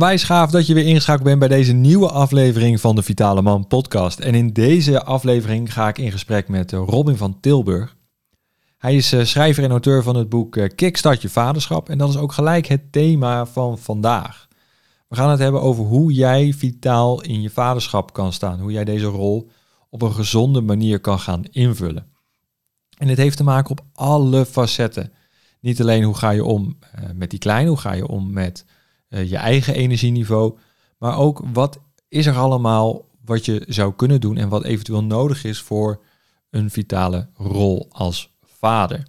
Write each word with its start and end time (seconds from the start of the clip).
Onwijs 0.00 0.24
gaaf 0.24 0.50
dat 0.50 0.66
je 0.66 0.74
weer 0.74 0.86
ingeschakeld 0.86 1.24
bent 1.24 1.38
bij 1.38 1.48
deze 1.48 1.72
nieuwe 1.72 2.10
aflevering 2.10 2.80
van 2.80 2.94
de 2.94 3.02
Vitale 3.02 3.42
Man 3.42 3.66
podcast. 3.66 4.18
En 4.18 4.34
in 4.34 4.52
deze 4.52 5.04
aflevering 5.04 5.72
ga 5.72 5.88
ik 5.88 5.98
in 5.98 6.12
gesprek 6.12 6.48
met 6.48 6.72
eh, 6.72 6.82
Robin 6.86 7.16
van 7.16 7.40
Tilburg. 7.40 7.96
Hij 8.78 8.96
is 8.96 9.12
eh, 9.12 9.24
schrijver 9.24 9.64
en 9.64 9.70
auteur 9.70 10.02
van 10.02 10.16
het 10.16 10.28
boek 10.28 10.56
eh, 10.56 10.68
Kickstart 10.74 11.22
je 11.22 11.28
vaderschap. 11.28 11.88
En 11.88 11.98
dat 11.98 12.08
is 12.08 12.16
ook 12.16 12.32
gelijk 12.32 12.66
het 12.66 12.92
thema 12.92 13.46
van 13.46 13.78
vandaag. 13.78 14.48
We 15.08 15.16
gaan 15.16 15.30
het 15.30 15.38
hebben 15.38 15.62
over 15.62 15.84
hoe 15.84 16.12
jij 16.12 16.52
vitaal 16.52 17.22
in 17.22 17.42
je 17.42 17.50
vaderschap 17.50 18.12
kan 18.12 18.32
staan. 18.32 18.60
Hoe 18.60 18.72
jij 18.72 18.84
deze 18.84 19.06
rol 19.06 19.50
op 19.90 20.02
een 20.02 20.12
gezonde 20.12 20.60
manier 20.60 21.00
kan 21.00 21.18
gaan 21.18 21.44
invullen. 21.44 22.06
En 22.98 23.06
dit 23.06 23.16
heeft 23.16 23.36
te 23.36 23.44
maken 23.44 23.70
op 23.70 23.84
alle 23.92 24.46
facetten. 24.46 25.12
Niet 25.60 25.80
alleen 25.80 26.02
hoe 26.02 26.16
ga 26.16 26.30
je 26.30 26.44
om 26.44 26.78
met 27.14 27.30
die 27.30 27.38
kleine, 27.38 27.68
hoe 27.68 27.78
ga 27.78 27.92
je 27.92 28.06
om 28.06 28.32
met 28.32 28.64
je 29.10 29.36
eigen 29.36 29.74
energieniveau, 29.74 30.58
maar 30.98 31.18
ook 31.18 31.42
wat 31.52 31.80
is 32.08 32.26
er 32.26 32.36
allemaal 32.36 33.04
wat 33.24 33.44
je 33.44 33.64
zou 33.68 33.94
kunnen 33.94 34.20
doen 34.20 34.36
en 34.36 34.48
wat 34.48 34.64
eventueel 34.64 35.04
nodig 35.04 35.44
is 35.44 35.60
voor 35.60 36.02
een 36.50 36.70
vitale 36.70 37.28
rol 37.34 37.86
als 37.90 38.32
vader. 38.44 39.02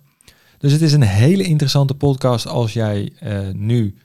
Dus 0.57 0.71
het 0.71 0.81
is 0.81 0.93
een 0.93 1.01
hele 1.01 1.43
interessante 1.43 1.95
podcast 1.95 2.47
als 2.47 2.73
jij 2.73 3.13
uh, 3.23 3.39
nu 3.53 3.95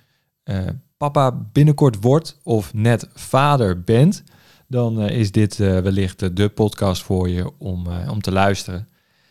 uh, 0.44 0.58
papa 0.96 1.48
binnenkort 1.52 2.00
wordt 2.00 2.40
of 2.42 2.74
net 2.74 3.08
vader 3.14 3.80
bent. 3.80 4.22
Dan 4.68 5.00
is 5.00 5.32
dit 5.32 5.56
wellicht 5.56 6.36
de 6.36 6.48
podcast 6.48 7.02
voor 7.02 7.28
je 7.28 7.50
om, 7.58 7.86
om 8.10 8.20
te 8.20 8.32
luisteren. 8.32 8.88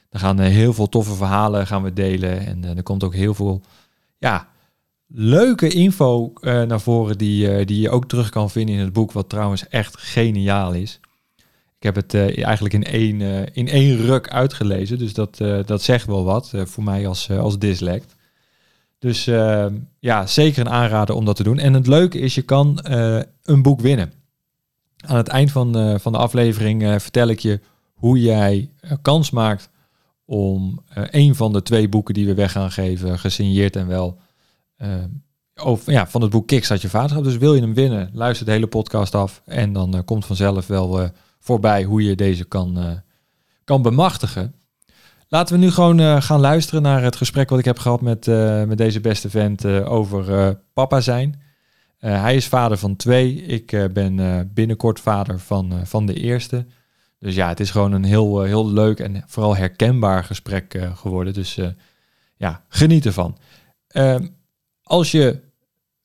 Er 0.10 0.20
gaan 0.20 0.40
heel 0.40 0.74
veel 0.74 0.90
toffe 0.90 1.14
verhalen 1.14 1.68
gaan 1.68 1.84
we 1.84 1.94
delen 1.94 2.46
en 2.46 2.78
er 2.78 2.84
komt 2.84 3.04
ook 3.04 3.14
heel 3.14 3.34
veel 3.34 3.62
ja, 4.18 4.48
leuke 5.08 5.70
info 5.70 6.34
naar 6.42 6.82
voren 6.82 7.18
die, 7.18 7.66
die 7.66 7.82
je 7.82 7.90
ook 7.90 8.08
terug 8.08 8.30
kan 8.30 8.50
vinden 8.50 8.76
in 8.76 8.82
het 8.82 8.94
boek, 8.94 9.12
wat 9.12 9.30
trouwens 9.30 9.68
echt 9.68 9.98
geniaal 9.98 10.74
is. 10.74 11.00
Ik 11.78 11.84
heb 11.84 11.96
het 11.96 12.14
uh, 12.14 12.46
eigenlijk 12.46 12.74
in 12.74 12.84
één, 12.84 13.22
in 13.54 13.68
één 13.68 13.98
ruk 13.98 14.30
uitgelezen. 14.30 14.98
Dus 14.98 15.14
dat, 15.14 15.38
dat 15.66 15.82
zegt 15.82 16.06
wel 16.06 16.24
wat 16.24 16.52
voor 16.56 16.84
mij 16.84 17.08
als, 17.08 17.32
als 17.32 17.60
dyslect. 17.60 18.16
Dus 19.00 19.24
ja, 20.00 20.28
zeker 20.28 20.60
een 20.62 20.70
aanrader 20.70 21.16
om 21.16 21.26
dat 21.26 21.36
te 21.36 21.44
doen. 21.44 21.60
En 21.60 21.74
het 21.74 21.88
leuke 21.88 22.20
is, 22.20 22.36
je 22.36 22.42
kan 22.42 22.80
een 23.44 23.62
boek 23.62 23.82
winnen. 23.82 24.14
Aan 25.06 25.18
het 25.18 25.28
eind 25.28 25.52
van, 25.52 26.00
van 26.00 26.12
de 26.12 26.18
aflevering 26.18 27.02
vertel 27.02 27.28
ik 27.28 27.40
je 27.40 27.60
hoe 27.94 28.22
jij 28.22 28.70
kans 29.02 29.32
maakt 29.32 29.70
om 30.26 30.84
een 30.94 31.36
van 31.36 31.54
de 31.54 31.62
twee 31.62 31.90
boeken 31.90 32.14
die 32.14 32.26
we 32.26 32.34
weg 32.34 32.52
gaan 32.52 32.72
geven, 32.72 33.20
gesigneerd 33.20 33.76
en 33.76 33.88
wel, 33.88 34.20
over, 35.56 35.92
ja, 35.92 36.08
van 36.08 36.22
het 36.22 36.32
boek 36.32 36.48
Kickstart 36.48 36.82
je 36.82 36.90
vaderschap. 36.90 37.24
Dus 37.24 37.38
wil 37.38 37.56
je 37.56 37.62
hem 37.62 37.74
winnen, 37.74 38.10
luister 38.14 38.46
de 38.46 38.52
hele 38.52 38.68
podcast 38.68 39.16
af 39.16 39.42
en 39.46 39.74
dan 39.74 40.02
komt 40.06 40.26
vanzelf 40.26 40.68
wel 40.68 41.10
voorbij 41.40 41.84
hoe 41.84 42.04
je 42.04 42.16
deze 42.16 42.46
kan, 42.46 43.02
kan 43.64 43.82
bemachtigen. 43.82 44.56
Laten 45.28 45.56
we 45.56 45.62
nu 45.62 45.72
gewoon 45.72 46.22
gaan 46.22 46.40
luisteren 46.40 46.82
naar 46.82 47.04
het 47.04 47.16
gesprek 47.16 47.50
wat 47.50 47.60
ik 47.60 47.66
heb 47.66 47.80
gehad 47.80 48.02
met, 48.02 48.26
met 48.68 48.78
deze 48.78 49.02
beste 49.02 49.30
vent 49.30 49.66
over 49.66 50.56
papa 50.74 51.02
zijn. 51.02 51.42
hij 52.00 52.36
is 52.36 52.48
vader 52.48 52.78
van 52.78 52.96
twee. 52.96 53.42
Ik 53.42 53.90
ben 53.94 54.50
binnenkort 54.54 55.00
vader 55.00 55.40
van, 55.40 55.74
van 55.84 56.06
de 56.06 56.14
eerste. 56.14 56.66
Dus 57.20 57.36
ja, 57.36 57.48
het 57.48 57.60
is 57.60 57.72
gewoon 57.72 57.92
een 57.92 58.04
heel, 58.04 58.42
heel 58.42 58.70
leuk 58.70 59.00
en 59.00 59.24
vooral 59.28 59.56
herkenbaar 59.56 60.24
gesprek 60.24 60.90
geworden. 60.96 61.34
Dus 61.34 61.60
ja, 62.36 62.64
geniet 62.68 63.06
ervan. 63.06 63.38
Als 64.88 65.12
je 65.12 65.40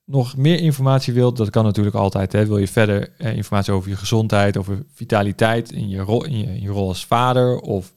nog 0.04 0.36
meer 0.36 0.60
informatie 0.60 1.12
wilt, 1.12 1.36
dat 1.36 1.50
kan 1.50 1.64
natuurlijk 1.64 1.96
altijd. 1.96 2.32
Hè. 2.32 2.46
Wil 2.46 2.58
je 2.58 2.68
verder 2.68 3.12
eh, 3.18 3.36
informatie 3.36 3.72
over 3.72 3.90
je 3.90 3.96
gezondheid, 3.96 4.56
over 4.56 4.82
vitaliteit 4.92 5.72
in 5.72 5.88
je, 5.88 5.98
rol, 5.98 6.24
in, 6.24 6.38
je, 6.38 6.44
in 6.44 6.60
je 6.60 6.68
rol 6.68 6.88
als 6.88 7.06
vader 7.06 7.58
of 7.58 7.94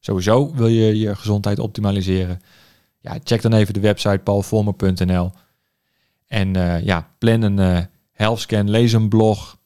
sowieso 0.00 0.54
wil 0.54 0.66
je 0.66 0.98
je 0.98 1.16
gezondheid 1.16 1.58
optimaliseren? 1.58 2.40
Ja, 3.00 3.18
check 3.24 3.42
dan 3.42 3.52
even 3.52 3.74
de 3.74 3.80
website 3.80 4.18
paulvormer.nl 4.18 5.30
en 6.26 6.56
uh, 6.56 6.84
ja, 6.84 7.08
plan 7.18 7.42
een 7.42 7.58
uh, 7.58 7.78
health 8.12 8.40
scan, 8.40 8.70
lees 8.70 8.92
een 8.92 9.08
blog, 9.08 9.58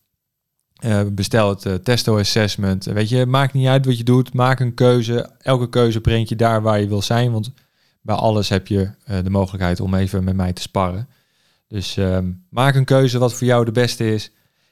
bestel 1.12 1.48
het 1.48 1.84
testo 1.84 2.18
assessment. 2.18 2.84
Weet 2.84 3.08
je, 3.08 3.26
maakt 3.26 3.52
niet 3.52 3.66
uit 3.66 3.86
wat 3.86 3.98
je 3.98 4.04
doet, 4.04 4.32
maak 4.32 4.60
een 4.60 4.74
keuze. 4.74 5.30
Elke 5.38 5.68
keuze 5.68 6.00
brengt 6.00 6.28
je 6.28 6.36
daar 6.36 6.62
waar 6.62 6.80
je 6.80 6.88
wil 6.88 7.02
zijn, 7.02 7.32
want 7.32 7.52
bij 8.00 8.14
alles 8.14 8.48
heb 8.48 8.66
je 8.66 8.90
de 9.04 9.30
mogelijkheid 9.30 9.80
om 9.80 9.94
even 9.94 10.24
met 10.24 10.36
mij 10.36 10.52
te 10.52 10.62
sparren. 10.62 11.08
Dus 11.70 11.96
ehm, 11.96 12.30
maak 12.48 12.74
een 12.74 12.84
keuze 12.84 13.18
wat 13.18 13.34
voor 13.34 13.46
jou 13.46 13.64
de 13.64 13.72
beste 13.72 14.14
is. 14.14 14.30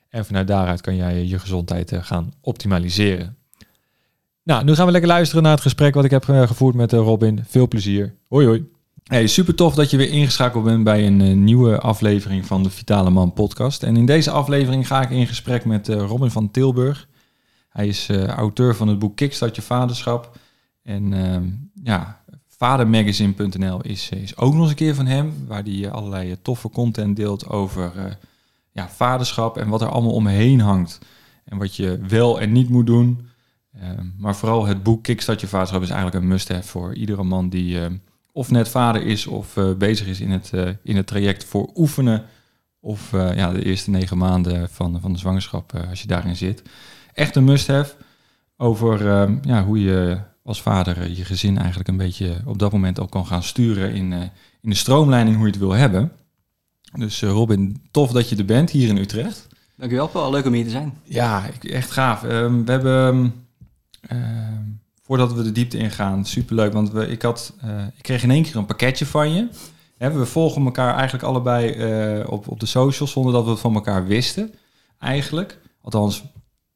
En 0.08 0.24
vanuit 0.24 0.46
daaruit 0.46 0.80
kan 0.80 0.96
jij 0.96 1.24
je 1.24 1.38
gezondheid 1.38 1.92
uh, 1.92 2.02
gaan 2.02 2.32
optimaliseren. 2.40 3.36
Nou, 4.42 4.64
nu 4.64 4.74
gaan 4.74 4.86
we 4.86 4.92
lekker 4.92 5.10
luisteren 5.10 5.42
naar 5.42 5.52
het 5.52 5.60
gesprek 5.60 5.94
wat 5.94 6.04
ik 6.04 6.10
heb 6.10 6.26
uh, 6.26 6.46
gevoerd 6.46 6.74
met 6.74 6.92
Robin. 6.92 7.44
Veel 7.46 7.68
plezier. 7.68 8.14
Hoi 8.28 8.46
hoi. 8.46 8.68
Hey, 9.04 9.26
super 9.26 9.54
tof 9.54 9.74
dat 9.74 9.90
je 9.90 9.96
weer 9.96 10.10
ingeschakeld 10.10 10.64
bent 10.64 10.84
bij 10.84 11.06
een 11.06 11.44
nieuwe 11.44 11.78
aflevering 11.78 12.46
van 12.46 12.62
de 12.62 12.70
Vitale 12.70 13.10
Man 13.10 13.32
podcast. 13.32 13.82
En 13.82 13.96
in 13.96 14.06
deze 14.06 14.30
aflevering 14.30 14.86
ga 14.86 15.02
ik 15.02 15.10
in 15.10 15.26
gesprek 15.26 15.64
met 15.64 15.88
Robin 15.88 16.30
van 16.30 16.50
Tilburg. 16.50 17.08
Hij 17.68 17.86
is 17.86 18.10
auteur 18.26 18.76
van 18.76 18.88
het 18.88 18.98
boek 18.98 19.16
Kickstart 19.16 19.56
je 19.56 19.62
vaderschap. 19.62 20.36
En 20.82 21.12
ehm, 21.12 21.48
ja, 21.82 22.17
Vadermagazine.nl 22.58 23.80
is, 23.82 24.08
is 24.08 24.36
ook 24.36 24.52
nog 24.52 24.60
eens 24.60 24.70
een 24.70 24.76
keer 24.76 24.94
van 24.94 25.06
hem, 25.06 25.32
waar 25.46 25.62
hij 25.62 25.84
eh, 25.84 25.92
allerlei 25.92 26.30
eh, 26.30 26.36
toffe 26.42 26.70
content 26.70 27.16
deelt 27.16 27.48
over 27.48 28.18
ja, 28.72 28.88
vaderschap 28.88 29.56
en 29.56 29.68
wat 29.68 29.82
er 29.82 29.88
allemaal 29.88 30.12
omheen 30.12 30.60
hangt. 30.60 30.98
En 31.44 31.58
wat 31.58 31.76
je 31.76 31.98
wel 32.08 32.40
en 32.40 32.52
niet 32.52 32.68
moet 32.68 32.86
doen. 32.86 33.28
Uh, 33.76 33.82
maar 34.16 34.36
vooral 34.36 34.66
het 34.66 34.82
boek 34.82 35.02
Kickstart 35.02 35.40
je 35.40 35.46
vaderschap 35.46 35.82
is 35.82 35.90
eigenlijk 35.90 36.22
een 36.22 36.28
must-have 36.28 36.68
voor 36.68 36.94
iedere 36.94 37.22
man 37.22 37.48
die 37.48 37.78
of 38.32 38.50
net 38.50 38.68
vader 38.68 39.02
is 39.02 39.26
of 39.26 39.56
bezig 39.78 40.06
is 40.06 40.20
in 40.20 40.30
het, 40.30 40.52
in 40.82 40.96
het 40.96 41.06
traject 41.06 41.44
voor 41.44 41.70
oefenen. 41.74 42.24
Of 42.80 43.10
ja, 43.10 43.52
de 43.52 43.64
eerste 43.64 43.90
negen 43.90 44.18
maanden 44.18 44.68
van, 44.70 45.00
van 45.00 45.12
de 45.12 45.18
zwangerschap, 45.18 45.72
als 45.88 46.02
je 46.02 46.08
daarin 46.08 46.36
zit. 46.36 46.62
Echt 47.12 47.36
een 47.36 47.44
must-have 47.44 47.94
over 48.56 49.28
ja, 49.42 49.64
hoe 49.64 49.82
je 49.82 50.18
als 50.48 50.62
vader 50.62 51.00
eh, 51.00 51.16
je 51.16 51.24
gezin 51.24 51.58
eigenlijk 51.58 51.88
een 51.88 51.96
beetje 51.96 52.36
op 52.44 52.58
dat 52.58 52.72
moment 52.72 53.00
ook 53.00 53.10
kan 53.10 53.26
gaan 53.26 53.42
sturen 53.42 53.92
in, 53.92 54.12
uh, 54.12 54.20
in 54.60 54.70
de 54.70 54.74
stroomleiding 54.74 55.36
hoe 55.36 55.44
je 55.44 55.50
het 55.50 55.60
wil 55.60 55.72
hebben. 55.72 56.12
Dus 56.92 57.22
uh, 57.22 57.30
Robin, 57.30 57.82
tof 57.90 58.10
dat 58.10 58.28
je 58.28 58.36
er 58.36 58.44
bent 58.44 58.70
hier 58.70 58.88
in 58.88 58.96
Utrecht. 58.96 59.46
Dankjewel 59.76 60.08
Paul, 60.08 60.30
leuk 60.30 60.46
om 60.46 60.52
hier 60.52 60.64
te 60.64 60.70
zijn. 60.70 60.98
Ja, 61.04 61.50
echt 61.60 61.90
gaaf. 61.90 62.22
Um, 62.22 62.64
we 62.64 62.70
hebben, 62.70 63.34
uh, 64.12 64.18
voordat 65.02 65.32
we 65.32 65.42
de 65.42 65.52
diepte 65.52 65.78
ingaan, 65.78 66.24
superleuk, 66.24 66.72
want 66.72 66.90
we, 66.90 67.08
ik, 67.08 67.22
had, 67.22 67.54
ik 67.96 68.02
kreeg 68.02 68.22
in 68.22 68.30
één 68.30 68.42
keer 68.42 68.56
een 68.56 68.66
pakketje 68.66 69.06
van 69.06 69.32
je. 69.32 69.48
we 69.96 70.26
volgen 70.26 70.64
elkaar 70.64 70.94
eigenlijk 70.94 71.24
allebei 71.24 71.72
op, 72.24 72.48
op 72.48 72.60
de 72.60 72.66
socials 72.66 73.10
zonder 73.10 73.32
dat 73.32 73.44
we 73.44 73.50
het 73.50 73.60
van 73.60 73.74
elkaar 73.74 74.06
wisten, 74.06 74.54
eigenlijk. 74.98 75.58
Althans, 75.82 76.24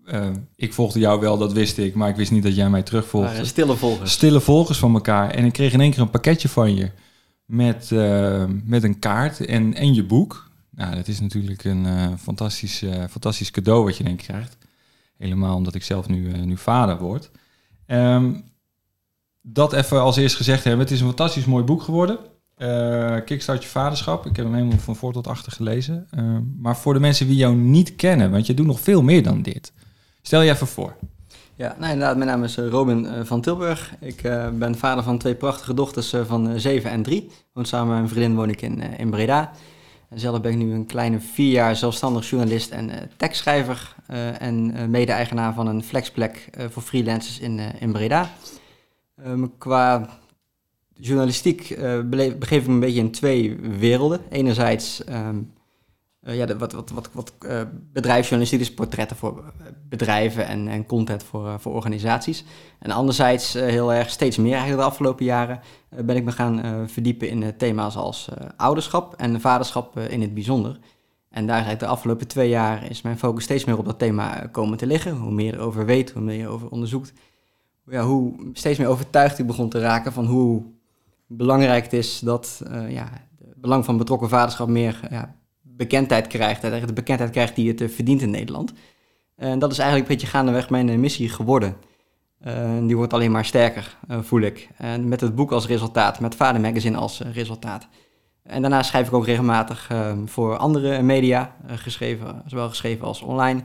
uh, 0.07 0.29
ik 0.57 0.73
volgde 0.73 0.99
jou 0.99 1.21
wel, 1.21 1.39
dat 1.39 1.53
wist 1.53 1.79
ik, 1.79 1.95
maar 1.95 2.09
ik 2.09 2.17
wist 2.17 2.31
niet 2.31 2.43
dat 2.43 2.55
jij 2.55 2.71
mij 2.71 2.83
terugvolgde. 2.83 3.39
Uh, 3.39 3.45
stille 3.45 3.77
volgers. 3.77 4.13
Stille 4.13 4.41
volgers 4.41 4.79
van 4.79 4.95
elkaar. 4.95 5.31
En 5.31 5.45
ik 5.45 5.53
kreeg 5.53 5.73
in 5.73 5.81
één 5.81 5.91
keer 5.91 6.01
een 6.01 6.11
pakketje 6.11 6.49
van 6.49 6.75
je 6.75 6.91
met, 7.45 7.91
uh, 7.93 8.45
met 8.65 8.83
een 8.83 8.99
kaart 8.99 9.47
en, 9.47 9.75
en 9.75 9.95
je 9.95 10.05
boek. 10.05 10.51
Nou, 10.71 10.95
dat 10.95 11.09
is 11.09 11.21
natuurlijk 11.21 11.65
een 11.65 11.85
uh, 11.85 12.07
fantastisch, 12.19 12.85
fantastisch 13.11 13.51
cadeau 13.51 13.85
wat 13.85 13.97
je 13.97 14.05
denk 14.05 14.21
ik 14.21 14.27
krijgt. 14.27 14.57
Helemaal 15.19 15.57
omdat 15.57 15.75
ik 15.75 15.83
zelf 15.83 16.09
nu, 16.09 16.33
nu 16.37 16.57
vader 16.57 16.99
word. 16.99 17.31
Um, 17.87 18.45
dat 19.43 19.73
even 19.73 20.01
als 20.01 20.17
eerst 20.17 20.37
gezegd 20.37 20.65
hebben. 20.65 20.83
Het 20.83 20.91
is 20.91 21.01
een 21.01 21.07
fantastisch 21.07 21.45
mooi 21.45 21.65
boek 21.65 21.83
geworden. 21.83 22.19
Kickstart 23.25 23.63
je 23.63 23.69
vaderschap. 23.69 24.27
Ik 24.27 24.37
heb 24.37 24.45
hem 24.45 24.55
helemaal 24.55 24.79
van 24.79 24.97
voor 24.97 25.13
tot 25.13 25.27
achter 25.27 25.53
gelezen. 25.53 26.07
Ehm, 26.11 26.43
maar 26.59 26.77
voor 26.77 26.95
de 26.95 27.01
mensen 27.01 27.27
die 27.27 27.37
jou 27.37 27.57
niet 27.57 27.97
kennen, 27.97 28.31
want 28.31 28.47
je 28.47 28.55
doet 28.55 28.67
nog 28.67 28.81
veel 28.81 29.03
meer 29.03 29.23
dan 29.23 29.43
dit. 29.43 29.73
Stel 30.23 30.41
je 30.41 30.51
even 30.51 30.67
voor. 30.67 30.97
Ja, 31.55 31.77
nou 31.79 31.93
inderdaad, 31.93 32.17
mijn 32.17 32.29
naam 32.29 32.45
is 32.45 32.57
eh, 32.57 32.69
Robin 32.69 33.07
eh, 33.07 33.25
van 33.25 33.41
Tilburg. 33.41 33.95
Ik 34.01 34.23
uh, 34.23 34.49
ben 34.49 34.79
vader 34.79 35.05
van 35.05 35.19
twee 35.19 35.35
prachtige 35.35 35.75
dochters 35.75 36.15
van 36.27 36.61
7 36.61 36.91
en 36.91 37.03
3. 37.03 37.31
Woon 37.53 37.65
samen 37.65 37.89
met 37.89 37.97
mijn 37.97 38.09
vriendin 38.09 38.35
woon 38.35 38.49
ik 38.49 38.63
in, 38.63 38.81
in 38.81 39.11
Breda. 39.11 39.51
En 40.09 40.21
zelf 40.21 40.41
ben 40.41 40.53
ik 40.53 40.59
nu 40.59 40.73
een 40.73 40.87
kleine 40.87 41.21
vier 41.21 41.51
jaar 41.51 41.77
zelfstandig 41.77 42.31
journalist 42.31 42.71
en 42.71 43.11
tekstschrijver. 43.17 43.95
en 44.39 44.91
mede-eigenaar 44.91 45.55
van 45.55 45.67
een 45.67 45.83
flexplek 45.85 46.51
voor 46.71 46.83
freelancers 46.83 47.39
in, 47.39 47.61
in 47.79 47.93
Breda. 47.93 48.31
Ehm, 49.25 49.47
qua 49.59 50.09
journalistiek 50.95 51.77
begeef 52.39 52.61
ik 52.61 52.67
me 52.67 52.73
een 52.73 52.81
beetje 52.81 53.01
in 53.01 53.11
twee 53.11 53.57
werelden. 53.79 54.21
Enerzijds... 54.31 55.03
Um, 55.09 55.53
uh, 56.25 56.37
ja, 56.37 56.57
wat, 56.57 56.73
wat, 56.73 56.91
wat, 56.91 57.11
wat 57.13 57.33
uh, 57.47 58.75
portretten 58.75 59.17
voor 59.17 59.39
eh, 59.39 59.67
bedrijven 59.89 60.47
en, 60.47 60.69
en 60.69 60.87
content 60.87 61.23
voor, 61.23 61.61
voor 61.61 61.73
organisaties. 61.73 62.45
En 62.79 62.91
anderzijds 62.91 63.53
heel 63.53 63.93
erg 63.93 64.11
steeds 64.11 64.37
meer 64.37 64.53
eigenlijk 64.53 64.81
de 64.81 64.89
afgelopen 64.89 65.25
jaren 65.25 65.61
ben 65.89 66.17
ik 66.17 66.25
me 66.25 66.33
gaan 66.33 66.89
verdiepen 66.89 67.29
in 67.29 67.57
thema's 67.57 67.97
als 67.97 68.29
ouderschap 68.57 69.15
en 69.15 69.41
vaderschap 69.41 69.99
in 69.99 70.21
het 70.21 70.35
bijzonder. 70.35 70.79
En 71.31 71.47
daar 71.47 71.55
eigenlijk 71.55 71.85
de 71.85 71.91
afgelopen 71.91 72.29
twee 72.29 72.49
jaar 72.49 72.91
is 72.91 73.03
mijn 73.03 73.19
focus 73.19 73.45
steeds 73.45 73.65
meer 73.65 73.79
op 73.79 73.85
dat 73.85 73.99
thema 73.99 74.47
komen 74.53 74.79
te 74.79 74.87
liggen. 74.87 75.17
Hoe 75.17 75.33
meer 75.33 75.47
je 75.47 75.53
erover 75.53 75.87
weet, 75.87 76.11
hoe 76.11 76.23
meer 76.23 76.39
je 76.39 76.49
over 76.49 76.69
onderzoekt. 76.69 77.13
Ja, 77.87 78.05
hoe 78.05 78.51
steeds 78.53 78.79
meer 78.79 78.89
overtuigd 78.89 79.39
ik 79.39 79.47
begon 79.47 79.69
te 79.69 79.81
raken 79.81 80.13
van 80.13 80.27
hoe 80.27 80.63
belangrijk 81.27 81.85
het 81.85 81.93
is 81.93 82.19
dat 82.19 82.63
ja, 82.89 83.09
het 83.45 83.61
belang 83.61 83.85
van 83.85 83.97
betrokken 83.97 84.29
vaderschap 84.29 84.69
meer 84.69 85.01
ja, 85.11 85.35
bekendheid 85.77 86.27
krijgt. 86.27 86.63
De 86.63 86.93
bekendheid 86.93 87.31
krijgt 87.31 87.55
die 87.55 87.69
het 87.69 87.81
uh, 87.81 87.89
verdient 87.89 88.23
in 88.23 88.31
Nederland. 88.31 88.73
En 89.37 89.59
dat 89.59 89.73
is 89.73 89.79
eigenlijk 89.79 90.09
een 90.09 90.15
beetje 90.17 90.31
gaandeweg 90.31 90.71
mijn 90.71 90.89
uh, 90.89 90.99
missie 90.99 91.29
geworden. 91.29 91.77
die 92.87 92.97
wordt 92.97 93.13
alleen 93.13 93.31
maar 93.31 93.45
sterker, 93.45 93.97
voel 94.09 94.41
ik. 94.41 94.69
En 94.77 95.09
met 95.09 95.21
het 95.21 95.35
boek 95.35 95.53
als 95.53 95.67
resultaat, 95.67 96.21
met 96.21 96.35
Vader 96.35 96.61
Magazine 96.61 96.97
als 96.97 97.21
resultaat. 97.33 97.89
En 98.43 98.61
daarna 98.61 98.83
schrijf 98.83 99.07
ik 99.07 99.13
ook 99.13 99.27
regelmatig 99.27 99.89
ehm, 99.91 100.27
voor 100.27 100.57
andere 100.57 101.03
media, 101.03 101.57
geschreven, 101.67 102.43
zowel 102.47 102.69
geschreven 102.69 103.07
als 103.07 103.23
online, 103.23 103.65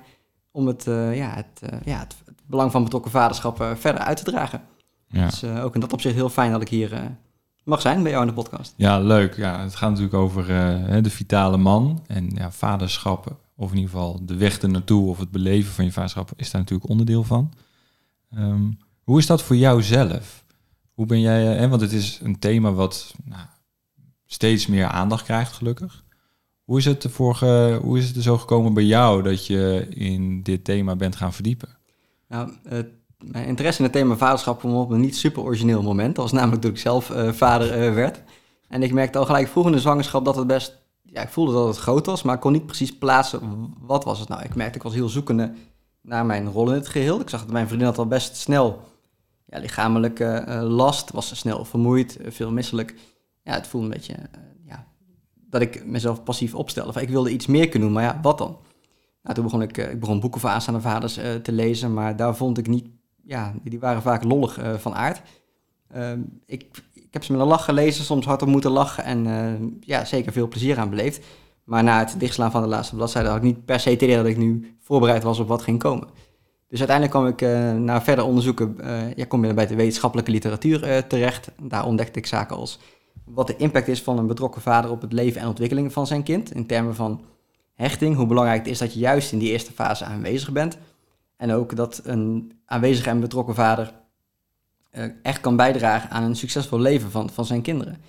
om 0.52 0.68
het, 0.68 0.84
ja, 1.14 1.30
het, 1.34 1.62
ja, 1.84 2.00
het, 2.00 2.16
het, 2.26 2.42
belang 2.46 2.72
van 2.72 2.84
betrokken 2.84 3.12
vaderschap 3.12 3.76
verder 3.76 4.02
uit 4.02 4.18
te 4.18 4.24
dragen. 4.24 4.62
Ja. 5.08 5.26
Dus 5.26 5.44
ook 5.44 5.74
in 5.74 5.82
dat 5.82 5.94
opzicht 5.94 6.16
heel 6.16 6.30
fijn 6.30 6.52
dat 6.52 6.62
ik 6.62 6.70
hier 6.70 7.18
mag 7.68 7.82
zijn 7.82 8.04
bij 8.04 8.12
jou 8.12 8.24
in 8.24 8.30
de 8.30 8.42
podcast. 8.42 8.74
Ja, 8.76 9.00
leuk. 9.00 9.36
Ja, 9.36 9.64
het 9.64 9.76
gaat 9.76 9.90
natuurlijk 9.90 10.16
over 10.16 10.50
uh, 10.50 11.04
de 11.04 11.10
vitale 11.10 11.58
man 11.58 12.04
en 12.08 12.30
ja, 12.36 12.52
vaderschap, 12.52 13.36
of 13.56 13.72
in 13.72 13.78
ieder 13.78 13.92
geval 13.92 14.26
de 14.26 14.36
weg 14.36 14.60
ernaartoe 14.60 15.10
of 15.10 15.20
het 15.20 15.32
beleven 15.32 15.74
van 15.74 15.86
je 15.86 15.92
vaderschap 15.92 16.32
is 16.36 16.52
daar 16.52 16.62
natuurlijk 16.62 16.90
onderdeel 16.90 17.24
van. 17.24 17.54
Um, 18.36 18.78
hoe 19.04 19.20
is 19.20 19.26
dat 19.26 19.44
voor 19.44 19.56
jou 19.56 19.84
zelf? 19.84 20.44
Hoe 20.94 21.06
ben 21.06 21.20
jij, 21.20 21.64
uh, 21.64 21.70
want 21.70 21.82
het 21.82 21.92
is 21.92 22.20
een 22.24 22.40
thema 22.40 22.72
wat 22.72 23.14
nou, 23.24 23.42
steeds 24.26 24.68
meer 24.68 24.88
aandacht 24.88 25.24
krijgt, 25.24 25.54
gelukkig. 25.54 26.04
Hoe 26.64 26.78
is, 26.78 26.86
het 26.86 27.04
ervoor 27.04 27.36
ge, 27.36 27.80
hoe 27.82 27.98
is 27.98 28.08
het 28.08 28.16
er 28.16 28.22
zo 28.22 28.38
gekomen 28.38 28.74
bij 28.74 28.84
jou 28.84 29.24
dat 29.24 29.46
je 29.46 29.88
in 29.90 30.44
dit 30.44 30.64
thema 30.64 30.96
bent 30.96 31.16
gaan 31.16 31.34
verdiepen? 31.34 31.70
Nou, 32.28 32.52
het 32.64 32.88
mijn 33.18 33.46
interesse 33.46 33.80
in 33.80 33.86
het 33.86 33.94
thema 33.94 34.16
vaderschap 34.16 34.60
kwam 34.60 34.76
op 34.76 34.90
een 34.90 35.00
niet 35.00 35.16
super 35.16 35.44
origineel 35.44 35.82
moment. 35.82 36.16
Dat 36.16 36.24
was 36.24 36.34
namelijk 36.34 36.62
toen 36.62 36.72
ik 36.72 36.78
zelf 36.78 37.10
uh, 37.10 37.32
vader 37.32 37.88
uh, 37.88 37.94
werd. 37.94 38.22
En 38.68 38.84
ik 38.84 38.94
merkte 38.94 39.18
al 39.18 39.26
gelijk 39.26 39.48
vroeg 39.48 39.66
in 39.66 39.72
de 39.72 39.80
zwangerschap 39.80 40.26
dat 40.26 40.36
het 40.36 40.48
best... 40.48 40.86
Ja, 41.04 41.22
ik 41.22 41.30
voelde 41.30 41.54
dat 41.54 41.68
het 41.68 41.78
groot 41.78 42.06
was, 42.06 42.24
maar 42.24 42.36
ik 42.36 42.42
kon 42.42 42.52
niet 42.52 42.66
precies 42.66 42.98
plaatsen 42.98 43.74
wat 43.80 44.04
was 44.04 44.20
het 44.20 44.30
nou. 44.30 44.44
Ik 44.44 44.56
merkte, 44.56 44.78
ik 44.78 44.84
was 44.84 44.94
heel 44.94 45.10
zoekende 45.10 45.54
naar 46.02 46.26
mijn 46.26 46.52
rol 46.52 46.70
in 46.70 46.74
het 46.74 46.88
geheel. 46.88 47.20
Ik 47.20 47.30
zag 47.30 47.42
dat 47.42 47.52
mijn 47.52 47.68
vriendin 47.68 47.88
had 47.88 47.98
al 47.98 48.08
best 48.08 48.36
snel 48.36 48.82
ja, 49.46 49.60
lichamelijke 49.60 50.46
uh, 50.48 50.62
last, 50.62 51.12
was 51.12 51.38
snel 51.38 51.66
vermoeid, 51.66 52.18
veel 52.26 52.52
misselijk. 52.52 52.96
Ja, 53.44 53.54
het 53.54 53.68
voelde 53.68 53.86
een 53.88 53.94
beetje 53.94 54.16
ja, 54.66 54.88
dat 55.36 55.62
ik 55.62 55.86
mezelf 55.86 56.24
passief 56.24 56.56
opstelde. 56.56 57.02
Ik 57.02 57.10
wilde 57.10 57.32
iets 57.32 57.46
meer 57.46 57.70
kunnen 57.70 57.88
doen, 57.88 57.98
maar 57.98 58.08
ja, 58.08 58.20
wat 58.22 58.38
dan? 58.38 58.58
Nou, 59.22 59.36
toen 59.36 59.44
begon 59.44 59.62
ik, 59.62 59.78
ik 59.78 60.00
begon 60.00 60.20
boeken 60.20 60.42
voor 60.42 60.50
aanstaande 60.50 60.82
vaders 60.82 61.14
te 61.14 61.52
lezen, 61.52 61.94
maar 61.94 62.16
daar 62.16 62.36
vond 62.36 62.58
ik 62.58 62.68
niet 62.68 62.97
ja, 63.28 63.54
die 63.64 63.80
waren 63.80 64.02
vaak 64.02 64.24
lollig 64.24 64.60
uh, 64.60 64.74
van 64.74 64.96
aard. 64.96 65.22
Uh, 65.96 66.12
ik, 66.46 66.66
ik 66.94 67.08
heb 67.12 67.24
ze 67.24 67.32
met 67.32 67.42
een 67.42 67.48
lach 67.48 67.66
gelezen, 67.66 68.06
soms 68.06 68.26
hard 68.26 68.42
op 68.42 68.48
moeten 68.48 68.72
lachen 68.72 69.04
en 69.04 69.26
uh, 69.26 69.68
ja, 69.80 70.06
zeker 70.06 70.32
veel 70.32 70.48
plezier 70.48 70.78
aan 70.78 70.90
beleefd. 70.90 71.26
Maar 71.64 71.84
na 71.84 72.00
het 72.00 72.16
dichtslaan 72.18 72.52
van 72.52 72.62
de 72.62 72.68
laatste 72.68 72.96
bladzijde 72.96 73.28
had 73.28 73.38
ik 73.38 73.44
niet 73.44 73.66
per 73.66 73.80
se 73.80 73.90
het 73.90 74.02
idee 74.02 74.16
dat 74.16 74.26
ik 74.26 74.38
nu 74.38 74.76
voorbereid 74.82 75.24
was 75.24 75.40
op 75.40 75.48
wat 75.48 75.62
ging 75.62 75.80
komen. 75.80 76.08
Dus 76.70 76.80
uiteindelijk 76.80 77.18
kwam 77.18 77.28
ik 77.28 77.42
uh, 77.42 77.74
na 77.74 78.02
verder 78.02 78.26
onderzoeken, 78.26 78.76
ja, 79.16 79.26
kom 79.26 79.42
bij 79.56 79.68
de 79.68 79.76
wetenschappelijke 79.76 80.32
literatuur 80.32 81.08
terecht. 81.08 81.52
Daar 81.62 81.86
ontdekte 81.86 82.20
ik 82.20 82.26
zaken 82.26 82.56
als 82.56 82.80
wat 83.26 83.48
de 83.48 83.56
impact 83.56 83.88
is 83.88 84.02
van 84.02 84.18
een 84.18 84.28
betrokken 84.28 84.62
vader 84.62 84.92
op 84.92 85.02
het 85.02 85.14
leven 85.14 85.42
en 85.42 85.48
ontwikkeling 85.48 85.94
van 85.94 86.08
zijn 86.08 86.24
kind. 86.24 86.52
In 86.54 86.66
termen 86.66 86.96
van 86.96 87.22
hechting, 87.74 88.16
hoe 88.16 88.26
belangrijk 88.26 88.60
het 88.60 88.68
is 88.72 88.78
dat 88.78 88.94
je 88.94 89.00
juist 89.00 89.32
in 89.32 89.40
die 89.40 89.52
eerste 89.52 89.72
fase 89.72 90.06
aanwezig 90.06 90.52
bent. 90.52 90.78
En 91.38 91.52
ook 91.52 91.76
dat 91.76 92.02
een 92.04 92.52
aanwezige 92.66 93.10
en 93.10 93.20
betrokken 93.20 93.56
vader 93.56 93.94
uh, 94.92 95.06
echt 95.22 95.42
kan 95.42 95.56
bijdragen 95.56 96.10
aan 96.10 96.24
een 96.24 96.36
succesvol 96.36 96.80
leven 96.80 97.12
van, 97.12 97.30
van 97.30 97.46
zijn 97.46 97.62
kinderen. 97.62 98.02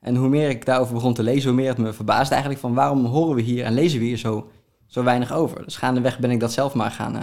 En 0.00 0.16
hoe 0.16 0.28
meer 0.28 0.48
ik 0.50 0.64
daarover 0.64 0.94
begon 0.94 1.14
te 1.14 1.22
lezen, 1.22 1.48
hoe 1.48 1.60
meer 1.60 1.68
het 1.68 1.78
me 1.78 1.92
verbaasde 1.92 2.30
eigenlijk 2.30 2.60
van 2.60 2.74
waarom 2.74 3.04
horen 3.04 3.34
we 3.34 3.42
hier 3.42 3.64
en 3.64 3.72
lezen 3.72 3.98
we 3.98 4.04
hier 4.04 4.16
zo, 4.16 4.50
zo 4.86 5.02
weinig 5.02 5.32
over. 5.32 5.64
Dus 5.64 5.76
gaandeweg 5.76 6.18
ben 6.18 6.30
ik 6.30 6.40
dat 6.40 6.52
zelf 6.52 6.74
maar 6.74 6.90
gaan, 6.90 7.16
uh, 7.16 7.22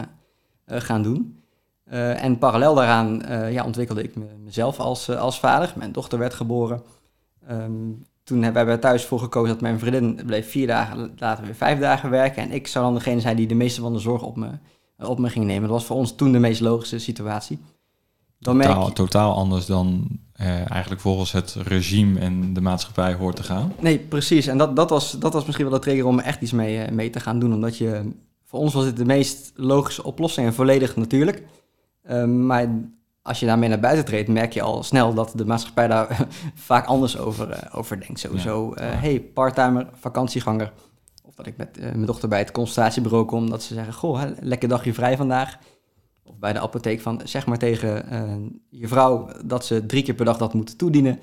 gaan 0.79 1.03
doen. 1.03 1.41
en 1.85 2.37
parallel 2.37 2.75
daaraan 2.75 3.21
ja, 3.51 3.65
ontwikkelde 3.65 4.03
ik 4.03 4.15
me, 4.15 4.25
mezelf 4.43 4.79
als, 4.79 5.09
als 5.09 5.39
vader. 5.39 5.73
Mijn 5.75 5.91
dochter 5.91 6.19
werd 6.19 6.33
geboren. 6.33 6.83
Um, 7.51 8.05
toen 8.23 8.43
hebben 8.43 8.65
we 8.65 8.79
thuis 8.79 9.05
voor 9.05 9.19
gekozen 9.19 9.53
dat 9.53 9.61
mijn 9.61 9.79
vriendin 9.79 10.25
bleef 10.25 10.49
vier 10.49 10.67
dagen, 10.67 11.13
later 11.17 11.45
weer 11.45 11.55
vijf 11.55 11.79
dagen 11.79 12.09
werken. 12.09 12.43
En 12.43 12.51
ik 12.51 12.67
zou 12.67 12.85
dan 12.85 12.93
degene 12.93 13.19
zijn 13.19 13.35
die 13.35 13.47
de 13.47 13.55
meeste 13.55 13.81
van 13.81 13.93
de 13.93 13.99
zorg 13.99 14.21
op 14.21 14.35
me, 14.35 14.49
op 14.97 15.19
me 15.19 15.29
ging 15.29 15.45
nemen. 15.45 15.61
Dat 15.61 15.77
was 15.77 15.85
voor 15.85 15.95
ons 15.95 16.15
toen 16.15 16.31
de 16.31 16.39
meest 16.39 16.61
logische 16.61 16.99
situatie. 16.99 17.59
Dan 18.39 18.59
totaal, 18.59 18.81
merk 18.81 18.95
totaal 18.95 19.35
anders 19.35 19.65
dan 19.65 20.07
eh, 20.33 20.71
eigenlijk 20.71 21.01
volgens 21.01 21.31
het 21.31 21.53
regime 21.63 22.19
en 22.19 22.53
de 22.53 22.61
maatschappij 22.61 23.13
hoort 23.13 23.35
te 23.35 23.43
gaan. 23.43 23.73
Nee, 23.79 23.99
precies. 23.99 24.47
En 24.47 24.57
dat, 24.57 24.75
dat, 24.75 24.89
was, 24.89 25.11
dat 25.11 25.33
was 25.33 25.45
misschien 25.45 25.69
wel 25.69 25.75
de 25.75 25.81
trigger 25.83 26.05
om 26.05 26.19
echt 26.19 26.41
iets 26.41 26.51
mee, 26.51 26.83
eh, 26.83 26.91
mee 26.91 27.09
te 27.09 27.19
gaan 27.19 27.39
doen. 27.39 27.53
Omdat 27.53 27.77
je, 27.77 28.11
voor 28.45 28.59
ons 28.59 28.73
was 28.73 28.83
dit 28.83 28.97
de 28.97 29.05
meest 29.05 29.51
logische 29.55 30.03
oplossing 30.03 30.47
en 30.47 30.53
volledig 30.53 30.95
natuurlijk. 30.95 31.43
Ehm, 32.03 32.45
maar 32.45 32.67
als 33.21 33.39
je 33.39 33.45
daarmee 33.45 33.69
naar 33.69 33.79
buiten 33.79 34.05
treedt, 34.05 34.27
merk 34.27 34.53
je 34.53 34.61
al 34.61 34.83
snel 34.83 35.13
dat 35.13 35.31
de 35.35 35.45
maatschappij 35.45 35.87
daar 35.87 36.27
vaak 36.53 36.85
anders 36.85 37.17
over, 37.17 37.69
over 37.71 37.99
denkt. 37.99 38.19
Sowieso, 38.19 38.73
ja, 38.75 38.83
hey, 38.83 39.19
parttimer, 39.33 39.87
vakantieganger 39.99 40.71
dat 41.35 41.45
ik 41.45 41.57
met 41.57 41.77
uh, 41.77 41.83
mijn 41.83 42.05
dochter 42.05 42.29
bij 42.29 42.39
het 42.39 42.51
consultatiebureau 42.51 43.25
kom, 43.25 43.49
dat 43.49 43.63
ze 43.63 43.73
zeggen, 43.73 43.93
goh, 43.93 44.19
hè, 44.19 44.31
lekker 44.39 44.69
dagje 44.69 44.93
vrij 44.93 45.17
vandaag. 45.17 45.57
Of 46.23 46.37
bij 46.37 46.53
de 46.53 46.59
apotheek 46.59 47.01
van, 47.01 47.21
zeg 47.23 47.45
maar 47.45 47.57
tegen 47.57 48.13
uh, 48.13 48.49
je 48.69 48.87
vrouw 48.87 49.29
dat 49.45 49.65
ze 49.65 49.85
drie 49.85 50.03
keer 50.03 50.13
per 50.13 50.25
dag 50.25 50.37
dat 50.37 50.53
moet 50.53 50.77
toedienen. 50.77 51.19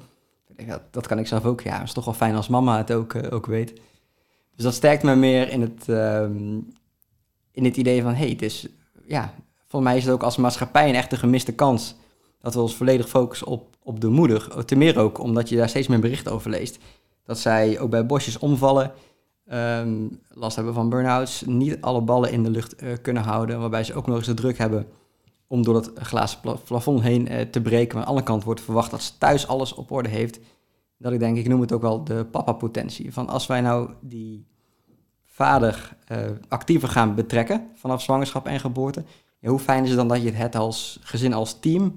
Dat, 0.66 0.82
dat 0.90 1.06
kan 1.06 1.18
ik 1.18 1.26
zelf 1.26 1.44
ook. 1.44 1.60
Ja, 1.60 1.82
is 1.82 1.92
toch 1.92 2.04
wel 2.04 2.14
fijn 2.14 2.34
als 2.34 2.48
mama 2.48 2.76
het 2.76 2.92
ook, 2.92 3.14
uh, 3.14 3.32
ook 3.32 3.46
weet. 3.46 3.72
Dus 4.54 4.64
dat 4.64 4.74
sterkt 4.74 5.02
me 5.02 5.14
meer 5.14 5.48
in 5.48 5.60
het, 5.60 5.88
ehm, 5.88 6.58
in 7.52 7.64
het 7.64 7.76
idee 7.76 8.02
van, 8.02 8.12
hé, 8.12 8.18
hey, 8.18 8.28
het 8.30 8.42
is, 8.42 8.66
ja, 9.06 9.34
volgens 9.66 9.90
mij 9.90 9.96
is 9.96 10.04
het 10.04 10.12
ook 10.12 10.22
als 10.22 10.36
maatschappij 10.36 10.88
een 10.88 10.94
echte 10.94 11.16
gemiste 11.16 11.52
kans. 11.52 11.94
Dat 12.40 12.54
we 12.54 12.60
ons 12.60 12.76
volledig 12.76 13.08
focussen 13.08 13.46
op, 13.46 13.76
op 13.82 14.00
de 14.00 14.08
moeder. 14.08 14.64
Ten 14.64 14.78
meer 14.78 14.98
ook 14.98 15.18
omdat 15.18 15.48
je 15.48 15.56
daar 15.56 15.68
steeds 15.68 15.88
meer 15.88 16.00
berichten 16.00 16.32
over 16.32 16.50
leest. 16.50 16.78
Dat 17.24 17.38
zij 17.38 17.78
ook 17.78 17.90
bij 17.90 18.06
bosjes 18.06 18.38
omvallen 18.38 18.92
um, 19.52 20.20
last 20.28 20.56
hebben 20.56 20.74
van 20.74 20.88
burn-outs, 20.88 21.42
niet 21.46 21.80
alle 21.80 22.00
ballen 22.00 22.32
in 22.32 22.42
de 22.42 22.50
lucht 22.50 22.82
uh, 22.82 22.92
kunnen 23.02 23.22
houden, 23.22 23.60
waarbij 23.60 23.84
ze 23.84 23.94
ook 23.94 24.06
nog 24.06 24.16
eens 24.16 24.26
de 24.26 24.34
druk 24.34 24.58
hebben 24.58 24.86
om 25.46 25.62
door 25.62 25.74
dat 25.74 25.90
glazen 25.94 26.38
plafond 26.64 27.02
heen 27.02 27.32
uh, 27.32 27.40
te 27.40 27.60
breken. 27.60 27.88
Maar 27.88 27.96
aan 27.96 28.02
de 28.02 28.08
andere 28.08 28.26
kant 28.26 28.44
wordt 28.44 28.60
verwacht 28.60 28.90
dat 28.90 29.02
ze 29.02 29.18
thuis 29.18 29.46
alles 29.46 29.74
op 29.74 29.90
orde 29.90 30.08
heeft. 30.08 30.40
Dat 30.98 31.12
ik 31.12 31.18
denk, 31.18 31.36
ik 31.36 31.48
noem 31.48 31.60
het 31.60 31.72
ook 31.72 31.82
wel 31.82 32.04
de 32.04 32.24
papa-potentie. 32.24 33.12
Van 33.12 33.28
als 33.28 33.46
wij 33.46 33.60
nou 33.60 33.90
die 34.00 34.46
vader 35.24 35.96
uh, 36.12 36.18
actiever 36.48 36.88
gaan 36.88 37.14
betrekken 37.14 37.66
vanaf 37.74 38.02
zwangerschap 38.02 38.46
en 38.46 38.60
geboorte, 38.60 39.04
hoe 39.40 39.58
fijn 39.58 39.82
is 39.82 39.88
het 39.88 39.98
dan 39.98 40.08
dat 40.08 40.22
je 40.22 40.30
het 40.30 40.56
als 40.56 40.98
gezin, 41.02 41.32
als 41.32 41.60
team, 41.60 41.96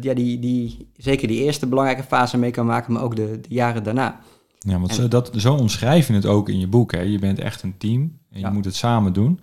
ja, 0.00 0.14
die, 0.14 0.38
die, 0.38 0.88
zeker 0.96 1.28
die 1.28 1.42
eerste 1.42 1.66
belangrijke 1.66 2.02
fase 2.02 2.38
mee 2.38 2.50
kan 2.50 2.66
maken, 2.66 2.92
maar 2.92 3.02
ook 3.02 3.16
de 3.16 3.40
jaren 3.48 3.82
daarna. 3.82 4.20
Ja, 4.64 4.78
want 4.78 4.94
zo, 4.94 5.08
dat, 5.08 5.30
zo 5.36 5.54
omschrijf 5.54 6.06
je 6.06 6.12
het 6.12 6.26
ook 6.26 6.48
in 6.48 6.58
je 6.58 6.66
boek. 6.66 6.92
Hè? 6.92 7.00
Je 7.00 7.18
bent 7.18 7.38
echt 7.38 7.62
een 7.62 7.76
team 7.78 8.18
en 8.30 8.40
je 8.40 8.50
moet 8.50 8.64
het 8.64 8.74
samen 8.74 9.12
doen. 9.12 9.40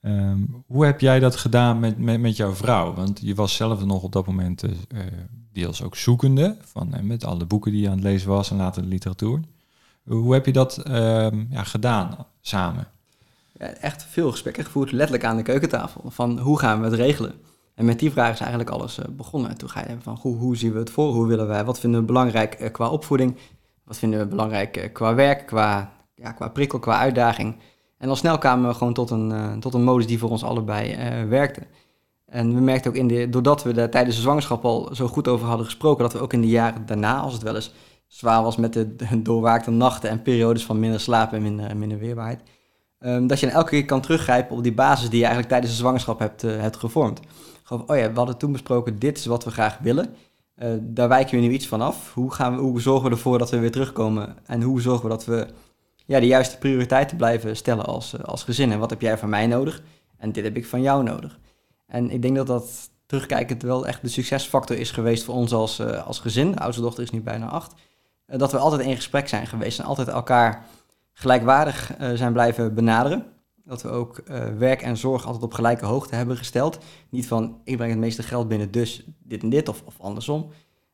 Ehm, 0.00 0.38
hoe 0.66 0.84
heb 0.84 1.00
jij 1.00 1.20
dat 1.20 1.36
gedaan 1.36 1.78
met, 1.78 1.98
met, 1.98 2.20
met 2.20 2.36
jouw 2.36 2.54
vrouw? 2.54 2.94
Want 2.94 3.20
je 3.22 3.34
was 3.34 3.54
zelf 3.54 3.84
nog 3.84 4.02
op 4.02 4.12
dat 4.12 4.26
moment 4.26 4.64
uh, 4.64 5.00
deels 5.52 5.82
ook 5.82 5.96
zoekende, 5.96 6.56
van, 6.64 6.94
uh, 6.94 7.00
met 7.00 7.24
alle 7.24 7.44
boeken 7.44 7.72
die 7.72 7.80
je 7.80 7.88
aan 7.88 7.94
het 7.94 8.02
lezen 8.02 8.28
was 8.28 8.50
en 8.50 8.56
later 8.56 8.82
de 8.82 8.88
literatuur. 8.88 9.40
Hoe 10.04 10.32
heb 10.32 10.46
je 10.46 10.52
dat 10.52 10.78
ehm, 10.78 11.44
ja, 11.50 11.64
gedaan 11.64 12.26
samen? 12.40 12.88
Ja, 13.58 13.66
echt 13.66 14.04
veel 14.04 14.30
gesprekken 14.30 14.64
gevoerd, 14.64 14.92
letterlijk 14.92 15.24
aan 15.24 15.36
de 15.36 15.42
keukentafel. 15.42 16.10
Van 16.10 16.38
hoe 16.38 16.58
gaan 16.58 16.78
we 16.78 16.84
het 16.84 16.94
regelen? 16.94 17.32
En 17.74 17.84
met 17.84 17.98
die 17.98 18.10
vraag 18.10 18.32
is 18.32 18.40
eigenlijk 18.40 18.70
alles 18.70 18.98
begonnen. 19.10 19.58
Toen 19.58 19.70
ga 19.70 19.84
je 19.88 19.96
van 20.00 20.18
hoe, 20.20 20.36
hoe 20.36 20.56
zien 20.56 20.72
we 20.72 20.78
het 20.78 20.90
voor? 20.90 21.12
Hoe 21.12 21.26
willen 21.26 21.46
wij? 21.46 21.64
Wat 21.64 21.80
vinden 21.80 22.00
we 22.00 22.06
belangrijk 22.06 22.68
qua 22.72 22.88
opvoeding? 22.88 23.36
Wat 23.90 23.98
vinden 23.98 24.18
we 24.18 24.26
belangrijk 24.26 24.76
eh, 24.76 24.92
qua 24.92 25.14
werk, 25.14 25.46
qua, 25.46 25.92
ja, 26.14 26.32
qua 26.32 26.48
prikkel, 26.48 26.78
qua 26.78 26.98
uitdaging. 26.98 27.56
En 27.98 28.08
al 28.08 28.16
snel 28.16 28.38
kwamen 28.38 28.68
we 28.68 28.74
gewoon 28.74 28.92
tot 28.92 29.10
een, 29.10 29.30
uh, 29.30 29.52
tot 29.52 29.74
een 29.74 29.82
modus 29.82 30.06
die 30.06 30.18
voor 30.18 30.30
ons 30.30 30.44
allebei 30.44 30.92
uh, 30.92 31.28
werkte. 31.28 31.62
En 32.26 32.54
we 32.54 32.60
merkten 32.60 32.90
ook 32.90 32.96
in 32.96 33.06
de, 33.06 33.28
doordat 33.28 33.62
we 33.62 33.72
daar 33.72 33.90
tijdens 33.90 34.16
de 34.16 34.22
zwangerschap 34.22 34.64
al 34.64 34.88
zo 34.92 35.06
goed 35.06 35.28
over 35.28 35.46
hadden 35.46 35.66
gesproken, 35.66 36.02
dat 36.02 36.12
we 36.12 36.18
ook 36.18 36.32
in 36.32 36.40
de 36.40 36.48
jaren 36.48 36.86
daarna, 36.86 37.18
als 37.20 37.32
het 37.32 37.42
wel 37.42 37.54
eens 37.54 37.72
zwaar 38.06 38.42
was 38.42 38.56
met 38.56 38.72
de, 38.72 38.96
doorwaakte 39.22 39.70
nachten 39.70 40.10
en 40.10 40.22
periodes 40.22 40.64
van 40.64 40.78
minder 40.78 41.00
slaap 41.00 41.32
en 41.32 41.42
minder, 41.42 41.76
minder 41.76 41.98
weerbaarheid, 41.98 42.42
um, 43.00 43.26
dat 43.26 43.40
je 43.40 43.46
dan 43.46 43.54
elke 43.54 43.70
keer 43.70 43.84
kan 43.84 44.00
teruggrijpen 44.00 44.56
op 44.56 44.62
die 44.62 44.74
basis 44.74 45.08
die 45.08 45.18
je 45.18 45.24
eigenlijk 45.24 45.52
tijdens 45.52 45.72
de 45.72 45.78
zwangerschap 45.78 46.18
hebt, 46.18 46.42
hebt 46.42 46.76
gevormd. 46.76 47.20
Gewoon, 47.62 47.90
oh 47.90 47.96
ja, 47.96 48.10
we 48.10 48.16
hadden 48.16 48.38
toen 48.38 48.52
besproken, 48.52 48.98
dit 48.98 49.18
is 49.18 49.26
wat 49.26 49.44
we 49.44 49.50
graag 49.50 49.78
willen. 49.78 50.14
Uh, 50.62 50.68
daar 50.80 51.08
wijken 51.08 51.40
we 51.40 51.46
nu 51.46 51.52
iets 51.52 51.66
van 51.66 51.80
af. 51.80 52.14
Hoe, 52.14 52.32
gaan 52.32 52.56
we, 52.56 52.60
hoe 52.60 52.80
zorgen 52.80 53.04
we 53.04 53.10
ervoor 53.10 53.38
dat 53.38 53.50
we 53.50 53.58
weer 53.58 53.70
terugkomen? 53.70 54.36
En 54.46 54.62
hoe 54.62 54.80
zorgen 54.80 55.02
we 55.02 55.08
dat 55.08 55.24
we 55.24 55.46
ja, 56.06 56.20
de 56.20 56.26
juiste 56.26 56.58
prioriteiten 56.58 57.16
blijven 57.16 57.56
stellen 57.56 57.84
als, 57.84 58.14
eh, 58.14 58.24
als 58.24 58.42
gezin. 58.42 58.72
En 58.72 58.78
wat 58.78 58.90
heb 58.90 59.00
jij 59.00 59.18
van 59.18 59.28
mij 59.28 59.46
nodig? 59.46 59.82
En 60.16 60.32
dit 60.32 60.44
heb 60.44 60.56
ik 60.56 60.66
van 60.66 60.82
jou 60.82 61.02
nodig. 61.02 61.38
En 61.86 62.10
ik 62.10 62.22
denk 62.22 62.36
dat 62.36 62.46
dat 62.46 62.90
terugkijkend 63.06 63.62
wel 63.62 63.86
echt 63.86 64.02
de 64.02 64.08
succesfactor 64.08 64.76
is 64.76 64.90
geweest 64.90 65.24
voor 65.24 65.34
ons 65.34 65.52
als, 65.52 65.80
uh, 65.80 66.06
als 66.06 66.18
gezin. 66.18 66.52
De 66.52 66.58
oudste 66.58 66.82
dochter 66.82 67.02
is 67.02 67.10
nu 67.10 67.20
bijna 67.20 67.46
acht. 67.46 67.74
Dat 68.26 68.52
we 68.52 68.58
altijd 68.58 68.80
in 68.80 68.96
gesprek 68.96 69.28
zijn 69.28 69.46
geweest 69.46 69.78
en 69.78 69.84
altijd 69.84 70.08
elkaar 70.08 70.66
gelijkwaardig 71.12 71.92
zijn 72.14 72.32
blijven 72.32 72.74
benaderen. 72.74 73.26
Dat 73.64 73.82
we 73.82 73.88
ook 73.88 74.22
werk 74.58 74.82
en 74.82 74.96
zorg 74.96 75.24
altijd 75.24 75.44
op 75.44 75.54
gelijke 75.54 75.84
hoogte 75.84 76.14
hebben 76.14 76.36
gesteld. 76.36 76.78
Niet 77.10 77.26
van 77.26 77.60
ik 77.64 77.76
breng 77.76 77.90
het 77.90 78.00
meeste 78.00 78.22
geld 78.22 78.48
binnen, 78.48 78.70
dus 78.70 79.04
dit 79.22 79.42
en 79.42 79.50
dit 79.50 79.68
of, 79.68 79.82
of 79.84 80.00
andersom. 80.00 80.50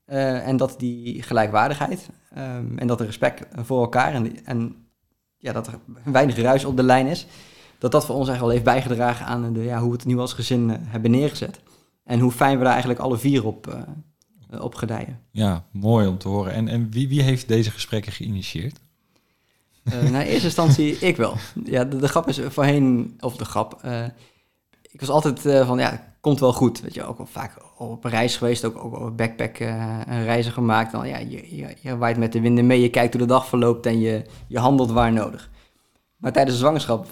en 0.06 0.56
dat 0.56 0.74
die 0.78 1.22
gelijkwaardigheid 1.22 2.10
um, 2.38 2.78
en 2.78 2.86
dat 2.86 3.00
er 3.00 3.06
respect 3.06 3.46
voor 3.64 3.80
elkaar 3.80 4.14
en, 4.14 4.44
en 4.44 4.86
ja, 5.36 5.52
dat 5.52 5.66
er 5.66 5.78
weinig 6.04 6.36
ruis 6.36 6.64
op 6.64 6.76
de 6.76 6.82
lijn 6.82 7.06
is. 7.06 7.26
Dat 7.78 7.92
dat 7.92 8.06
voor 8.06 8.16
ons 8.16 8.28
eigenlijk 8.28 8.58
al 8.58 8.62
heeft 8.62 8.84
bijgedragen 8.84 9.26
aan 9.26 9.52
de, 9.52 9.62
ja, 9.62 9.78
hoe 9.78 9.90
we 9.90 9.96
het 9.96 10.06
nu 10.06 10.18
als 10.18 10.32
gezin 10.32 10.68
uh, 10.68 10.76
hebben 10.80 11.10
neergezet. 11.10 11.60
En 12.04 12.20
hoe 12.20 12.32
fijn 12.32 12.56
we 12.56 12.62
daar 12.62 12.72
eigenlijk 12.72 13.00
alle 13.00 13.18
vier 13.18 13.46
op, 13.46 13.86
op 14.60 14.74
gedijen. 14.74 15.20
Ja, 15.30 15.64
mooi 15.72 16.06
om 16.06 16.18
te 16.18 16.28
horen. 16.28 16.52
En, 16.52 16.68
en 16.68 16.90
wie, 16.90 17.08
wie 17.08 17.22
heeft 17.22 17.48
deze 17.48 17.70
gesprekken 17.70 18.12
geïnitieerd? 18.12 18.80
Uh, 19.86 19.92
nou, 19.92 20.24
in 20.24 20.30
eerste 20.30 20.44
instantie 20.44 20.98
ik 20.98 21.16
wel. 21.16 21.34
Ja, 21.64 21.84
de, 21.84 22.08
grap 22.08 22.28
is 22.28 22.40
voorheen, 22.48 23.16
of 23.20 23.36
de 23.36 23.44
grap, 23.44 23.80
ik 24.90 25.00
was 25.00 25.08
altijd 25.08 25.40
van, 25.66 25.78
ja, 25.78 26.14
komt 26.20 26.40
wel 26.40 26.52
goed. 26.52 26.80
Weet 26.80 26.94
je, 26.94 27.04
ook 27.04 27.18
al 27.18 27.26
vaak 27.26 27.56
op 27.78 28.04
reis 28.04 28.36
geweest, 28.36 28.64
ook, 28.64 28.84
ook 28.84 29.00
op 29.00 29.16
backpack 29.16 29.56
reizen 30.06 30.52
gemaakt. 30.52 30.92
Dan, 30.92 31.08
ja, 31.08 31.18
je, 31.18 31.56
je, 31.56 31.76
je 31.80 31.96
waait 31.96 32.16
met 32.16 32.32
de 32.32 32.40
winden 32.40 32.66
mee, 32.66 32.80
je 32.80 32.90
kijkt 32.90 33.12
hoe 33.12 33.22
de 33.22 33.28
dag 33.28 33.46
verloopt 33.46 33.86
en 33.86 34.00
je, 34.00 34.24
je 34.46 34.58
handelt 34.58 34.90
waar 34.90 35.12
nodig. 35.12 35.50
Maar 36.16 36.32
tijdens 36.32 36.54
de 36.54 36.60
zwangerschap 36.60 37.06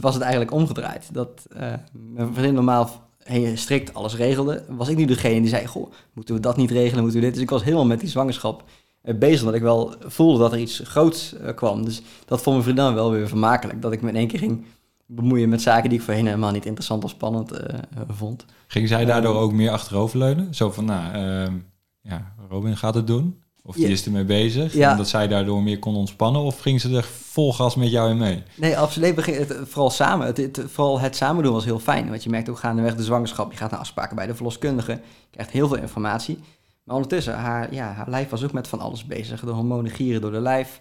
was 0.00 0.14
het 0.14 0.22
eigenlijk 0.22 0.52
omgedraaid. 0.52 1.14
Dat 1.14 1.46
mijn 1.92 2.32
vriendin 2.32 2.54
normaal 2.54 2.90
hey, 3.30 3.56
strikt 3.56 3.94
alles 3.94 4.16
regelde, 4.16 4.64
was 4.68 4.88
ik 4.88 4.96
nu 4.96 5.04
degene 5.04 5.40
die 5.40 5.48
zei, 5.48 5.66
goh, 5.66 5.92
moeten 6.12 6.34
we 6.34 6.40
dat 6.40 6.56
niet 6.56 6.70
regelen, 6.70 7.02
moeten 7.02 7.20
we 7.20 7.26
dit? 7.26 7.34
Dus 7.34 7.42
ik 7.42 7.50
was 7.50 7.64
helemaal 7.64 7.86
met 7.86 8.00
die 8.00 8.08
zwangerschap 8.08 8.64
bezig, 9.02 9.40
omdat 9.40 9.54
ik 9.54 9.62
wel 9.62 9.94
voelde 10.06 10.38
dat 10.38 10.52
er 10.52 10.58
iets 10.58 10.80
groots 10.84 11.34
kwam. 11.54 11.84
Dus 11.84 12.02
dat 12.24 12.42
vond 12.42 12.56
mijn 12.56 12.74
vriendin 12.74 12.94
wel 12.94 13.10
weer 13.10 13.28
vermakelijk, 13.28 13.82
dat 13.82 13.92
ik 13.92 14.02
me 14.02 14.08
in 14.08 14.16
één 14.16 14.28
keer 14.28 14.38
ging 14.38 14.64
bemoeien 15.10 15.48
met 15.48 15.62
zaken 15.62 15.88
die 15.88 15.98
ik 15.98 16.04
voorheen 16.04 16.26
helemaal 16.26 16.50
niet 16.50 16.66
interessant 16.66 17.04
of 17.04 17.10
spannend 17.10 17.52
uh, 17.52 17.78
vond. 18.08 18.44
Ging 18.66 18.88
zij 18.88 19.04
daardoor 19.04 19.34
ook 19.34 19.52
meer 19.52 19.70
achteroverleunen? 19.70 20.54
Zo 20.54 20.70
van, 20.70 20.84
nou, 20.84 21.16
uh, 21.16 21.52
ja, 22.00 22.34
Robin 22.48 22.76
gaat 22.76 22.94
het 22.94 23.06
doen. 23.06 23.42
Of 23.62 23.76
die 23.76 23.88
is 23.88 24.04
ermee 24.04 24.24
bezig. 24.24 24.74
Ja. 24.74 24.90
En 24.90 24.96
dat 24.96 25.08
zij 25.08 25.28
daardoor 25.28 25.62
meer 25.62 25.78
kon 25.78 25.96
ontspannen. 25.96 26.42
Of 26.42 26.60
ging 26.60 26.80
ze 26.80 26.96
er 26.96 27.04
vol 27.04 27.52
gas 27.52 27.74
met 27.74 27.90
jou 27.90 28.10
in 28.10 28.18
mee? 28.18 28.42
Nee, 28.56 28.78
absoluut. 28.78 29.14
Begin, 29.14 29.34
het, 29.34 29.56
vooral 29.64 29.90
samen. 29.90 30.26
Het, 30.26 30.36
het, 30.36 30.62
vooral 30.66 31.00
het 31.00 31.16
samen 31.16 31.42
doen 31.42 31.52
was 31.52 31.64
heel 31.64 31.78
fijn. 31.78 32.08
Want 32.08 32.22
je 32.22 32.30
merkt 32.30 32.48
ook 32.48 32.58
gaandeweg 32.58 32.96
de 32.96 33.02
zwangerschap. 33.02 33.52
Je 33.52 33.58
gaat 33.58 33.70
naar 33.70 33.80
afspraken 33.80 34.16
bij 34.16 34.26
de 34.26 34.34
verloskundige. 34.34 34.92
Je 34.92 35.00
krijgt 35.30 35.50
heel 35.50 35.68
veel 35.68 35.76
informatie. 35.76 36.38
Maar 36.84 36.94
ondertussen, 36.94 37.34
haar, 37.34 37.74
ja, 37.74 37.92
haar 37.92 38.10
lijf 38.10 38.28
was 38.28 38.44
ook 38.44 38.52
met 38.52 38.68
van 38.68 38.80
alles 38.80 39.04
bezig. 39.04 39.40
De 39.40 39.50
hormonen 39.50 39.90
gieren 39.90 40.20
door 40.20 40.30
de 40.30 40.40
lijf. 40.40 40.80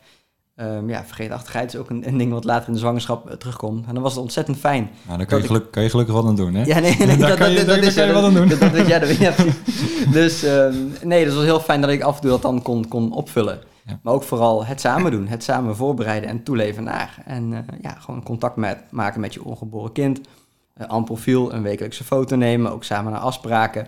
Um, 0.62 0.90
ja, 0.90 1.04
vergeetachtigheid 1.06 1.74
is 1.74 1.80
ook 1.80 1.90
een, 1.90 2.08
een, 2.08 2.18
ding 2.18 2.32
wat 2.32 2.44
later 2.44 2.68
in 2.68 2.74
de 2.74 2.80
zwangerschap 2.80 3.30
uh, 3.30 3.34
terugkomt. 3.34 3.88
En 3.88 3.94
dan 3.94 4.04
was 4.04 4.14
het 4.14 4.22
ontzettend 4.22 4.58
fijn. 4.58 4.90
Nou, 5.06 5.18
daar 5.18 5.28
kan 5.28 5.42
je, 5.42 5.46
geluk, 5.46 5.72
kan 5.72 5.84
je 5.84 5.90
gelukkig 5.90 6.16
wat 6.16 6.26
aan 6.26 6.36
doen, 6.36 6.54
hè? 6.54 6.64
Ja, 6.64 6.80
nee, 6.80 6.96
nee 6.98 7.18
daar 7.28 7.38
kan 7.38 7.52
je, 7.52 7.66
dat, 7.66 7.78
is, 7.78 7.94
kan 7.94 8.08
je 8.08 8.14
wat 8.14 8.24
aan 8.24 8.34
doen. 8.34 8.48
Dat, 8.48 8.60
dat, 8.60 8.88
ja, 8.88 9.00
dat, 9.00 9.16
ja, 9.16 9.34
dus 10.12 10.44
um, 10.44 10.94
nee, 11.04 11.26
dat 11.26 11.34
was 11.34 11.44
heel 11.44 11.60
fijn 11.60 11.82
dat 11.82 11.90
ik 11.90 12.02
af 12.02 12.16
en 12.16 12.22
toe 12.22 12.30
dat 12.30 12.42
dan 12.42 12.62
kon, 12.62 12.88
kon 12.88 13.14
opvullen. 13.14 13.60
Ja. 13.86 14.00
Maar 14.04 14.14
ook 14.14 14.24
vooral 14.24 14.66
het 14.66 14.82
samen 14.82 15.12
doen, 15.12 15.28
het 15.28 15.44
samen 15.44 15.76
voorbereiden 15.76 16.30
en 16.30 16.44
toeleven 16.44 16.84
naar. 16.84 17.22
En 17.26 17.52
uh, 17.52 17.60
ja, 17.82 17.96
gewoon 18.00 18.24
contact 18.24 18.56
met, 18.56 18.78
maken 18.92 19.22
met 19.22 19.34
je 19.34 19.44
ongeboren 19.44 19.92
kind. 19.92 20.20
Uh, 20.20 20.88
aan 20.88 21.04
profiel, 21.04 21.54
een 21.54 21.64
wekelijkse 21.64 22.04
foto 22.04 22.36
nemen, 22.36 22.72
ook 22.72 22.84
samen 22.84 23.12
naar 23.12 23.22
afspraken. 23.22 23.88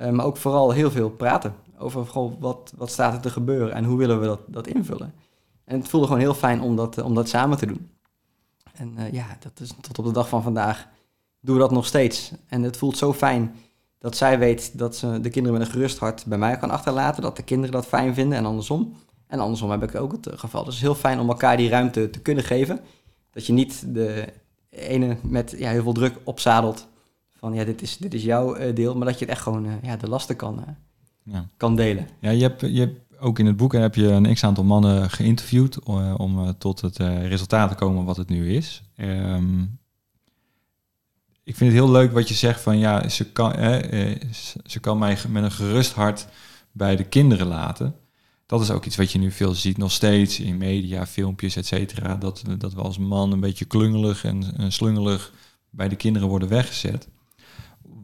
Uh, 0.00 0.10
maar 0.10 0.24
ook 0.24 0.36
vooral 0.36 0.70
heel 0.70 0.90
veel 0.90 1.10
praten 1.10 1.54
over 1.78 2.06
wat, 2.38 2.72
wat 2.76 2.90
staat 2.90 3.14
er 3.14 3.20
te 3.20 3.30
gebeuren 3.30 3.74
en 3.74 3.84
hoe 3.84 3.98
willen 3.98 4.20
we 4.20 4.26
dat, 4.26 4.40
dat 4.46 4.66
invullen. 4.66 5.14
En 5.64 5.78
het 5.78 5.88
voelde 5.88 6.06
gewoon 6.06 6.20
heel 6.20 6.34
fijn 6.34 6.60
om 6.60 6.76
dat, 6.76 7.02
om 7.02 7.14
dat 7.14 7.28
samen 7.28 7.58
te 7.58 7.66
doen. 7.66 7.90
En 8.74 8.94
uh, 8.98 9.12
ja, 9.12 9.26
dat 9.40 9.60
is 9.60 9.74
tot 9.80 9.98
op 9.98 10.04
de 10.04 10.12
dag 10.12 10.28
van 10.28 10.42
vandaag 10.42 10.88
doen 11.40 11.54
we 11.54 11.60
dat 11.60 11.70
nog 11.70 11.86
steeds. 11.86 12.32
En 12.46 12.62
het 12.62 12.76
voelt 12.76 12.96
zo 12.96 13.12
fijn 13.12 13.54
dat 13.98 14.16
zij 14.16 14.38
weet 14.38 14.78
dat 14.78 14.96
ze 14.96 15.20
de 15.20 15.30
kinderen 15.30 15.58
met 15.58 15.66
een 15.66 15.74
gerust 15.74 15.98
hart 15.98 16.26
bij 16.26 16.38
mij 16.38 16.56
kan 16.56 16.70
achterlaten. 16.70 17.22
Dat 17.22 17.36
de 17.36 17.42
kinderen 17.42 17.72
dat 17.72 17.86
fijn 17.86 18.14
vinden 18.14 18.38
en 18.38 18.46
andersom. 18.46 18.94
En 19.26 19.40
andersom 19.40 19.70
heb 19.70 19.82
ik 19.82 19.94
ook 19.94 20.12
het 20.12 20.26
eh, 20.26 20.38
geval. 20.38 20.64
Dus 20.64 20.74
het 20.74 20.82
is 20.82 20.88
heel 20.88 21.00
fijn 21.00 21.20
om 21.20 21.28
elkaar 21.28 21.56
die 21.56 21.68
ruimte 21.68 22.10
te 22.10 22.20
kunnen 22.20 22.44
geven. 22.44 22.80
Dat 23.30 23.46
je 23.46 23.52
niet 23.52 23.94
de 23.94 24.24
ene 24.70 25.16
met 25.22 25.54
ja, 25.58 25.70
heel 25.70 25.82
veel 25.82 25.92
druk 25.92 26.18
opzadelt. 26.24 26.88
Van 27.38 27.54
ja, 27.54 27.64
dit 27.64 27.82
is, 27.82 27.96
dit 27.96 28.14
is 28.14 28.22
jouw 28.22 28.58
uh, 28.58 28.74
deel. 28.74 28.96
Maar 28.96 29.06
dat 29.06 29.18
je 29.18 29.24
het 29.24 29.34
echt 29.34 29.42
gewoon 29.42 29.66
uh, 29.66 29.72
ja, 29.82 29.96
de 29.96 30.08
lasten 30.08 30.36
kan, 30.36 30.64
ja. 31.22 31.48
kan 31.56 31.76
delen. 31.76 32.08
Ja, 32.20 32.30
je 32.30 32.42
hebt, 32.42 32.60
je 32.60 32.80
hebt 32.80 33.00
ook 33.20 33.38
in 33.38 33.46
het 33.46 33.56
boek 33.56 33.72
heb 33.72 33.94
je 33.94 34.06
een 34.06 34.34
x-aantal 34.34 34.64
mannen 34.64 35.10
geïnterviewd 35.10 35.82
om 36.16 36.58
tot 36.58 36.80
het 36.80 36.96
resultaat 36.96 37.68
te 37.68 37.74
komen 37.74 38.04
wat 38.04 38.16
het 38.16 38.28
nu 38.28 38.54
is. 38.54 38.82
Um, 38.96 39.78
ik 41.44 41.56
vind 41.56 41.72
het 41.72 41.80
heel 41.80 41.90
leuk 41.90 42.12
wat 42.12 42.28
je 42.28 42.34
zegt 42.34 42.60
van 42.60 42.78
ja, 42.78 43.08
ze 43.08 43.32
kan, 43.32 43.52
ze 44.66 44.80
kan 44.80 44.98
mij 44.98 45.18
met 45.28 45.42
een 45.42 45.52
gerust 45.52 45.92
hart 45.92 46.28
bij 46.72 46.96
de 46.96 47.04
kinderen 47.04 47.46
laten. 47.46 47.94
Dat 48.46 48.60
is 48.60 48.70
ook 48.70 48.84
iets 48.84 48.96
wat 48.96 49.12
je 49.12 49.18
nu 49.18 49.30
veel 49.30 49.54
ziet, 49.54 49.76
nog 49.76 49.92
steeds 49.92 50.40
in 50.40 50.56
media, 50.56 51.06
filmpjes, 51.06 51.56
et 51.56 51.66
cetera. 51.66 52.14
Dat, 52.14 52.42
dat 52.58 52.74
we 52.74 52.80
als 52.80 52.98
man 52.98 53.32
een 53.32 53.40
beetje 53.40 53.64
klungelig 53.64 54.24
en, 54.24 54.56
en 54.56 54.72
slungelig 54.72 55.32
bij 55.70 55.88
de 55.88 55.96
kinderen 55.96 56.28
worden 56.28 56.48
weggezet. 56.48 57.08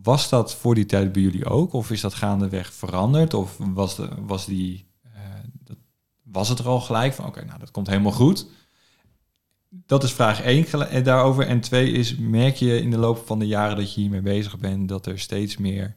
Was 0.04 0.28
dat 0.28 0.54
voor 0.54 0.74
die 0.74 0.86
tijd 0.86 1.12
bij 1.12 1.22
jullie 1.22 1.44
ook? 1.44 1.72
Of 1.72 1.90
is 1.90 2.00
dat 2.00 2.14
gaandeweg 2.14 2.72
veranderd? 2.72 3.34
Of 3.34 3.56
was, 3.58 3.96
de, 3.96 4.08
was 4.26 4.46
die 4.46 4.86
was 6.34 6.48
het 6.48 6.58
er 6.58 6.68
al 6.68 6.80
gelijk 6.80 7.12
van, 7.12 7.26
oké, 7.26 7.44
nou 7.44 7.58
dat 7.58 7.70
komt 7.70 7.86
helemaal 7.86 8.12
goed. 8.12 8.46
Dat 9.68 10.02
is 10.02 10.12
vraag 10.12 10.42
één 10.42 10.66
eh, 10.66 11.04
daarover. 11.04 11.46
En 11.46 11.60
twee 11.60 11.90
is, 11.90 12.16
merk 12.16 12.56
je 12.56 12.80
in 12.80 12.90
de 12.90 12.98
loop 12.98 13.26
van 13.26 13.38
de 13.38 13.46
jaren 13.46 13.76
dat 13.76 13.94
je 13.94 14.00
hiermee 14.00 14.20
bezig 14.20 14.58
bent, 14.58 14.88
dat 14.88 15.06
er 15.06 15.18
steeds 15.18 15.56
meer 15.56 15.94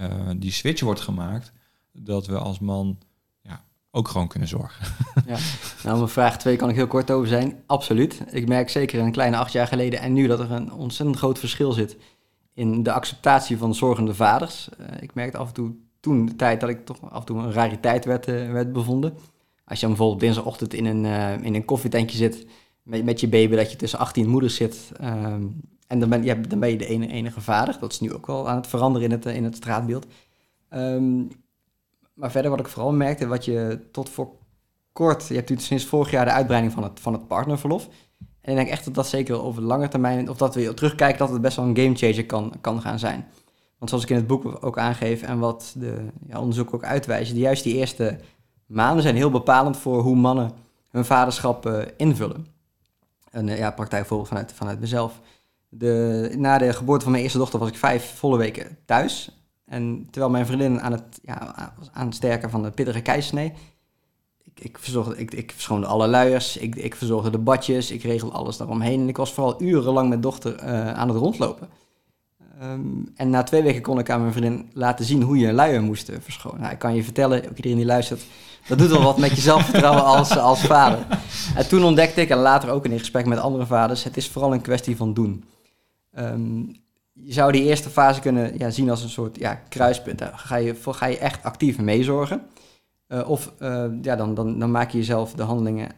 uh, 0.00 0.06
die 0.36 0.52
switch 0.52 0.80
wordt 0.80 1.00
gemaakt, 1.00 1.52
dat 1.92 2.26
we 2.26 2.38
als 2.38 2.58
man 2.58 2.98
ja, 3.42 3.64
ook 3.90 4.08
gewoon 4.08 4.28
kunnen 4.28 4.48
zorgen. 4.48 4.86
Ja, 5.26 5.38
nou, 5.84 5.96
mijn 5.96 6.08
vraag 6.08 6.38
twee 6.38 6.56
kan 6.56 6.68
ik 6.68 6.74
heel 6.74 6.86
kort 6.86 7.10
over 7.10 7.28
zijn. 7.28 7.62
Absoluut. 7.66 8.22
Ik 8.30 8.48
merk 8.48 8.70
zeker 8.70 9.00
een 9.00 9.12
kleine 9.12 9.36
acht 9.36 9.52
jaar 9.52 9.66
geleden 9.66 10.00
en 10.00 10.12
nu 10.12 10.26
dat 10.26 10.40
er 10.40 10.50
een 10.50 10.72
ontzettend 10.72 11.18
groot 11.18 11.38
verschil 11.38 11.72
zit 11.72 11.96
in 12.60 12.82
de 12.82 12.92
acceptatie 12.92 13.58
van 13.58 13.74
zorgende 13.74 14.14
vaders. 14.14 14.68
Uh, 14.80 14.86
ik 15.00 15.14
merkte 15.14 15.38
af 15.38 15.48
en 15.48 15.54
toe 15.54 15.72
toen 16.00 16.26
de 16.26 16.36
tijd 16.36 16.60
dat 16.60 16.68
ik 16.68 16.84
toch 16.84 17.10
af 17.10 17.20
en 17.20 17.26
toe 17.26 17.38
een 17.38 17.52
rariteit 17.52 18.04
werd, 18.04 18.28
uh, 18.28 18.52
werd 18.52 18.72
bevonden. 18.72 19.14
Als 19.64 19.80
je 19.80 19.86
bijvoorbeeld 19.86 20.20
dinsdagochtend 20.20 20.74
in 20.74 20.84
een, 20.84 21.04
uh, 21.04 21.42
in 21.42 21.54
een 21.54 21.64
koffietentje 21.64 22.16
zit 22.16 22.46
met, 22.82 23.04
met 23.04 23.20
je 23.20 23.28
baby, 23.28 23.56
dat 23.56 23.70
je 23.70 23.76
tussen 23.76 23.98
18 23.98 24.28
moeders 24.28 24.54
zit. 24.54 24.92
Um, 25.02 25.60
en 25.86 26.00
dan 26.00 26.08
ben, 26.08 26.24
ja, 26.24 26.34
dan 26.34 26.60
ben 26.60 26.70
je 26.70 26.78
de 26.78 26.86
enige, 26.86 27.12
enige 27.12 27.40
vader. 27.40 27.76
Dat 27.80 27.92
is 27.92 28.00
nu 28.00 28.12
ook 28.12 28.26
wel 28.26 28.48
aan 28.48 28.56
het 28.56 28.66
veranderen 28.66 29.10
in 29.10 29.14
het, 29.14 29.26
in 29.26 29.44
het 29.44 29.56
straatbeeld. 29.56 30.06
Um, 30.70 31.28
maar 32.14 32.30
verder 32.30 32.50
wat 32.50 32.60
ik 32.60 32.68
vooral 32.68 32.92
merkte, 32.92 33.26
wat 33.26 33.44
je 33.44 33.80
tot 33.92 34.08
voor 34.08 34.30
kort... 34.92 35.28
Je 35.28 35.34
hebt 35.34 35.50
nu 35.50 35.56
sinds 35.56 35.84
vorig 35.84 36.10
jaar 36.10 36.24
de 36.24 36.30
uitbreiding 36.30 36.72
van 36.72 36.82
het, 36.82 37.00
van 37.00 37.12
het 37.12 37.26
partnerverlof. 37.26 37.88
En 38.50 38.56
ik 38.56 38.62
denk 38.62 38.76
echt 38.76 38.84
dat 38.84 38.94
dat 38.94 39.08
zeker 39.08 39.42
over 39.42 39.60
de 39.60 39.66
lange 39.66 39.88
termijn... 39.88 40.28
of 40.30 40.36
dat 40.36 40.54
we 40.54 40.74
terugkijken, 40.74 41.18
dat 41.18 41.30
het 41.30 41.40
best 41.40 41.56
wel 41.56 41.66
een 41.66 41.76
gamechanger 41.76 42.26
kan, 42.26 42.52
kan 42.60 42.80
gaan 42.80 42.98
zijn. 42.98 43.26
Want 43.78 43.90
zoals 43.90 44.04
ik 44.04 44.10
in 44.10 44.16
het 44.16 44.26
boek 44.26 44.64
ook 44.64 44.78
aangeef 44.78 45.22
en 45.22 45.38
wat 45.38 45.74
de 45.76 46.06
ja, 46.28 46.40
onderzoeken 46.40 46.74
ook 46.74 46.84
uitwijzen... 46.84 47.34
Die, 47.34 47.42
juist 47.42 47.62
die 47.62 47.74
eerste 47.74 48.18
maanden 48.66 49.02
zijn 49.02 49.16
heel 49.16 49.30
bepalend 49.30 49.76
voor 49.76 50.02
hoe 50.02 50.16
mannen 50.16 50.50
hun 50.90 51.04
vaderschap 51.04 51.66
uh, 51.66 51.82
invullen. 51.96 52.46
Een 53.30 53.46
uh, 53.46 53.58
ja, 53.58 53.70
praktijkvoorbeeld 53.70 54.28
vanuit, 54.28 54.52
vanuit 54.52 54.80
mezelf. 54.80 55.20
De, 55.68 56.34
na 56.36 56.58
de 56.58 56.72
geboorte 56.72 57.02
van 57.02 57.12
mijn 57.12 57.24
eerste 57.24 57.38
dochter 57.38 57.58
was 57.58 57.68
ik 57.68 57.76
vijf 57.76 58.14
volle 58.16 58.36
weken 58.36 58.78
thuis. 58.84 59.42
En 59.66 60.08
terwijl 60.10 60.32
mijn 60.32 60.46
vriendin 60.46 60.80
aan 60.80 60.92
het, 60.92 61.20
ja, 61.22 61.54
aan 61.92 62.06
het 62.06 62.14
sterken 62.14 62.50
van 62.50 62.62
de 62.62 62.70
pittige 62.70 63.00
keizersnee... 63.00 63.52
Ik, 64.62 64.78
verzorgde, 64.78 65.16
ik, 65.16 65.34
ik 65.34 65.52
verschoonde 65.52 65.86
alle 65.86 66.08
luiers, 66.08 66.56
ik, 66.56 66.76
ik 66.76 66.94
verzorgde 66.94 67.30
de 67.30 67.38
badjes, 67.38 67.90
ik 67.90 68.02
regelde 68.02 68.34
alles 68.34 68.56
daaromheen. 68.56 69.00
En 69.00 69.08
ik 69.08 69.16
was 69.16 69.32
vooral 69.32 69.62
urenlang 69.62 70.08
met 70.08 70.22
dochter 70.22 70.64
uh, 70.64 70.92
aan 70.92 71.08
het 71.08 71.16
rondlopen. 71.16 71.68
Um, 72.62 73.12
en 73.16 73.30
na 73.30 73.42
twee 73.42 73.62
weken 73.62 73.82
kon 73.82 73.98
ik 73.98 74.10
aan 74.10 74.20
mijn 74.20 74.32
vriendin 74.32 74.70
laten 74.72 75.04
zien 75.04 75.22
hoe 75.22 75.38
je 75.38 75.46
een 75.46 75.54
luier 75.54 75.82
moest 75.82 76.10
verschonen. 76.20 76.60
Nou, 76.60 76.72
ik 76.72 76.78
kan 76.78 76.94
je 76.94 77.04
vertellen, 77.04 77.44
ook 77.44 77.56
iedereen 77.56 77.76
die 77.76 77.86
luistert, 77.86 78.22
dat 78.68 78.78
doet 78.78 78.90
wel 78.90 79.02
wat 79.02 79.18
met 79.18 79.30
je 79.30 79.40
zelfvertrouwen 79.40 80.04
als, 80.04 80.36
als 80.36 80.60
vader. 80.60 81.06
En 81.54 81.68
toen 81.68 81.84
ontdekte 81.84 82.20
ik, 82.20 82.28
en 82.28 82.38
later 82.38 82.70
ook 82.70 82.84
in 82.84 82.98
gesprek 82.98 83.26
met 83.26 83.38
andere 83.38 83.66
vaders, 83.66 84.04
het 84.04 84.16
is 84.16 84.28
vooral 84.28 84.52
een 84.52 84.60
kwestie 84.60 84.96
van 84.96 85.14
doen. 85.14 85.44
Um, 86.18 86.76
je 87.12 87.32
zou 87.32 87.52
die 87.52 87.64
eerste 87.64 87.90
fase 87.90 88.20
kunnen 88.20 88.58
ja, 88.58 88.70
zien 88.70 88.90
als 88.90 89.02
een 89.02 89.08
soort 89.08 89.36
ja, 89.38 89.60
kruispunt. 89.68 90.18
Daar 90.18 90.32
ga 90.36 90.56
je, 90.56 90.74
ga 90.80 91.06
je 91.06 91.18
echt 91.18 91.42
actief 91.42 91.78
meezorgen. 91.78 92.42
Of 93.26 93.52
ja, 94.02 94.16
dan, 94.16 94.34
dan, 94.34 94.58
dan 94.58 94.70
maak 94.70 94.90
je 94.90 94.98
jezelf 94.98 95.32
de 95.32 95.42
handelingen 95.42 95.90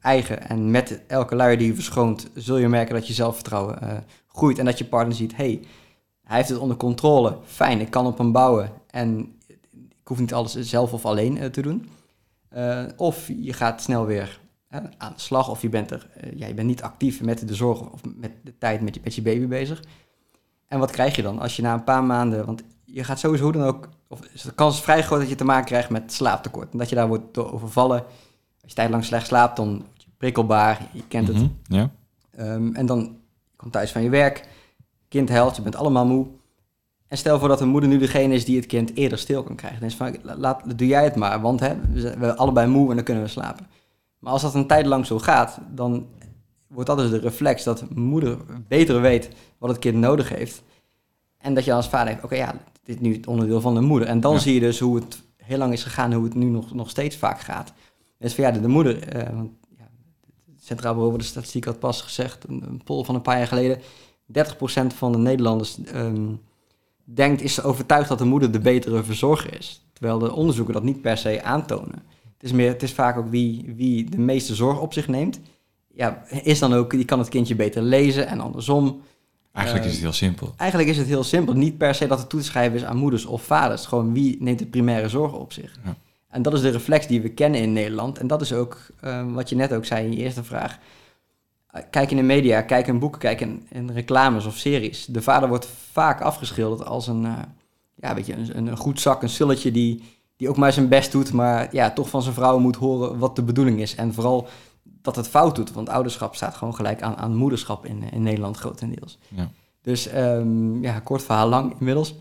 eigen. 0.00 0.48
En 0.48 0.70
met 0.70 1.00
elke 1.06 1.34
luier 1.36 1.58
die 1.58 1.66
je 1.66 1.74
verschoont, 1.74 2.30
zul 2.34 2.56
je 2.56 2.68
merken 2.68 2.94
dat 2.94 3.06
je 3.06 3.12
zelfvertrouwen 3.12 4.04
groeit. 4.26 4.58
En 4.58 4.64
dat 4.64 4.78
je 4.78 4.84
partner 4.84 5.16
ziet, 5.16 5.36
hey, 5.36 5.60
hij 6.22 6.36
heeft 6.36 6.48
het 6.48 6.58
onder 6.58 6.76
controle. 6.76 7.38
Fijn, 7.44 7.80
ik 7.80 7.90
kan 7.90 8.06
op 8.06 8.18
hem 8.18 8.32
bouwen. 8.32 8.70
En 8.90 9.36
ik 10.00 10.08
hoef 10.08 10.18
niet 10.18 10.34
alles 10.34 10.54
zelf 10.54 10.92
of 10.92 11.06
alleen 11.06 11.50
te 11.50 11.62
doen. 11.62 11.88
of 12.96 13.30
je 13.40 13.52
gaat 13.52 13.82
snel 13.82 14.06
weer 14.06 14.40
aan 14.98 15.12
de 15.14 15.20
slag 15.20 15.50
of 15.50 15.62
je 15.62 15.68
bent, 15.68 15.90
er, 15.90 16.06
ja, 16.34 16.46
je 16.46 16.54
bent 16.54 16.68
niet 16.68 16.82
actief 16.82 17.22
met 17.22 17.48
de 17.48 17.54
zorg 17.54 17.90
of 17.90 18.00
met 18.16 18.32
de 18.44 18.58
tijd 18.58 18.80
met 18.80 18.94
je, 18.94 19.00
met 19.04 19.14
je 19.14 19.22
baby 19.22 19.46
bezig. 19.46 19.82
En 20.66 20.78
wat 20.78 20.90
krijg 20.90 21.16
je 21.16 21.22
dan 21.22 21.38
als 21.38 21.56
je 21.56 21.62
na 21.62 21.74
een 21.74 21.84
paar 21.84 22.04
maanden, 22.04 22.46
want 22.46 22.62
je 22.84 23.04
gaat 23.04 23.18
sowieso 23.18 23.52
dan 23.52 23.62
ook, 23.62 23.88
of 24.08 24.20
is 24.32 24.42
de 24.42 24.52
kans 24.52 24.80
vrij 24.80 25.02
groot 25.02 25.20
dat 25.20 25.28
je 25.28 25.34
te 25.34 25.44
maken 25.44 25.64
krijgt 25.64 25.90
met 25.90 26.12
slaaptekort. 26.12 26.72
En 26.72 26.78
dat 26.78 26.88
je 26.88 26.94
daar 26.94 27.08
wordt 27.08 27.34
door 27.34 27.52
overvallen. 27.52 28.04
Als 28.62 28.70
je 28.70 28.74
tijdlang 28.74 29.04
slecht 29.04 29.26
slaapt, 29.26 29.56
dan 29.56 29.68
word 29.68 30.02
je 30.02 30.08
prikkelbaar, 30.16 30.88
je 30.92 31.02
kent 31.08 31.28
het. 31.28 31.36
Mhm, 31.36 31.48
ja. 31.62 31.90
Um, 32.38 32.74
en 32.74 32.86
dan 32.86 33.16
komt 33.56 33.72
thuis 33.72 33.92
van 33.92 34.02
je 34.02 34.08
werk, 34.08 34.48
kind 35.08 35.28
helpt, 35.28 35.56
je 35.56 35.62
bent 35.62 35.76
allemaal 35.76 36.06
moe. 36.06 36.26
En 37.08 37.18
stel 37.18 37.38
voor 37.38 37.48
dat 37.48 37.58
de 37.58 37.64
moeder 37.64 37.88
nu 37.88 37.98
degene 37.98 38.34
is 38.34 38.44
die 38.44 38.56
het 38.56 38.66
kind 38.66 38.94
eerder 38.94 39.18
stil 39.18 39.42
kan 39.42 39.56
krijgen. 39.56 39.80
Dan 39.80 39.88
is 39.88 39.94
van, 39.94 40.16
laat, 40.22 40.78
doe 40.78 40.88
jij 40.88 41.04
het 41.04 41.16
maar, 41.16 41.40
want 41.40 41.60
hè, 41.60 41.74
we 41.92 42.00
zijn 42.00 42.36
allebei 42.36 42.66
moe 42.66 42.88
en 42.88 42.94
dan 42.94 43.04
kunnen 43.04 43.22
we 43.22 43.28
slapen. 43.28 43.66
Maar 44.18 44.32
als 44.32 44.42
dat 44.42 44.54
een 44.54 44.66
tijd 44.66 44.86
lang 44.86 45.06
zo 45.06 45.18
gaat, 45.18 45.58
dan 45.70 46.06
wordt 46.66 46.88
dat 46.88 46.98
dus 46.98 47.10
de 47.10 47.18
reflex 47.18 47.64
dat 47.64 47.94
moeder 47.94 48.38
beter 48.68 49.00
weet 49.00 49.30
wat 49.58 49.70
het 49.70 49.78
kind 49.78 49.96
nodig 49.96 50.28
heeft. 50.28 50.62
En 51.38 51.54
dat 51.54 51.64
je 51.64 51.72
als 51.72 51.88
vader 51.88 52.06
denkt, 52.06 52.24
oké 52.24 52.34
ja, 52.34 52.54
dit 52.88 53.00
nu 53.00 53.14
het 53.14 53.26
onderdeel 53.26 53.60
van 53.60 53.74
de 53.74 53.80
moeder. 53.80 54.08
En 54.08 54.20
dan 54.20 54.40
zie 54.40 54.54
je 54.54 54.60
dus 54.60 54.78
hoe 54.78 54.96
het 54.96 55.22
heel 55.36 55.58
lang 55.58 55.72
is 55.72 55.82
gegaan, 55.82 56.12
hoe 56.12 56.24
het 56.24 56.34
nu 56.34 56.46
nog, 56.46 56.74
nog 56.74 56.90
steeds 56.90 57.16
vaak 57.16 57.40
gaat. 57.40 57.72
Dus 58.18 58.34
van 58.34 58.44
ja, 58.44 58.50
de, 58.50 58.68
moeder, 58.68 59.16
uh, 59.16 59.22
want, 59.22 59.50
ja, 59.78 59.88
het 60.54 60.64
Centraal 60.64 60.92
Bureau 60.92 61.10
voor 61.10 61.22
de 61.22 61.28
Statistiek 61.28 61.64
had 61.64 61.78
pas 61.78 62.02
gezegd, 62.02 62.48
een, 62.48 62.62
een 62.66 62.82
poll 62.84 63.04
van 63.04 63.14
een 63.14 63.22
paar 63.22 63.36
jaar 63.36 63.46
geleden, 63.46 63.78
30% 63.78 64.96
van 64.96 65.12
de 65.12 65.18
Nederlanders 65.18 65.78
um, 65.94 66.40
denkt, 67.04 67.42
is 67.42 67.62
overtuigd 67.62 68.08
dat 68.08 68.18
de 68.18 68.24
moeder 68.24 68.52
de 68.52 68.58
betere 68.58 69.02
verzorger 69.02 69.58
is. 69.58 69.86
Terwijl 69.92 70.18
de 70.18 70.32
onderzoeken 70.32 70.74
dat 70.74 70.82
niet 70.82 71.00
per 71.00 71.16
se 71.16 71.42
aantonen. 71.42 72.02
Het 72.22 72.42
is, 72.42 72.52
meer, 72.52 72.68
het 72.68 72.82
is 72.82 72.92
vaak 72.92 73.16
ook 73.16 73.30
wie, 73.30 73.72
wie 73.76 74.10
de 74.10 74.18
meeste 74.18 74.54
zorg 74.54 74.80
op 74.80 74.92
zich 74.92 75.08
neemt. 75.08 75.40
Ja, 75.94 76.24
is 76.42 76.58
dan 76.58 76.72
ook, 76.72 76.90
die 76.90 77.04
kan 77.04 77.18
het 77.18 77.28
kindje 77.28 77.54
beter 77.54 77.82
lezen 77.82 78.26
en 78.26 78.40
andersom. 78.40 79.00
Eigenlijk 79.58 79.86
is 79.86 79.92
het 79.92 80.02
heel 80.02 80.12
simpel. 80.12 80.54
Eigenlijk 80.56 80.90
is 80.90 80.96
het 80.96 81.06
heel 81.06 81.24
simpel. 81.24 81.54
Niet 81.54 81.78
per 81.78 81.94
se 81.94 82.06
dat 82.06 82.18
het 82.18 82.28
toe 82.28 82.40
te 82.40 82.46
schrijven 82.46 82.76
is 82.76 82.84
aan 82.84 82.96
moeders 82.96 83.24
of 83.24 83.42
vaders. 83.42 83.86
Gewoon 83.86 84.12
wie 84.12 84.36
neemt 84.40 84.58
de 84.58 84.66
primaire 84.66 85.08
zorg 85.08 85.32
op 85.32 85.52
zich. 85.52 85.78
Ja. 85.84 85.96
En 86.28 86.42
dat 86.42 86.54
is 86.54 86.60
de 86.60 86.70
reflex 86.70 87.06
die 87.06 87.20
we 87.20 87.28
kennen 87.28 87.60
in 87.60 87.72
Nederland. 87.72 88.18
En 88.18 88.26
dat 88.26 88.40
is 88.40 88.52
ook 88.52 88.86
ehm, 89.00 89.32
wat 89.32 89.48
je 89.48 89.56
net 89.56 89.72
ook 89.72 89.84
zei 89.84 90.04
in 90.04 90.12
je 90.12 90.16
eerste 90.16 90.44
vraag. 90.44 90.78
Eh, 91.70 91.82
kijk 91.90 92.10
in 92.10 92.16
de 92.16 92.22
media, 92.22 92.62
kijk 92.62 92.86
in 92.86 92.98
boeken, 92.98 93.20
kijk 93.20 93.40
in, 93.40 93.66
in, 93.70 93.90
reclames 93.90 94.46
of 94.46 94.56
series. 94.56 95.04
De 95.04 95.22
vader 95.22 95.48
wordt 95.48 95.68
vaak 95.92 96.20
afgeschilderd 96.20 96.88
als 96.88 97.06
een, 97.06 97.24
uh, 97.24 97.32
ja, 97.94 98.14
weet 98.14 98.26
je, 98.26 98.34
een, 98.34 98.66
een, 98.66 98.76
goed 98.76 99.00
zak, 99.00 99.22
een 99.22 99.28
sulletje 99.28 99.70
die, 99.70 100.02
die 100.36 100.48
ook 100.48 100.56
maar 100.56 100.72
zijn 100.72 100.88
best 100.88 101.12
doet, 101.12 101.32
maar 101.32 101.68
ja, 101.72 101.90
toch 101.90 102.08
van 102.08 102.22
zijn 102.22 102.34
vrouw 102.34 102.58
moet 102.58 102.76
horen 102.76 103.18
wat 103.18 103.36
de 103.36 103.42
bedoeling 103.42 103.80
is. 103.80 103.94
En 103.94 104.14
vooral 104.14 104.48
dat 105.14 105.24
het 105.24 105.28
fout 105.32 105.54
doet, 105.54 105.72
want 105.72 105.88
ouderschap 105.88 106.34
staat 106.34 106.54
gewoon 106.54 106.74
gelijk 106.74 107.02
aan, 107.02 107.16
aan 107.16 107.36
moederschap 107.36 107.86
in, 107.86 108.02
in 108.12 108.22
Nederland 108.22 108.56
grotendeels. 108.56 109.18
Ja. 109.28 109.50
Dus 109.82 110.14
um, 110.14 110.82
ja, 110.82 111.00
kort 111.00 111.22
verhaal 111.22 111.48
lang 111.48 111.74
inmiddels. 111.78 112.14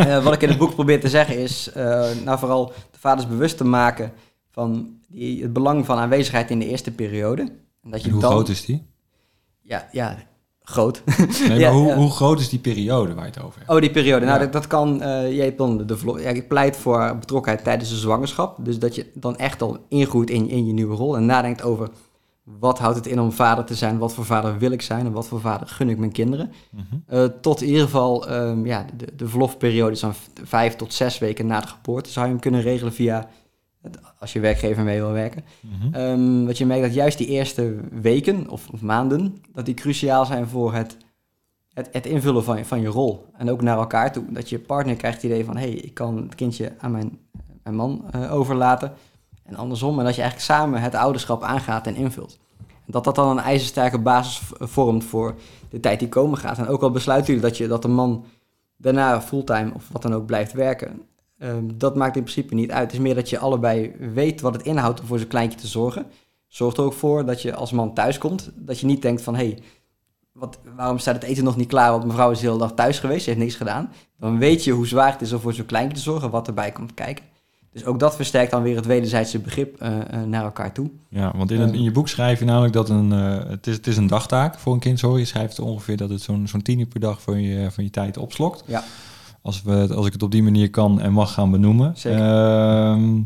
uh, 0.00 0.22
wat 0.24 0.32
ik 0.32 0.42
in 0.42 0.48
het 0.48 0.58
boek 0.58 0.74
probeer 0.74 1.00
te 1.00 1.08
zeggen 1.08 1.38
is, 1.38 1.70
uh, 1.76 2.10
nou 2.24 2.38
vooral 2.38 2.66
de 2.66 2.98
vaders 2.98 3.28
bewust 3.28 3.56
te 3.56 3.64
maken 3.64 4.12
van 4.50 4.98
die, 5.08 5.42
het 5.42 5.52
belang 5.52 5.86
van 5.86 5.98
aanwezigheid 5.98 6.50
in 6.50 6.58
de 6.58 6.68
eerste 6.68 6.90
periode. 6.90 7.42
En 7.82 7.90
dat 7.90 8.02
je 8.02 8.10
hoe 8.10 8.22
groot 8.22 8.48
is 8.48 8.64
die? 8.64 8.86
Ja, 9.62 9.88
ja 9.92 10.16
groot. 10.62 11.02
Nee, 11.48 11.60
maar 11.60 11.72
hoe, 11.72 11.92
hoe, 11.92 12.10
groot 12.10 12.40
is 12.40 12.48
die 12.48 12.58
periode 12.58 13.14
waar 13.14 13.24
je 13.24 13.30
het 13.30 13.42
over 13.42 13.58
hebt? 13.58 13.70
Oh, 13.70 13.80
die 13.80 13.90
periode. 13.90 14.26
Nou, 14.26 14.38
dat, 14.38 14.52
dat 14.52 14.66
kan, 14.66 15.02
uh, 15.02 15.36
je 15.36 15.54
dan 15.56 15.86
de, 15.86 15.96
ja, 16.16 16.28
ik 16.28 16.48
pleit 16.48 16.76
voor 16.76 17.16
betrokkenheid 17.20 17.64
tijdens 17.64 17.90
de 17.90 17.96
zwangerschap. 17.96 18.56
Dus 18.64 18.78
dat 18.78 18.94
je 18.94 19.06
dan 19.14 19.36
echt 19.36 19.62
al 19.62 19.78
ingroeit 19.88 20.30
in, 20.30 20.48
in 20.48 20.66
je 20.66 20.72
nieuwe 20.72 20.96
rol 20.96 21.16
en 21.16 21.26
nadenkt 21.26 21.62
over 21.62 21.88
wat 22.44 22.78
houdt 22.78 22.96
het 22.96 23.06
in 23.06 23.20
om 23.20 23.32
vader 23.32 23.64
te 23.64 23.74
zijn, 23.74 23.98
wat 23.98 24.14
voor 24.14 24.24
vader 24.24 24.58
wil 24.58 24.70
ik 24.70 24.82
zijn 24.82 25.06
en 25.06 25.12
wat 25.12 25.28
voor 25.28 25.40
vader 25.40 25.66
gun 25.66 25.88
ik 25.88 25.98
mijn 25.98 26.12
kinderen. 26.12 26.52
Mhm. 26.70 26.84
Eh, 27.06 27.24
tot 27.24 27.60
in 27.60 27.68
ieder 27.68 27.82
geval, 27.82 28.30
um, 28.32 28.66
ja, 28.66 28.86
de, 28.96 29.06
de 29.16 29.28
verlofperiode 29.28 29.92
is 29.92 30.00
dan 30.00 30.14
vijf 30.44 30.76
tot 30.76 30.94
zes 30.94 31.18
weken 31.18 31.46
na 31.46 31.60
de 31.60 31.66
geboorte. 31.66 32.10
Zou 32.10 32.26
je 32.26 32.32
hem 32.32 32.40
kunnen 32.40 32.60
regelen 32.60 32.92
via 32.92 33.28
als 34.18 34.32
je 34.32 34.40
werkgever 34.40 34.82
mee 34.82 35.00
wil 35.00 35.12
werken. 35.12 35.44
Mm 35.60 35.92
-hmm. 35.92 36.46
wat 36.46 36.58
je 36.58 36.66
merkt 36.66 36.82
dat 36.82 36.94
juist 36.94 37.18
die 37.18 37.26
eerste 37.26 37.74
weken 37.90 38.48
of, 38.48 38.68
of, 38.72 38.80
maanden, 38.80 39.42
dat 39.52 39.66
die 39.66 39.74
cruciaal 39.74 40.26
zijn 40.26 40.48
voor 40.48 40.74
het, 40.74 40.96
het, 41.72 41.88
het, 41.92 42.06
invullen 42.06 42.44
van 42.44 42.58
je, 42.58 42.64
van 42.64 42.80
je 42.80 42.88
rol. 42.88 43.26
En 43.36 43.50
ook 43.50 43.62
naar 43.62 43.76
elkaar 43.76 44.12
toe. 44.12 44.24
Dat 44.28 44.48
je 44.48 44.58
partner 44.58 44.96
krijgt 44.96 45.22
het 45.22 45.30
idee 45.30 45.44
van, 45.44 45.56
hé, 45.56 45.68
hey, 45.68 45.72
ik 45.72 45.94
kan 45.94 46.16
het 46.16 46.34
kindje 46.34 46.72
aan 46.78 46.90
mijn, 46.90 47.18
mijn 47.62 47.76
man 47.76 48.04
uh, 48.14 48.34
overlaten. 48.34 48.92
En 49.44 49.54
andersom. 49.54 49.98
En 49.98 50.04
dat 50.04 50.14
je 50.14 50.20
eigenlijk 50.20 50.52
samen 50.52 50.80
het 50.80 50.94
ouderschap 50.94 51.42
aangaat 51.42 51.86
en 51.86 51.94
invult. 51.94 52.38
En 52.58 52.92
dat 52.92 53.04
dat 53.04 53.14
dan 53.14 53.30
een 53.30 53.44
ijzersterke 53.44 53.98
basis 53.98 54.40
vormt 54.58 55.04
voor 55.04 55.34
de 55.70 55.80
tijd 55.80 55.98
die 55.98 56.08
komen 56.08 56.38
gaat. 56.38 56.58
En 56.58 56.68
ook 56.68 56.82
al 56.82 56.90
besluit 56.90 57.28
u 57.28 57.40
dat, 57.40 57.56
je, 57.56 57.66
dat 57.66 57.82
de 57.82 57.88
man 57.88 58.24
daarna 58.76 59.20
fulltime 59.20 59.74
of 59.74 59.88
wat 59.92 60.02
dan 60.02 60.14
ook 60.14 60.26
blijft 60.26 60.52
werken 60.52 61.02
Ehm, 61.42 61.64
dat 61.74 61.96
maakt 61.96 62.16
in 62.16 62.22
principe 62.22 62.54
niet 62.54 62.70
uit. 62.70 62.82
Het 62.82 62.92
is 62.92 62.98
meer 62.98 63.14
dat 63.14 63.30
je 63.30 63.38
allebei 63.38 63.92
weet 64.14 64.40
wat 64.40 64.54
het 64.54 64.62
inhoudt 64.62 65.00
om 65.00 65.06
voor 65.06 65.16
zijn 65.16 65.28
kleintje 65.28 65.58
te 65.58 65.66
zorgen. 65.66 66.06
Zorgt 66.48 66.76
er 66.76 66.84
ook 66.84 66.92
voor 66.92 67.26
dat 67.26 67.42
je 67.42 67.54
als 67.54 67.72
man 67.72 67.94
thuis 67.94 68.18
komt, 68.18 68.50
dat 68.54 68.80
je 68.80 68.86
niet 68.86 69.02
denkt 69.02 69.22
van 69.22 69.34
hé, 69.36 69.44
hey, 69.44 69.58
wat, 70.32 70.58
waarom 70.76 70.98
staat 70.98 71.14
het 71.14 71.24
eten 71.24 71.44
nog 71.44 71.56
niet 71.56 71.68
klaar? 71.68 71.90
Want 71.90 72.04
mevrouw 72.04 72.30
is 72.30 72.40
de 72.40 72.46
hele 72.46 72.58
dag 72.58 72.74
thuis 72.74 72.98
geweest, 72.98 73.24
ze 73.24 73.30
heeft 73.30 73.42
niks 73.42 73.54
gedaan. 73.54 73.92
Dan 74.18 74.38
weet 74.38 74.64
je 74.64 74.72
hoe 74.72 74.86
zwaar 74.86 75.12
het 75.12 75.20
is 75.20 75.32
om 75.32 75.40
voor 75.40 75.52
zo'n 75.52 75.66
kleintje 75.66 75.96
te 75.96 76.02
zorgen, 76.02 76.30
wat 76.30 76.46
erbij 76.46 76.72
komt 76.72 76.94
kijken. 76.94 77.24
Dus 77.72 77.84
ook 77.84 77.98
dat 77.98 78.16
versterkt 78.16 78.50
dan 78.50 78.62
weer 78.62 78.76
het 78.76 78.86
wederzijdse 78.86 79.38
begrip 79.38 79.82
uh, 79.82 79.88
uh, 79.88 80.22
naar 80.22 80.44
elkaar 80.44 80.72
toe. 80.72 80.90
Ja, 81.08 81.32
want 81.36 81.50
in, 81.50 81.60
een, 81.60 81.74
in, 81.74 81.82
je 81.82 81.90
boek 81.90 82.08
schrijf 82.08 82.38
je 82.38 82.44
namelijk 82.44 82.72
dat 82.72 82.88
een, 82.88 83.12
uh, 83.12 83.38
het, 83.48 83.66
is, 83.66 83.74
het 83.76 83.86
is 83.86 83.96
een 83.96 84.06
dagtaak 84.06 84.58
voor 84.58 84.72
een 84.72 84.80
kind. 84.80 85.00
Je 85.00 85.24
schrijft 85.24 85.58
ongeveer 85.58 85.96
dat 85.96 86.10
het 86.10 86.22
zo'n 86.22 86.48
zo'n 86.48 86.62
tien 86.62 86.78
uur 86.78 86.86
per 86.86 87.00
dag 87.00 87.22
van 87.22 87.42
je, 87.42 87.70
van 87.70 87.84
je 87.84 87.90
tijd 87.90 88.16
opslokt. 88.16 88.62
Ja. 88.66 88.84
Als, 89.42 89.62
we, 89.62 89.94
als 89.94 90.06
ik 90.06 90.12
het 90.12 90.22
op 90.22 90.30
die 90.30 90.42
manier 90.42 90.70
kan 90.70 91.00
en 91.00 91.12
mag 91.12 91.32
gaan 91.32 91.50
benoemen. 91.50 91.94
Uh, 92.06 93.20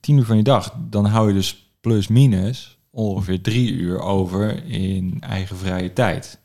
tien 0.00 0.16
uur 0.16 0.24
van 0.24 0.36
je 0.36 0.42
dag, 0.42 0.74
dan 0.90 1.04
hou 1.04 1.28
je 1.28 1.34
dus 1.34 1.72
plus 1.80 2.08
minus 2.08 2.78
ongeveer 2.90 3.40
drie 3.40 3.72
uur 3.72 4.00
over 4.00 4.64
in 4.64 5.16
eigen 5.20 5.56
vrije 5.56 5.92
tijd. 5.92 6.40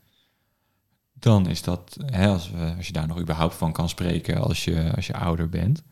Dan 1.13 1.47
is 1.47 1.61
dat, 1.61 1.97
hè, 2.05 2.27
als, 2.27 2.51
we, 2.51 2.73
als 2.77 2.87
je 2.87 2.93
daar 2.93 3.07
nog 3.07 3.19
überhaupt 3.19 3.55
van 3.55 3.71
kan 3.71 3.89
spreken 3.89 4.41
als 4.41 4.63
je, 4.63 4.91
als 4.95 5.07
je 5.07 5.13
ouder 5.13 5.49
bent. 5.49 5.83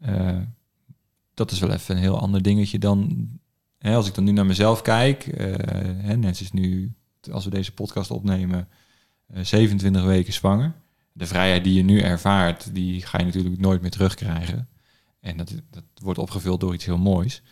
Uh, 0.00 0.38
dat 1.34 1.50
is 1.50 1.58
wel 1.58 1.70
even 1.70 1.96
een 1.96 2.02
heel 2.02 2.20
ander 2.20 2.42
dingetje 2.42 2.78
dan 2.78 3.28
hè, 3.78 3.94
als 3.94 4.06
ik 4.06 4.14
dan 4.14 4.24
nu 4.24 4.32
naar 4.32 4.46
mezelf 4.46 4.82
kijk. 4.82 5.26
Uh, 5.26 5.54
hè, 5.96 6.16
net 6.16 6.40
is 6.40 6.52
nu, 6.52 6.92
als 7.30 7.44
we 7.44 7.50
deze 7.50 7.72
podcast 7.72 8.10
opnemen, 8.10 8.68
27 9.32 10.02
eh, 10.02 10.06
weken 10.06 10.32
zwanger 10.32 10.74
de 11.16 11.26
vrijheid 11.26 11.64
die 11.64 11.74
je 11.74 11.82
nu 11.82 12.00
ervaart, 12.00 12.74
die 12.74 13.06
ga 13.06 13.18
je 13.18 13.24
natuurlijk 13.24 13.60
nooit 13.60 13.80
meer 13.80 13.90
terugkrijgen. 13.90 14.68
En 15.20 15.36
dat, 15.36 15.52
dat 15.70 15.84
wordt 15.94 16.18
opgevuld 16.18 16.60
door 16.60 16.74
iets 16.74 16.84
heel 16.84 16.98
moois. 16.98 17.42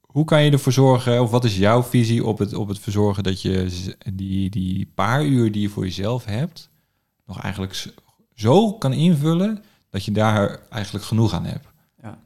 Hoe 0.00 0.24
kan 0.24 0.42
je 0.42 0.50
ervoor 0.50 0.72
zorgen, 0.72 1.22
of 1.22 1.30
wat 1.30 1.44
is 1.44 1.56
jouw 1.56 1.82
visie 1.82 2.24
op 2.24 2.38
het, 2.38 2.54
op 2.54 2.68
het 2.68 2.78
verzorgen 2.78 3.22
dat 3.22 3.42
je 3.42 3.70
die, 4.14 4.50
die 4.50 4.92
paar 4.94 5.24
uur 5.24 5.52
die 5.52 5.62
je 5.62 5.68
voor 5.68 5.84
jezelf 5.84 6.24
hebt, 6.24 6.70
nog 7.26 7.42
eigenlijk 7.42 7.94
zo 8.34 8.72
kan 8.72 8.92
invullen 8.92 9.62
dat 9.90 10.04
je 10.04 10.12
daar 10.12 10.60
eigenlijk 10.70 11.04
genoeg 11.04 11.32
aan 11.32 11.44
hebt? 11.44 11.66
Ja. 12.02 12.18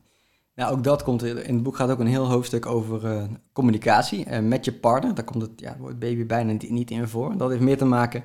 Nou, 0.55 0.73
ook 0.73 0.85
dat 0.85 1.03
komt 1.03 1.23
in 1.23 1.37
het 1.55 1.62
boek 1.62 1.77
gaat 1.77 1.90
ook 1.90 1.99
een 1.99 2.07
heel 2.07 2.29
hoofdstuk 2.29 2.66
over 2.66 3.05
uh, 3.05 3.25
communicatie 3.53 4.27
uh, 4.27 4.38
met 4.38 4.64
je 4.64 4.73
partner. 4.73 5.14
Daar 5.14 5.25
komt 5.25 5.42
het, 5.42 5.51
ja, 5.57 5.77
het 5.85 5.99
baby 5.99 6.27
bijna 6.27 6.57
niet 6.68 6.90
in 6.90 7.09
voor. 7.09 7.37
Dat 7.37 7.51
heeft 7.51 7.62
meer 7.62 7.79
te 7.79 7.85
maken 7.85 8.25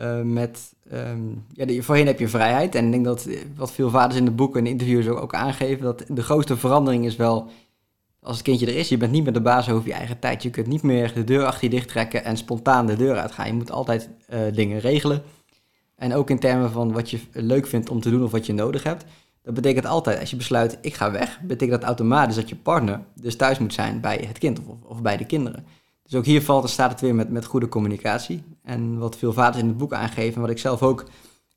uh, 0.00 0.20
met, 0.22 0.74
um, 0.92 1.44
ja, 1.52 1.82
voorheen 1.82 2.06
heb 2.06 2.18
je 2.18 2.28
vrijheid. 2.28 2.74
En 2.74 2.84
ik 2.84 2.92
denk 2.92 3.04
dat 3.04 3.26
eh, 3.26 3.38
wat 3.56 3.72
veel 3.72 3.90
vaders 3.90 4.18
in 4.18 4.24
de 4.24 4.30
boeken 4.30 4.60
en 4.60 4.66
interviews 4.66 5.08
ook, 5.08 5.34
aangeven, 5.34 5.84
dat 5.84 6.04
de 6.08 6.22
grootste 6.22 6.56
verandering 6.56 7.04
is 7.04 7.16
wel 7.16 7.50
als 8.22 8.36
het 8.36 8.44
kindje 8.44 8.66
er 8.66 8.76
is, 8.76 8.88
je 8.88 8.96
bent 8.96 9.12
niet 9.12 9.24
meer 9.24 9.32
de 9.32 9.40
baas 9.40 9.70
over 9.70 9.88
je 9.88 9.94
eigen 9.94 10.18
tijd. 10.18 10.42
Je 10.42 10.50
kunt 10.50 10.66
niet 10.66 10.82
meer 10.82 11.14
de 11.14 11.24
deur 11.24 11.44
achter 11.44 11.64
je 11.64 11.70
dicht 11.70 11.88
trekken 11.88 12.24
en 12.24 12.36
spontaan 12.36 12.86
de 12.86 12.96
deur 12.96 13.16
uitgaan. 13.16 13.46
Je 13.46 13.52
moet 13.52 13.70
altijd 13.70 14.08
uh, 14.30 14.40
dingen 14.52 14.80
regelen. 14.80 15.22
En 15.96 16.14
ook 16.14 16.30
in 16.30 16.38
termen 16.38 16.70
van 16.70 16.92
wat 16.92 17.10
je 17.10 17.20
leuk 17.32 17.66
vindt 17.66 17.90
om 17.90 18.00
te 18.00 18.10
doen 18.10 18.24
of 18.24 18.30
wat 18.30 18.46
je 18.46 18.52
nodig 18.52 18.82
hebt. 18.82 19.04
Dat 19.42 19.54
betekent 19.54 19.86
altijd, 19.86 20.20
als 20.20 20.30
je 20.30 20.36
besluit, 20.36 20.78
ik 20.80 20.94
ga 20.94 21.10
weg, 21.10 21.40
betekent 21.40 21.80
dat 21.80 21.88
automatisch 21.88 22.34
dat 22.34 22.48
je 22.48 22.56
partner 22.56 23.00
dus 23.14 23.36
thuis 23.36 23.58
moet 23.58 23.74
zijn 23.74 24.00
bij 24.00 24.24
het 24.26 24.38
kind 24.38 24.60
of 24.82 25.02
bij 25.02 25.16
de 25.16 25.26
kinderen. 25.26 25.64
Dus 26.10 26.18
ook 26.18 26.24
hier 26.24 26.42
valt, 26.42 26.70
staat 26.70 26.90
het 26.90 27.00
weer 27.00 27.14
met, 27.14 27.30
met 27.30 27.44
goede 27.44 27.68
communicatie. 27.68 28.42
En 28.62 28.98
wat 28.98 29.16
veel 29.16 29.32
vaders 29.32 29.62
in 29.62 29.68
het 29.68 29.76
boek 29.76 29.92
aangeven, 29.92 30.34
en 30.34 30.40
wat 30.40 30.50
ik 30.50 30.58
zelf 30.58 30.82
ook 30.82 31.00
in 31.00 31.08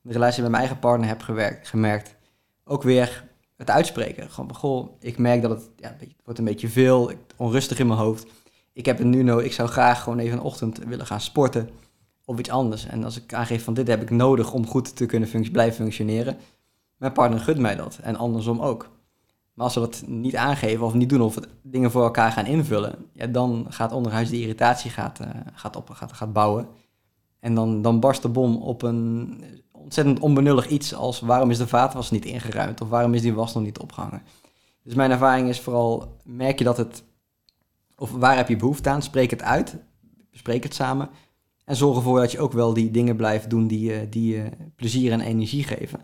de 0.01 0.11
relatie 0.11 0.41
met 0.41 0.51
mijn 0.51 0.63
eigen 0.63 0.79
partner 0.81 1.07
heb 1.07 1.21
gemerkt, 1.63 2.15
ook 2.63 2.83
weer 2.83 3.25
het 3.57 3.69
uitspreken. 3.69 4.29
Gewoon, 4.29 4.55
goh, 4.55 4.89
ik 4.99 5.17
merk 5.17 5.41
dat 5.41 5.51
het, 5.51 5.69
ja, 5.75 5.95
wordt 6.23 6.39
een 6.39 6.45
beetje 6.45 6.69
veel, 6.69 7.11
onrustig 7.37 7.79
in 7.79 7.87
mijn 7.87 7.99
hoofd. 7.99 8.25
Ik 8.73 8.85
heb 8.85 8.97
het 8.97 9.07
nu 9.07 9.23
nodig, 9.23 9.45
ik 9.45 9.53
zou 9.53 9.69
graag 9.69 10.03
gewoon 10.03 10.19
even 10.19 10.37
een 10.37 10.43
ochtend 10.43 10.77
willen 10.77 11.05
gaan 11.05 11.21
sporten 11.21 11.69
of 12.25 12.39
iets 12.39 12.49
anders. 12.49 12.85
En 12.85 13.03
als 13.03 13.21
ik 13.21 13.33
aangeef 13.33 13.63
van 13.63 13.73
dit 13.73 13.87
heb 13.87 14.01
ik 14.01 14.09
nodig 14.09 14.53
om 14.53 14.67
goed 14.67 14.95
te 14.95 15.05
kunnen 15.05 15.51
blijven 15.51 15.75
functioneren, 15.75 16.37
mijn 16.97 17.13
partner 17.13 17.39
gunt 17.39 17.59
mij 17.59 17.75
dat 17.75 17.99
en 18.01 18.15
andersom 18.15 18.61
ook. 18.61 18.89
Maar 19.53 19.65
als 19.65 19.73
we 19.73 19.79
dat 19.79 20.03
niet 20.07 20.35
aangeven 20.35 20.85
of 20.85 20.93
niet 20.93 21.09
doen 21.09 21.21
of 21.21 21.37
dingen 21.61 21.91
voor 21.91 22.03
elkaar 22.03 22.31
gaan 22.31 22.45
invullen, 22.45 22.95
ja, 23.11 23.27
dan 23.27 23.65
gaat 23.69 23.91
onderhuis 23.91 24.29
die 24.29 24.41
irritatie 24.41 24.91
gaat, 24.91 25.19
uh, 25.21 25.27
gaat, 25.53 25.75
op, 25.75 25.89
gaat, 25.89 26.13
gaat 26.13 26.33
bouwen. 26.33 26.67
En 27.39 27.55
dan, 27.55 27.81
dan 27.81 27.99
barst 27.99 28.21
de 28.21 28.29
bom 28.29 28.57
op 28.57 28.81
een 28.81 29.43
ontzettend 29.71 30.19
onbenullig 30.19 30.67
iets 30.67 30.93
als 30.93 31.19
waarom 31.19 31.49
is 31.49 31.57
de 31.57 31.67
vaatwas 31.67 32.11
niet 32.11 32.25
ingeruimd 32.25 32.81
of 32.81 32.89
waarom 32.89 33.13
is 33.13 33.21
die 33.21 33.33
was 33.33 33.53
nog 33.53 33.63
niet 33.63 33.79
opgehangen. 33.79 34.21
Dus 34.83 34.93
mijn 34.93 35.11
ervaring 35.11 35.49
is 35.49 35.59
vooral, 35.59 36.17
merk 36.23 36.57
je 36.57 36.63
dat 36.63 36.77
het, 36.77 37.03
of 37.95 38.11
waar 38.11 38.35
heb 38.35 38.47
je 38.47 38.55
behoefte 38.55 38.89
aan, 38.89 39.01
spreek 39.01 39.29
het 39.29 39.41
uit, 39.41 39.77
bespreek 40.31 40.63
het 40.63 40.73
samen 40.73 41.09
en 41.65 41.75
zorg 41.75 41.97
ervoor 41.97 42.19
dat 42.19 42.31
je 42.31 42.39
ook 42.39 42.53
wel 42.53 42.73
die 42.73 42.91
dingen 42.91 43.15
blijft 43.15 43.49
doen 43.49 43.67
die, 43.67 44.09
die 44.09 44.35
je 44.35 44.49
plezier 44.75 45.11
en 45.11 45.21
energie 45.21 45.63
geven. 45.63 45.99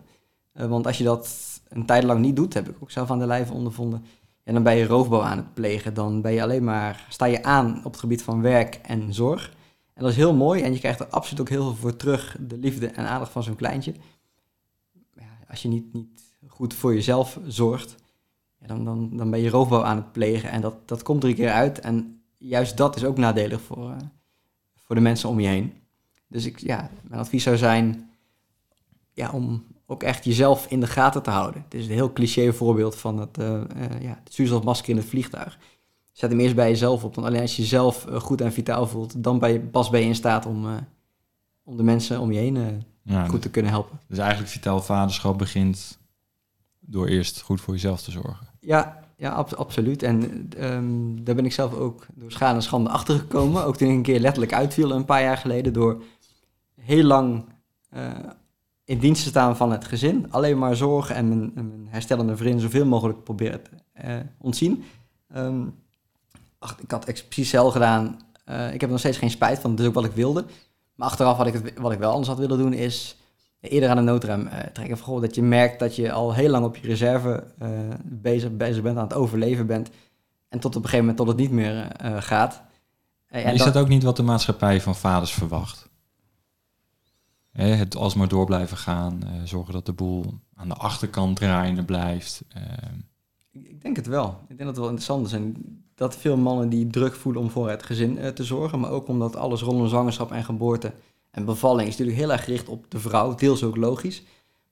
Want 0.52 0.86
als 0.86 0.98
je 0.98 1.04
dat 1.04 1.49
een 1.70 1.86
tijd 1.86 2.04
lang 2.04 2.20
niet 2.20 2.36
doet, 2.36 2.54
heb 2.54 2.68
ik 2.68 2.76
ook 2.80 2.90
zelf 2.90 3.10
aan 3.10 3.18
de 3.18 3.26
lijve 3.26 3.52
ondervonden, 3.52 4.04
en 4.50 4.54
dan 4.54 4.62
ben 4.62 4.76
je 4.76 4.86
roofbouw 4.86 5.22
aan 5.22 5.36
het 5.36 5.54
plegen. 5.54 5.94
Dan 5.94 6.20
ben 6.20 6.32
je 6.32 6.42
alleen 6.42 6.64
maar, 6.64 7.06
sta 7.08 7.24
je 7.24 7.42
aan 7.42 7.76
op 7.76 7.92
het 7.92 8.00
gebied 8.00 8.22
van 8.22 8.42
werk 8.42 8.74
en 8.74 9.14
zorg. 9.14 9.54
En 9.94 10.02
dat 10.02 10.10
is 10.10 10.16
heel 10.16 10.34
mooi 10.34 10.62
en 10.62 10.72
je 10.72 10.78
krijgt 10.78 11.00
er 11.00 11.06
absoluut 11.06 11.40
ook 11.40 11.48
heel 11.48 11.62
veel 11.62 11.74
voor 11.74 11.96
terug, 11.96 12.36
de 12.40 12.58
liefde 12.58 12.86
en 12.86 13.06
aandacht 13.06 13.32
van 13.32 13.42
zo'n 13.42 13.54
kleintje. 13.54 13.94
Ja, 15.14 15.38
als 15.48 15.62
je 15.62 15.68
niet, 15.68 15.92
niet 15.92 16.22
goed 16.46 16.74
voor 16.74 16.94
jezelf 16.94 17.38
zorgt, 17.46 17.94
ja, 18.58 18.66
dan, 18.66 18.84
dan, 18.84 19.16
dan 19.16 19.30
ben 19.30 19.40
je 19.40 19.50
roofbouw 19.50 19.84
aan 19.84 19.96
het 19.96 20.12
plegen 20.12 20.50
en 20.50 20.60
dat, 20.60 20.88
dat 20.88 21.02
komt 21.02 21.20
drie 21.20 21.34
keer 21.34 21.50
uit. 21.50 21.80
En 21.80 22.22
juist 22.38 22.76
dat 22.76 22.96
is 22.96 23.04
ook 23.04 23.18
nadelig 23.18 23.60
voor, 23.60 23.90
uh, 23.90 23.96
voor 24.76 24.94
de 24.94 25.00
mensen 25.00 25.28
om 25.28 25.40
je 25.40 25.48
heen. 25.48 25.72
Dus 26.26 26.46
ik, 26.46 26.58
ja, 26.58 26.90
mijn 27.02 27.20
advies 27.20 27.42
zou 27.42 27.56
zijn 27.56 28.10
ja, 29.12 29.30
om 29.30 29.64
ook 29.90 30.02
echt 30.02 30.24
jezelf 30.24 30.66
in 30.66 30.80
de 30.80 30.86
gaten 30.86 31.22
te 31.22 31.30
houden. 31.30 31.62
Het 31.64 31.74
is 31.74 31.86
een 31.86 31.92
heel 31.92 32.12
cliché 32.12 32.52
voorbeeld 32.52 32.96
van 32.96 33.18
het, 33.18 33.38
uh, 33.38 33.46
uh, 33.46 34.00
ja, 34.00 34.20
het 34.24 34.34
zuurstofmasker 34.34 34.90
in 34.90 34.96
het 34.96 35.06
vliegtuig. 35.06 35.58
Zet 36.12 36.30
hem 36.30 36.40
eerst 36.40 36.54
bij 36.54 36.68
jezelf 36.68 37.04
op, 37.04 37.14
want 37.14 37.26
alleen 37.26 37.40
als 37.40 37.56
je 37.56 37.62
jezelf 37.62 38.06
uh, 38.08 38.20
goed 38.20 38.40
en 38.40 38.52
vitaal 38.52 38.86
voelt, 38.86 39.22
dan 39.22 39.38
ben 39.38 39.52
je, 39.52 39.60
pas 39.60 39.90
ben 39.90 40.00
je 40.00 40.06
in 40.06 40.14
staat 40.14 40.46
om, 40.46 40.66
om 41.64 41.76
de 41.76 41.82
mensen 41.82 42.20
om 42.20 42.32
je 42.32 42.38
heen 42.38 42.84
ja, 43.02 43.24
goed 43.24 43.42
te 43.42 43.50
kunnen 43.50 43.70
helpen. 43.70 44.00
Dus 44.06 44.18
eigenlijk 44.18 44.50
vitaal 44.50 44.82
vaderschap 44.82 45.38
begint 45.38 45.98
door 46.80 47.06
eerst 47.06 47.40
goed 47.40 47.60
voor 47.60 47.74
jezelf 47.74 48.02
te 48.02 48.10
zorgen. 48.10 48.46
Ja, 48.60 49.04
ja 49.16 49.30
ab 49.30 49.52
absoluut. 49.52 50.02
En 50.02 50.48
um, 50.58 51.24
daar 51.24 51.34
ben 51.34 51.44
ik 51.44 51.52
zelf 51.52 51.74
ook 51.74 52.06
door 52.14 52.32
schade 52.32 52.54
en 52.54 52.62
schande 52.62 52.90
achter 52.90 53.18
gekomen. 53.18 53.64
Ook 53.64 53.76
toen 53.76 53.88
ik 53.88 53.94
een 53.94 54.02
keer 54.02 54.20
letterlijk 54.20 54.54
uitviel 54.54 54.90
een 54.90 55.04
paar 55.04 55.22
jaar 55.22 55.36
geleden 55.36 55.72
door 55.72 56.02
heel 56.80 57.04
lang 57.04 57.44
in 58.90 58.98
dienst 58.98 59.22
te 59.22 59.28
staan 59.28 59.56
van 59.56 59.72
het 59.72 59.84
gezin. 59.84 60.26
Alleen 60.30 60.58
maar 60.58 60.76
zorgen 60.76 61.14
en 61.14 61.28
mijn, 61.28 61.50
mijn 61.54 61.86
herstellende 61.88 62.36
vrienden 62.36 62.60
zoveel 62.60 62.86
mogelijk 62.86 63.24
proberen 63.24 63.62
te 63.62 63.70
uh, 64.04 64.14
ontzien. 64.38 64.84
Um, 65.36 65.74
ach, 66.58 66.76
ik 66.80 66.90
had 66.90 67.04
precies 67.04 67.50
zelf 67.50 67.72
gedaan. 67.72 68.18
Uh, 68.46 68.66
ik 68.66 68.72
heb 68.72 68.82
er 68.82 68.88
nog 68.90 68.98
steeds 68.98 69.18
geen 69.18 69.30
spijt 69.30 69.58
van, 69.58 69.70
dat 69.70 69.80
is 69.80 69.86
ook 69.86 69.94
wat 69.94 70.04
ik 70.04 70.12
wilde. 70.12 70.44
Maar 70.94 71.08
achteraf 71.08 71.36
wat 71.36 71.46
ik, 71.46 71.52
het, 71.52 71.72
wat 71.78 71.92
ik 71.92 71.98
wel 71.98 72.10
anders 72.10 72.28
had 72.28 72.38
willen 72.38 72.58
doen 72.58 72.72
is 72.72 73.16
eerder 73.60 73.88
aan 73.88 73.96
de 73.96 74.02
noodrem 74.02 74.40
uh, 74.40 74.58
trekken. 74.72 74.98
Vooral 74.98 75.20
dat 75.20 75.34
je 75.34 75.42
merkt 75.42 75.78
dat 75.78 75.96
je 75.96 76.12
al 76.12 76.34
heel 76.34 76.50
lang 76.50 76.64
op 76.64 76.76
je 76.76 76.86
reserve 76.86 77.44
bezig, 78.02 78.56
bezig 78.56 78.82
bent, 78.82 78.96
aan 78.96 79.04
het 79.04 79.14
overleven 79.14 79.66
bent. 79.66 79.90
En 80.48 80.60
tot 80.60 80.76
op 80.76 80.82
een 80.82 80.88
gegeven 80.88 81.06
moment 81.06 81.16
tot 81.16 81.28
het 81.28 81.36
niet 81.36 81.50
meer 81.50 81.96
gaat. 82.18 82.62
is 83.28 83.62
dat, 83.62 83.72
dat 83.72 83.82
ook 83.82 83.88
niet 83.88 84.02
wat 84.02 84.16
de 84.16 84.22
maatschappij 84.22 84.80
van 84.80 84.96
vaders 84.96 85.32
verwacht? 85.32 85.89
Het 87.52 87.96
alsmaar 87.96 88.28
door 88.28 88.46
blijven 88.46 88.76
gaan. 88.76 89.20
Uh, 89.24 89.30
zorgen 89.44 89.72
dat 89.72 89.86
de 89.86 89.92
boel 89.92 90.24
aan 90.54 90.68
de 90.68 90.74
achterkant 90.74 91.36
draaiende 91.36 91.84
blijft. 91.84 92.44
Uh. 92.56 92.62
Ik 93.52 93.82
denk 93.82 93.96
het 93.96 94.06
wel. 94.06 94.38
Ik 94.48 94.56
denk 94.56 94.58
dat 94.58 94.68
het 94.68 94.78
wel 94.78 94.88
interessant 94.88 95.26
is. 95.26 95.32
En 95.32 95.56
dat 95.94 96.16
veel 96.16 96.36
mannen 96.36 96.68
die 96.68 96.86
druk 96.86 97.14
voelen 97.14 97.42
om 97.42 97.50
voor 97.50 97.70
het 97.70 97.82
gezin 97.82 98.18
uh, 98.18 98.28
te 98.28 98.44
zorgen. 98.44 98.80
Maar 98.80 98.90
ook 98.90 99.08
omdat 99.08 99.36
alles 99.36 99.62
rondom 99.62 99.88
zwangerschap 99.88 100.32
en 100.32 100.44
geboorte 100.44 100.92
en 101.30 101.44
bevalling 101.44 101.88
is 101.88 101.96
natuurlijk 101.96 102.18
heel 102.18 102.32
erg 102.32 102.44
gericht 102.44 102.68
op 102.68 102.84
de 102.88 102.98
vrouw. 102.98 103.34
Deels 103.34 103.62
ook 103.62 103.76
logisch. 103.76 104.22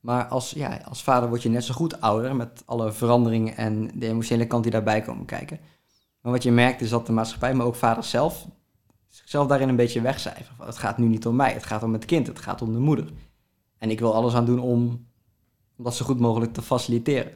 Maar 0.00 0.26
als, 0.26 0.50
ja, 0.50 0.80
als 0.88 1.02
vader 1.02 1.28
word 1.28 1.42
je 1.42 1.48
net 1.48 1.64
zo 1.64 1.74
goed 1.74 2.00
ouder 2.00 2.36
met 2.36 2.62
alle 2.66 2.92
veranderingen 2.92 3.56
en 3.56 3.90
de 3.94 4.06
emotionele 4.06 4.46
kant 4.46 4.62
die 4.62 4.72
daarbij 4.72 5.00
komen 5.00 5.24
kijken. 5.24 5.58
Maar 6.20 6.32
wat 6.32 6.42
je 6.42 6.50
merkt 6.50 6.80
is 6.80 6.90
dat 6.90 7.06
de 7.06 7.12
maatschappij, 7.12 7.54
maar 7.54 7.66
ook 7.66 7.74
vaders 7.74 8.10
zelf, 8.10 8.46
zichzelf 9.28 9.48
daarin 9.48 9.68
een 9.68 9.76
beetje 9.76 10.00
wegcijferen. 10.00 10.66
Het 10.66 10.78
gaat 10.78 10.98
nu 10.98 11.06
niet 11.06 11.26
om 11.26 11.36
mij, 11.36 11.52
het 11.52 11.66
gaat 11.66 11.82
om 11.82 11.92
het 11.92 12.04
kind, 12.04 12.26
het 12.26 12.38
gaat 12.38 12.62
om 12.62 12.72
de 12.72 12.78
moeder. 12.78 13.08
En 13.78 13.90
ik 13.90 13.98
wil 13.98 14.14
alles 14.14 14.34
aan 14.34 14.44
doen 14.44 14.60
om, 14.60 15.06
om 15.76 15.84
dat 15.84 15.96
zo 15.96 16.04
goed 16.04 16.20
mogelijk 16.20 16.52
te 16.52 16.62
faciliteren. 16.62 17.32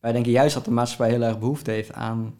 Wij 0.00 0.12
denken 0.12 0.32
juist 0.32 0.54
dat 0.54 0.64
de 0.64 0.70
maatschappij 0.70 1.10
heel 1.10 1.22
erg 1.22 1.38
behoefte 1.38 1.70
heeft 1.70 1.92
aan, 1.92 2.34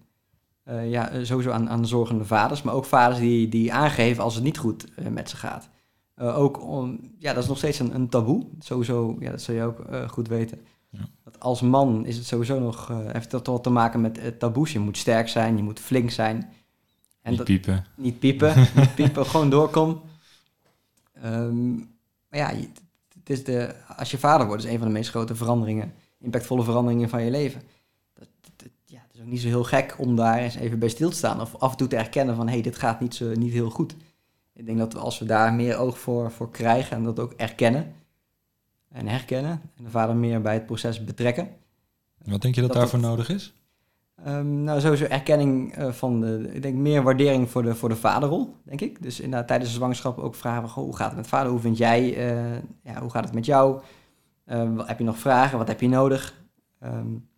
uh, 0.68 0.90
ja, 0.90 1.24
sowieso 1.24 1.50
aan, 1.50 1.70
aan 1.70 1.86
zorgende 1.86 2.24
vaders, 2.24 2.62
maar 2.62 2.74
ook 2.74 2.84
vaders 2.84 3.18
die, 3.18 3.48
die 3.48 3.72
aangeven 3.72 4.22
als 4.22 4.34
het 4.34 4.44
niet 4.44 4.58
goed 4.58 4.86
uh, 4.98 5.06
met 5.06 5.30
ze 5.30 5.36
gaat. 5.36 5.68
Uh, 6.16 6.38
ook 6.38 6.62
om, 6.62 7.00
ja, 7.18 7.32
dat 7.32 7.42
is 7.42 7.48
nog 7.48 7.58
steeds 7.58 7.78
een, 7.78 7.94
een 7.94 8.08
taboe. 8.08 8.46
Sowieso, 8.58 9.16
ja, 9.20 9.30
dat 9.30 9.42
zul 9.42 9.54
je 9.54 9.62
ook 9.62 9.84
goed 10.10 10.28
weten. 10.28 10.60
Ja. 10.90 11.00
Dat 11.24 11.40
als 11.40 11.60
man 11.60 12.06
is 12.06 12.16
het 12.16 12.26
sowieso 12.26 12.58
nog, 12.58 12.90
heeft 13.12 13.30
dat 13.30 13.62
te 13.62 13.70
maken 13.70 14.00
met 14.00 14.38
taboes. 14.38 14.72
Je 14.72 14.78
moet 14.78 14.98
sterk 14.98 15.28
zijn, 15.28 15.56
je 15.56 15.62
moet 15.62 15.80
flink 15.80 16.10
zijn. 16.10 16.52
En 17.26 17.32
niet 17.32 17.44
piepen. 17.44 17.84
Niet 17.94 18.18
piepen, 18.18 18.54
niet 18.76 18.94
piepen, 18.94 19.26
gewoon 19.26 19.50
doorkom. 19.50 20.02
Um, 21.24 21.76
maar 22.28 22.40
ja, 22.40 22.52
het 23.18 23.30
is 23.30 23.44
de, 23.44 23.74
als 23.96 24.10
je 24.10 24.18
vader 24.18 24.46
wordt, 24.46 24.64
is 24.64 24.70
een 24.70 24.78
van 24.78 24.86
de 24.86 24.92
meest 24.92 25.10
grote 25.10 25.34
veranderingen, 25.34 25.94
impactvolle 26.18 26.64
veranderingen 26.64 27.08
van 27.08 27.22
je 27.22 27.30
leven. 27.30 27.62
Dat, 28.14 28.28
dat, 28.56 28.68
ja, 28.84 28.98
het 29.06 29.14
is 29.14 29.20
ook 29.20 29.26
niet 29.26 29.40
zo 29.40 29.48
heel 29.48 29.64
gek 29.64 29.94
om 29.98 30.16
daar 30.16 30.38
eens 30.38 30.54
even 30.54 30.78
bij 30.78 30.88
stil 30.88 31.10
te 31.10 31.16
staan 31.16 31.40
of 31.40 31.54
af 31.54 31.70
en 31.70 31.76
toe 31.76 31.88
te 31.88 31.96
erkennen 31.96 32.36
van 32.36 32.46
hé, 32.46 32.52
hey, 32.52 32.62
dit 32.62 32.76
gaat 32.76 33.00
niet, 33.00 33.14
zo, 33.14 33.34
niet 33.34 33.52
heel 33.52 33.70
goed. 33.70 33.96
Ik 34.52 34.66
denk 34.66 34.78
dat 34.78 34.92
we, 34.92 34.98
als 34.98 35.18
we 35.18 35.24
daar 35.24 35.52
meer 35.52 35.76
oog 35.76 35.98
voor, 35.98 36.30
voor 36.30 36.50
krijgen 36.50 36.96
en 36.96 37.02
dat 37.02 37.18
ook 37.18 37.32
erkennen 37.32 37.92
en 38.88 39.06
herkennen 39.08 39.60
en 39.76 39.84
de 39.84 39.90
vader 39.90 40.16
meer 40.16 40.40
bij 40.40 40.54
het 40.54 40.66
proces 40.66 41.04
betrekken. 41.04 41.48
Wat 42.24 42.42
denk 42.42 42.54
je 42.54 42.60
dat, 42.60 42.72
dat 42.72 42.80
daarvoor 42.80 43.00
nodig 43.00 43.28
is? 43.28 43.52
Um, 44.24 44.62
nou, 44.62 44.80
sowieso 44.80 45.04
erkenning 45.04 45.78
uh, 45.78 45.92
van 45.92 46.20
de, 46.20 46.50
ik 46.52 46.62
denk 46.62 46.74
meer 46.74 47.02
waardering 47.02 47.50
voor 47.50 47.62
de, 47.62 47.74
voor 47.74 47.88
de 47.88 47.96
vaderrol, 47.96 48.54
denk 48.62 48.80
ik. 48.80 49.02
Dus 49.02 49.20
inderdaad 49.20 49.48
tijdens 49.48 49.70
de 49.70 49.76
zwangerschap 49.76 50.18
ook 50.18 50.34
vragen, 50.34 50.82
hoe 50.82 50.96
gaat 50.96 51.08
het 51.08 51.16
met 51.16 51.26
vader? 51.26 51.50
Hoe 51.50 51.60
vind 51.60 51.76
jij, 51.76 52.30
uh, 52.32 52.54
ja, 52.82 53.00
hoe 53.00 53.10
gaat 53.10 53.24
het 53.24 53.34
met 53.34 53.46
jou? 53.46 53.80
Uh, 54.46 54.70
heb 54.86 54.98
je 54.98 55.04
nog 55.04 55.18
vragen? 55.18 55.58
Wat 55.58 55.68
heb 55.68 55.80
je 55.80 55.88
nodig? 55.88 56.34
Um, 56.84 57.28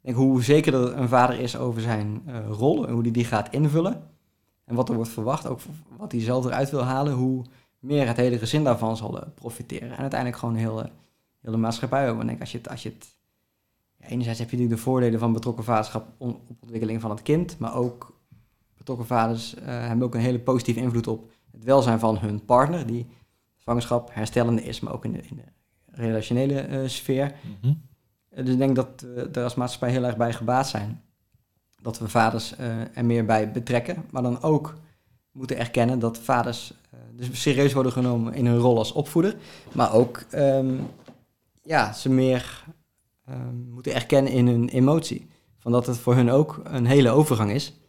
denk 0.02 0.16
hoe 0.16 0.42
zeker 0.42 0.74
een 0.98 1.08
vader 1.08 1.38
is 1.38 1.56
over 1.56 1.80
zijn 1.80 2.22
rol 2.48 2.86
en 2.86 2.92
hoe 2.92 3.02
hij 3.02 3.02
die, 3.02 3.12
die 3.12 3.24
gaat 3.24 3.52
invullen. 3.52 4.02
En 4.64 4.74
wat 4.74 4.88
er 4.88 4.94
wordt 4.94 5.10
verwacht, 5.10 5.46
ook 5.46 5.60
wat 5.96 6.12
hij 6.12 6.20
zelf 6.20 6.44
eruit 6.44 6.70
wil 6.70 6.82
halen, 6.82 7.12
hoe 7.12 7.44
meer 7.78 8.06
het 8.06 8.16
hele 8.16 8.38
gezin 8.38 8.64
daarvan 8.64 8.96
zal 8.96 9.24
profiteren. 9.34 9.90
En 9.90 9.96
uiteindelijk 9.96 10.40
gewoon 10.40 10.54
heel, 10.54 10.82
heel 11.40 11.52
de 11.52 11.56
maatschappij 11.56 12.10
ook. 12.10 12.20
Ik 12.20 12.26
denk 12.26 12.40
als 12.40 12.52
je 12.52 12.58
het, 12.58 12.68
als 12.68 12.82
je 12.82 12.88
het 12.88 13.08
enerzijds 14.08 14.38
heb 14.38 14.50
je 14.50 14.56
natuurlijk 14.56 14.82
de 14.82 14.90
voordelen 14.90 15.18
van 15.18 15.32
betrokken 15.32 15.64
vaderschap 15.64 16.06
op 16.18 16.40
ontwikkeling 16.60 17.00
van 17.00 17.10
het 17.10 17.22
kind, 17.22 17.58
maar 17.58 17.74
ook 17.74 18.20
betrokken 18.76 19.06
vaders 19.06 19.54
uh, 19.54 19.62
hebben 19.64 20.06
ook 20.06 20.14
een 20.14 20.20
hele 20.20 20.40
positieve 20.40 20.80
invloed 20.80 21.06
op 21.06 21.30
het 21.50 21.64
welzijn 21.64 21.98
van 21.98 22.18
hun 22.18 22.44
partner, 22.44 22.86
die 22.86 23.06
zwangerschap 23.56 24.14
herstellende 24.14 24.62
is, 24.62 24.80
maar 24.80 24.92
ook 24.92 25.04
in 25.04 25.12
de, 25.12 25.22
in 25.22 25.36
de 25.36 25.42
relationele 25.86 26.68
uh, 26.68 26.88
sfeer. 26.88 27.34
Mm 27.42 27.56
-hmm. 27.60 27.82
dus 28.44 28.52
ik 28.52 28.58
denk 28.58 28.76
dat 28.76 29.00
we 29.00 29.28
er 29.32 29.42
als 29.42 29.54
maatschappij 29.54 29.90
heel 29.90 30.04
erg 30.04 30.16
bij 30.16 30.32
gebaat 30.32 30.68
zijn. 30.68 31.02
Dat 31.80 31.98
we 31.98 32.08
vaders 32.08 32.54
uh, 32.60 32.96
er 32.96 33.04
meer 33.04 33.24
bij 33.24 33.52
betrekken, 33.52 34.04
maar 34.10 34.22
dan 34.22 34.42
ook 34.42 34.74
moeten 35.32 35.58
erkennen 35.58 35.98
dat 35.98 36.18
vaders 36.18 36.74
dus 37.12 37.40
serieus 37.42 37.72
worden 37.72 37.92
genomen 37.92 38.34
in 38.34 38.46
hun 38.46 38.58
rol 38.58 38.78
als 38.78 38.92
opvoeder, 38.92 39.36
maar 39.72 39.94
ook 39.94 40.24
um, 40.34 40.86
ja, 41.62 41.92
ze 41.92 42.10
meer 42.10 42.64
moeten 43.70 43.94
erkennen 43.94 44.32
in 44.32 44.46
hun 44.46 44.68
emotie. 44.68 45.26
Van 45.58 45.72
dat 45.72 45.86
het 45.86 45.98
voor 45.98 46.14
hun 46.14 46.30
ook 46.30 46.60
een 46.64 46.86
hele 46.86 47.10
overgang 47.10 47.50
is. 47.50 47.80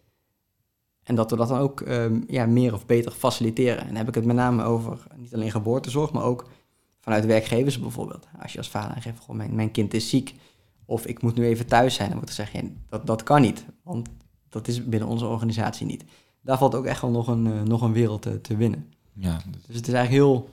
En 1.04 1.16
dat 1.16 1.32
we 1.32 1.38
dat 1.38 1.48
dan 1.48 1.60
ook 1.60 1.80
um, 1.80 2.24
ja, 2.28 2.46
meer 2.46 2.74
of 2.74 2.86
beter 2.86 3.12
faciliteren. 3.12 3.80
En 3.80 3.88
dan 3.88 3.96
heb 3.96 4.08
ik 4.08 4.16
het 4.16 4.26
met 4.26 4.36
name 4.36 4.64
over 4.64 5.04
niet 5.16 5.34
alleen 5.34 5.52
geboortezorg, 5.52 6.12
maar 6.12 6.24
ook 6.24 6.50
vanuit 7.00 7.26
werkgevers 7.26 7.80
bijvoorbeeld. 7.80 8.28
Als 8.42 8.52
je 8.52 8.58
als 8.58 8.70
vader 8.70 8.96
aangeeft, 8.96 9.20
goh, 9.20 9.36
mijn, 9.36 9.56
mijn 9.56 9.72
kind 9.72 9.94
is 9.94 10.10
ziek, 10.10 10.36
of 10.86 11.06
ik 11.06 11.22
moet 11.22 11.36
nu 11.36 11.46
even 11.46 11.66
thuis 11.66 11.96
zijn, 11.96 12.10
dan 12.10 12.18
moet 12.18 12.30
ik 12.30 12.36
zeggen, 12.36 12.64
ja, 12.64 12.70
dat, 12.90 13.08
dat 13.08 13.24
kan 13.24 13.42
niet. 13.42 13.66
Want 13.84 14.10
dat 14.50 14.68
is 14.68 14.86
binnen 14.86 15.10
onze 15.10 15.26
organisatie 15.26 15.86
niet. 15.86 16.04
Daar 16.42 16.58
valt 16.58 16.76
ook 16.76 16.86
echt 16.86 17.02
wel 17.02 17.12
nog 17.12 17.28
een, 17.28 17.46
uh, 17.46 17.62
nog 17.62 17.82
een 17.82 17.94
wereld 17.94 18.22
te, 18.22 18.42
te 18.42 18.56
winnen. 18.56 18.94
Ja. 19.14 19.42
Dus 19.68 19.76
het 19.76 19.88
is 19.88 19.94
eigenlijk 19.94 20.10
heel... 20.10 20.50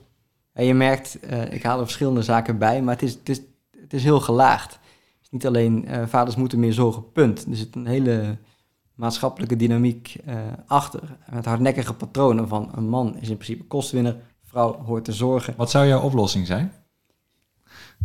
En 0.53 0.65
je 0.65 0.73
merkt, 0.73 1.17
uh, 1.23 1.53
ik 1.53 1.63
haal 1.63 1.77
er 1.77 1.85
verschillende 1.85 2.21
zaken 2.21 2.57
bij, 2.57 2.81
maar 2.81 2.93
het 2.93 3.03
is, 3.03 3.13
het 3.13 3.29
is 3.29 3.41
het 3.91 3.99
is 3.99 4.05
heel 4.05 4.19
gelaagd. 4.19 4.79
Niet 5.31 5.45
alleen 5.45 5.85
uh, 5.87 6.07
vaders 6.07 6.35
moeten 6.35 6.59
meer 6.59 6.73
zorgen, 6.73 7.11
punt. 7.11 7.45
Er 7.45 7.55
zit 7.55 7.75
een 7.75 7.85
hele 7.85 8.37
maatschappelijke 8.95 9.55
dynamiek 9.55 10.17
uh, 10.27 10.35
achter. 10.67 11.17
Met 11.31 11.45
hardnekkige 11.45 11.93
patronen 11.93 12.47
van 12.47 12.71
een 12.75 12.89
man 12.89 13.17
is 13.17 13.29
in 13.29 13.37
principe 13.37 13.63
kostwinner, 13.63 14.17
vrouw 14.43 14.83
hoort 14.83 15.03
te 15.03 15.13
zorgen. 15.13 15.53
Wat 15.57 15.71
zou 15.71 15.87
jouw 15.87 16.01
oplossing 16.01 16.47
zijn? 16.47 16.71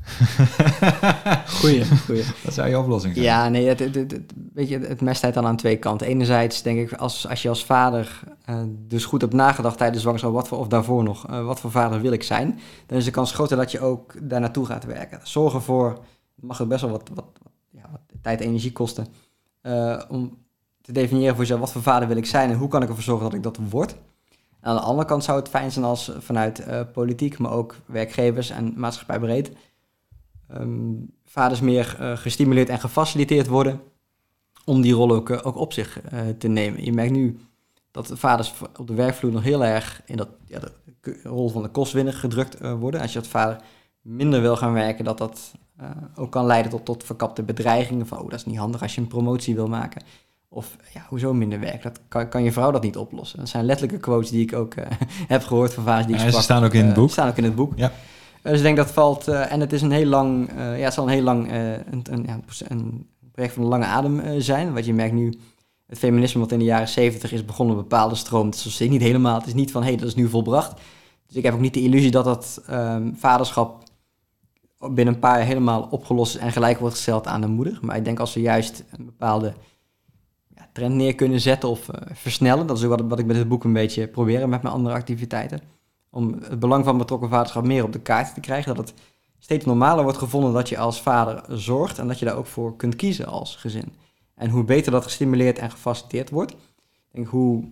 goeie, 1.60 1.84
goeie. 2.04 2.24
Wat 2.44 2.54
zou 2.54 2.68
je 2.68 2.78
oplossing 2.78 3.14
zijn? 3.14 3.26
Ja, 3.26 3.48
nee, 3.48 3.68
het, 3.68 3.78
het, 3.78 3.94
het, 3.94 4.32
weet 4.54 4.68
je, 4.68 4.78
het 4.78 5.00
mes 5.00 5.20
dan 5.20 5.46
aan 5.46 5.56
twee 5.56 5.76
kanten. 5.76 6.06
Enerzijds 6.06 6.62
denk 6.62 6.78
ik, 6.78 6.92
als, 6.98 7.28
als 7.28 7.42
je 7.42 7.48
als 7.48 7.64
vader 7.64 8.20
uh, 8.50 8.60
dus 8.68 9.04
goed 9.04 9.20
hebt 9.20 9.32
nagedacht 9.32 9.78
tijdens 9.78 10.00
zwangerschap, 10.00 10.32
wat 10.32 10.48
voor, 10.48 10.58
of 10.58 10.68
daarvoor 10.68 11.02
nog, 11.02 11.30
uh, 11.30 11.44
wat 11.44 11.60
voor 11.60 11.70
vader 11.70 12.00
wil 12.00 12.12
ik 12.12 12.22
zijn, 12.22 12.60
dan 12.86 12.98
is 12.98 13.04
de 13.04 13.10
kans 13.10 13.32
groter 13.32 13.56
dat 13.56 13.70
je 13.70 13.80
ook 13.80 14.14
daar 14.22 14.40
naartoe 14.40 14.66
gaat 14.66 14.84
werken. 14.84 15.20
Zorg 15.22 15.54
ervoor, 15.54 15.98
mag 16.40 16.58
het 16.58 16.68
best 16.68 16.80
wel 16.80 16.90
wat, 16.90 17.10
wat, 17.14 17.26
ja, 17.70 17.88
wat 17.90 18.00
tijd 18.22 18.40
en 18.40 18.46
energie 18.46 18.72
kosten, 18.72 19.06
uh, 19.62 20.02
om 20.08 20.38
te 20.80 20.92
definiëren 20.92 21.34
voor 21.34 21.42
jezelf, 21.42 21.60
wat 21.60 21.72
voor 21.72 21.82
vader 21.82 22.08
wil 22.08 22.16
ik 22.16 22.26
zijn 22.26 22.50
en 22.50 22.56
hoe 22.56 22.68
kan 22.68 22.82
ik 22.82 22.88
ervoor 22.88 23.02
zorgen 23.02 23.24
dat 23.24 23.34
ik 23.34 23.42
dat 23.42 23.58
word. 23.70 23.96
Aan 24.60 24.76
de 24.76 24.82
andere 24.82 25.08
kant 25.08 25.24
zou 25.24 25.38
het 25.38 25.48
fijn 25.48 25.72
zijn 25.72 25.84
als 25.84 26.12
vanuit 26.18 26.66
politiek, 26.92 27.38
maar 27.38 27.50
ook 27.50 27.76
werkgevers 27.86 28.50
en 28.50 28.72
maatschappij 28.76 29.18
breed, 29.18 29.52
um, 30.52 31.10
vaders 31.24 31.60
meer 31.60 31.96
uh, 32.00 32.16
gestimuleerd 32.16 32.68
en 32.68 32.80
gefaciliteerd 32.80 33.46
worden 33.46 33.80
om 34.64 34.80
die 34.80 34.92
rol 34.92 35.10
ook, 35.10 35.30
ook 35.30 35.56
op 35.56 35.72
zich 35.72 36.00
te 36.38 36.48
nemen. 36.48 36.84
Je 36.84 36.92
merkt 36.92 37.12
nu 37.12 37.38
dat 37.90 38.10
vaders 38.14 38.54
op 38.76 38.86
de 38.86 38.94
werkvloer 38.94 39.32
nog 39.32 39.42
heel 39.42 39.64
erg 39.64 40.02
in 40.04 40.16
dat, 40.16 40.28
ja, 40.46 40.58
de 41.00 41.20
rol 41.22 41.48
van 41.48 41.62
de 41.62 41.68
kostwinner 41.68 42.12
gedrukt 42.12 42.60
worden. 42.60 43.00
Als 43.00 43.12
je 43.12 43.18
als 43.18 43.28
vader 43.28 43.60
minder 44.00 44.40
wil 44.40 44.56
gaan 44.56 44.72
werken, 44.72 45.04
dat 45.04 45.18
dat 45.18 45.52
ook 46.14 46.32
kan 46.32 46.46
leiden 46.46 46.70
tot, 46.70 46.84
tot 46.84 47.04
verkapte 47.04 47.42
bedreigingen 47.42 48.06
van, 48.06 48.18
oh, 48.18 48.30
dat 48.30 48.38
is 48.38 48.44
niet 48.44 48.58
handig 48.58 48.82
als 48.82 48.94
je 48.94 49.00
een 49.00 49.06
promotie 49.06 49.54
wil 49.54 49.68
maken. 49.68 50.02
Of 50.48 50.76
ja, 50.94 51.06
hoezo 51.08 51.34
minder 51.34 51.60
werk? 51.60 51.82
Dat 51.82 52.00
kan, 52.08 52.28
kan 52.28 52.42
je 52.42 52.52
vrouw 52.52 52.70
dat 52.70 52.82
niet 52.82 52.96
oplossen. 52.96 53.38
Dat 53.38 53.48
zijn 53.48 53.64
letterlijke 53.64 54.00
quotes 54.00 54.30
die 54.30 54.42
ik 54.42 54.52
ook 54.52 54.74
heb 55.34 55.42
gehoord 55.42 55.74
van 55.74 55.84
vaders 55.84 56.06
die 56.06 56.16
ik 56.16 56.32
Ze 56.32 56.40
staan 56.40 56.64
ook 56.64 56.74
in 56.74 56.84
het 56.84 56.94
boek. 56.94 57.10
staan 57.10 57.28
ook 57.28 57.36
in 57.36 57.44
het 57.44 57.54
boek. 57.54 57.72
Ja. 57.76 57.92
Dus 58.42 58.56
ik 58.56 58.62
denk 58.62 58.76
dat 58.76 58.90
valt, 58.90 59.28
en 59.28 59.60
het 59.60 59.72
is 59.72 59.82
een 59.82 59.90
heel 59.90 60.06
lang, 60.06 60.50
ja, 60.56 60.62
het 60.62 60.94
zal 60.94 61.04
een 61.04 61.12
heel 61.12 61.22
lang, 61.22 61.52
een, 61.52 62.04
een, 62.10 62.24
ja, 62.26 62.40
een, 62.68 63.08
project 63.32 63.54
van 63.54 63.62
een 63.62 63.68
lange 63.68 63.84
adem 63.84 64.40
zijn. 64.40 64.74
Wat 64.74 64.84
je 64.84 64.94
merkt 64.94 65.14
nu, 65.14 65.38
het 65.86 65.98
feminisme 65.98 66.40
wat 66.40 66.52
in 66.52 66.58
de 66.58 66.64
jaren 66.64 66.88
zeventig 66.88 67.32
is 67.32 67.44
begonnen, 67.44 67.76
een 67.76 67.82
bepaalde 67.82 68.14
stroom. 68.14 68.46
Het 68.46 68.64
is 68.64 68.78
niet 68.78 69.00
helemaal, 69.00 69.38
het 69.38 69.46
is 69.46 69.54
niet 69.54 69.70
van, 69.70 69.82
hé, 69.82 69.88
hey, 69.88 69.96
dat 69.96 70.08
is 70.08 70.14
nu 70.14 70.28
volbracht. 70.28 70.80
Dus 71.26 71.36
ik 71.36 71.42
heb 71.42 71.54
ook 71.54 71.60
niet 71.60 71.74
de 71.74 71.82
illusie 71.82 72.10
dat 72.10 72.24
dat 72.24 72.62
um, 72.70 73.14
vaderschap 73.16 73.85
binnen 74.78 75.14
een 75.14 75.20
paar 75.20 75.38
jaar 75.38 75.46
helemaal 75.46 75.82
opgelost 75.90 76.34
is 76.34 76.40
en 76.40 76.52
gelijk 76.52 76.78
wordt 76.78 76.94
gesteld 76.94 77.26
aan 77.26 77.40
de 77.40 77.46
moeder. 77.46 77.78
Maar 77.82 77.96
ik 77.96 78.04
denk 78.04 78.18
als 78.18 78.34
we 78.34 78.40
juist 78.40 78.84
een 78.90 79.04
bepaalde 79.04 79.54
ja, 80.54 80.68
trend 80.72 80.94
neer 80.94 81.14
kunnen 81.14 81.40
zetten 81.40 81.68
of 81.68 81.88
versnellen, 82.12 82.66
dat 82.66 82.78
is 82.78 82.84
ook 82.84 82.90
wat, 82.90 83.00
wat 83.00 83.18
ik 83.18 83.26
met 83.26 83.36
het 83.36 83.48
boek 83.48 83.64
een 83.64 83.72
beetje 83.72 84.08
probeer 84.08 84.48
met 84.48 84.62
mijn 84.62 84.74
andere 84.74 84.94
activiteiten 84.94 85.60
om 86.16 86.36
het 86.42 86.58
belang 86.58 86.84
van 86.84 86.98
betrokken 86.98 87.28
vaderschap 87.28 87.64
meer 87.64 87.84
op 87.84 87.92
de 87.92 88.00
kaart 88.00 88.34
te 88.34 88.40
krijgen. 88.40 88.74
Dat 88.74 88.88
het 88.88 88.98
steeds 89.38 89.64
normaler 89.64 90.02
wordt 90.02 90.18
gevonden 90.18 90.52
dat 90.52 90.68
je 90.68 90.78
als 90.78 91.02
vader 91.02 91.44
zorgt 91.48 91.98
en 91.98 92.08
dat 92.08 92.18
je 92.18 92.24
daar 92.24 92.36
ook 92.36 92.46
voor 92.46 92.76
kunt 92.76 92.96
kiezen 92.96 93.26
als 93.26 93.56
gezin. 93.56 93.92
En 94.34 94.50
hoe 94.50 94.64
beter 94.64 94.92
dat 94.92 95.04
gestimuleerd 95.04 95.58
en 95.58 95.70
gefaciliteerd 95.70 96.30
wordt, 96.30 96.56
denk 97.12 97.26
hoe 97.26 97.64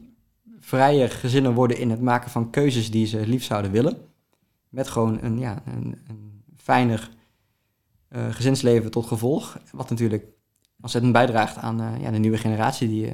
vrijer 0.61 1.11
gezinnen 1.11 1.55
worden 1.55 1.79
in 1.79 1.91
het 1.91 2.01
maken 2.01 2.31
van 2.31 2.51
keuzes 2.51 2.91
die 2.91 3.07
ze 3.07 3.27
lief 3.27 3.45
zouden 3.45 3.71
willen. 3.71 3.97
Met 4.69 4.89
gewoon 4.89 5.19
een, 5.23 5.39
ja, 5.39 5.63
een, 5.67 5.99
een 6.09 6.34
fijner 6.65 7.11
uh, 8.11 8.27
gezinsleven 8.31 8.91
tot 8.91 9.07
gevolg. 9.07 9.59
Wat 9.73 9.91
natuurlijk 9.91 10.25
ontzettend 10.81 11.13
bijdraagt 11.13 11.57
aan 11.57 11.81
uh, 11.81 12.01
ja, 12.01 12.11
de 12.11 12.19
nieuwe 12.19 12.39
generatie 12.39 12.89
die, 12.89 13.07
uh, 13.07 13.13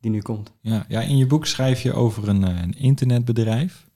die 0.00 0.10
nu 0.10 0.20
komt. 0.20 0.52
Ja, 0.60 0.84
ja, 0.88 1.00
in 1.00 1.16
je 1.16 1.26
boek 1.26 1.46
schrijf 1.46 1.82
je 1.82 1.92
over 1.92 2.28
een, 2.28 2.42
een 2.42 2.78
internetbedrijf. 2.78 3.90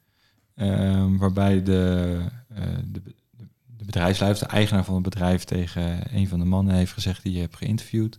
Um, 0.54 1.18
waarbij 1.18 1.62
de, 1.62 2.20
de, 2.92 3.02
de 3.76 3.84
bedrijfsleider, 3.84 4.42
de 4.42 4.48
eigenaar 4.48 4.84
van 4.84 4.94
het 4.94 5.02
bedrijf, 5.02 5.44
tegen 5.44 6.16
een 6.16 6.28
van 6.28 6.38
de 6.38 6.44
mannen 6.44 6.74
heeft 6.74 6.92
gezegd 6.92 7.22
die 7.22 7.32
je 7.32 7.40
hebt 7.40 7.56
geïnterviewd: 7.56 8.16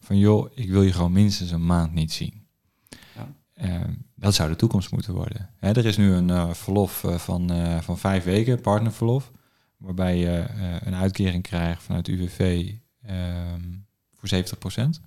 van 0.00 0.18
joh, 0.18 0.50
ik 0.54 0.70
wil 0.70 0.82
je 0.82 0.92
gewoon 0.92 1.12
minstens 1.12 1.50
een 1.50 1.66
maand 1.66 1.92
niet 1.92 2.12
zien. 2.12 2.46
Ja. 3.14 3.28
Uh, 3.64 3.80
dat 4.14 4.34
zou 4.34 4.50
de 4.50 4.56
toekomst 4.56 4.92
moeten 4.92 5.14
worden. 5.14 5.50
Hè, 5.56 5.72
er 5.72 5.86
is 5.86 5.96
nu 5.96 6.12
een 6.12 6.28
uh, 6.28 6.52
verlof 6.52 7.02
uh, 7.02 7.14
van, 7.14 7.50
van 7.82 7.98
vijf 7.98 8.24
weken, 8.24 8.60
partnerverlof, 8.60 9.30
waarbij 9.76 10.18
je 10.18 10.46
een 10.84 10.94
uitkering 10.94 11.42
krijgt 11.42 11.82
vanuit 11.82 12.08
UWV 12.08 12.72
ehm, 13.02 13.62
voor 14.14 14.28
70 14.28 14.58
procent. 14.58 15.00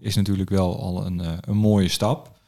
Is 0.00 0.16
natuurlijk 0.16 0.50
wel 0.50 0.80
al 0.80 1.06
een, 1.06 1.22
een 1.50 1.56
mooie 1.56 1.88
stap 1.88 2.38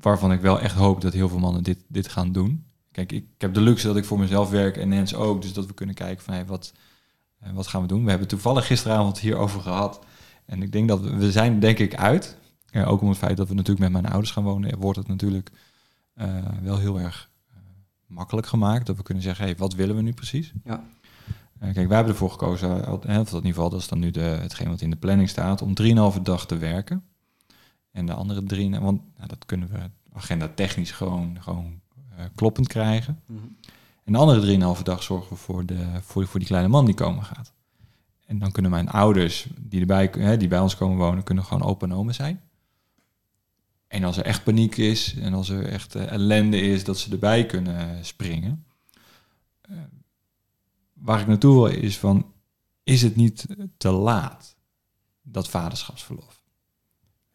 waarvan 0.00 0.32
ik 0.32 0.40
wel 0.40 0.60
echt 0.60 0.74
hoop 0.74 1.00
dat 1.00 1.12
heel 1.12 1.28
veel 1.28 1.38
mannen 1.38 1.62
dit, 1.62 1.78
dit 1.88 2.08
gaan 2.08 2.32
doen. 2.32 2.64
Kijk, 2.92 3.12
ik, 3.12 3.24
ik 3.34 3.40
heb 3.40 3.54
de 3.54 3.60
luxe 3.60 3.86
dat 3.86 3.96
ik 3.96 4.04
voor 4.04 4.18
mezelf 4.18 4.50
werk 4.50 4.76
en 4.76 4.88
Nens 4.88 5.14
ook. 5.14 5.42
Dus 5.42 5.52
dat 5.52 5.66
we 5.66 5.74
kunnen 5.74 5.94
kijken 5.94 6.24
van 6.24 6.34
hey, 6.34 6.46
wat, 6.46 6.72
wat 7.52 7.66
gaan 7.66 7.82
we 7.82 7.86
doen. 7.86 8.04
We 8.04 8.10
hebben 8.10 8.28
toevallig 8.28 8.66
gisteravond 8.66 9.18
hierover 9.18 9.60
gehad. 9.60 10.00
En 10.44 10.62
ik 10.62 10.72
denk 10.72 10.88
dat 10.88 11.00
we, 11.00 11.16
we 11.16 11.30
zijn 11.30 11.60
denk 11.60 11.78
ik 11.78 11.94
uit. 11.94 12.36
Uh, 12.72 12.90
ook 12.90 13.00
om 13.00 13.08
het 13.08 13.18
feit 13.18 13.36
dat 13.36 13.48
we 13.48 13.54
natuurlijk 13.54 13.90
met 13.90 14.02
mijn 14.02 14.12
ouders 14.12 14.32
gaan 14.32 14.44
wonen, 14.44 14.78
wordt 14.78 14.98
het 14.98 15.08
natuurlijk 15.08 15.50
uh, 16.16 16.26
wel 16.62 16.78
heel 16.78 17.00
erg 17.00 17.30
makkelijk 18.08 18.46
gemaakt. 18.46 18.86
Dat 18.86 18.96
we 18.96 19.02
kunnen 19.02 19.22
zeggen, 19.22 19.44
hey, 19.44 19.56
wat 19.56 19.74
willen 19.74 19.96
we 19.96 20.02
nu 20.02 20.12
precies? 20.12 20.52
Ja. 20.64 20.84
kijk, 21.60 21.74
wij 21.74 21.96
hebben 21.96 22.12
ervoor 22.12 22.30
gekozen, 22.30 22.84
in 22.84 23.10
ieder 23.10 23.42
geval, 23.42 23.70
dat 23.70 23.80
is 23.80 23.88
dan 23.88 23.98
nu 23.98 24.10
de, 24.10 24.20
hetgeen 24.20 24.68
wat 24.68 24.80
in 24.80 24.90
de 24.90 24.96
planning 24.96 25.28
staat, 25.28 25.62
om 25.62 25.72
3,5 26.16 26.22
dag 26.22 26.46
te 26.46 26.56
werken. 26.56 27.04
En 27.90 28.06
de 28.06 28.12
andere 28.12 28.42
drie, 28.42 28.70
want 28.70 29.00
nou, 29.16 29.28
dat 29.28 29.44
kunnen 29.46 29.68
we 29.68 29.78
agenda 30.12 30.48
technisch 30.54 30.90
gewoon, 30.90 31.36
gewoon 31.40 31.80
uh, 32.18 32.24
kloppend 32.34 32.66
krijgen. 32.66 33.20
Mm 33.26 33.36
-hmm. 33.36 33.56
En 34.04 34.14
de 34.14 34.18
andere 34.18 34.40
drieënhalve 34.40 34.84
dag 34.84 35.02
zorgen 35.02 35.28
we 35.28 35.36
voor, 35.36 35.66
de, 35.66 35.86
voor, 36.00 36.26
voor 36.26 36.38
die 36.38 36.48
kleine 36.48 36.68
man 36.68 36.84
die 36.84 36.94
komen 36.94 37.24
gaat. 37.24 37.52
En 38.26 38.38
dan 38.38 38.52
kunnen 38.52 38.70
mijn 38.70 38.88
ouders, 38.88 39.46
die, 39.60 39.80
erbij, 39.80 40.10
hè, 40.18 40.36
die 40.36 40.48
bij 40.48 40.58
ons 40.58 40.76
komen 40.76 40.96
wonen, 40.96 41.22
kunnen 41.22 41.44
gewoon 41.44 41.68
open 41.68 41.92
omen 41.92 42.14
zijn. 42.14 42.40
En 43.88 44.04
als 44.04 44.16
er 44.16 44.24
echt 44.24 44.44
paniek 44.44 44.76
is 44.76 45.14
en 45.14 45.34
als 45.34 45.48
er 45.48 45.66
echt 45.66 45.96
uh, 45.96 46.12
ellende 46.12 46.60
is, 46.60 46.84
dat 46.84 46.98
ze 46.98 47.12
erbij 47.12 47.46
kunnen 47.46 48.04
springen. 48.04 48.64
Uh, 49.70 49.78
waar 50.92 51.20
ik 51.20 51.26
naartoe 51.26 51.54
wil 51.54 51.66
is 51.66 51.98
van, 51.98 52.32
is 52.82 53.02
het 53.02 53.16
niet 53.16 53.46
te 53.76 53.90
laat, 53.90 54.56
dat 55.22 55.48
vaderschapsverlof? 55.48 56.38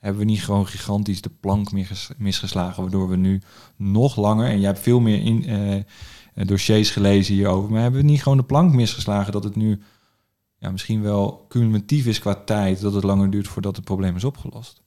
hebben 0.04 0.22
we 0.22 0.28
niet 0.28 0.44
gewoon 0.44 0.68
gigantisch 0.68 1.22
de 1.22 1.32
plank 1.40 1.72
misgeslagen, 2.18 2.82
waardoor 2.82 3.10
we 3.10 3.16
nu 3.16 3.42
nog 3.76 4.16
langer, 4.16 4.50
en 4.50 4.60
jij 4.60 4.70
hebt 4.70 4.80
veel 4.80 5.00
meer 5.00 5.22
in, 5.22 5.50
uh, 5.50 6.46
dossiers 6.46 6.90
gelezen 6.90 7.34
hierover, 7.34 7.72
maar 7.72 7.82
hebben 7.82 8.02
we 8.02 8.06
niet 8.06 8.24
gewoon 8.24 8.38
de 8.38 8.44
plank 8.44 8.74
misgeslagen 8.74 9.32
dat 9.32 9.44
het 9.44 9.56
nu 9.56 9.82
ja, 10.58 10.72
misschien 10.72 11.02
wel 11.02 11.46
cumulatief 11.48 12.06
is 12.06 12.20
qua 12.20 12.36
tijd, 12.36 12.82
dat 12.82 12.94
het 12.94 13.04
langer 13.04 13.30
duurt 13.30 13.48
voordat 13.48 13.76
het 13.76 13.86
probleem 13.86 14.16
is 14.16 14.24
opgelost? 14.24 14.82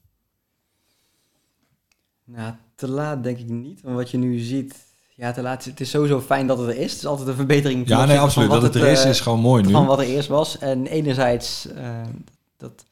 Nou, 2.27 2.55
te 2.75 2.89
laat 2.89 3.23
denk 3.23 3.39
ik 3.39 3.49
niet, 3.49 3.81
want 3.83 3.97
wat 3.97 4.11
je 4.11 4.19
nu 4.19 4.39
ziet, 4.39 4.75
ja, 5.15 5.33
te 5.33 5.43
laat. 5.43 5.65
Het 5.65 5.81
is 5.81 5.91
sowieso 5.91 6.21
fijn 6.21 6.47
dat 6.47 6.59
het 6.59 6.69
er 6.69 6.77
is. 6.77 6.91
Het 6.91 7.01
is 7.01 7.07
altijd 7.07 7.29
een 7.29 7.35
verbetering. 7.35 7.89
Ja, 7.89 8.05
nee, 8.05 8.19
absoluut. 8.19 8.51
Dat 8.51 8.63
het 8.63 8.75
er 8.75 8.87
is, 8.87 9.05
is 9.05 9.21
gewoon 9.21 9.41
mooi 9.41 9.63
nu. 9.63 9.71
Van 9.71 9.87
wat 9.87 9.99
er 9.99 10.05
eerst 10.05 10.29
was. 10.29 10.59
En 10.59 10.87
enerzijds, 10.87 11.69
uh, 11.77 12.01
dat 12.57 12.85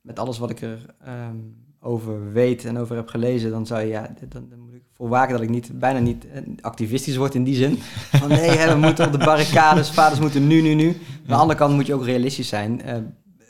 met 0.00 0.18
alles 0.18 0.38
wat 0.38 0.50
ik 0.50 0.60
er 0.60 0.94
um, 1.08 1.56
over 1.80 2.32
weet 2.32 2.64
en 2.64 2.78
over 2.78 2.96
heb 2.96 3.08
gelezen, 3.08 3.50
dan 3.50 3.66
zou 3.66 3.80
je, 3.80 3.86
ja, 3.86 4.14
dan, 4.28 4.46
dan 4.48 4.58
moet 4.58 4.74
ik 4.74 4.82
volwaken 4.92 5.32
dat 5.32 5.42
ik 5.42 5.48
niet, 5.48 5.78
bijna 5.78 5.98
niet 5.98 6.30
eh, 6.30 6.42
activistisch 6.60 7.16
word 7.16 7.34
in 7.34 7.44
die 7.44 7.56
zin. 7.56 7.78
Van 8.20 8.28
nee, 8.28 8.50
hè, 8.50 8.72
we 8.72 8.78
moeten 8.78 9.06
op 9.06 9.12
de 9.12 9.18
barricades, 9.18 9.90
vaders 9.90 10.20
moeten 10.20 10.46
nu, 10.46 10.60
nu, 10.60 10.74
nu. 10.74 10.88
Aan 10.88 10.96
de 11.26 11.34
andere 11.34 11.58
kant 11.58 11.74
moet 11.74 11.86
je 11.86 11.94
ook 11.94 12.04
realistisch 12.04 12.48
zijn. 12.48 12.80
Uh, 12.86 12.94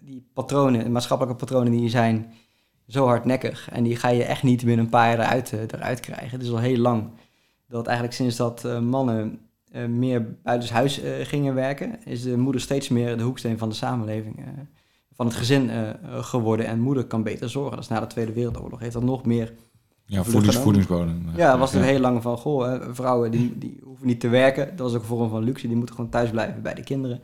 die 0.03 0.31
patronen, 0.35 0.92
maatschappelijke 0.92 1.38
patronen 1.38 1.73
die 1.73 1.88
zijn 1.88 2.33
zo 2.90 3.07
hardnekkig 3.07 3.70
en 3.70 3.83
die 3.83 3.96
ga 3.96 4.09
je 4.09 4.24
echt 4.24 4.42
niet 4.42 4.64
binnen 4.64 4.85
een 4.85 4.90
paar 4.90 5.09
jaar 5.09 5.18
eruit, 5.18 5.53
uh, 5.53 5.61
eruit 5.61 6.00
krijgen. 6.00 6.31
Het 6.31 6.42
is 6.42 6.50
al 6.50 6.59
heel 6.59 6.76
lang 6.76 7.11
dat 7.68 7.87
eigenlijk 7.87 8.16
sinds 8.16 8.37
dat 8.37 8.64
uh, 8.66 8.81
mannen 8.81 9.38
meer 9.88 10.37
buitenshuis 10.42 11.00
gingen 11.22 11.55
werken, 11.55 12.05
is 12.05 12.22
de 12.22 12.37
moeder 12.37 12.61
steeds 12.61 12.88
meer 12.88 13.16
de 13.16 13.22
hoeksteen 13.22 13.59
van 13.59 13.68
de 13.68 13.74
samenleving 13.74 14.44
van 15.12 15.26
het 15.26 15.35
gezin 15.35 15.70
geworden. 16.05 16.66
En 16.66 16.81
moeder 16.81 17.05
kan 17.05 17.22
beter 17.22 17.50
zorgen. 17.50 17.74
Dat 17.74 17.85
is 17.85 17.88
na 17.88 18.00
de 18.00 18.07
Tweede 18.07 18.33
Wereldoorlog. 18.33 18.81
Heeft 18.81 18.92
dat 18.92 19.03
nog 19.03 19.24
meer... 19.24 19.53
Ja, 20.11 20.24
voedings, 20.24 20.57
voedingsbodem. 20.57 21.29
Eh, 21.29 21.37
ja, 21.37 21.59
was 21.59 21.74
er 21.74 21.83
heel 21.83 22.00
lang 22.00 22.22
van, 22.22 22.37
goh, 22.37 22.83
vrouwen 22.92 23.31
die, 23.31 23.59
die 23.59 23.81
hoeven 23.85 24.07
niet 24.07 24.20
te 24.20 24.29
werken. 24.29 24.76
Dat 24.76 24.79
was 24.79 24.94
ook 24.94 25.00
een 25.00 25.07
vorm 25.07 25.31
van 25.31 25.44
luxe. 25.44 25.66
Die 25.66 25.76
moeten 25.76 25.94
gewoon 25.94 26.11
thuis 26.11 26.31
blijven 26.31 26.62
bij 26.62 26.74
de 26.74 26.83
kinderen. 26.83 27.20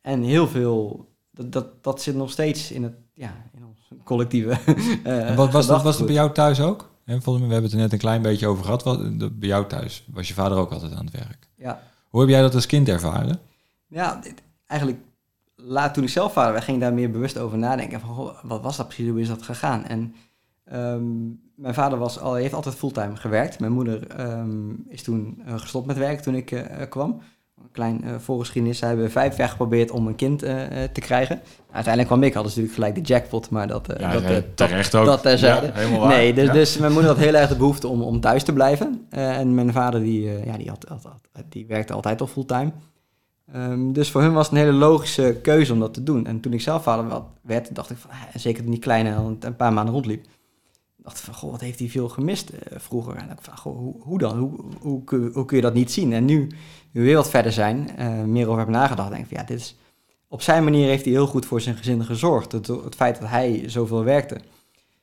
En 0.00 0.22
heel 0.22 0.48
veel, 0.48 1.08
dat, 1.30 1.52
dat, 1.52 1.84
dat 1.84 2.02
zit 2.02 2.14
nog 2.14 2.30
steeds 2.30 2.72
in, 2.72 2.82
het, 2.82 2.94
ja, 3.16 3.34
in 3.52 3.64
ons 3.64 4.02
collectieve 4.04 4.58
uh, 5.06 5.36
wat, 5.36 5.52
was, 5.52 5.66
dat, 5.66 5.82
was 5.82 5.96
dat 5.96 6.06
bij 6.06 6.14
jou 6.14 6.32
thuis 6.32 6.60
ook? 6.60 6.90
En 7.04 7.22
volgens 7.22 7.38
mij, 7.38 7.46
we 7.46 7.52
hebben 7.52 7.62
het 7.62 7.72
er 7.72 7.84
net 7.84 7.92
een 7.92 7.98
klein 7.98 8.22
beetje 8.22 8.46
over 8.46 8.64
gehad. 8.64 8.82
Wat, 8.82 9.18
bij 9.38 9.48
jou 9.48 9.66
thuis 9.66 10.04
was 10.12 10.28
je 10.28 10.34
vader 10.34 10.58
ook 10.58 10.72
altijd 10.72 10.94
aan 10.94 11.04
het 11.04 11.14
werk. 11.14 11.48
Ja. 11.54 11.82
Hoe 12.08 12.20
heb 12.20 12.30
jij 12.30 12.40
dat 12.40 12.54
als 12.54 12.66
kind 12.66 12.88
ervaren? 12.88 13.38
Ja, 13.86 14.20
eigenlijk 14.66 15.00
laat 15.56 15.94
toen 15.94 16.02
ik 16.02 16.08
zelf 16.08 16.32
vader 16.32 16.52
werd, 16.52 16.64
ging 16.64 16.76
ik 16.76 16.82
daar 16.82 16.92
meer 16.92 17.10
bewust 17.10 17.38
over 17.38 17.58
nadenken. 17.58 18.00
Van, 18.00 18.14
goh, 18.14 18.38
wat 18.42 18.62
was 18.62 18.76
dat 18.76 18.86
precies, 18.86 19.08
hoe 19.08 19.20
is 19.20 19.28
dat 19.28 19.42
gegaan? 19.42 19.84
En 19.84 20.14
ehm, 20.64 21.04
mijn 21.54 21.74
vader 21.74 21.98
was 21.98 22.18
al, 22.18 22.34
heeft 22.34 22.54
altijd 22.54 22.74
fulltime 22.74 23.16
gewerkt. 23.16 23.60
Mijn 23.60 23.72
moeder 23.72 24.06
ehm, 24.06 24.70
is 24.88 25.02
toen 25.02 25.42
uh, 25.46 25.58
gestopt 25.58 25.86
met 25.86 25.96
werk 25.96 26.20
toen 26.20 26.34
ik 26.34 26.50
uh, 26.50 26.62
kwam. 26.88 27.20
Een 27.62 27.70
klein 27.72 28.00
uh, 28.04 28.14
voorgeschiedenis. 28.18 28.78
Ze 28.78 28.84
hebben 28.86 29.10
vijf 29.10 29.36
jaar 29.36 29.48
geprobeerd 29.48 29.90
om 29.90 30.06
een 30.06 30.14
kind 30.14 30.38
te 30.38 30.90
krijgen. 30.92 31.40
Uiteindelijk 31.70 32.06
kwam 32.06 32.22
ik, 32.22 32.34
hadden 32.34 32.52
ze 32.52 32.60
natuurlijk 32.60 32.86
gelijk 32.88 33.06
de 33.06 33.12
jackpot, 33.14 33.50
maar 33.50 33.66
dat... 33.68 33.94
ja, 33.98 34.12
dat, 34.18 34.44
terecht 34.56 34.94
ook. 34.94 35.06
Dat 35.06 35.22
terzijde. 35.22 35.66
Ja, 35.66 35.72
helemaal 35.72 36.00
waar. 36.00 36.08
Nee, 36.08 36.34
dus, 36.34 36.46
Ja. 36.46 36.52
dus 36.52 36.78
mijn 36.78 36.92
moeder 36.92 37.10
had 37.10 37.20
heel 37.20 37.34
erg 37.34 37.48
de 37.48 37.56
behoefte 37.56 37.88
om, 37.88 38.02
om 38.02 38.20
thuis 38.20 38.42
te 38.42 38.52
blijven. 38.52 39.06
en 39.10 39.54
mijn 39.54 39.72
vader, 39.72 40.00
die, 40.02 40.22
ja, 40.44 40.56
die, 40.56 40.68
had, 40.68 40.84
had, 40.88 41.02
had- 41.02 41.44
die 41.48 41.66
werkte 41.66 41.92
altijd 41.92 42.20
al 42.20 42.26
fulltime. 42.26 42.72
Ehm, 43.52 43.92
dus 43.92 44.10
voor 44.10 44.22
hun 44.22 44.32
was 44.32 44.48
het 44.48 44.56
een 44.58 44.64
hele 44.64 44.76
logische 44.78 45.38
keuze 45.42 45.72
om 45.72 45.80
dat 45.80 45.94
te 45.94 46.02
doen. 46.02 46.26
En 46.26 46.40
toen 46.40 46.52
ik 46.52 46.60
zelf 46.60 46.82
vader 46.82 47.22
werd, 47.42 47.74
dacht 47.74 47.90
ik 47.90 47.96
van, 47.96 48.10
ah, 48.10 48.16
zeker 48.34 48.62
toen 48.62 48.70
die 48.70 48.80
kleine 48.80 49.14
al 49.14 49.36
een, 49.40 49.56
paar 49.56 49.72
maanden 49.72 49.94
rondliep, 49.94 50.26
dacht 50.96 51.18
ik 51.18 51.24
van, 51.24 51.34
goh, 51.34 51.50
wat 51.50 51.60
heeft 51.60 51.78
hij 51.78 51.88
veel 51.88 52.08
gemist 52.08 52.48
eh, 52.50 52.78
vroeger? 52.78 53.14
En 53.16 53.30
ik 53.30 53.36
van, 53.40 53.56
goh, 53.56 53.76
hoe, 53.76 53.94
hoe 53.98 54.18
dan? 54.18 54.38
Hoe, 54.38 54.52
hoe, 54.80 55.04
kun, 55.04 55.30
hoe 55.34 55.44
kun 55.44 55.56
je 55.56 55.62
dat 55.62 55.74
niet 55.74 55.92
zien? 55.92 56.12
En 56.12 56.24
nu, 56.24 56.46
weer 57.02 57.16
wat 57.16 57.30
verder 57.30 57.52
zijn, 57.52 57.96
eh, 57.96 58.22
meer 58.22 58.46
over 58.46 58.58
heb 58.58 58.68
nagedacht, 58.68 59.10
denk 59.10 59.22
ik 59.22 59.28
van, 59.28 59.36
ja, 59.36 59.44
dit 59.44 59.58
is, 59.58 59.76
op 60.28 60.42
zijn 60.42 60.64
manier 60.64 60.86
heeft 60.86 61.04
hij 61.04 61.12
heel 61.12 61.26
goed 61.26 61.46
voor 61.46 61.60
zijn 61.60 61.76
gezin 61.76 62.04
gezorgd. 62.04 62.52
Het, 62.52 62.66
het 62.66 62.94
feit 62.94 63.20
dat 63.20 63.28
hij 63.28 63.62
zoveel 63.66 64.04
werkte, 64.04 64.40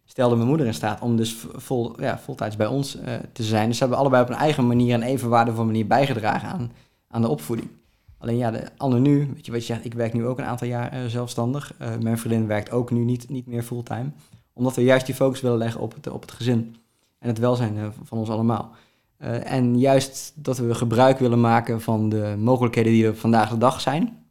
stelde 0.05 0.35
mijn 0.35 0.47
moeder 0.47 0.65
in 0.65 0.73
staat 0.73 1.01
om 1.01 1.15
dus 1.15 1.45
vol, 1.55 2.01
ja, 2.01 2.19
voltijds 2.19 2.55
bij 2.55 2.67
ons 2.67 2.99
eh, 2.99 3.13
te 3.33 3.43
zijn. 3.43 3.67
Dus 3.67 3.77
ze 3.77 3.81
hebben 3.83 4.01
allebei 4.01 4.23
op 4.23 4.29
een 4.29 4.35
eigen 4.35 4.67
manier 4.67 4.93
en 4.93 5.01
even 5.01 5.29
waardevolle 5.29 5.65
manier 5.65 5.87
bijgedragen 5.87 6.49
aan, 6.49 6.71
aan 7.07 7.21
de 7.21 7.27
opvoeding. 7.27 7.69
Alleen 8.17 8.37
ja, 8.37 8.51
de 8.51 8.67
ander 8.77 8.99
nu, 8.99 9.31
weet 9.33 9.45
je 9.45 9.51
wat 9.51 9.59
je 9.59 9.73
zegt, 9.73 9.85
ik 9.85 9.93
werk 9.93 10.13
nu 10.13 10.25
ook 10.25 10.37
een 10.37 10.45
aantal 10.45 10.67
jaar 10.67 10.91
eh, 10.91 11.05
zelfstandig. 11.05 11.73
Mijn 12.01 12.17
vriendin 12.17 12.47
werkt 12.47 12.71
ook 12.71 12.91
nu 12.91 13.03
niet, 13.03 13.29
niet 13.29 13.47
meer 13.47 13.63
fulltime. 13.63 14.11
Omdat 14.53 14.75
we 14.75 14.83
juist 14.83 15.05
die 15.05 15.15
focus 15.15 15.41
willen 15.41 15.57
leggen 15.57 15.81
op 15.81 15.93
het, 15.93 16.07
op 16.07 16.21
het 16.21 16.31
gezin 16.31 16.75
en 17.19 17.27
het 17.27 17.37
welzijn 17.37 17.93
van 18.03 18.17
ons 18.17 18.29
allemaal. 18.29 18.71
Eh, 19.23 19.51
en 19.51 19.79
juist 19.79 20.31
dat 20.35 20.57
we 20.57 20.75
gebruik 20.75 21.19
willen 21.19 21.41
maken 21.41 21.81
van 21.81 22.09
de 22.09 22.35
mogelijkheden 22.37 22.91
die 22.91 23.05
er 23.05 23.15
vandaag 23.15 23.49
de 23.49 23.57
dag 23.57 23.81
zijn, 23.81 24.25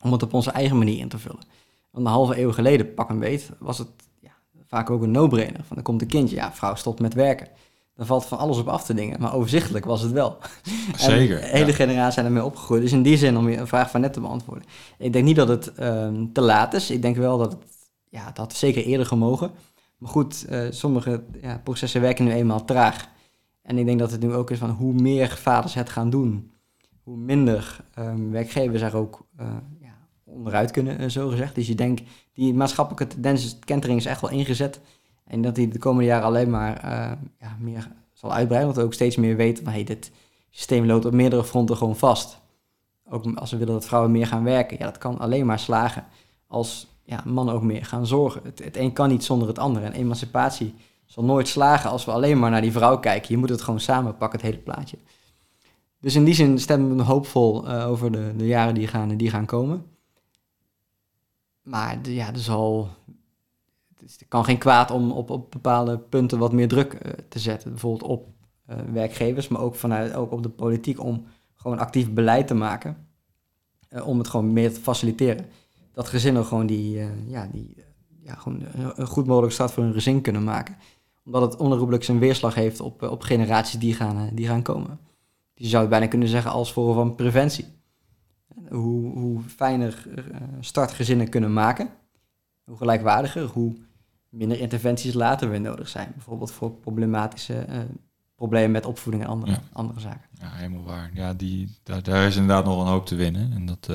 om 0.00 0.12
het 0.12 0.22
op 0.22 0.34
onze 0.34 0.50
eigen 0.50 0.78
manier 0.78 0.98
in 0.98 1.08
te 1.08 1.18
vullen. 1.18 1.42
Want 1.90 2.06
een 2.06 2.12
halve 2.12 2.40
eeuw 2.40 2.52
geleden, 2.52 2.94
pak 2.94 3.08
een 3.08 3.18
beet, 3.18 3.50
was 3.58 3.78
het 3.78 3.88
ja, 4.20 4.30
vaak 4.66 4.90
ook 4.90 5.02
een 5.02 5.10
no-brainer. 5.10 5.64
Van, 5.64 5.76
er 5.76 5.82
komt 5.82 6.02
een 6.02 6.08
kindje, 6.08 6.36
ja, 6.36 6.52
vrouw 6.52 6.74
stopt 6.74 7.00
met 7.00 7.14
werken. 7.14 7.48
Dan 7.96 8.06
valt 8.06 8.24
van 8.24 8.38
alles 8.38 8.58
op 8.58 8.68
af 8.68 8.84
te 8.84 8.94
dingen, 8.94 9.20
maar 9.20 9.34
overzichtelijk 9.34 9.84
was 9.84 10.02
het 10.02 10.12
wel. 10.12 10.38
Zeker. 10.96 11.42
Hele 11.42 11.66
ja. 11.66 11.72
generatie 11.72 12.12
zijn 12.12 12.26
ermee 12.26 12.44
opgegroeid. 12.44 12.82
Dus 12.82 12.92
in 12.92 13.02
die 13.02 13.16
zin, 13.16 13.36
om 13.36 13.48
je 13.48 13.56
een 13.56 13.66
vraag 13.66 13.90
van 13.90 14.00
net 14.00 14.12
te 14.12 14.20
beantwoorden. 14.20 14.64
Ik 14.98 15.12
denk 15.12 15.24
niet 15.24 15.36
dat 15.36 15.48
het 15.48 15.74
ehm, 15.74 16.26
te 16.32 16.40
laat 16.40 16.74
is. 16.74 16.90
Ik 16.90 17.02
denk 17.02 17.16
wel 17.16 17.38
dat 17.38 17.52
het, 17.52 17.62
ja, 18.08 18.32
had 18.34 18.54
zeker 18.54 18.84
eerder 18.84 19.06
gemogen. 19.06 19.50
Maar 19.98 20.10
goed, 20.10 20.44
eh, 20.44 20.60
sommige 20.70 21.22
ja, 21.42 21.60
processen 21.64 22.00
werken 22.00 22.24
nu 22.24 22.32
eenmaal 22.32 22.64
traag. 22.64 23.08
En 23.70 23.78
ik 23.78 23.86
denk 23.86 23.98
dat 23.98 24.10
het 24.10 24.20
nu 24.20 24.34
ook 24.34 24.50
is 24.50 24.58
van 24.58 24.70
hoe 24.70 24.92
meer 24.92 25.28
vaders 25.28 25.74
het 25.74 25.90
gaan 25.90 26.10
doen, 26.10 26.50
hoe 27.02 27.16
minder 27.16 27.80
ehm, 27.94 28.30
werkgevers 28.30 28.82
er 28.82 28.96
ook 28.96 29.26
eh, 29.36 29.46
ja, 29.80 29.94
onderuit 30.24 30.70
kunnen, 30.70 30.98
eh, 30.98 31.08
zo 31.08 31.28
gezegd. 31.28 31.54
Dus 31.54 31.66
je 31.66 31.74
denkt, 31.74 32.02
die 32.32 32.54
maatschappelijke 32.54 33.06
tendens, 33.06 33.58
kentering 33.58 33.98
is 33.98 34.06
echt 34.06 34.20
wel 34.20 34.30
ingezet. 34.30 34.80
En 35.24 35.42
dat 35.42 35.54
die 35.54 35.68
de 35.68 35.78
komende 35.78 36.08
jaren 36.08 36.26
alleen 36.26 36.50
maar 36.50 36.76
eh, 36.76 37.12
ja, 37.40 37.56
meer 37.60 37.90
zal 38.12 38.32
uitbreiden. 38.32 38.68
Want 38.68 38.80
we 38.80 38.86
ook 38.86 38.94
steeds 38.94 39.16
meer 39.16 39.36
weten 39.36 39.64
van 39.64 39.72
hey, 39.72 39.84
dit 39.84 40.10
systeem 40.50 40.86
loopt 40.86 41.04
op 41.04 41.12
meerdere 41.12 41.44
fronten 41.44 41.76
gewoon 41.76 41.96
vast. 41.96 42.40
Ook 43.08 43.26
als 43.34 43.50
we 43.50 43.56
willen 43.56 43.74
dat 43.74 43.86
vrouwen 43.86 44.10
meer 44.10 44.26
gaan 44.26 44.44
werken. 44.44 44.76
Ja, 44.78 44.84
dat 44.84 44.98
kan 44.98 45.18
alleen 45.18 45.46
maar 45.46 45.58
slagen 45.58 46.04
als 46.46 46.86
ja, 47.04 47.22
mannen 47.26 47.54
ook 47.54 47.62
meer 47.62 47.84
gaan 47.84 48.06
zorgen. 48.06 48.40
Het, 48.44 48.64
het 48.64 48.76
een 48.76 48.92
kan 48.92 49.08
niet 49.08 49.24
zonder 49.24 49.48
het 49.48 49.58
ander. 49.58 49.82
En 49.82 49.92
emancipatie 49.92 50.74
zal 51.10 51.24
nooit 51.24 51.48
slagen 51.48 51.90
als 51.90 52.04
we 52.04 52.10
alleen 52.10 52.38
maar 52.38 52.50
naar 52.50 52.60
die 52.60 52.72
vrouw 52.72 52.98
kijken. 52.98 53.28
Je 53.30 53.36
moet 53.36 53.48
het 53.48 53.62
gewoon 53.62 53.80
samen 53.80 54.16
pakken, 54.16 54.38
het 54.38 54.48
hele 54.48 54.62
plaatje. 54.62 54.98
Dus 56.00 56.14
in 56.14 56.24
die 56.24 56.34
zin 56.34 56.58
stemmen 56.58 56.96
we 56.96 57.02
hoopvol 57.02 57.68
eh, 57.68 57.88
over 57.88 58.12
de, 58.12 58.32
de 58.36 58.46
jaren 58.46 58.74
die 58.74 58.86
gaan, 58.86 59.16
die 59.16 59.30
gaan 59.30 59.46
komen. 59.46 59.84
Maar 61.62 61.98
ja, 62.02 62.32
er 62.32 62.38
zal 62.38 62.88
het 63.98 64.24
kan 64.28 64.44
geen 64.44 64.58
kwaad 64.58 64.90
om 64.90 65.10
op, 65.12 65.30
op 65.30 65.50
bepaalde 65.50 65.98
punten 65.98 66.38
wat 66.38 66.52
meer 66.52 66.68
druk 66.68 66.92
eh, 66.92 67.12
te 67.28 67.38
zetten. 67.38 67.70
Bijvoorbeeld 67.70 68.10
op 68.10 68.28
eh, 68.66 68.76
werkgevers, 68.92 69.48
maar 69.48 69.60
ook, 69.60 69.74
vanuit, 69.74 70.14
ook 70.14 70.32
op 70.32 70.42
de 70.42 70.48
politiek 70.48 71.00
om 71.00 71.26
gewoon 71.54 71.78
actief 71.78 72.10
beleid 72.10 72.46
te 72.46 72.54
maken. 72.54 73.06
om 74.04 74.18
het 74.18 74.28
gewoon 74.28 74.52
meer 74.52 74.74
te 74.74 74.80
faciliteren. 74.80 75.46
Dat 75.92 76.08
gezinnen 76.08 76.44
gewoon 76.44 76.66
die, 76.66 77.02
ja, 77.26 77.48
die 77.52 77.76
ja, 78.22 78.34
gewoon 78.34 78.62
een, 78.72 79.06
goed 79.06 79.26
mogelijke 79.26 79.54
start 79.54 79.70
voor 79.70 79.82
hun 79.82 79.92
gezin 79.92 80.20
kunnen 80.20 80.44
maken. 80.44 80.76
Omdat 81.32 81.50
het 81.50 81.60
onherroepelijk 81.60 82.04
zijn 82.04 82.18
weerslag 82.18 82.54
heeft 82.54 82.80
op, 82.80 83.02
eh, 83.02 83.10
op 83.10 83.22
generaties 83.22 83.78
die 83.78 83.94
gaan, 83.94 84.16
eh, 84.16 84.22
die 84.32 84.46
gaan 84.46 84.62
komen. 84.62 84.98
Je 85.54 85.66
zou 85.68 85.80
het 85.80 85.90
bijna 85.90 86.06
kunnen 86.06 86.28
zeggen 86.28 86.50
als 86.50 86.72
vorm 86.72 86.94
van 86.94 87.14
preventie. 87.14 87.64
Hoe, 88.68 89.18
hoe 89.18 89.42
fijner 89.42 90.04
eh, 90.14 90.22
startgezinnen 90.60 91.28
kunnen 91.28 91.52
maken, 91.52 91.88
hoe 92.64 92.76
gelijkwaardiger, 92.76 93.44
hoe 93.44 93.76
minder 94.28 94.60
interventies 94.60 95.14
later 95.14 95.50
weer 95.50 95.60
nodig 95.60 95.88
zijn. 95.88 96.12
Bijvoorbeeld 96.14 96.52
voor 96.52 96.70
problematische 96.70 97.66
problemen 98.34 98.70
met 98.70 98.86
opvoeding 98.86 99.24
en 99.24 99.30
andere, 99.30 99.52
Ja. 99.52 99.62
andere 99.72 100.00
zaken. 100.00 100.28
Ja, 100.32 100.50
helemaal 100.50 100.84
waar. 100.84 101.10
Ja, 101.14 101.34
die, 101.34 101.78
daar, 101.82 102.02
daar 102.02 102.26
is 102.26 102.36
inderdaad 102.36 102.64
nog 102.64 102.80
een 102.80 102.92
hoop 102.92 103.06
te 103.06 103.14
winnen. 103.14 103.52
En 103.52 103.66
dat, 103.66 103.88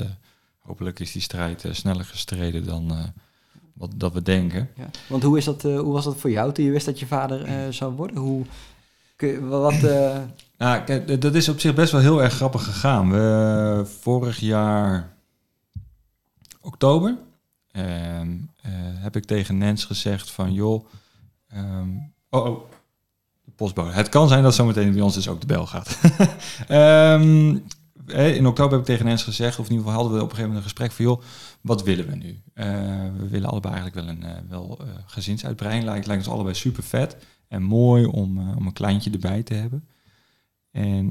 hopelijk 0.58 1.00
is 1.00 1.12
die 1.12 1.22
strijd 1.22 1.64
sneller 1.70 2.04
gestreden 2.04 2.64
dan 2.64 3.12
wat 3.76 3.90
dat 3.94 4.12
we 4.12 4.22
denken. 4.22 4.68
Ja. 4.76 4.90
Want 5.08 5.22
hoe, 5.22 5.38
is 5.38 5.44
dat, 5.44 5.64
eh, 5.64 5.78
hoe 5.78 5.92
was 5.92 6.04
dat 6.04 6.16
voor 6.16 6.30
jou 6.30 6.52
toen 6.52 6.64
je 6.64 6.70
wist 6.70 6.86
dat 6.86 6.98
je 6.98 7.06
vader 7.06 7.44
eh, 7.44 7.54
zou 7.70 7.94
worden? 7.94 8.16
Hoe, 8.16 8.44
kun 9.16 9.48
wat, 9.48 9.82
eh, 9.82 10.18
Nou, 10.58 10.82
kijk, 10.82 11.20
dat 11.20 11.34
is 11.34 11.48
op 11.48 11.60
zich 11.60 11.74
best 11.74 11.92
wel 11.92 12.00
heel 12.00 12.22
erg 12.22 12.34
grappig 12.34 12.64
gegaan. 12.64 13.10
We, 13.10 13.82
vorig 14.00 14.38
jaar 14.38 15.16
oktober 16.60 17.16
ehm, 17.70 18.28
eh, 18.62 18.70
heb 18.74 19.16
ik 19.16 19.24
tegen 19.24 19.58
Nens 19.58 19.84
gezegd 19.84 20.30
van 20.30 20.52
joh, 20.52 20.86
ehm, 21.48 21.88
oh, 22.30 22.46
oh, 22.46 22.60
de 23.44 23.50
postbode. 23.56 23.92
Het 23.92 24.08
kan 24.08 24.28
zijn 24.28 24.42
dat 24.42 24.54
zometeen 24.54 24.92
bij 24.92 25.02
ons 25.02 25.14
dus 25.14 25.28
ook 25.28 25.40
de 25.40 25.46
bel 25.46 25.66
gaat. 25.66 25.98
Ehm, 26.68 27.56
eh, 28.06 28.36
in 28.36 28.46
oktober 28.46 28.72
heb 28.72 28.80
ik 28.80 28.86
tegen 28.86 29.06
Nens 29.06 29.22
gezegd, 29.22 29.58
of 29.58 29.64
in 29.66 29.72
ieder 29.72 29.86
geval 29.86 30.00
hadden 30.00 30.18
we 30.18 30.24
op 30.24 30.30
een 30.30 30.36
gegeven 30.36 30.54
moment 30.54 30.64
een 30.64 30.76
gesprek 30.76 30.92
van 30.92 31.04
joh, 31.04 31.22
wat 31.66 31.82
willen 31.82 32.06
we 32.06 32.14
nu? 32.14 32.42
Eh, 32.54 32.66
we 33.16 33.28
willen 33.28 33.48
allebei 33.48 33.74
eigenlijk 33.74 34.06
wel 34.06 34.16
een 34.16 34.36
eh, 34.36 34.42
wel, 34.48 34.78
eh, 34.80 34.86
gezinsuitbreiding. 35.06 35.84
Lijkt, 35.84 36.06
lijkt 36.06 36.26
ons 36.26 36.34
allebei 36.34 36.54
super 36.54 36.82
vet 36.82 37.16
en 37.48 37.62
mooi 37.62 38.04
om, 38.04 38.54
om 38.54 38.66
een 38.66 38.72
kleintje 38.72 39.10
erbij 39.10 39.42
te 39.42 39.54
hebben. 39.54 39.88
En 40.70 41.06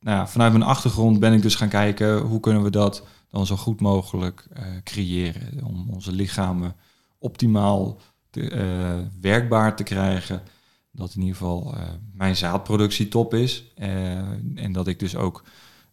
nou 0.00 0.16
ja, 0.16 0.26
vanuit 0.26 0.52
mijn 0.52 0.64
achtergrond 0.64 1.20
ben 1.20 1.32
ik 1.32 1.42
dus 1.42 1.54
gaan 1.54 1.68
kijken 1.68 2.18
hoe 2.18 2.40
kunnen 2.40 2.62
we 2.62 2.70
dat 2.70 3.06
dan 3.28 3.46
zo 3.46 3.56
goed 3.56 3.80
mogelijk 3.80 4.48
creëren. 4.84 5.64
Om 5.64 5.88
onze 5.90 6.12
lichamen 6.12 6.74
optimaal 7.18 8.00
te, 8.30 9.08
werkbaar 9.20 9.76
te 9.76 9.82
krijgen. 9.82 10.42
Dat 10.90 11.14
in 11.14 11.20
ieder 11.20 11.36
geval 11.36 11.74
mijn 12.12 12.36
zaadproductie 12.36 13.08
top 13.08 13.34
is. 13.34 13.72
en 14.54 14.72
dat 14.72 14.86
ik 14.86 14.98
dus 14.98 15.16
ook 15.16 15.44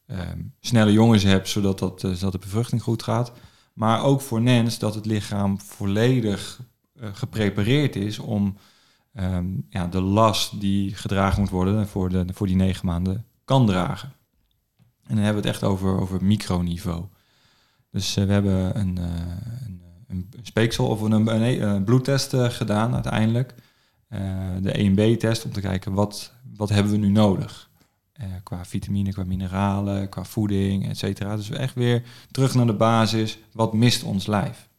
ehm, 0.05 0.39
snelle 0.59 0.91
jongens 0.91 1.23
heb, 1.23 1.47
zodat, 1.47 1.79
dat, 1.79 1.99
zodat 1.99 2.31
de 2.31 2.37
bevruchting 2.37 2.81
goed 2.81 3.03
gaat. 3.03 3.31
Maar 3.73 4.03
ook 4.03 4.21
voor 4.21 4.41
Nens 4.41 4.79
dat 4.79 4.95
het 4.95 5.05
lichaam 5.05 5.59
volledig 5.59 6.61
eh, 6.93 7.09
geprepareerd 7.13 7.95
is 7.95 8.19
om 8.19 8.57
ehm, 9.13 9.45
ja, 9.69 9.87
de 9.87 10.01
last 10.01 10.59
die 10.59 10.95
gedragen 10.95 11.39
moet 11.39 11.49
worden 11.49 11.87
voor, 11.87 12.09
de, 12.09 12.25
voor 12.33 12.47
die 12.47 12.55
negen 12.55 12.85
maanden 12.85 13.25
kan 13.45 13.65
dragen. 13.65 14.13
En 15.03 15.15
dan 15.15 15.23
hebben 15.23 15.41
we 15.43 15.47
het 15.47 15.57
echt 15.57 15.71
over, 15.71 15.99
over 15.99 16.23
microniveau. 16.23 17.05
Dus 17.91 18.17
eh, 18.17 18.25
we 18.25 18.31
hebben 18.31 18.79
een, 18.79 18.97
eh, 18.97 19.03
een, 19.67 19.81
een 20.07 20.29
speeksel 20.41 20.87
of 20.87 21.01
een, 21.01 21.11
een, 21.11 21.61
een 21.61 21.83
bloedtest 21.83 22.35
gedaan 22.35 22.93
uiteindelijk. 22.93 23.53
De 24.61 24.91
1B-test 24.91 25.45
om 25.45 25.51
te 25.51 25.61
kijken 25.61 25.93
wat, 25.93 26.33
wat 26.55 26.69
hebben 26.69 26.91
we 26.91 26.97
nu 26.97 27.09
nodig. 27.09 27.69
Eh, 28.13 28.25
qua 28.43 28.65
vitamine, 28.65 29.11
qua 29.11 29.23
mineralen, 29.23 30.09
qua 30.09 30.23
voeding, 30.23 30.89
et 30.89 30.97
cetera. 30.97 31.35
Dus 31.35 31.49
echt 31.49 31.75
weer 31.75 32.03
terug 32.31 32.53
naar 32.53 32.65
de 32.65 32.73
basis. 32.73 33.39
Wat 33.51 33.73
mist 33.73 34.03
ons 34.03 34.25
lijf? 34.25 34.69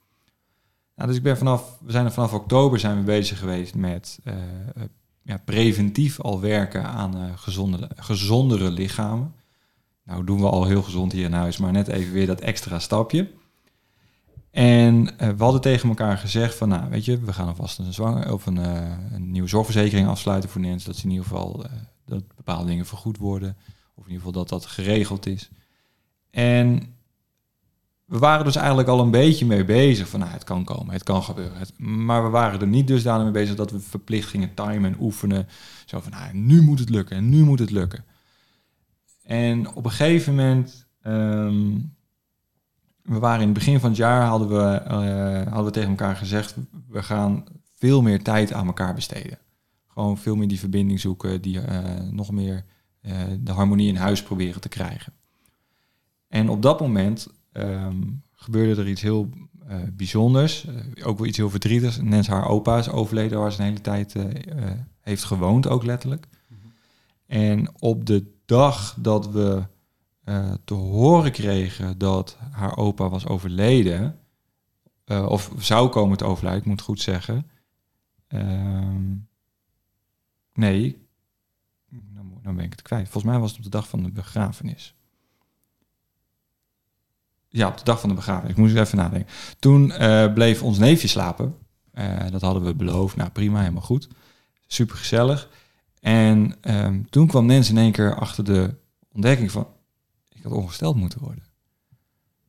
Nou, 0.95 1.09
dus 1.09 1.17
ik 1.17 1.23
ben 1.23 1.37
vanaf, 1.39 1.79
we 1.81 1.91
zijn 1.91 2.05
er 2.05 2.13
vanaf 2.13 2.33
oktober 2.33 2.79
zijn 2.79 2.97
we 2.99 3.03
bezig 3.03 3.39
geweest 3.39 3.75
met 3.75 4.19
eh, 4.25 4.35
eh, 4.35 4.83
ja, 5.23 5.39
preventief 5.45 6.21
al 6.21 6.41
werken 6.41 6.85
aan 6.85 7.17
eh, 7.17 7.23
gezonde, 7.37 7.91
gezondere 7.97 8.71
lichamen. 8.71 9.35
Nou 10.05 10.25
doen 10.25 10.41
we 10.41 10.49
al 10.49 10.65
heel 10.65 10.83
gezond 10.83 11.13
hier 11.13 11.25
in 11.25 11.33
huis, 11.33 11.57
maar 11.57 11.73
net 11.73 11.89
even 11.89 12.13
weer 12.13 12.27
dat 12.27 12.41
extra 12.41 12.79
stapje. 12.79 13.31
En 14.55 15.19
eh, 15.19 15.29
we 15.29 15.43
hadden 15.43 15.61
tegen 15.61 15.89
elkaar 15.89 16.19
gezegd 16.19 16.55
van, 16.55 16.69
nou 16.69 16.91
weet 16.91 17.05
je, 17.05 17.19
we 17.21 17.33
gaan 17.33 17.49
alvast 17.49 17.79
een, 17.79 17.93
zwanger, 17.93 18.33
of 18.33 18.47
een, 18.47 18.59
eh, 18.59 18.91
een 19.13 19.31
nieuwe 19.31 19.49
zorgverzekering 19.49 20.09
afsluiten 20.09 20.51
voor 20.51 20.61
Nens. 20.61 20.85
Dat 20.85 20.97
ze 20.97 21.05
in 21.05 21.11
ieder 21.11 21.27
geval 21.27 21.65
eh, 21.65 21.71
dat 22.07 22.23
bepaalde 22.37 22.67
dingen 22.67 22.87
vergoed 22.87 23.19
worden. 23.19 23.57
Of 23.95 24.05
in 24.05 24.11
ieder 24.11 24.17
geval 24.17 24.33
dat 24.33 24.49
dat 24.49 24.67
geregeld 24.67 25.27
is. 25.27 25.51
En 26.31 26.95
we 28.05 28.19
waren 28.19 28.45
dus 28.45 28.57
eigenlijk 28.57 28.89
al 28.89 29.01
een 29.01 29.11
beetje 29.11 29.47
mee 29.47 29.65
bezig 29.65 30.09
van, 30.09 30.21
nou, 30.21 30.33
het 30.33 30.45
kan 30.45 30.65
komen, 30.65 30.93
het 30.93 31.03
kan 31.03 31.23
gebeuren. 31.23 31.67
Maar 31.77 32.25
we 32.25 32.29
waren 32.29 32.61
er 32.61 32.67
niet 32.67 32.87
dusdanig 32.87 33.23
mee 33.23 33.33
bezig 33.33 33.57
dat 33.57 33.71
we 33.71 33.81
verplicht 33.81 34.29
gingen 34.29 34.55
timen 34.55 34.93
en 34.93 35.01
oefenen. 35.01 35.49
Zo 35.85 36.01
van, 36.01 36.11
nou, 36.11 36.35
nu 36.35 36.63
moet 36.63 36.79
het 36.79 36.91
lukken 36.91 37.17
en 37.17 37.29
nu 37.29 37.43
moet 37.43 37.59
het 37.59 37.71
lukken. 37.71 38.05
En 39.23 39.75
op 39.75 39.85
een 39.85 39.91
gegeven 39.91 40.35
moment, 40.35 40.87
ehm, 41.03 41.77
we 43.05 43.19
waren 43.19 43.41
in 43.41 43.49
het 43.49 43.59
begin 43.59 43.81
van 43.81 43.89
het 43.89 43.99
jaar, 43.99 44.27
hadden 44.27 44.49
we, 44.49 44.77
eh, 44.77 45.53
hadden 45.53 45.65
we 45.65 45.71
tegen 45.71 45.89
elkaar 45.89 46.17
gezegd, 46.17 46.55
we 46.89 47.03
gaan 47.03 47.45
veel 47.75 48.03
meer 48.03 48.23
tijd 48.23 48.53
aan 48.53 48.67
elkaar 48.67 48.95
besteden. 48.95 49.39
Gewoon 49.87 50.19
veel 50.19 50.37
meer 50.37 50.49
die 50.49 50.59
verbinding 50.59 51.01
zoeken, 51.01 51.43
die 51.43 51.61
eh, 51.61 52.01
nog 52.11 52.31
meer 52.31 52.65
eh, 53.01 53.13
de 53.41 53.53
harmonie 53.53 53.89
in 53.89 53.97
huis 53.97 54.23
proberen 54.23 54.61
te 54.61 54.69
krijgen. 54.69 55.13
En 56.29 56.49
op 56.49 56.63
dat 56.63 56.81
moment 56.81 57.29
ehm, 57.53 58.03
gebeurde 58.33 58.81
er 58.81 58.89
iets 58.89 59.03
heel 59.03 59.29
bijzonders. 59.93 60.67
ook 61.03 61.19
wel 61.19 61.27
iets 61.27 61.37
heel 61.37 61.51
verdrietigs. 61.51 62.01
Nens 62.01 62.29
haar 62.29 62.49
opa 62.49 62.79
is 62.79 62.91
overleden 62.91 63.39
waar 63.39 63.53
ze 63.53 63.59
een 63.59 63.67
hele 63.67 63.81
tijd 63.81 64.15
heeft 65.01 65.25
gewoond, 65.25 65.69
ook 65.69 65.85
letterlijk. 65.85 66.27
En 67.27 67.69
op 67.79 68.07
de 68.07 68.33
dag 68.45 68.97
dat 69.01 69.31
we 69.31 69.63
te 70.65 70.75
horen 70.75 71.33
kregen 71.33 71.99
dat 71.99 72.39
haar 72.51 72.77
opa 72.77 73.09
was 73.09 73.27
overleden, 73.27 74.19
of 75.07 75.51
zou 75.59 75.89
komen 75.89 76.17
te 76.17 76.25
overlijden, 76.25 76.63
ik 76.63 76.69
moet 76.69 76.81
goed 76.81 77.01
zeggen, 77.01 77.47
Ehm, 78.35 79.17
nee, 80.55 81.09
nou 82.43 82.57
ben 82.57 82.65
ik 82.65 82.71
het 82.71 82.83
kwijt. 82.83 83.09
Volgens 83.09 83.33
mij 83.33 83.39
was 83.39 83.49
het 83.49 83.59
op 83.59 83.65
de 83.65 83.71
dag 83.71 83.89
van 83.89 84.03
de 84.03 84.11
begrafenis. 84.11 84.95
Ja, 87.49 87.69
op 87.69 87.79
de 87.79 87.85
dag 87.85 88.01
van 88.01 88.09
de 88.09 88.15
begrafenis. 88.15 88.51
Ik 88.51 88.57
moest 88.57 88.77
even 88.77 88.99
nadenken. 88.99 89.33
Toen 89.59 89.91
uh, 89.91 90.33
bleef 90.33 90.63
ons 90.63 90.79
neefje 90.79 91.09
slapen. 91.09 91.59
Dat 92.31 92.41
hadden 92.41 92.65
we 92.65 92.75
beloofd. 92.75 93.17
Nou, 93.17 93.31
prima, 93.31 93.59
helemaal 93.59 93.83
goed. 93.83 94.09
Super 94.67 94.97
gezellig. 94.97 95.49
En 96.01 96.57
um, 96.61 97.11
toen 97.11 97.27
kwam 97.27 97.47
Nens 97.47 97.71
in 97.71 97.79
één 97.79 97.93
keer 97.93 98.15
achter 98.15 98.45
de 98.45 98.75
ontdekking 99.13 99.51
van... 99.51 99.67
had 100.49 100.53
ongesteld 100.53 100.97
moeten 100.97 101.21
worden. 101.21 101.45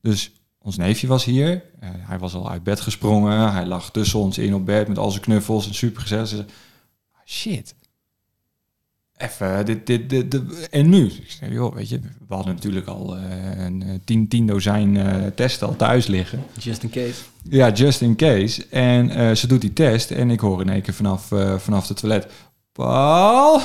Dus 0.02 0.32
ons 0.58 0.78
neefje 0.78 1.08
was 1.08 1.26
hier. 1.26 1.54
Uh, 1.54 1.90
hij 1.94 2.20
was 2.20 2.34
al 2.34 2.50
uit 2.50 2.64
bed 2.64 2.80
gesprongen. 2.80 3.54
Hij 3.54 3.66
lag 3.66 3.92
tussen 3.92 4.20
ons 4.20 4.38
in 4.38 4.54
op 4.54 4.66
bed 4.66 4.88
met 4.88 4.98
al 4.98 5.12
zijn 5.12 5.24
knuffels 5.24 5.68
en 5.68 5.74
super 5.74 6.02
gezellig. 6.02 6.46
Shit. 7.26 7.76
Even, 9.18 9.66
dit, 9.66 9.88
dit, 9.88 10.10
dit, 10.10 10.70
en 10.70 10.90
nu? 10.90 11.06
Ik 11.06 11.32
zei, 11.32 11.54
joh, 11.54 11.74
weet 11.74 11.90
je, 11.90 12.00
we 12.28 12.34
hadden 12.34 12.54
natuurlijk 12.54 12.88
al 12.88 13.18
uh, 13.18 13.24
een 13.58 13.84
eh, 13.84 13.90
tien, 14.06 14.28
tien 14.28 14.48
dozijn 14.48 14.96
uh, 14.96 15.26
testen 15.36 15.68
al 15.68 15.76
thuis 15.76 16.08
liggen. 16.08 16.44
Just 16.60 16.84
in 16.84 16.90
case. 16.90 17.22
Ja, 17.50 17.72
just 17.72 18.02
in 18.02 18.16
case. 18.16 18.68
En 18.68 19.38
ze 19.38 19.48
doet 19.48 19.62
die 19.62 19.74
test 19.74 20.12
en 20.12 20.30
ik 20.30 20.40
hoor 20.40 20.62
in 20.62 20.70
één 20.70 20.82
keer 20.82 20.94
vanaf, 20.94 21.28
vanaf 21.58 21.88
de 21.88 21.94
toilet... 21.94 22.28
Paul? 22.72 23.62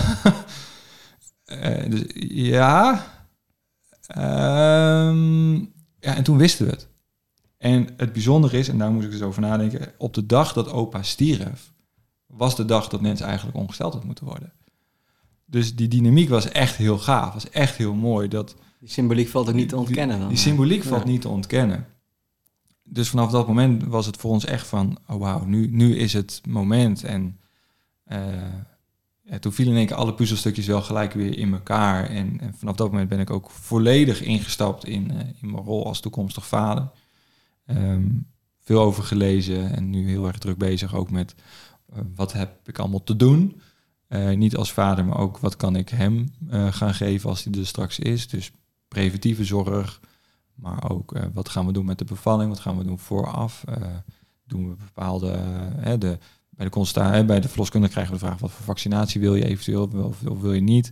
dus, 1.88 2.02
ja? 2.28 3.06
Um, 4.18 5.58
ja, 5.98 6.16
en 6.16 6.22
toen 6.22 6.36
wisten 6.36 6.66
we 6.66 6.72
het. 6.72 6.88
En 7.56 7.88
het 7.96 8.12
bijzondere 8.12 8.58
is, 8.58 8.68
en 8.68 8.78
daar 8.78 8.90
moet 8.90 9.04
ik 9.04 9.12
eens 9.12 9.22
over 9.22 9.40
nadenken, 9.40 9.92
op 9.98 10.14
de 10.14 10.26
dag 10.26 10.52
dat 10.52 10.72
opa 10.72 11.02
stierf, 11.02 11.72
was 12.26 12.56
de 12.56 12.64
dag 12.64 12.88
dat 12.88 13.00
Nens 13.00 13.20
eigenlijk 13.20 13.56
ongesteld 13.56 13.92
had 13.92 14.04
moeten 14.04 14.24
worden. 14.24 14.52
Dus 15.44 15.76
die 15.76 15.88
dynamiek 15.88 16.28
was 16.28 16.48
echt 16.48 16.76
heel 16.76 16.98
gaaf, 16.98 17.32
was 17.32 17.50
echt 17.50 17.76
heel 17.76 17.94
mooi. 17.94 18.28
Dat, 18.28 18.56
die 18.80 18.88
symboliek 18.88 19.28
valt 19.28 19.48
ook 19.48 19.54
niet 19.54 19.68
te 19.68 19.76
ontkennen 19.76 20.18
dan? 20.18 20.28
Die, 20.28 20.36
symboliek 20.36 20.82
valt 20.82 21.04
niet 21.04 21.20
te 21.20 21.28
ontkennen. 21.28 21.86
Dus 22.82 23.08
vanaf 23.08 23.30
dat 23.30 23.46
moment 23.46 23.84
was 23.84 24.06
het 24.06 24.16
voor 24.16 24.30
ons 24.30 24.44
echt 24.44 24.66
van, 24.66 24.98
oh 25.06 25.16
wauw, 25.20 25.44
nu, 25.44 25.68
nu 25.70 25.96
is 25.96 26.12
het 26.12 26.40
moment. 26.48 27.04
En 27.04 27.38
uh, 28.06 28.18
toen 29.38 29.52
vielen 29.52 29.72
in 29.72 29.78
één 29.78 29.88
keer 29.88 29.96
alle 29.96 30.14
puzzelstukjes 30.14 30.66
wel 30.66 30.82
gelijk 30.82 31.12
weer 31.12 31.38
in 31.38 31.52
elkaar. 31.52 32.06
En, 32.06 32.40
en 32.40 32.54
vanaf 32.54 32.76
dat 32.76 32.90
moment 32.90 33.08
ben 33.08 33.20
ik 33.20 33.30
ook 33.30 33.50
volledig 33.50 34.22
ingestapt 34.22 34.84
in, 34.84 35.10
uh, 35.12 35.20
in 35.40 35.50
mijn 35.50 35.64
rol 35.64 35.86
als 35.86 36.00
toekomstig 36.00 36.46
vader. 36.46 36.90
Um, 37.66 38.26
veel 38.58 38.80
over 38.80 39.02
gelezen 39.02 39.74
en 39.74 39.90
nu 39.90 40.08
heel 40.08 40.26
erg 40.26 40.38
druk 40.38 40.58
bezig 40.58 40.94
ook 40.94 41.10
met 41.10 41.34
uh, 41.92 41.98
wat 42.14 42.32
heb 42.32 42.68
ik 42.68 42.78
allemaal 42.78 43.04
te 43.04 43.16
doen. 43.16 43.60
Niet 44.34 44.56
als 44.56 44.72
vader, 44.72 45.04
maar 45.04 45.18
ook 45.18 45.38
wat 45.38 45.56
kan 45.56 45.76
ik 45.76 45.88
hem 45.88 46.32
gaan 46.70 46.94
geven 46.94 47.30
als 47.30 47.44
hij 47.44 47.52
er 47.52 47.66
straks 47.66 47.98
is. 47.98 48.28
Dus 48.28 48.50
preventieve 48.88 49.44
zorg, 49.44 50.00
maar 50.54 50.90
ook 50.90 51.12
wat 51.32 51.48
gaan 51.48 51.66
we 51.66 51.72
doen 51.72 51.84
met 51.84 51.98
de 51.98 52.04
bevalling, 52.04 52.48
wat 52.48 52.60
gaan 52.60 52.78
we 52.78 52.84
doen 52.84 52.98
vooraf. 52.98 53.64
doen 54.46 54.68
we 54.68 54.74
bepaalde, 54.76 55.38
de, 55.98 56.18
bij 56.60 56.68
de 56.68 56.74
consta 56.74 57.24
bij 57.24 57.40
de 57.40 57.48
verloskundige 57.48 57.92
krijgen 57.92 58.14
we 58.14 58.20
de 58.20 58.26
vraag 58.26 58.38
wat 58.40 58.50
voor 58.50 58.64
vaccinatie 58.64 59.20
wil 59.20 59.34
je 59.34 59.44
eventueel 59.44 59.90
of, 59.92 60.26
of 60.26 60.40
wil 60.40 60.52
je 60.52 60.60
niet. 60.60 60.90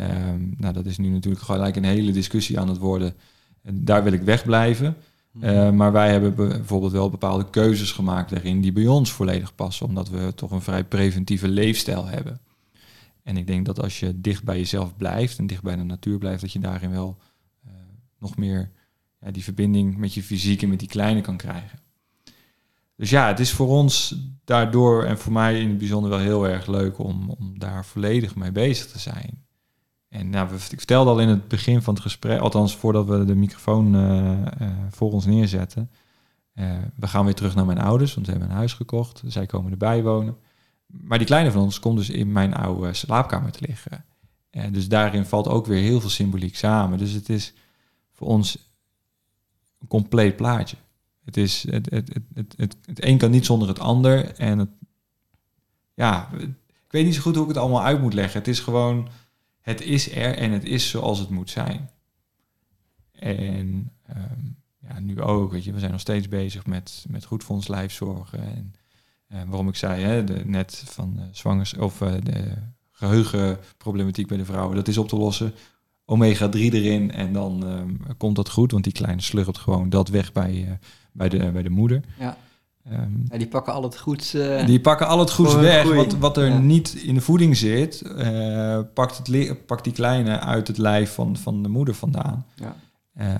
Um, 0.00 0.54
nou, 0.58 0.74
dat 0.74 0.86
is 0.86 0.98
nu 0.98 1.08
natuurlijk 1.08 1.44
gelijk 1.44 1.76
een 1.76 1.84
hele 1.84 2.12
discussie 2.12 2.60
aan 2.60 2.68
het 2.68 2.78
worden. 2.78 3.14
En 3.62 3.84
daar 3.84 4.02
wil 4.04 4.12
ik 4.12 4.22
wegblijven. 4.22 4.96
Uh, 5.40 5.70
maar 5.70 5.92
wij 5.92 6.10
hebben 6.10 6.34
bijvoorbeeld 6.34 6.92
wel 6.92 7.10
bepaalde 7.10 7.50
keuzes 7.50 7.92
gemaakt 7.92 8.30
daarin 8.30 8.60
die 8.60 8.72
bij 8.72 8.86
ons 8.86 9.12
volledig 9.12 9.54
passen, 9.54 9.86
omdat 9.86 10.08
we 10.08 10.32
toch 10.34 10.50
een 10.50 10.62
vrij 10.62 10.84
preventieve 10.84 11.48
leefstijl 11.48 12.06
hebben. 12.06 12.40
En 13.22 13.36
ik 13.36 13.46
denk 13.46 13.66
dat 13.66 13.82
als 13.82 14.00
je 14.00 14.20
dicht 14.20 14.44
bij 14.44 14.56
jezelf 14.56 14.96
blijft 14.96 15.38
en 15.38 15.46
dicht 15.46 15.62
bij 15.62 15.76
de 15.76 15.82
natuur 15.82 16.18
blijft, 16.18 16.40
dat 16.40 16.52
je 16.52 16.58
daarin 16.58 16.90
wel 16.90 17.16
uh, 17.66 17.72
nog 18.18 18.36
meer 18.36 18.70
ja, 19.20 19.30
die 19.30 19.44
verbinding 19.44 19.96
met 19.96 20.14
je 20.14 20.22
fysiek 20.22 20.62
en 20.62 20.68
met 20.68 20.78
die 20.78 20.88
kleine 20.88 21.20
kan 21.20 21.36
krijgen. 21.36 21.78
Dus 22.96 23.10
ja, 23.10 23.26
het 23.26 23.40
is 23.40 23.52
voor 23.52 23.68
ons 23.68 24.16
daardoor 24.44 25.04
en 25.04 25.18
voor 25.18 25.32
mij 25.32 25.60
in 25.60 25.68
het 25.68 25.78
bijzonder 25.78 26.10
wel 26.10 26.18
heel 26.18 26.48
erg 26.48 26.66
leuk 26.66 26.98
om, 26.98 27.30
om 27.30 27.58
daar 27.58 27.84
volledig 27.84 28.34
mee 28.34 28.52
bezig 28.52 28.86
te 28.86 28.98
zijn. 28.98 29.44
En 30.08 30.30
nou, 30.30 30.54
ik 30.54 30.60
vertelde 30.60 31.10
al 31.10 31.20
in 31.20 31.28
het 31.28 31.48
begin 31.48 31.82
van 31.82 31.94
het 31.94 32.02
gesprek, 32.02 32.40
althans 32.40 32.76
voordat 32.76 33.06
we 33.06 33.24
de 33.24 33.34
microfoon 33.34 33.94
uh, 33.94 34.30
uh, 34.30 34.68
voor 34.90 35.12
ons 35.12 35.26
neerzetten. 35.26 35.90
Uh, 36.54 36.72
we 36.96 37.06
gaan 37.06 37.24
weer 37.24 37.34
terug 37.34 37.54
naar 37.54 37.66
mijn 37.66 37.78
ouders, 37.78 38.14
want 38.14 38.26
ze 38.26 38.32
hebben 38.32 38.50
een 38.50 38.56
huis 38.56 38.72
gekocht. 38.72 39.22
Zij 39.26 39.46
komen 39.46 39.70
erbij 39.70 40.02
wonen. 40.02 40.36
Maar 40.86 41.18
die 41.18 41.26
kleine 41.26 41.50
van 41.50 41.62
ons 41.62 41.80
komt 41.80 41.96
dus 41.96 42.10
in 42.10 42.32
mijn 42.32 42.54
oude 42.54 42.92
slaapkamer 42.92 43.52
te 43.52 43.64
liggen. 43.66 44.04
En 44.50 44.72
dus 44.72 44.88
daarin 44.88 45.24
valt 45.24 45.48
ook 45.48 45.66
weer 45.66 45.82
heel 45.82 46.00
veel 46.00 46.10
symboliek 46.10 46.56
samen. 46.56 46.98
Dus 46.98 47.12
het 47.12 47.28
is 47.28 47.54
voor 48.12 48.26
ons 48.26 48.72
een 49.80 49.88
compleet 49.88 50.36
plaatje. 50.36 50.76
Het, 51.24 51.36
is, 51.36 51.66
het, 51.70 51.90
het, 51.90 52.18
het, 52.34 52.54
het, 52.56 52.76
het 52.84 53.04
een 53.04 53.18
kan 53.18 53.30
niet 53.30 53.46
zonder 53.46 53.68
het 53.68 53.78
ander. 53.78 54.34
En 54.34 54.58
het, 54.58 54.70
ja, 55.94 56.30
ik 56.38 56.90
weet 56.90 57.04
niet 57.04 57.14
zo 57.14 57.20
goed 57.20 57.34
hoe 57.34 57.42
ik 57.42 57.48
het 57.48 57.58
allemaal 57.58 57.82
uit 57.82 58.00
moet 58.00 58.14
leggen. 58.14 58.38
Het 58.38 58.48
is 58.48 58.60
gewoon 58.60 59.08
het 59.64 59.80
is 59.80 60.10
er 60.10 60.36
en 60.36 60.50
het 60.50 60.64
is 60.64 60.88
zoals 60.90 61.18
het 61.18 61.28
moet 61.28 61.50
zijn. 61.50 61.90
En 63.12 63.92
um, 64.16 64.56
ja, 64.80 65.00
nu 65.00 65.20
ook, 65.20 65.52
weet 65.52 65.64
je, 65.64 65.72
we 65.72 65.78
zijn 65.78 65.90
nog 65.90 66.00
steeds 66.00 66.28
bezig 66.28 66.66
met, 66.66 67.04
met 67.08 67.24
goed 67.24 67.44
voor 67.44 67.54
ons 67.54 67.68
lijfzorgen. 67.68 68.38
En 68.38 68.74
uh, 69.28 69.42
waarom 69.46 69.68
ik 69.68 69.76
zei, 69.76 70.02
hè, 70.02 70.24
de, 70.24 70.42
net 70.44 70.82
van 70.86 71.20
zwangers 71.32 71.74
of 71.74 72.00
uh, 72.00 72.14
de 72.22 72.52
geheugenproblematiek 72.90 74.26
bij 74.26 74.36
de 74.36 74.44
vrouwen, 74.44 74.76
dat 74.76 74.88
is 74.88 74.98
op 74.98 75.08
te 75.08 75.16
lossen. 75.16 75.54
Omega 76.04 76.48
3 76.48 76.72
erin 76.72 77.10
en 77.10 77.32
dan 77.32 77.62
um, 77.62 78.00
komt 78.16 78.36
dat 78.36 78.50
goed, 78.50 78.72
want 78.72 78.84
die 78.84 78.92
kleine 78.92 79.22
slurpt 79.22 79.58
gewoon 79.58 79.88
dat 79.88 80.08
weg 80.08 80.32
bij, 80.32 80.54
uh, 80.54 80.70
bij, 81.14 81.28
de, 81.28 81.50
bij 81.52 81.62
de 81.62 81.70
moeder. 81.70 82.00
Ja. 82.18 82.36
Um, 82.92 83.24
ja, 83.28 83.38
die 83.38 83.46
pakken 83.46 83.72
al 83.72 83.82
het 83.82 83.98
goeds. 83.98 84.34
Uh, 84.34 84.66
die 84.66 84.80
pakken 84.80 85.08
al 85.08 85.18
het 85.18 85.30
goeds 85.30 85.54
weg. 85.54 85.94
Wat, 85.94 86.16
wat 86.16 86.36
er 86.36 86.48
ja. 86.48 86.58
niet 86.58 86.94
in 86.94 87.14
de 87.14 87.20
voeding 87.20 87.56
zit, 87.56 88.02
uh, 88.16 88.78
pakt, 88.94 89.16
het 89.26 89.66
pakt 89.66 89.84
die 89.84 89.92
kleine 89.92 90.40
uit 90.40 90.68
het 90.68 90.78
lijf 90.78 91.14
van, 91.14 91.36
van 91.36 91.62
de 91.62 91.68
moeder 91.68 91.94
vandaan. 91.94 92.46
Ja. 92.54 92.76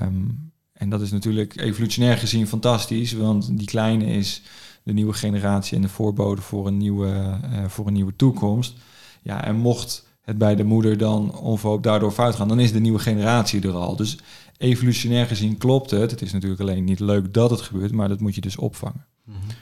Um, 0.03 0.53
en 0.73 0.89
dat 0.89 1.01
is 1.01 1.11
natuurlijk 1.11 1.61
evolutionair 1.61 2.17
gezien 2.17 2.47
fantastisch, 2.47 3.13
want 3.13 3.59
die 3.59 3.67
kleine 3.67 4.05
is 4.05 4.43
de 4.83 4.93
nieuwe 4.93 5.13
generatie 5.13 5.77
en 5.77 5.83
de 5.83 5.89
voorbode 5.89 6.41
voor 6.41 6.67
een 6.67 6.77
nieuwe, 6.77 7.09
uh, 7.09 7.65
voor 7.67 7.87
een 7.87 7.93
nieuwe 7.93 8.17
toekomst. 8.17 8.75
Ja, 9.23 9.45
en 9.45 9.57
mocht 9.57 10.07
het 10.21 10.39
bij 10.39 10.55
de 10.55 10.65
moeder 10.65 10.99
dan 10.99 11.39
onverhoopt 11.39 11.83
daardoor 11.83 12.13
fout 12.13 12.35
gaan, 12.35 12.49
dan 12.49 12.61
is 12.61 12.73
de 12.73 12.81
nieuwe 12.81 12.99
generatie 12.99 13.63
er 13.63 13.75
al. 13.75 13.97
Dus 13.97 14.19
evolutionair 14.57 15.27
gezien 15.27 15.59
klopt 15.59 15.91
het. 15.91 16.11
Het 16.11 16.23
is 16.23 16.33
natuurlijk 16.33 16.61
alleen 16.61 16.85
niet 16.85 17.01
leuk 17.01 17.35
dat 17.35 17.51
het 17.51 17.61
gebeurt, 17.61 17.93
maar 17.93 18.09
dat 18.09 18.21
moet 18.21 18.35
je 18.35 18.41
dus 18.41 18.57
opvangen. 18.57 19.07
Mm 19.25 19.35
-hmm. 19.35 19.57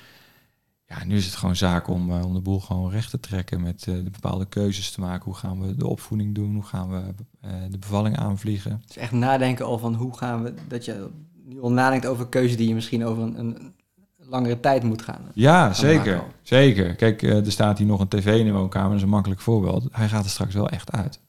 Ja, 0.94 1.04
nu 1.04 1.16
is 1.16 1.24
het 1.24 1.34
gewoon 1.34 1.56
zaak 1.56 1.88
om, 1.88 2.10
uh, 2.10 2.24
om 2.24 2.34
de 2.34 2.40
boel 2.40 2.60
gewoon 2.60 2.90
recht 2.90 3.10
te 3.10 3.20
trekken 3.20 3.62
met 3.62 3.86
uh, 3.88 3.94
de 4.04 4.10
bepaalde 4.10 4.46
keuzes 4.46 4.90
te 4.90 5.00
maken. 5.00 5.24
Hoe 5.24 5.34
gaan 5.34 5.60
we 5.60 5.76
de 5.76 5.86
opvoeding 5.86 6.34
doen? 6.34 6.54
Hoe 6.54 6.62
gaan 6.62 6.90
we 6.90 7.00
uh, 7.44 7.50
de 7.70 7.78
bevalling 7.78 8.18
aanvliegen? 8.18 8.70
Het 8.80 8.90
is 8.90 8.96
echt 8.96 9.12
nadenken 9.12 9.64
al 9.64 9.78
van 9.78 9.94
hoe 9.94 10.16
gaan 10.16 10.42
we, 10.42 10.54
dat 10.68 10.84
je 10.84 11.08
nu 11.44 11.60
al 11.60 11.72
nadenkt 11.72 12.06
over 12.06 12.28
keuzes 12.28 12.56
die 12.56 12.68
je 12.68 12.74
misschien 12.74 13.04
over 13.04 13.22
een, 13.22 13.38
een 13.38 13.74
langere 14.18 14.60
tijd 14.60 14.82
moet 14.82 15.02
gaan. 15.02 15.20
Ja, 15.34 15.64
gaan 15.64 15.74
zeker. 15.74 16.16
Maken. 16.16 16.32
Zeker. 16.42 16.94
Kijk, 16.94 17.22
er 17.22 17.52
staat 17.52 17.78
hier 17.78 17.86
nog 17.86 18.00
een 18.00 18.08
tv 18.08 18.38
in 18.38 18.46
de 18.46 18.52
woonkamer, 18.52 18.88
dat 18.88 18.96
is 18.96 19.02
een 19.02 19.08
makkelijk 19.08 19.40
voorbeeld. 19.40 19.86
Hij 19.90 20.08
gaat 20.08 20.24
er 20.24 20.30
straks 20.30 20.54
wel 20.54 20.68
echt 20.68 20.92
uit. 20.92 21.20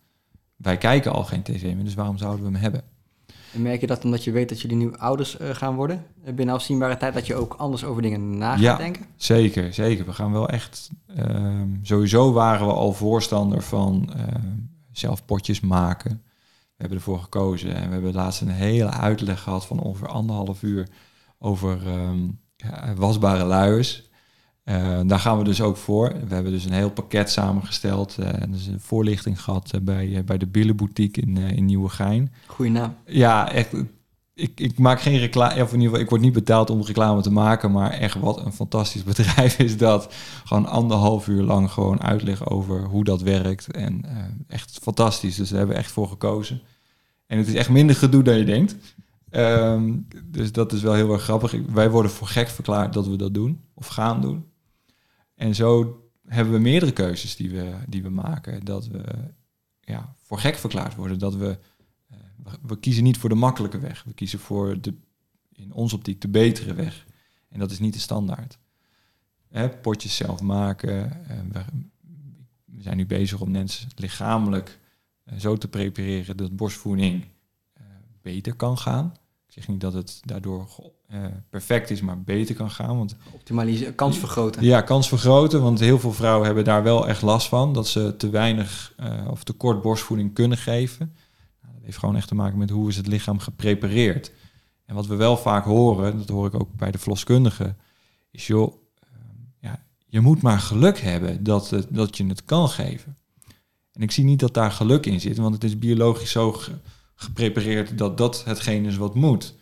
Wij 0.56 0.78
kijken 0.78 1.12
al 1.12 1.24
geen 1.24 1.44
tv 1.44 1.64
meer, 1.76 1.84
dus 1.84 1.94
waarom 1.94 2.18
zouden 2.18 2.46
we 2.46 2.52
hem 2.52 2.62
hebben? 2.62 2.84
En 3.54 3.62
merk 3.62 3.82
je 3.82 3.88
dat 3.88 4.04
omdat 4.04 4.24
je 4.24 4.32
weet 4.32 4.50
dat 4.50 4.62
jullie 4.62 4.78
nu 4.78 4.94
ouders 4.98 5.40
uh, 5.40 5.50
gaan 5.50 5.76
worden 5.76 6.06
uh, 6.26 6.34
binnen 6.34 6.56
afzienbare 6.56 6.98
tijd, 6.98 7.14
dat 7.14 7.28
je 7.28 7.36
ook 7.36 7.54
anders 7.54 7.84
over 7.84 8.02
dingen 8.02 8.38
na 8.38 8.52
gaat 8.52 8.60
ja, 8.60 8.78
denken? 8.78 9.06
Zeker, 9.16 9.74
zeker. 9.74 10.06
We 10.06 10.14
gaan 10.14 10.32
wel 10.32 10.50
echt. 10.50 10.90
Ehm, 11.16 11.68
sowieso 11.82 12.34
waren 12.34 12.68
we 12.68 12.74
al 12.74 12.94
voorstander 12.94 13.62
van 13.62 14.14
ehm, 14.16 14.58
zelf 14.92 15.26
potjes 15.26 15.60
maken. 15.60 16.22
We 16.52 16.80
hebben 16.80 16.98
ervoor 16.98 17.20
gekozen 17.20 17.76
en 17.76 17.88
we 17.88 17.94
hebben 17.94 18.14
laatst 18.14 18.42
een 18.42 18.50
hele 18.50 18.90
uitleg 18.90 19.42
gehad 19.42 19.66
van 19.66 19.80
ongeveer 19.80 20.08
anderhalf 20.08 20.64
uur 20.64 20.88
over 21.40 21.88
ehm, 21.88 22.20
ja, 22.56 22.94
wasbare 22.96 23.44
luiers. 23.44 24.12
Uh, 24.66 25.00
daar 25.06 25.20
gaan 25.20 25.38
we 25.38 25.44
dus 25.44 25.62
ook 25.62 25.78
voor. 25.78 26.14
We 26.28 26.34
hebben 26.34 26.52
dus 26.52 26.66
een 26.66 26.74
heel 26.74 26.92
pakket 26.92 27.30
samengesteld. 27.30 28.18
Uh, 28.20 28.42
en 28.42 28.52
dus 28.52 28.68
een 28.68 28.80
voorlichting 28.80 29.42
gehad 29.42 29.72
uh, 29.76 29.82
bij, 29.82 30.24
bij 30.26 30.38
de 30.38 30.48
Billenboutique 30.48 31.22
in, 31.22 31.38
in 31.38 31.66
Nieuwegein. 31.66 32.34
Goeie 32.46 32.72
naam. 32.72 32.96
Ja, 33.06 33.52
echt. 33.52 33.74
Ik, 34.36 34.60
ik 34.60 34.80
maak 34.80 35.02
geen 35.02 35.18
reclame, 35.20 35.62
of 35.62 35.74
in 35.74 35.74
ieder 35.74 35.84
geval, 35.84 36.00
ik 36.00 36.10
word 36.10 36.22
niet 36.22 36.34
betaald 36.34 36.70
om 36.70 36.82
reclame 36.82 37.22
te 37.22 37.32
maken, 37.32 37.72
maar 37.72 37.92
echt 37.92 38.20
wat 38.20 38.46
een 38.46 38.54
fantastisch 38.54 39.04
bedrijf 39.14 39.60
is 39.60 39.78
dat. 39.78 40.14
Gewoon 40.44 40.66
anderhalf 40.66 41.28
uur 41.28 41.44
lang 41.44 41.72
gewoon 41.72 42.02
uitleggen 42.02 42.48
over 42.48 42.84
hoe 42.84 43.04
dat 43.04 43.22
werkt. 43.22 43.72
En 43.72 44.06
echt 44.48 44.80
fantastisch. 44.82 45.36
Dus 45.36 45.50
daar 45.50 45.58
hebben 45.58 45.76
we 45.76 45.82
echt 45.82 45.92
voor 45.92 46.08
gekozen. 46.08 46.62
En 47.28 47.38
het 47.38 47.48
is 47.48 47.54
echt 47.54 47.70
minder 47.70 47.96
gedoe 47.96 48.24
dan 48.24 48.38
je 48.38 48.46
denkt. 48.46 48.76
Um, 49.32 50.08
dus 50.26 50.52
dat 50.52 50.74
is 50.74 50.82
wel 50.82 50.94
heel 50.94 51.14
erg 51.14 51.22
grappig. 51.24 51.56
Wij 51.74 51.90
worden 51.90 52.12
voor 52.12 52.28
gek 52.28 52.48
verklaard 52.48 52.94
dat 52.94 53.08
we 53.08 53.16
dat 53.16 53.34
doen 53.34 53.62
of 53.74 53.88
gaan 53.88 54.22
doen. 54.22 54.46
En 55.36 55.56
zo 55.56 56.02
hebben 56.28 56.54
we 56.54 56.60
meerdere 56.60 56.94
keuzes 56.94 57.36
die 57.36 57.50
we, 57.50 57.76
die 57.88 58.04
we 58.04 58.10
maken. 58.10 58.66
Dat 58.66 58.88
we 58.88 59.04
ja, 59.82 60.16
voor 60.22 60.40
gek 60.40 60.56
verklaard 60.56 60.96
worden. 60.96 61.20
Dat 61.20 61.36
we, 61.36 61.60
uh, 62.12 62.54
we 62.62 62.80
kiezen 62.80 63.04
niet 63.04 63.18
voor 63.18 63.30
de 63.30 63.36
makkelijke 63.36 63.80
weg. 63.80 64.04
We 64.04 64.14
kiezen 64.14 64.40
voor 64.40 64.82
de, 64.82 64.94
in 65.52 65.74
onze 65.74 65.96
optiek 65.96 66.22
de 66.22 66.30
betere 66.30 66.74
weg. 66.74 67.06
En 67.50 67.60
dat 67.60 67.72
is 67.72 67.80
niet 67.80 67.94
de 67.94 68.00
standaard. 68.00 68.58
Hè, 69.48 69.70
potjes 69.70 70.16
zelf 70.16 70.42
maken. 70.42 71.22
Uh, 71.32 71.40
we, 71.52 71.66
we, 72.66 72.82
zijn 72.82 72.98
nu 72.98 73.06
bezig 73.06 73.42
om 73.42 73.52
mensen 73.52 73.90
lichamelijk 73.96 74.80
uh, 75.26 75.40
zo 75.40 75.58
te 75.58 75.68
prepareren 75.68 76.38
dat 76.38 76.56
borstvoeding 76.56 77.26
beter 78.22 78.56
kan 78.56 78.78
gaan. 78.78 79.14
Ik 79.46 79.54
zeg 79.54 79.68
niet 79.68 79.82
dat 79.82 79.94
het 79.94 80.22
daardoor 80.26 80.92
perfect 81.50 81.90
is, 81.90 82.02
maar 82.02 82.22
beter 82.22 82.56
kan 82.56 82.72
gaan. 82.72 82.98
Want, 82.98 83.16
Optimaliseren, 83.32 83.96
kans 83.96 84.18
vergroten. 84.18 84.64
Ja, 84.64 84.82
kans 84.82 85.08
vergroten, 85.08 85.62
want 85.62 85.80
heel 85.80 86.00
veel 86.00 86.14
vrouwen 86.14 86.46
hebben 86.46 86.64
daar 86.64 86.84
wel 86.84 87.08
echt 87.08 87.22
last 87.22 87.48
van. 87.48 87.74
Dat 87.74 87.88
ze 87.88 88.16
te 88.18 88.30
weinig 88.30 88.94
uh, 89.00 89.28
of 89.30 89.44
te 89.44 89.54
kort 89.54 89.82
borstvoeding 89.82 90.34
kunnen 90.34 90.58
geven. 90.58 91.14
Nou, 91.62 91.74
dat 91.74 91.84
heeft 91.84 91.98
gewoon 91.98 92.16
echt 92.16 92.28
te 92.28 92.36
maken 92.36 92.58
met 92.58 92.70
hoe 92.70 92.90
is 92.90 92.98
het 92.98 93.08
lichaam 93.08 93.40
geprepareerd. 93.40 94.32
En 94.86 94.96
wat 94.96 95.08
we 95.08 95.16
wel 95.16 95.38
vaak 95.38 95.66
horen, 95.66 96.18
dat 96.18 96.30
hoor 96.30 96.48
ik 96.48 96.54
ook 96.54 96.76
bij 96.76 96.92
de 96.92 96.98
verloskundigen, 96.98 97.78
is 98.32 98.48
joh, 98.48 98.74
uh, 99.04 99.10
ja, 99.60 99.84
je 100.06 100.20
moet 100.20 100.42
maar 100.42 100.60
geluk 100.60 101.00
hebben 101.00 101.44
dat, 101.44 101.70
het, 101.70 101.88
dat 101.90 102.18
je 102.18 102.26
het 102.26 102.46
kan 102.46 102.70
geven. 102.70 103.18
En 103.94 104.02
ik 104.02 104.12
zie 104.12 104.24
niet 104.24 104.40
dat 104.40 104.54
daar 104.54 104.72
geluk 104.72 105.06
in 105.06 105.20
zit, 105.20 105.38
want 105.38 105.54
het 105.54 105.64
is 105.64 105.80
biologisch 105.80 106.32
zo 106.32 106.58
geprepareerd 107.16 107.98
dat 107.98 108.18
dat 108.18 108.44
hetgeen 108.46 108.86
is 108.86 108.98
wat 108.98 109.16
moet. 109.16 109.56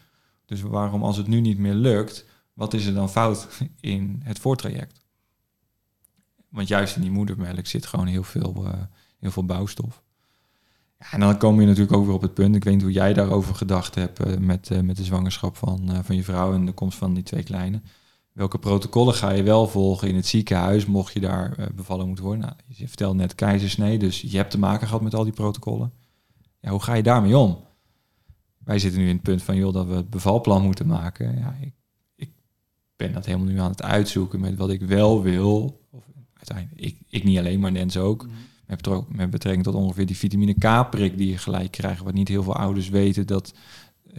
Dus 0.52 0.62
waarom 0.62 1.04
als 1.04 1.18
het 1.18 1.28
nu 1.28 1.42
niet 1.42 1.58
meer 1.58 1.74
lukt, 1.74 2.26
wat 2.54 2.74
is 2.74 2.86
er 2.86 2.94
dan 2.94 3.10
fout 3.10 3.48
in 3.80 4.22
het 4.24 4.40
voortraject? 4.40 5.02
Want 6.50 6.68
juist 6.68 6.96
in 6.96 7.02
die 7.02 7.12
moedermelk 7.12 7.66
zit 7.66 7.86
gewoon 7.86 8.06
heel 8.06 8.24
veel, 8.24 8.64
uh, 8.66 8.74
heel 9.20 9.32
veel 9.32 9.46
bouwstof. 9.46 10.04
Ja, 11.00 11.12
en 11.12 11.20
dan 11.20 11.38
kom 11.38 11.60
je 11.60 11.68
natuurlijk 11.68 11.96
ook 11.96 12.06
weer 12.06 12.14
op 12.14 12.22
het 12.22 12.34
punt, 12.34 12.56
ik 12.56 12.64
weet 12.64 12.74
niet 12.74 12.84
hoe 12.84 12.92
jij 12.92 13.14
daarover 13.14 13.56
gedacht 13.56 13.96
hebt 13.96 14.28
uh, 14.28 14.38
met, 14.38 14.70
uh, 14.70 14.80
met 14.80 14.98
de 14.98 15.04
zwangerschap 15.04 15.58
van, 15.58 16.04
van 16.04 16.16
je 16.16 16.24
vrouw 16.24 16.54
en 16.54 16.66
de 16.66 16.72
komst 16.72 16.98
van 16.98 17.14
die 17.14 17.24
twee 17.24 17.44
kleine. 17.44 17.82
Welke 18.32 18.60
protocollen 18.60 19.14
ga 19.14 19.30
je 19.30 19.44
wel 19.44 19.68
volgen 19.68 20.08
in 20.08 20.16
het 20.16 20.28
ziekenhuis, 20.28 20.86
mocht 20.86 21.14
je 21.14 21.20
daar 21.20 21.72
bevallen 21.76 22.08
moeten 22.08 22.26
worden? 22.26 22.44
Nou, 22.44 22.56
je 22.68 22.88
vertelde 22.88 23.18
net 23.18 23.36
keizersnee, 23.36 24.00
dus 24.00 24.22
je 24.22 24.38
hebt 24.38 24.52
te 24.52 24.60
maken 24.60 24.88
gehad 24.88 25.02
met 25.02 25.14
al 25.14 25.24
die 25.24 25.34
protocollen. 25.34 25.94
Ja, 26.60 26.70
hoe 26.70 26.82
ga 26.82 26.94
je 26.94 27.04
daarmee 27.04 27.38
om? 27.38 27.58
Wij 28.64 28.80
zitten 28.80 29.00
nu 29.00 29.08
in 29.08 29.14
het 29.14 29.24
punt 29.24 29.44
van, 29.44 29.56
joh, 29.56 29.74
dat 29.74 29.88
we 29.88 29.94
het 29.94 30.10
bevalplan 30.10 30.64
moeten 30.64 30.88
maken. 30.88 31.38
Ja, 31.38 31.56
ik, 31.62 31.74
ik 32.16 32.30
ben 32.96 33.14
dat 33.14 33.26
helemaal 33.26 33.48
nu 33.48 33.60
aan 33.60 33.72
het 33.72 33.84
uitzoeken 33.84 34.40
met 34.40 34.56
wat 34.56 34.70
ik 34.70 34.82
wel 34.82 35.22
wil. 35.22 35.82
Of 35.90 36.04
uiteindelijk, 36.34 36.82
ik, 36.82 36.98
ik 37.10 37.24
niet 37.24 37.38
alleen, 37.38 37.60
maar 37.60 37.72
Nens 37.72 37.98
ook. 37.98 38.26
Mm. 38.26 38.32
Met, 38.66 38.88
met 39.10 39.30
betrekking 39.30 39.66
tot 39.66 39.76
ongeveer 39.76 40.06
die 40.06 40.18
vitamine 40.18 40.54
K-prik 40.54 41.18
die 41.18 41.30
je 41.30 41.38
gelijk 41.38 41.72
krijgt. 41.72 42.04
Wat 42.04 42.14
niet 42.14 42.28
heel 42.28 42.44
veel 42.44 42.56
ouders 42.56 42.90
weten 42.90 43.28
dat 43.28 43.54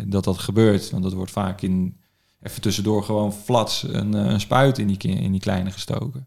dat, 0.04 0.24
dat 0.24 0.38
gebeurt. 0.38 0.90
Want 0.90 1.02
dat 1.02 1.12
wordt 1.12 1.30
vaak 1.32 1.60
in, 1.60 1.96
even 2.40 2.60
tussendoor 2.60 3.02
gewoon 3.02 3.32
flats 3.32 3.82
een, 3.82 4.12
een 4.12 4.40
spuit 4.40 4.78
in 4.78 4.86
die, 4.86 4.98
in 4.98 5.32
die 5.32 5.40
kleine 5.40 5.70
gestoken. 5.70 6.26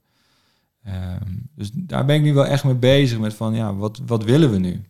Um, 0.88 1.50
dus 1.56 1.72
daar 1.74 2.06
ben 2.06 2.16
ik 2.16 2.22
nu 2.22 2.34
wel 2.34 2.46
echt 2.46 2.64
mee 2.64 2.76
bezig 2.76 3.20
met 3.20 3.34
van, 3.34 3.54
ja, 3.54 3.76
wat, 3.76 4.02
wat 4.06 4.24
willen 4.24 4.52
we 4.52 4.58
nu? 4.58 4.82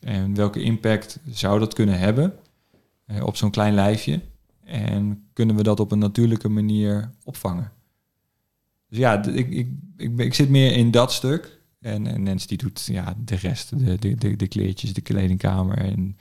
En 0.00 0.34
welke 0.34 0.62
impact 0.62 1.20
zou 1.30 1.58
dat 1.58 1.74
kunnen 1.74 1.98
hebben 1.98 2.32
eh, 3.08 3.24
op 3.24 3.36
zo'n 3.36 3.50
klein 3.50 3.74
lijfje? 3.74 4.20
En 4.64 5.28
kunnen 5.32 5.56
we 5.56 5.62
dat 5.62 5.80
op 5.80 5.92
een 5.92 5.98
natuurlijke 5.98 6.48
manier 6.48 7.10
opvangen? 7.24 7.72
Dus 8.88 8.98
ja, 8.98 9.24
ik, 9.24 9.50
ik, 9.50 9.68
ik, 9.96 10.18
ik 10.18 10.34
zit 10.34 10.48
meer 10.48 10.72
in 10.72 10.90
dat 10.90 11.12
stuk. 11.12 11.60
En, 11.80 12.06
en 12.06 12.22
Nens 12.22 12.46
die 12.46 12.58
doet 12.58 12.86
ja, 12.86 13.14
de 13.24 13.36
rest, 13.36 13.78
de, 13.78 13.98
de, 13.98 14.14
de, 14.14 14.36
de 14.36 14.48
kleertjes, 14.48 14.94
de 14.94 15.00
kledingkamer 15.00 15.78
en 15.78 16.16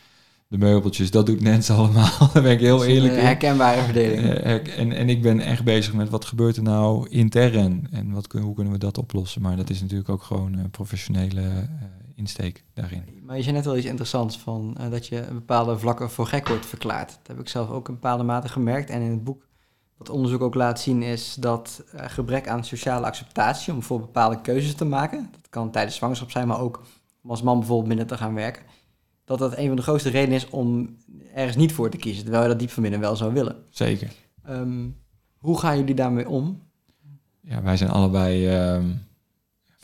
de 0.48 0.58
meubeltjes. 0.58 1.12
Dat 1.12 1.26
doet 1.26 1.42
Nens 1.42 1.70
allemaal. 1.72 2.30
Daar 2.34 2.44
ben 2.44 2.52
ik 2.52 2.60
heel 2.60 2.86
eerlijk 2.86 3.14
in. 3.14 3.20
herkenbare 3.20 3.82
verdeling. 3.82 4.24
Uh, 4.24 4.80
en, 4.80 4.92
en 4.92 5.10
ik 5.10 5.22
ben 5.22 5.40
echt 5.40 5.64
bezig 5.64 5.94
met 5.94 6.10
wat 6.10 6.26
gebeurt 6.26 6.58
er 6.58 6.64
nou 6.64 7.10
intern 7.10 7.88
en 7.92 8.12
wat, 8.12 8.32
hoe 8.32 8.56
kunnen 8.56 8.74
we 8.74 8.80
dat 8.80 8.98
oplossen. 8.98 9.42
Maar 9.42 9.56
dat 9.56 9.70
is 9.70 9.82
natuurlijk 9.82 10.10
ook 10.10 10.24
gewoon 10.24 10.54
een 10.54 10.70
professionele 10.70 11.70
insteek 12.18 12.64
daarin. 12.74 13.04
Maar 13.24 13.38
je 13.38 13.44
zei 13.44 13.56
net 13.56 13.66
wel 13.66 13.78
iets 13.78 13.86
interessants 13.86 14.38
van 14.38 14.78
uh, 14.80 14.90
dat 14.90 15.08
je 15.08 15.28
bepaalde 15.32 15.78
vlakken 15.78 16.10
voor 16.10 16.28
gek 16.28 16.48
wordt 16.48 16.66
verklaard. 16.66 17.10
Dat 17.10 17.28
heb 17.28 17.40
ik 17.40 17.50
zelf 17.50 17.70
ook 17.70 17.88
in 17.88 17.94
bepaalde 17.94 18.24
mate 18.24 18.50
gemerkt. 18.50 18.90
En 18.90 19.02
in 19.02 19.12
het 19.12 19.24
boek, 19.24 19.48
wat 19.98 20.10
onderzoek 20.10 20.42
ook 20.42 20.56
laat 20.56 20.80
zien, 20.80 21.02
is 21.02 21.36
dat 21.40 21.84
uh, 21.96 22.02
gebrek 22.06 22.48
aan 22.48 22.64
sociale 22.64 23.06
acceptatie 23.06 23.74
om 23.74 23.84
voor 23.84 24.00
bepaalde 24.00 24.42
keuzes 24.42 24.74
te 24.76 24.86
maken. 24.86 25.30
Dat 25.32 25.50
kan 25.50 25.72
tijdens 25.72 25.96
zwangerschap 25.96 26.32
zijn, 26.32 26.48
maar 26.48 26.60
ook 26.60 26.82
om 27.24 27.30
als 27.30 27.42
man 27.42 27.58
bijvoorbeeld 27.58 27.88
minder 27.88 28.08
te 28.08 28.18
gaan 28.18 28.34
werken. 28.34 28.64
Dat 29.26 29.40
dat 29.40 29.58
een 29.58 29.68
van 29.68 29.76
de 29.76 29.82
grootste 29.82 30.10
redenen 30.10 30.36
is 30.36 30.50
om 30.50 30.98
ergens 31.34 31.56
niet 31.56 31.74
voor 31.74 31.90
te 31.90 31.98
kiezen, 31.98 32.24
terwijl 32.24 32.44
je 32.44 32.50
dat 32.50 32.60
diep 32.60 32.70
van 32.70 32.84
binnen 32.84 33.00
wel 33.02 33.16
zou 33.16 33.34
willen. 33.34 33.56
Zeker. 33.70 34.12
Um, 34.50 34.98
hoe 35.38 35.60
gaan 35.60 35.78
jullie 35.78 35.96
daarmee 35.96 36.30
om? 36.30 36.62
Ja, 37.42 37.62
wij 37.62 37.78
zijn 37.78 37.90
allebei. 37.90 38.50
Um 38.76 39.07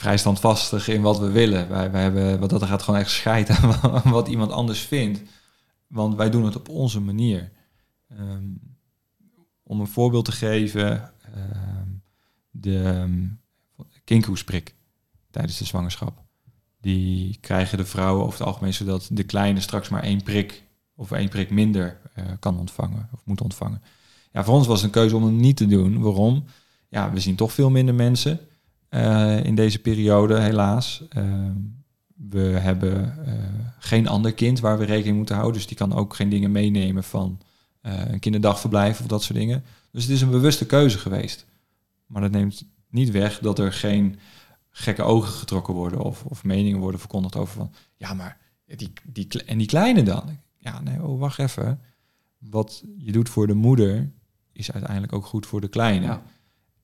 vrij 0.03 0.17
standvastig 0.17 0.87
in 0.87 1.01
wat 1.01 1.19
we 1.19 1.31
willen. 1.31 1.69
Wij, 1.69 1.91
wij 1.91 2.01
hebben, 2.01 2.39
wat 2.39 2.49
dat 2.49 2.63
gaat 2.63 2.81
gewoon 2.81 2.99
echt 2.99 3.11
scheid 3.11 3.49
aan 3.49 4.01
wat 4.11 4.27
iemand 4.27 4.51
anders 4.51 4.79
vindt. 4.79 5.21
Want 5.87 6.15
wij 6.15 6.29
doen 6.29 6.45
het 6.45 6.55
op 6.55 6.69
onze 6.69 6.99
manier. 6.99 7.51
Um, 8.19 8.59
om 9.63 9.79
een 9.79 9.87
voorbeeld 9.87 10.25
te 10.25 10.31
geven, 10.31 11.13
um, 11.35 12.01
de 12.51 12.75
um, 12.75 13.39
kinkhoesprik 14.03 14.75
tijdens 15.31 15.57
de 15.57 15.65
zwangerschap. 15.65 16.23
Die 16.81 17.37
krijgen 17.41 17.77
de 17.77 17.85
vrouwen 17.85 18.25
over 18.25 18.39
het 18.39 18.47
algemeen 18.47 18.73
zodat 18.73 19.07
de 19.11 19.23
kleine 19.23 19.59
straks 19.59 19.89
maar 19.89 20.03
één 20.03 20.23
prik 20.23 20.63
of 20.95 21.11
één 21.11 21.29
prik 21.29 21.49
minder 21.49 21.99
uh, 22.15 22.25
kan 22.39 22.59
ontvangen 22.59 23.09
of 23.13 23.21
moet 23.25 23.41
ontvangen. 23.41 23.81
Ja, 24.31 24.43
voor 24.43 24.53
ons 24.53 24.67
was 24.67 24.75
het 24.75 24.85
een 24.85 25.01
keuze 25.01 25.15
om 25.15 25.23
het 25.23 25.33
niet 25.33 25.57
te 25.57 25.67
doen. 25.67 26.01
Waarom? 26.01 26.45
Ja, 26.89 27.11
we 27.11 27.19
zien 27.19 27.35
toch 27.35 27.53
veel 27.53 27.69
minder 27.69 27.95
mensen. 27.95 28.39
Uh, 28.93 29.43
in 29.43 29.55
deze 29.55 29.79
periode, 29.79 30.39
helaas. 30.39 31.03
Uh, 31.17 31.49
we 32.15 32.39
hebben 32.39 33.15
uh, 33.27 33.33
geen 33.79 34.07
ander 34.07 34.33
kind 34.33 34.59
waar 34.59 34.77
we 34.77 34.85
rekening 34.85 35.17
moeten 35.17 35.35
houden. 35.35 35.57
Dus 35.57 35.67
die 35.67 35.77
kan 35.77 35.93
ook 35.93 36.15
geen 36.15 36.29
dingen 36.29 36.51
meenemen 36.51 37.03
van 37.03 37.39
een 37.81 38.19
kinderdagverblijf 38.19 38.99
of 38.99 39.07
dat 39.07 39.23
soort 39.23 39.39
dingen. 39.39 39.63
Dus 39.91 40.03
het 40.03 40.11
is 40.11 40.21
een 40.21 40.29
bewuste 40.29 40.65
keuze 40.65 40.97
geweest. 40.97 41.45
Maar 42.05 42.21
dat 42.21 42.31
neemt 42.31 42.65
niet 42.89 43.11
weg 43.11 43.39
dat 43.39 43.59
er 43.59 43.73
geen 43.73 44.19
gekke 44.69 45.03
ogen 45.03 45.33
getrokken 45.33 45.73
worden 45.73 45.99
of, 45.99 46.23
of 46.25 46.43
meningen 46.43 46.79
worden 46.79 46.99
verkondigd 46.99 47.35
over 47.35 47.53
van 47.53 47.71
ja, 47.95 48.13
maar 48.13 48.37
die, 48.65 48.93
die, 49.03 49.43
en 49.45 49.57
die 49.57 49.67
kleine 49.67 50.03
dan? 50.03 50.37
Ja, 50.57 50.81
nee, 50.81 51.03
oh, 51.03 51.19
wacht 51.19 51.39
even. 51.39 51.79
Wat 52.37 52.83
je 52.97 53.11
doet 53.11 53.29
voor 53.29 53.47
de 53.47 53.53
moeder 53.53 54.11
is 54.51 54.71
uiteindelijk 54.71 55.13
ook 55.13 55.25
goed 55.25 55.45
voor 55.45 55.61
de 55.61 55.67
kleine. 55.67 56.05
Ja. 56.05 56.23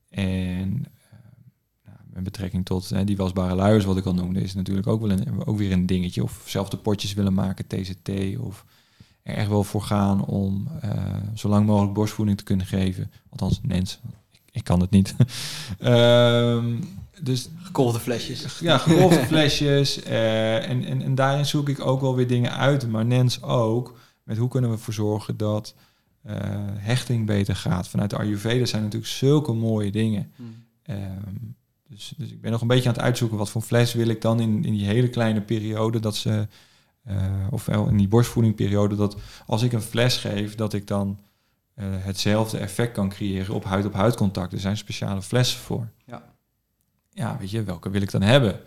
En 0.10 0.86
met 2.20 2.32
betrekking 2.32 2.66
tot 2.66 2.90
hè, 2.90 3.04
die 3.04 3.18
wasbare 3.18 3.56
luiers, 3.56 3.86
wat 3.86 3.98
ik 3.98 4.06
al 4.06 4.14
noemde, 4.14 4.42
is 4.42 4.54
natuurlijk 4.54 4.88
ook, 4.88 5.02
wel 5.02 5.12
een, 5.12 5.46
ook 5.46 5.58
weer 5.58 5.72
een 5.72 5.86
dingetje. 5.86 6.24
Of 6.24 6.44
zelf 6.46 6.70
de 6.70 6.78
potjes 6.78 7.14
willen 7.14 7.34
maken, 7.34 7.68
TCT. 7.68 8.38
Of 8.40 8.66
er 9.24 9.36
echt 9.36 9.48
wel 9.50 9.64
voor 9.64 9.82
gaan 9.82 10.26
om 10.26 10.68
uh, 10.84 10.92
zo 11.36 11.50
lang 11.50 11.66
mogelijk 11.66 11.94
borstvoeding 11.94 12.38
te 12.38 12.44
kunnen 12.44 12.66
geven. 12.66 13.12
Althans, 13.30 13.60
Nens, 13.64 14.00
ik, 14.32 14.42
ik 14.52 14.64
kan 14.64 14.80
het 14.80 14.90
niet. 14.90 15.16
um, 15.84 16.80
dus, 17.22 17.50
gekolfde 17.58 18.00
flesjes. 18.00 18.60
Ja, 18.60 18.78
gekolfde 18.78 19.26
flesjes. 19.34 20.04
Uh, 20.04 20.70
en, 20.70 20.86
en, 20.86 21.02
en 21.02 21.16
daarin 21.16 21.46
zoek 21.46 21.70
ik 21.70 21.86
ook 21.86 22.02
wel 22.02 22.16
weer 22.16 22.28
dingen 22.28 22.52
uit. 22.52 22.88
Maar 22.88 23.06
Nens 23.06 23.42
ook 23.42 23.98
met 24.24 24.38
hoe 24.38 24.50
kunnen 24.50 24.70
we 24.70 24.76
ervoor 24.76 24.94
zorgen 24.94 25.38
dat 25.38 25.76
eh, 26.22 26.38
hechting 26.76 27.26
beter 27.26 27.56
gaat. 27.56 27.88
Vanuit 27.88 28.10
de 28.10 28.18
Ayurveda 28.18 28.66
zijn 28.66 28.84
natuurlijk 28.84 29.12
zulke 29.12 29.54
mooie 29.54 29.92
dingen. 29.92 30.32
Hmm. 30.36 30.68
Ehm, 30.84 31.36
dus, 31.90 32.14
dus 32.18 32.32
ik 32.32 32.42
ben 32.42 32.52
nog 32.52 32.62
een 32.62 32.68
beetje 32.68 32.90
aan 32.90 32.96
het 32.96 33.04
uitzoeken 33.04 33.38
wat 33.38 33.50
voor 33.50 33.62
fles 33.62 33.94
wil 33.94 34.08
ik 34.08 34.22
dan 34.22 34.40
in, 34.40 34.64
in 34.64 34.74
die 34.74 34.86
hele 34.86 35.10
kleine 35.10 35.42
periode 35.42 36.00
dat 36.00 36.16
ze, 36.16 36.48
uh, 37.08 37.48
ofwel 37.50 37.88
in 37.88 37.98
die 37.98 38.08
borstvoedingperiode, 38.08 38.96
dat 38.96 39.18
als 39.46 39.62
ik 39.62 39.74
een 39.74 39.82
fles 39.82 40.18
geef, 40.18 40.56
dat 40.56 40.74
ik 40.74 40.88
dan 40.88 41.20
uh, 41.76 41.86
hetzelfde 41.90 42.58
effect 42.58 42.92
kan 42.92 43.10
creëren 43.10 43.56
op 43.56 43.64
huid-op-huid 43.64 44.16
contact. 44.16 44.54
Er 44.54 44.60
zijn 44.60 44.78
speciale 44.78 45.22
flessen 45.22 45.60
voor. 45.60 45.90
Ja. 46.06 46.34
Ja, 47.10 47.38
weet 47.40 47.52
je, 47.52 47.64
welke 47.64 47.90
wil 47.90 48.02
ik 48.02 48.12
dan 48.12 48.22
hebben? 48.22 48.60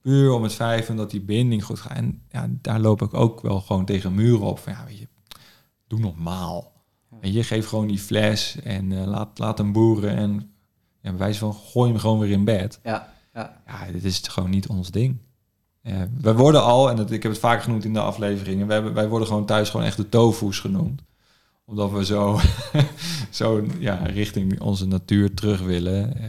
Puur 0.00 0.32
om 0.32 0.42
het 0.42 0.52
feit 0.52 0.96
dat 0.96 1.10
die 1.10 1.20
binding 1.20 1.64
goed 1.64 1.78
gaat. 1.78 1.96
En 1.96 2.22
ja, 2.28 2.48
daar 2.50 2.80
loop 2.80 3.02
ik 3.02 3.14
ook 3.14 3.40
wel 3.40 3.60
gewoon 3.60 3.84
tegen 3.84 4.14
muren 4.14 4.46
op. 4.46 4.58
Van, 4.58 4.72
ja, 4.72 4.84
weet 4.86 4.98
je, 4.98 5.08
doe 5.86 5.98
normaal. 5.98 6.72
En 7.20 7.32
je 7.32 7.42
geeft 7.42 7.68
gewoon 7.68 7.86
die 7.86 7.98
fles 7.98 8.60
en 8.62 8.90
uh, 8.90 9.04
laat, 9.06 9.38
laat 9.38 9.58
hem 9.58 9.72
boeren 9.72 10.16
en 10.16 10.53
ja, 11.04 11.16
wijze 11.16 11.38
van 11.38 11.54
gooi 11.54 11.90
hem 11.90 11.98
gewoon 11.98 12.18
weer 12.18 12.30
in 12.30 12.44
bed. 12.44 12.78
Ja, 12.82 13.12
ja. 13.34 13.62
ja 13.66 13.92
dit 13.92 14.04
is 14.04 14.18
gewoon 14.18 14.50
niet 14.50 14.66
ons 14.66 14.90
ding. 14.90 15.16
Uh, 15.82 16.02
wij 16.20 16.34
worden 16.34 16.62
al, 16.62 16.90
en 16.90 16.96
dat, 16.96 17.10
ik 17.10 17.22
heb 17.22 17.32
het 17.32 17.40
vaak 17.40 17.62
genoemd 17.62 17.84
in 17.84 17.92
de 17.92 18.00
afleveringen, 18.00 18.66
wij, 18.66 18.92
wij 18.92 19.08
worden 19.08 19.28
gewoon 19.28 19.46
thuis 19.46 19.70
gewoon 19.70 19.86
echt 19.86 19.96
de 19.96 20.08
tofu's 20.08 20.58
genoemd. 20.58 21.02
Omdat 21.64 21.90
we 21.90 22.04
zo, 22.04 22.40
zo 23.30 23.66
ja, 23.78 23.94
richting 23.94 24.60
onze 24.60 24.86
natuur 24.86 25.34
terug 25.34 25.60
willen. 25.60 26.16
Uh, 26.20 26.28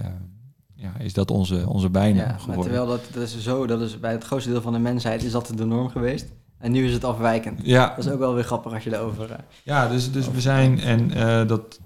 ja, 0.75 0.93
is 0.99 1.13
dat 1.13 1.31
onze, 1.31 1.69
onze 1.69 1.89
bijnaam 1.89 2.27
ja, 2.27 2.37
geworden. 2.37 2.63
terwijl 2.63 2.87
dat, 2.87 3.01
dat 3.13 3.23
is 3.23 3.39
zo, 3.39 3.67
dat 3.67 3.81
is 3.81 3.99
bij 3.99 4.11
het 4.11 4.23
grootste 4.23 4.49
deel 4.49 4.61
van 4.61 4.73
de 4.73 4.79
mensheid 4.79 5.23
is 5.23 5.31
dat 5.31 5.51
de 5.55 5.65
norm 5.65 5.89
geweest. 5.89 6.25
En 6.57 6.71
nu 6.71 6.85
is 6.85 6.93
het 6.93 7.03
afwijkend. 7.03 7.59
Ja. 7.63 7.93
Dat 7.95 8.05
is 8.05 8.11
ook 8.11 8.19
wel 8.19 8.33
weer 8.33 8.43
grappig 8.43 8.73
als 8.73 8.83
je 8.83 8.93
erover... 8.93 9.29
Uh, 9.29 9.35
ja, 9.63 9.87
dus, 9.87 10.11
dus 10.11 10.31
we 10.31 10.41
zijn, 10.41 10.79
en 10.79 11.17
uh, 11.17 11.47
dat, 11.47 11.79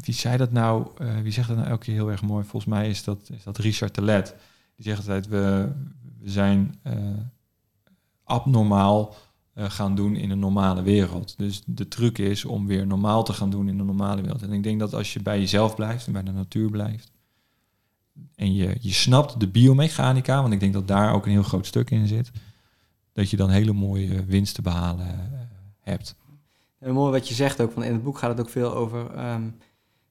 wie 0.00 0.14
zei 0.14 0.36
dat 0.36 0.52
nou, 0.52 0.86
uh, 1.02 1.18
wie 1.20 1.32
zegt 1.32 1.48
dat 1.48 1.56
nou 1.56 1.68
elke 1.68 1.84
keer 1.84 1.94
heel 1.94 2.10
erg 2.10 2.22
mooi? 2.22 2.44
Volgens 2.44 2.72
mij 2.72 2.88
is 2.88 3.04
dat, 3.04 3.30
is 3.32 3.42
dat 3.42 3.58
Richard 3.58 3.94
Telet. 3.94 4.34
Die 4.76 4.84
zegt 4.84 4.98
altijd, 4.98 5.28
we, 5.28 5.72
we 6.20 6.30
zijn 6.30 6.74
abnormaal 8.24 9.14
gaan 9.54 9.94
doen 9.94 10.16
in 10.16 10.30
een 10.30 10.38
normale 10.38 10.82
wereld. 10.82 11.34
Dus 11.38 11.62
de 11.66 11.88
truc 11.88 12.18
is 12.18 12.44
om 12.44 12.66
weer 12.66 12.86
normaal 12.86 13.24
te 13.24 13.32
gaan 13.32 13.50
doen 13.50 13.68
in 13.68 13.78
een 13.78 13.86
normale 13.86 14.22
wereld. 14.22 14.42
En 14.42 14.52
ik 14.52 14.62
denk 14.62 14.78
dat 14.78 14.94
als 14.94 15.12
je 15.12 15.22
bij 15.22 15.38
jezelf 15.38 15.74
blijft 15.74 16.06
en 16.06 16.12
bij 16.12 16.22
de 16.22 16.32
natuur 16.32 16.70
blijft, 16.70 17.10
en 18.34 18.54
je, 18.54 18.76
je 18.80 18.92
snapt 18.92 19.40
de 19.40 19.48
biomechanica, 19.48 20.40
want 20.40 20.52
ik 20.52 20.60
denk 20.60 20.72
dat 20.72 20.88
daar 20.88 21.14
ook 21.14 21.24
een 21.24 21.32
heel 21.32 21.42
groot 21.42 21.66
stuk 21.66 21.90
in 21.90 22.06
zit, 22.06 22.30
dat 23.12 23.30
je 23.30 23.36
dan 23.36 23.50
hele 23.50 23.72
mooie 23.72 24.24
winst 24.24 24.54
te 24.54 24.62
behalen 24.62 25.06
hebt. 25.80 26.14
En 26.78 26.92
mooi 26.92 27.12
wat 27.12 27.28
je 27.28 27.34
zegt 27.34 27.60
ook, 27.60 27.72
want 27.72 27.86
in 27.86 27.92
het 27.92 28.02
boek 28.02 28.18
gaat 28.18 28.30
het 28.30 28.40
ook 28.40 28.50
veel 28.50 28.74
over 28.74 29.30
um, 29.32 29.56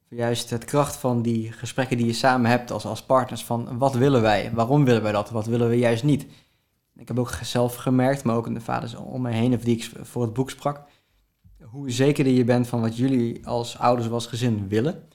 juist 0.08 0.50
het 0.50 0.64
kracht 0.64 0.96
van 0.96 1.22
die 1.22 1.52
gesprekken 1.52 1.96
die 1.96 2.06
je 2.06 2.12
samen 2.12 2.50
hebt 2.50 2.70
als, 2.70 2.84
als 2.84 3.02
partners. 3.02 3.44
Van 3.44 3.78
wat 3.78 3.94
willen 3.94 4.22
wij? 4.22 4.50
Waarom 4.54 4.84
willen 4.84 5.02
wij 5.02 5.12
dat? 5.12 5.30
Wat 5.30 5.46
willen 5.46 5.68
we 5.68 5.78
juist 5.78 6.04
niet? 6.04 6.26
Ik 6.96 7.08
heb 7.08 7.18
ook 7.18 7.30
zelf 7.42 7.74
gemerkt, 7.74 8.24
maar 8.24 8.36
ook 8.36 8.46
in 8.46 8.54
de 8.54 8.60
vaders 8.60 8.94
om 8.94 9.22
mij 9.22 9.32
heen, 9.32 9.54
of 9.54 9.60
die 9.60 9.76
ik 9.76 9.90
voor 10.02 10.22
het 10.22 10.32
boek 10.32 10.50
sprak, 10.50 10.82
hoe 11.62 11.90
zekerder 11.90 12.32
je 12.32 12.44
bent 12.44 12.66
van 12.66 12.80
wat 12.80 12.96
jullie 12.96 13.46
als 13.46 13.78
ouders 13.78 14.06
of 14.06 14.12
als 14.12 14.26
gezin 14.26 14.68
willen, 14.68 15.08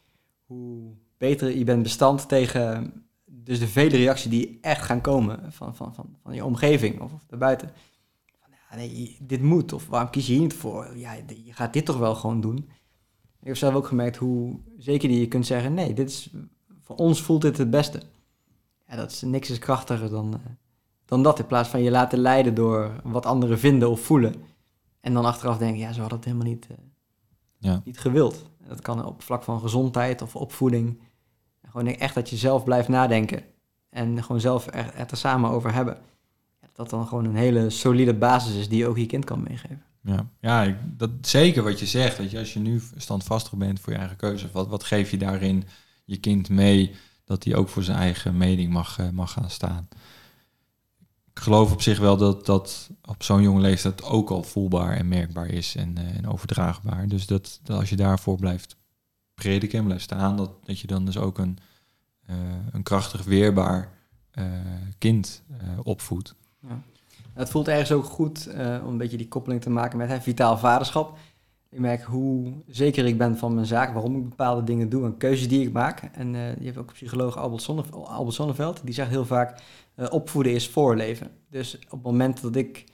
hoe 0.45 0.93
beter 1.17 1.57
je 1.57 1.63
bent 1.63 1.83
bestand 1.83 2.27
tegen 2.27 2.93
dus 3.25 3.59
de 3.59 3.67
vele 3.67 3.97
reacties 3.97 4.29
die 4.29 4.57
echt 4.61 4.81
gaan 4.81 5.01
komen 5.01 5.53
van, 5.53 5.75
van, 5.75 5.93
van, 5.93 6.15
van 6.23 6.33
je 6.33 6.45
omgeving 6.45 7.01
of, 7.01 7.13
of 7.13 7.25
daarbuiten. 7.27 7.71
Van, 8.41 8.49
ja, 8.69 8.75
nee, 8.75 9.17
dit 9.21 9.41
moet, 9.41 9.73
of 9.73 9.87
waarom 9.87 10.09
kies 10.09 10.27
je 10.27 10.33
hier 10.33 10.41
niet 10.41 10.53
voor? 10.53 10.97
Ja, 10.97 11.13
je 11.43 11.53
gaat 11.53 11.73
dit 11.73 11.85
toch 11.85 11.97
wel 11.97 12.15
gewoon 12.15 12.41
doen. 12.41 12.69
Ik 13.43 13.49
heb 13.49 13.57
zelf 13.57 13.73
ook 13.73 13.87
gemerkt 13.87 14.17
hoe 14.17 14.59
zeker 14.77 15.07
die 15.07 15.19
je 15.19 15.27
kunt 15.27 15.45
zeggen, 15.45 15.73
nee, 15.73 15.93
dit 15.93 16.09
is, 16.09 16.29
voor 16.81 16.95
ons 16.95 17.21
voelt 17.21 17.41
dit 17.41 17.57
het 17.57 17.69
beste. 17.69 18.01
Ja, 18.87 18.95
dat 18.95 19.11
is, 19.11 19.21
niks 19.21 19.49
is 19.49 19.59
krachtiger 19.59 20.09
dan, 20.09 20.41
dan 21.05 21.23
dat, 21.23 21.39
in 21.39 21.45
plaats 21.45 21.69
van 21.69 21.81
je 21.81 21.91
laten 21.91 22.19
leiden 22.19 22.53
door 22.53 22.91
wat 23.03 23.25
anderen 23.25 23.59
vinden 23.59 23.89
of 23.89 23.99
voelen. 23.99 24.35
En 24.99 25.13
dan 25.13 25.25
achteraf 25.25 25.57
denken, 25.57 25.79
ja, 25.79 25.93
zo 25.93 26.01
had 26.01 26.11
het 26.11 26.25
helemaal 26.25 26.47
niet, 26.47 26.67
uh, 26.71 26.77
ja. 27.57 27.81
niet 27.85 27.99
gewild. 27.99 28.49
Dat 28.67 28.81
kan 28.81 29.05
op 29.05 29.21
vlak 29.21 29.43
van 29.43 29.59
gezondheid 29.59 30.21
of 30.21 30.35
opvoeding. 30.35 30.99
Gewoon 31.67 31.87
echt 31.87 32.15
dat 32.15 32.29
je 32.29 32.35
zelf 32.37 32.63
blijft 32.63 32.87
nadenken. 32.87 33.43
En 33.89 34.23
gewoon 34.23 34.41
zelf 34.41 34.67
er, 34.67 34.91
het 34.93 35.11
er 35.11 35.17
samen 35.17 35.49
over 35.49 35.73
hebben. 35.73 35.97
Dat 36.73 36.89
dan 36.89 37.07
gewoon 37.07 37.25
een 37.25 37.35
hele 37.35 37.69
solide 37.69 38.13
basis 38.13 38.55
is 38.55 38.69
die 38.69 38.77
je 38.77 38.87
ook 38.87 38.97
je 38.97 39.05
kind 39.05 39.25
kan 39.25 39.43
meegeven. 39.43 39.83
Ja, 40.03 40.29
ja 40.39 40.63
ik, 40.63 40.75
dat, 40.97 41.09
zeker 41.21 41.63
wat 41.63 41.79
je 41.79 41.85
zegt. 41.85 42.17
Weet 42.17 42.31
je, 42.31 42.39
als 42.39 42.53
je 42.53 42.59
nu 42.59 42.81
standvastig 42.97 43.53
bent 43.53 43.79
voor 43.79 43.93
je 43.93 43.99
eigen 43.99 44.17
keuze, 44.17 44.49
wat, 44.51 44.67
wat 44.67 44.83
geef 44.83 45.11
je 45.11 45.17
daarin 45.17 45.63
je 46.05 46.17
kind 46.17 46.49
mee 46.49 46.95
dat 47.25 47.43
hij 47.43 47.55
ook 47.55 47.69
voor 47.69 47.83
zijn 47.83 47.97
eigen 47.97 48.37
mening 48.37 48.71
mag, 48.71 48.99
uh, 48.99 49.09
mag 49.09 49.31
gaan 49.31 49.49
staan? 49.49 49.87
Ik 51.33 51.39
geloof 51.39 51.71
op 51.71 51.81
zich 51.81 51.99
wel 51.99 52.17
dat 52.17 52.45
dat 52.45 52.89
op 53.01 53.23
zo'n 53.23 53.41
jonge 53.41 53.61
leeftijd 53.61 54.03
ook 54.03 54.29
al 54.29 54.43
voelbaar 54.43 54.97
en 54.97 55.07
merkbaar 55.07 55.47
is 55.47 55.75
en, 55.75 55.95
uh, 55.99 56.17
en 56.17 56.27
overdraagbaar. 56.27 57.07
Dus 57.07 57.25
dat, 57.25 57.59
dat 57.63 57.79
als 57.79 57.89
je 57.89 57.95
daarvoor 57.95 58.37
blijft 58.37 58.75
prediken 59.33 59.79
en 59.79 59.85
blijft 59.85 60.03
staan, 60.03 60.37
dat, 60.37 60.65
dat 60.65 60.79
je 60.79 60.87
dan 60.87 61.05
dus 61.05 61.17
ook 61.17 61.37
een, 61.37 61.57
uh, 62.29 62.35
een 62.71 62.83
krachtig, 62.83 63.23
weerbaar 63.23 63.91
kind 64.97 65.43
opvoedt. 65.83 66.35
Ja. 66.67 66.83
Het 67.33 67.49
voelt 67.49 67.67
ergens 67.67 67.91
ook 67.91 68.05
goed 68.05 68.49
om 68.83 68.87
een 68.87 68.97
beetje 68.97 69.17
die 69.17 69.27
koppeling 69.27 69.61
te 69.61 69.69
maken 69.69 69.97
met 69.97 70.09
hè, 70.09 70.21
vitaal 70.21 70.57
vaderschap. 70.57 71.17
Ik 71.69 71.79
merk 71.79 72.01
hoe 72.01 72.53
zeker 72.67 73.05
ik 73.05 73.17
ben 73.17 73.37
van 73.37 73.53
mijn 73.53 73.65
zaak, 73.65 73.93
waarom 73.93 74.15
ik 74.15 74.29
bepaalde 74.29 74.63
dingen 74.63 74.89
doe 74.89 75.05
en 75.05 75.17
keuzes 75.17 75.47
die 75.47 75.67
ik 75.67 75.73
maak. 75.73 76.09
En 76.13 76.31
je 76.33 76.65
hebt 76.65 76.77
ook 76.77 76.93
psycholoog, 76.93 77.37
Albert, 77.37 77.61
Zonne, 77.61 77.83
Albert 77.91 78.35
Sonneveld, 78.35 78.81
die 78.83 78.93
zegt 78.93 79.09
heel 79.09 79.25
vaak, 79.25 79.61
opvoeden 80.09 80.53
is 80.53 80.69
voorleven. 80.69 81.31
Dus 81.49 81.75
op 81.75 81.91
het 81.91 82.03
moment 82.03 82.41
dat 82.41 82.55
ik 82.55 82.85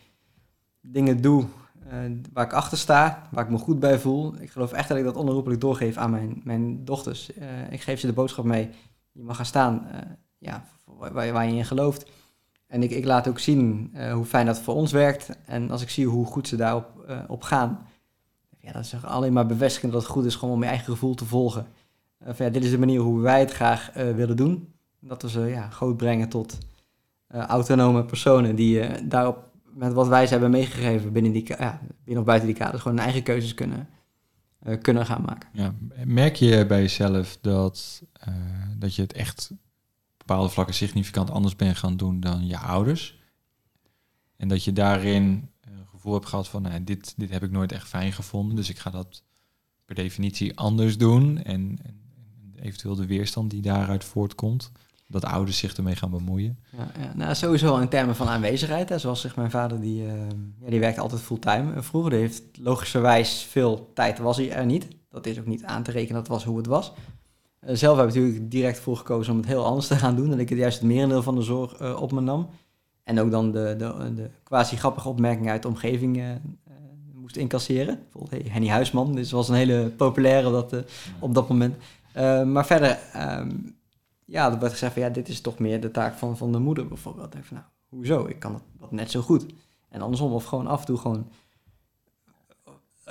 dingen 0.81 1.21
doe 1.21 1.45
uh, 1.93 2.17
waar 2.33 2.45
ik 2.45 2.53
achter 2.53 2.77
sta, 2.77 3.27
waar 3.31 3.43
ik 3.43 3.51
me 3.51 3.57
goed 3.57 3.79
bij 3.79 3.99
voel. 3.99 4.33
Ik 4.39 4.51
geloof 4.51 4.71
echt 4.71 4.87
dat 4.87 4.97
ik 4.97 5.03
dat 5.03 5.15
onherroepelijk 5.15 5.61
doorgeef 5.61 5.97
aan 5.97 6.11
mijn, 6.11 6.41
mijn 6.43 6.85
dochters. 6.85 7.37
Uh, 7.37 7.71
ik 7.71 7.81
geef 7.81 7.99
ze 7.99 8.07
de 8.07 8.13
boodschap 8.13 8.45
mee. 8.45 8.69
Je 9.11 9.23
mag 9.23 9.35
gaan 9.35 9.45
staan 9.45 9.87
uh, 9.91 9.97
ja, 10.37 10.65
waar, 10.83 11.33
waar, 11.33 11.47
je 11.47 11.55
in 11.55 11.65
gelooft. 11.65 12.11
En 12.69 12.83
ik, 12.83 12.91
ik 12.91 13.05
laat 13.05 13.27
ook 13.27 13.39
zien 13.39 13.91
hoe 14.11 14.25
fijn 14.25 14.45
dat 14.45 14.59
voor 14.59 14.73
ons 14.73 14.91
werkt. 14.91 15.29
En 15.45 15.71
als 15.71 15.81
ik 15.81 15.89
zie 15.89 16.07
hoe 16.07 16.25
goed 16.25 16.47
ze 16.47 16.55
daarop 16.55 16.85
op 17.27 17.43
gaan, 17.43 17.87
ja, 18.59 18.71
dat 18.71 18.83
is 18.83 19.03
alleen 19.03 19.33
maar 19.33 19.45
bevestigend 19.45 19.91
dat 19.91 20.01
het 20.01 20.11
goed 20.11 20.25
is 20.25 20.35
gewoon 20.35 20.53
om 20.53 20.61
je 20.61 20.67
eigen 20.67 20.85
gevoel 20.85 21.15
te 21.15 21.25
volgen. 21.25 21.65
Van, 22.23 22.45
ja, 22.45 22.51
dit 22.51 22.63
is 22.63 22.69
de 22.69 22.79
manier 22.79 22.99
hoe 22.99 23.21
wij 23.21 23.39
het 23.39 23.51
graag 23.51 23.91
willen 23.93 24.37
doen. 24.37 24.73
Dat 24.99 25.21
we 25.21 25.29
ze 25.29 25.39
ja, 25.39 25.69
groot 25.69 25.97
brengen 25.97 26.29
tot 26.29 26.57
autonome 27.27 28.05
personen 28.05 28.55
die 28.55 29.07
daarop 29.07 29.49
met 29.73 29.93
wat 29.93 30.07
wij 30.07 30.25
ze 30.25 30.31
hebben 30.31 30.51
meegegeven 30.51 31.11
binnen, 31.11 31.31
die, 31.31 31.45
ja, 31.47 31.79
binnen 32.03 32.23
of 32.23 32.27
buiten 32.27 32.47
die 32.47 32.57
kaders, 32.57 32.81
gewoon 32.81 32.97
hun 32.97 33.05
eigen 33.05 33.23
keuzes 33.23 33.53
kunnen, 33.53 33.89
kunnen 34.81 35.05
gaan 35.05 35.21
maken. 35.25 35.49
Ja, 35.53 35.73
merk 36.05 36.35
je 36.35 36.65
bij 36.65 36.81
jezelf 36.81 37.37
dat, 37.41 38.03
dat 38.77 38.95
je 38.95 39.01
het 39.01 39.13
echt 39.13 39.51
bepaalde 40.29 40.53
vlakken 40.53 40.75
significant 40.75 41.31
anders 41.31 41.55
bent 41.55 41.77
gaan 41.77 41.97
doen 41.97 42.19
dan 42.19 42.47
je 42.47 42.57
ouders? 42.57 43.19
En 44.35 44.47
dat 44.47 44.63
je 44.63 44.73
daarin 44.73 45.49
een 45.61 45.87
gevoel 45.91 46.13
hebt 46.13 46.25
gehad 46.25 46.47
van, 46.47 46.61
nou, 46.61 46.83
dit, 46.83 47.13
dit 47.17 47.29
heb 47.29 47.43
ik 47.43 47.51
nooit 47.51 47.71
echt 47.71 47.87
fijn 47.87 48.13
gevonden, 48.13 48.55
dus 48.55 48.69
ik 48.69 48.79
ga 48.79 48.89
dat 48.89 49.23
per 49.85 49.95
definitie 49.95 50.57
anders 50.57 50.97
doen. 50.97 51.43
En, 51.43 51.77
en 51.83 52.01
eventueel 52.61 52.95
de 52.95 53.05
weerstand 53.05 53.49
die 53.49 53.61
daaruit 53.61 54.03
voortkomt 54.03 54.71
dat 55.07 55.25
ouders 55.25 55.57
zich 55.57 55.73
ermee 55.73 55.95
gaan 55.95 56.09
bemoeien? 56.09 56.59
Ja, 56.77 56.91
ja. 56.99 57.13
Nou, 57.15 57.35
sowieso 57.35 57.77
in 57.77 57.89
termen 57.89 58.15
van 58.15 58.27
aanwezigheid. 58.27 58.89
Hè. 58.89 58.97
Zoals 58.97 59.21
zeg, 59.21 59.35
mijn 59.35 59.51
vader, 59.51 59.81
die, 59.81 60.03
uh, 60.03 60.13
ja, 60.59 60.69
die 60.69 60.79
werkt 60.79 60.99
altijd 60.99 61.21
fulltime. 61.21 61.81
Vroeger 61.81 62.11
heeft 62.11 62.43
logischerwijs 62.57 63.41
veel 63.41 63.91
tijd, 63.93 64.19
was 64.19 64.37
hij 64.37 64.51
er 64.51 64.65
niet. 64.65 64.87
Dat 65.09 65.25
is 65.25 65.39
ook 65.39 65.45
niet 65.45 65.63
aan 65.63 65.83
te 65.83 65.91
rekenen, 65.91 66.21
dat 66.21 66.27
was 66.27 66.43
hoe 66.43 66.57
het 66.57 66.67
was. 66.67 66.91
Uh, 67.61 67.75
zelf 67.75 67.97
heb 67.97 68.07
ik 68.07 68.15
natuurlijk 68.15 68.51
direct 68.51 68.79
voor 68.79 68.97
gekozen 68.97 69.33
om 69.33 69.39
het 69.39 69.47
heel 69.47 69.65
anders 69.65 69.87
te 69.87 69.95
gaan 69.95 70.15
doen. 70.15 70.29
Dat 70.29 70.39
ik 70.39 70.49
het 70.49 70.57
juist 70.57 70.79
het 70.79 70.87
merendeel 70.87 71.23
van 71.23 71.35
de 71.35 71.41
zorg 71.41 71.81
uh, 71.81 72.01
op 72.01 72.11
me 72.11 72.21
nam. 72.21 72.49
En 73.03 73.19
ook 73.19 73.31
dan 73.31 73.51
de, 73.51 73.75
de, 73.77 74.13
de 74.15 74.29
quasi 74.43 74.77
grappige 74.77 75.09
opmerkingen 75.09 75.51
uit 75.51 75.61
de 75.61 75.67
omgeving 75.67 76.23
moest 77.13 77.35
incasseren. 77.35 77.99
Bijvoorbeeld 78.03 78.41
hey, 78.41 78.51
Henny 78.51 78.67
Huisman, 78.67 79.15
dit 79.15 79.29
was 79.29 79.49
een 79.49 79.55
hele 79.55 79.91
populaire 79.97 80.47
op 80.47 80.53
dat, 80.53 80.85
op 81.19 81.33
dat 81.33 81.49
moment. 81.49 81.75
maar 82.45 82.65
verder... 82.65 82.99
Um, 83.15 83.77
ja, 84.29 84.51
er 84.51 84.59
werd 84.59 84.71
gezegd 84.71 84.93
van 84.93 85.01
ja, 85.01 85.09
dit 85.09 85.27
is 85.27 85.41
toch 85.41 85.59
meer 85.59 85.81
de 85.81 85.91
taak 85.91 86.17
van, 86.17 86.37
van 86.37 86.51
de 86.51 86.59
moeder 86.59 86.87
bijvoorbeeld. 86.87 87.35
Ik 87.35 87.43
van, 87.43 87.57
nou, 87.57 87.67
hoezo? 87.89 88.25
Ik 88.27 88.39
kan 88.39 88.61
dat 88.79 88.91
net 88.91 89.11
zo 89.11 89.21
goed. 89.21 89.45
En 89.89 90.01
andersom, 90.01 90.31
of 90.31 90.43
gewoon 90.43 90.67
af 90.67 90.79
en 90.79 90.85
toe 90.85 90.97
gewoon... 90.97 91.29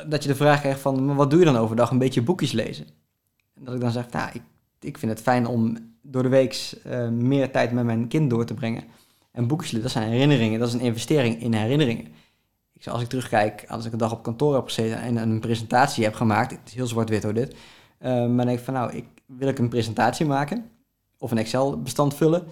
Dat 0.06 0.22
je 0.22 0.28
de 0.28 0.34
vraag 0.34 0.60
krijgt 0.60 0.80
van, 0.80 1.04
maar 1.04 1.14
wat 1.14 1.30
doe 1.30 1.38
je 1.38 1.44
dan 1.44 1.56
overdag? 1.56 1.90
Een 1.90 1.98
beetje 1.98 2.22
boekjes 2.22 2.52
lezen. 2.52 2.86
En 3.58 3.64
dat 3.64 3.74
ik 3.74 3.80
dan 3.80 3.90
zeg, 3.90 4.10
nou, 4.10 4.30
ik, 4.32 4.42
ik 4.80 4.98
vind 4.98 5.12
het 5.12 5.20
fijn 5.20 5.46
om 5.46 5.76
door 6.02 6.22
de 6.22 6.28
week 6.28 6.80
uh, 6.86 7.08
meer 7.08 7.50
tijd 7.50 7.72
met 7.72 7.84
mijn 7.84 8.08
kind 8.08 8.30
door 8.30 8.44
te 8.44 8.54
brengen. 8.54 8.84
En 9.30 9.46
boekjes 9.46 9.82
dat 9.82 9.90
zijn 9.90 10.10
herinneringen. 10.10 10.58
Dat 10.58 10.68
is 10.68 10.74
een 10.74 10.80
investering 10.80 11.40
in 11.40 11.52
herinneringen. 11.52 12.06
ik, 12.74 12.86
als 12.86 13.02
ik 13.02 13.08
terugkijk, 13.08 13.64
als 13.68 13.84
ik 13.84 13.92
een 13.92 13.98
dag 13.98 14.12
op 14.12 14.22
kantoor 14.22 14.54
heb 14.54 14.64
gezeten 14.64 15.00
en 15.00 15.16
een 15.16 15.40
presentatie 15.40 16.04
heb 16.04 16.14
gemaakt, 16.14 16.50
het 16.50 16.60
is 16.64 16.74
heel 16.74 16.86
zwart-wit 16.86 17.22
hoor 17.22 17.34
dit, 17.34 17.56
uh, 18.00 18.26
maar 18.26 18.46
denk 18.46 18.58
ik 18.58 18.64
van 18.64 18.74
nou, 18.74 18.92
ik, 18.92 19.04
wil 19.26 19.48
ik 19.48 19.58
een 19.58 19.68
presentatie 19.68 20.26
maken 20.26 20.70
of 21.18 21.30
een 21.30 21.38
Excel-bestand 21.38 22.14
vullen, 22.14 22.46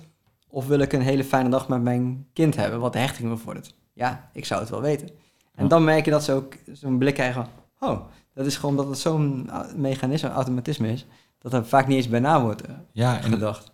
of 0.48 0.66
wil 0.66 0.78
ik 0.78 0.92
een 0.92 1.00
hele 1.00 1.24
fijne 1.24 1.48
dag 1.48 1.68
met 1.68 1.82
mijn 1.82 2.26
kind 2.32 2.56
hebben, 2.56 2.80
wat 2.80 2.92
de 2.92 2.98
hechting 2.98 3.28
bevordert? 3.28 3.74
Ja, 3.92 4.30
ik 4.32 4.44
zou 4.44 4.60
het 4.60 4.70
wel 4.70 4.80
weten. 4.80 5.08
En 5.54 5.68
dan 5.68 5.84
merk 5.84 6.04
je 6.04 6.10
dat 6.10 6.24
ze 6.24 6.32
ook 6.32 6.56
zo'n 6.72 6.98
blik 6.98 7.14
krijgen 7.14 7.46
van, 7.78 7.90
oh, 7.90 8.00
dat 8.36 8.46
is 8.46 8.56
gewoon 8.56 8.76
dat 8.76 8.88
het 8.88 8.98
zo'n 8.98 9.50
mechanisme, 9.76 10.28
automatisme 10.28 10.92
is, 10.92 11.06
dat 11.38 11.52
er 11.52 11.66
vaak 11.66 11.86
niet 11.86 11.96
eens 11.96 12.08
bij 12.08 12.20
na 12.20 12.42
wordt 12.42 12.68
uh, 12.68 12.74
ja, 12.92 13.20
en 13.20 13.30
gedacht. 13.30 13.72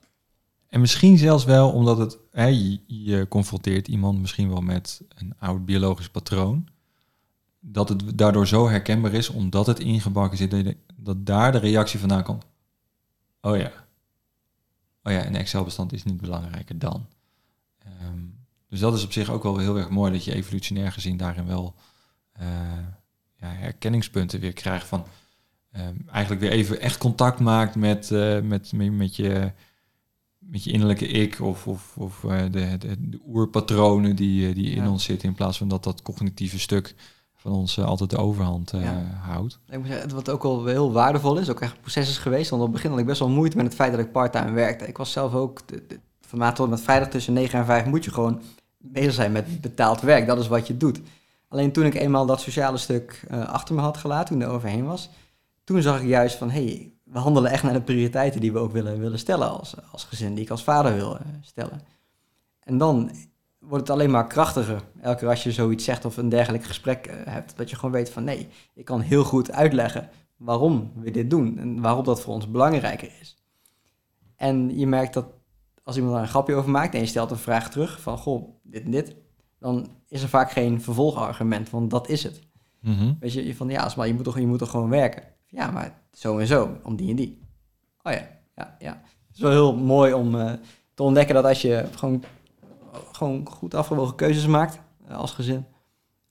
En 0.68 0.80
misschien 0.80 1.18
zelfs 1.18 1.44
wel 1.44 1.70
omdat 1.70 1.98
het, 1.98 2.18
hè, 2.30 2.46
je, 2.86 3.26
confronteert 3.28 3.88
iemand 3.88 4.20
misschien 4.20 4.48
wel 4.48 4.60
met 4.60 5.02
een 5.08 5.34
oud 5.38 5.64
biologisch 5.64 6.08
patroon. 6.08 6.68
Dat 7.60 7.88
het 7.88 8.18
daardoor 8.18 8.46
zo 8.46 8.68
herkenbaar 8.68 9.12
is, 9.12 9.28
omdat 9.28 9.66
het 9.66 9.78
ingebakken 9.78 10.38
zit, 10.38 10.76
dat 10.96 11.26
daar 11.26 11.52
de 11.52 11.58
reactie 11.58 12.00
vandaan 12.00 12.22
komt. 12.22 12.44
Oh 13.40 13.56
ja. 13.56 13.72
Oh 15.02 15.12
ja, 15.12 15.26
een 15.26 15.36
Excel-bestand 15.36 15.92
is 15.92 16.04
niet 16.04 16.20
belangrijker 16.20 16.78
dan. 16.78 17.06
Ehm, 17.78 18.24
dus 18.68 18.80
dat 18.80 18.94
is 18.94 19.04
op 19.04 19.12
zich 19.12 19.30
ook 19.30 19.42
wel 19.42 19.58
heel 19.58 19.78
erg 19.78 19.90
mooi 19.90 20.12
dat 20.12 20.24
je 20.24 20.34
evolutionair 20.34 20.92
gezien 20.92 21.16
daarin 21.16 21.46
wel 21.46 21.74
uh, 22.40 22.46
ja, 23.42 23.48
herkenningspunten 23.48 24.40
weer 24.40 24.52
krijgt 24.52 24.86
van 24.86 25.06
um, 25.76 26.04
eigenlijk 26.10 26.40
weer 26.42 26.50
even 26.50 26.80
echt 26.80 26.98
contact 26.98 27.38
maakt 27.38 27.74
met, 27.74 28.10
uh, 28.10 28.40
met, 28.40 28.72
met, 28.72 28.92
met 28.92 29.16
je 29.16 29.52
met 30.38 30.64
je 30.64 30.72
innerlijke 30.72 31.06
ik 31.06 31.40
of, 31.40 31.66
of, 31.66 31.96
of 31.96 32.22
uh, 32.22 32.42
de, 32.50 32.78
de, 32.78 32.96
de, 32.98 33.20
oerpatronen 33.26 34.16
die, 34.16 34.48
eh, 34.48 34.54
die 34.54 34.70
in 34.70 34.88
ons 34.88 35.04
zitten, 35.04 35.28
in 35.28 35.34
plaats 35.34 35.58
van 35.58 35.68
dat 35.68 35.84
dat 35.84 36.02
cognitieve 36.02 36.58
stuk 36.58 36.94
van 37.36 37.52
ons 37.52 37.76
uh, 37.76 37.84
altijd 37.84 38.10
de 38.10 38.16
overhand 38.16 38.72
houdt. 39.20 39.58
Ik 39.68 39.78
moet 39.78 39.86
zeggen, 39.86 40.14
wat 40.14 40.30
ook 40.30 40.42
wel 40.42 40.66
heel 40.66 40.92
waardevol 40.92 41.38
is, 41.38 41.50
ook 41.50 41.60
echt 41.60 41.72
een 41.72 41.80
proces 41.80 42.08
is 42.08 42.18
geweest, 42.18 42.50
want 42.50 42.62
op 42.62 42.68
het 42.68 42.76
begin 42.76 42.90
had 42.90 43.00
ik 43.00 43.06
best 43.06 43.18
wel 43.18 43.28
moeite 43.28 43.56
met 43.56 43.66
het 43.66 43.74
feit 43.74 43.90
dat 43.90 44.00
ik 44.00 44.12
parttime 44.12 44.50
werkte. 44.50 44.86
Ik 44.86 44.96
was 44.96 45.12
zelf 45.12 45.34
ook, 45.34 45.68
de, 45.68 45.84
de, 45.88 46.00
van 46.20 46.38
maand 46.38 46.56
tot 46.56 46.70
met 46.70 46.80
vrijdag 46.80 47.08
tussen 47.08 47.32
9 47.32 47.58
en 47.58 47.64
5 47.64 47.84
moet 47.84 48.04
je 48.04 48.12
gewoon 48.12 48.40
bezig 48.78 49.12
zijn 49.12 49.32
met 49.32 49.60
betaald 49.60 50.00
werk, 50.00 50.26
dat 50.26 50.38
is 50.38 50.48
wat 50.48 50.66
je 50.66 50.76
doet. 50.76 51.00
Alleen 51.52 51.72
toen 51.72 51.84
ik 51.84 51.94
eenmaal 51.94 52.26
dat 52.26 52.40
sociale 52.40 52.78
stuk 52.78 53.26
achter 53.30 53.74
me 53.74 53.80
had 53.80 53.96
gelaten, 53.96 54.34
toen 54.34 54.42
er 54.42 54.54
overheen 54.54 54.86
was, 54.86 55.10
toen 55.64 55.82
zag 55.82 56.00
ik 56.00 56.08
juist 56.08 56.36
van, 56.36 56.50
hé, 56.50 56.64
hey, 56.64 56.92
we 57.12 57.18
handelen 57.18 57.50
echt 57.50 57.62
naar 57.62 57.72
de 57.72 57.82
prioriteiten 57.82 58.40
die 58.40 58.52
we 58.52 58.58
ook 58.58 58.72
willen, 58.72 58.98
willen 58.98 59.18
stellen 59.18 59.58
als, 59.58 59.74
als 59.90 60.04
gezin, 60.04 60.34
die 60.34 60.44
ik 60.44 60.50
als 60.50 60.64
vader 60.64 60.94
wil 60.94 61.16
eh, 61.16 61.26
stellen. 61.40 61.80
En 62.60 62.78
dan 62.78 63.10
wordt 63.58 63.88
het 63.88 63.96
alleen 63.96 64.10
maar 64.10 64.26
krachtiger. 64.26 64.82
Elke 65.00 65.18
keer 65.18 65.28
als 65.28 65.42
je 65.42 65.52
zoiets 65.52 65.84
zegt 65.84 66.04
of 66.04 66.16
een 66.16 66.28
dergelijk 66.28 66.64
gesprek 66.64 67.06
eh, 67.06 67.32
hebt, 67.32 67.56
dat 67.56 67.70
je 67.70 67.76
gewoon 67.76 67.90
weet 67.90 68.10
van 68.10 68.24
nee, 68.24 68.48
ik 68.74 68.84
kan 68.84 69.00
heel 69.00 69.24
goed 69.24 69.52
uitleggen 69.52 70.08
waarom 70.36 70.92
we 70.94 71.10
dit 71.10 71.30
doen 71.30 71.58
en 71.58 71.80
waarom 71.80 72.04
dat 72.04 72.20
voor 72.20 72.34
ons 72.34 72.50
belangrijker 72.50 73.12
is. 73.20 73.36
En 74.36 74.78
je 74.78 74.86
merkt 74.86 75.14
dat 75.14 75.26
als 75.82 75.96
iemand 75.96 76.14
daar 76.14 76.22
een 76.22 76.28
grapje 76.28 76.54
over 76.54 76.70
maakt 76.70 76.94
en 76.94 77.00
je 77.00 77.06
stelt 77.06 77.30
een 77.30 77.36
vraag 77.36 77.70
terug 77.70 78.00
van 78.00 78.18
goh, 78.18 78.48
dit 78.62 78.84
en 78.84 78.90
dit, 78.90 79.16
dan 79.58 79.88
is 80.12 80.22
er 80.22 80.28
vaak 80.28 80.50
geen 80.50 80.80
vervolgargument, 80.80 81.70
want 81.70 81.90
dat 81.90 82.08
is 82.08 82.22
het. 82.22 82.40
Mm 82.80 83.16
Weet 83.20 83.32
je, 83.32 83.56
van 83.56 83.68
ja, 83.68 83.92
maar 83.96 84.06
je 84.06 84.14
moet 84.14 84.24
toch, 84.24 84.38
je 84.38 84.46
moet 84.46 84.58
toch 84.58 84.70
gewoon 84.70 84.88
werken. 84.88 85.22
Ja, 85.46 85.70
maar 85.70 85.98
zo 86.12 86.38
en 86.38 86.46
zo, 86.46 86.76
om 86.82 86.96
die 86.96 87.10
en 87.10 87.16
die. 87.16 87.40
Oh 88.02 88.12
ja, 88.12 88.28
ja, 88.56 88.76
ja. 88.78 89.02
Het 89.26 89.36
is 89.36 89.40
wel 89.40 89.50
heel 89.50 89.76
mooi 89.76 90.12
om 90.12 90.34
uh, 90.34 90.52
te 90.94 91.02
ontdekken 91.02 91.34
dat 91.34 91.44
als 91.44 91.62
je 91.62 91.86
gewoon, 91.94 92.24
gewoon 93.12 93.48
goed 93.48 93.74
afgewogen 93.74 94.14
keuzes 94.14 94.46
maakt 94.46 94.80
uh, 95.08 95.16
als 95.16 95.32
gezin. 95.32 95.64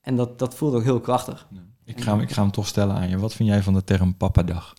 En 0.01 0.15
dat, 0.15 0.39
dat 0.39 0.55
voelt 0.55 0.73
ook 0.73 0.83
heel 0.83 0.99
krachtig. 0.99 1.47
Ik, 1.83 2.01
ga 2.01 2.11
hem, 2.11 2.21
ik 2.21 2.31
ga 2.31 2.41
hem 2.41 2.51
toch 2.51 2.67
stellen 2.67 2.95
aan 2.95 3.09
je. 3.09 3.17
Wat 3.17 3.33
vind 3.33 3.49
jij 3.49 3.63
van 3.63 3.73
de 3.73 3.83
term 3.83 4.17
papadag? 4.17 4.73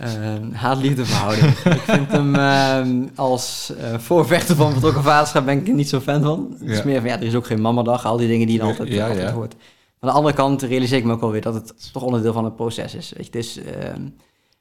Uh, 0.00 0.52
haat-liefde 0.52 1.04
verhouding. 1.04 1.46
ik 1.78 1.80
vind 1.80 2.10
hem 2.10 2.34
uh, 2.34 3.08
als 3.14 3.72
uh, 3.80 3.98
voorvechter 3.98 4.56
van 4.56 4.74
betrokken 4.74 5.02
vaderschap 5.02 5.44
ben 5.44 5.58
ik 5.58 5.68
er 5.68 5.74
niet 5.74 5.88
zo 5.88 6.00
fan 6.00 6.22
van. 6.22 6.56
Het 6.58 6.70
is 6.70 6.82
meer 6.82 7.00
van, 7.00 7.10
ja, 7.10 7.16
er 7.16 7.22
is 7.22 7.34
ook 7.34 7.46
geen 7.46 7.60
mamadag. 7.60 8.06
Al 8.06 8.16
die 8.16 8.28
dingen 8.28 8.46
die 8.46 8.56
je 8.56 8.62
altijd, 8.62 8.88
ja, 8.88 9.08
altijd 9.08 9.28
ja. 9.28 9.34
hoort. 9.34 9.54
Aan 9.98 10.08
de 10.08 10.14
andere 10.14 10.34
kant 10.34 10.62
realiseer 10.62 10.98
ik 10.98 11.04
me 11.04 11.12
ook 11.12 11.20
wel 11.20 11.30
weer 11.30 11.40
dat 11.40 11.54
het 11.54 11.92
toch 11.92 12.02
onderdeel 12.02 12.32
van 12.32 12.44
het 12.44 12.56
proces 12.56 12.94
is. 12.94 13.12
Weet 13.16 13.26
je, 13.26 13.38
het 13.38 13.46
is, 13.46 13.56
ehm, 13.56 14.08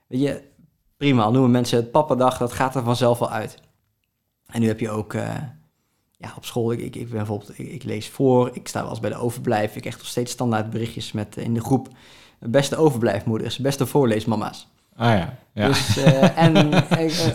weet 0.07 0.21
je, 0.21 0.41
prima, 0.97 1.23
al 1.23 1.31
noemen 1.31 1.51
mensen 1.51 1.77
het 1.77 1.91
pappadag, 1.91 2.37
dat 2.37 2.53
gaat 2.53 2.75
er 2.75 2.83
vanzelf 2.83 3.19
wel 3.19 3.29
uit. 3.29 3.57
En 4.45 4.61
nu 4.61 4.67
heb 4.67 4.79
je 4.79 4.89
ook, 4.89 5.13
uh, 5.13 5.35
ja, 6.17 6.33
op 6.37 6.45
school, 6.45 6.71
ik, 6.71 6.79
ik, 6.79 6.95
ik 6.95 7.09
ben 7.09 7.17
bijvoorbeeld, 7.17 7.59
ik, 7.59 7.71
ik, 7.71 7.83
lees 7.83 8.09
voor, 8.09 8.49
ik 8.53 8.67
sta 8.67 8.81
wel 8.81 8.89
eens 8.89 8.99
bij 8.99 9.09
de 9.09 9.15
overblijf, 9.15 9.75
ik 9.75 9.81
krijg 9.81 9.97
nog 9.97 10.07
steeds 10.07 10.31
standaard 10.31 10.69
berichtjes 10.69 11.11
met 11.11 11.37
in 11.37 11.53
de 11.53 11.61
groep, 11.61 11.87
beste 12.39 12.75
overblijfmoeders, 12.75 13.57
beste 13.57 13.85
voorleesmama's. 13.85 14.67
Ah 14.95 15.17
ja, 15.17 15.37
ja. 15.53 15.67
Dus, 15.67 15.97
uh, 15.97 16.37
en 16.45 16.71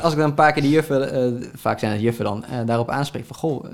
als 0.01 0.13
ik 0.13 0.19
dan 0.19 0.29
een 0.29 0.35
paar 0.35 0.53
keer 0.53 0.63
de 0.63 0.69
juffen, 0.69 1.35
uh, 1.41 1.49
vaak 1.55 1.79
zijn 1.79 1.93
het 1.93 2.01
juffen 2.01 2.25
dan, 2.25 2.45
daarop 2.67 2.91
aanspreek 2.91 3.25
van, 3.27 3.37
goh, 3.37 3.65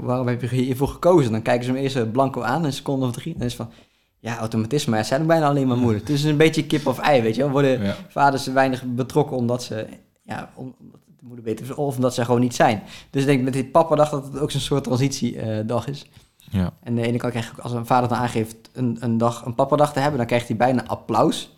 waarom 0.00 0.28
heb 0.28 0.40
je 0.40 0.48
hiervoor 0.48 0.88
gekozen? 0.88 1.32
Dan 1.32 1.42
kijken 1.42 1.64
ze 1.64 1.70
hem 1.70 1.80
eerst 1.80 2.12
blanco 2.12 2.42
aan, 2.42 2.64
een 2.64 2.72
seconde 2.72 3.06
of 3.06 3.12
drie. 3.12 3.32
En 3.32 3.38
dan 3.38 3.48
is 3.48 3.56
van, 3.56 3.70
ja, 4.18 4.38
automatisme. 4.38 4.96
Het 4.96 5.06
zijn 5.06 5.26
bijna 5.26 5.48
alleen 5.48 5.66
maar 5.66 5.76
moeder. 5.76 6.00
Het 6.00 6.10
is 6.10 6.24
een 6.24 6.36
beetje 6.36 6.66
kip 6.66 6.86
of 6.86 6.98
ei, 6.98 7.22
weet 7.22 7.34
je 7.34 7.42
wel. 7.42 7.50
Worden 7.50 7.94
vaders 8.08 8.46
weinig 8.46 8.84
betrokken 8.84 9.36
omdat 9.36 9.62
ze, 9.62 9.86
ja, 10.22 10.50
omdat 10.54 10.76
de 11.06 11.26
moeder 11.26 11.44
beter 11.44 11.76
of 11.76 11.96
omdat 11.96 12.14
ze 12.14 12.24
gewoon 12.24 12.40
niet 12.40 12.54
zijn. 12.54 12.82
Dus 13.10 13.22
ik 13.22 13.28
denk 13.28 13.42
met 13.42 13.52
dit 13.52 13.72
papa-dag 13.72 14.10
dat 14.10 14.24
het 14.24 14.38
ook 14.38 14.50
zo'n 14.50 14.60
soort 14.60 14.84
transitiedag 14.84 15.88
is. 15.88 16.06
Ja. 16.50 16.72
En 16.82 16.94
de 16.94 17.02
ene 17.02 17.18
kant 17.18 17.32
krijg 17.32 17.52
ik, 17.52 17.58
als 17.58 17.72
een 17.72 17.86
vader 17.86 18.08
dan 18.08 18.18
aangeeft 18.18 18.56
een, 18.72 18.96
een 19.00 19.18
dag, 19.18 19.44
een 19.44 19.54
papa-dag 19.54 19.92
te 19.92 19.98
hebben, 19.98 20.18
dan 20.18 20.26
krijgt 20.26 20.48
hij 20.48 20.56
bijna 20.56 20.86
applaus. 20.86 21.56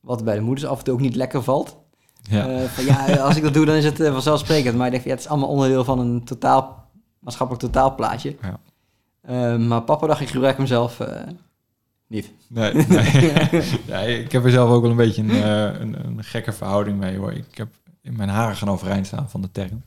Wat 0.00 0.24
bij 0.24 0.34
de 0.34 0.40
moeders 0.40 0.66
af 0.66 0.78
en 0.78 0.84
toe 0.84 0.94
ook 0.94 1.00
niet 1.00 1.14
lekker 1.14 1.42
valt. 1.42 1.76
Ja. 2.22 2.48
Uh, 2.48 2.64
van, 2.64 2.84
ja, 2.84 3.16
als 3.16 3.36
ik 3.36 3.42
dat 3.42 3.54
doe, 3.54 3.66
dan 3.66 3.74
is 3.74 3.84
het 3.84 4.00
uh, 4.00 4.12
vanzelfsprekend. 4.12 4.76
Maar 4.76 4.86
ik 4.86 4.92
denk, 4.92 5.04
ja, 5.04 5.10
het 5.10 5.20
is 5.20 5.28
allemaal 5.28 5.48
onderdeel 5.48 5.84
van 5.84 5.98
een 5.98 6.24
totaal 6.24 6.90
maatschappelijk 7.18 7.64
totaalplaatje. 7.64 8.36
Ja. 8.42 8.60
Uh, 9.28 9.66
maar 9.66 9.82
papa 9.82 10.06
dacht, 10.06 10.20
ik 10.20 10.28
gebruik 10.28 10.56
hem 10.56 10.66
zelf 10.66 11.00
uh, 11.00 11.08
niet. 12.06 12.32
Nee, 12.48 12.72
nee. 12.88 13.62
ja, 13.86 13.98
ik 13.98 14.32
heb 14.32 14.44
er 14.44 14.50
zelf 14.50 14.70
ook 14.70 14.82
wel 14.82 14.90
een 14.90 14.96
beetje 14.96 15.22
een, 15.22 15.46
een, 15.80 16.06
een, 16.06 16.24
gekke 16.24 16.52
verhouding 16.52 16.98
mee 16.98 17.16
hoor. 17.16 17.32
Ik 17.32 17.56
heb 17.56 17.68
in 18.02 18.16
mijn 18.16 18.28
haren 18.28 18.56
gaan 18.56 18.70
overeind 18.70 19.06
staan 19.06 19.30
van 19.30 19.40
de 19.40 19.50
term. 19.52 19.82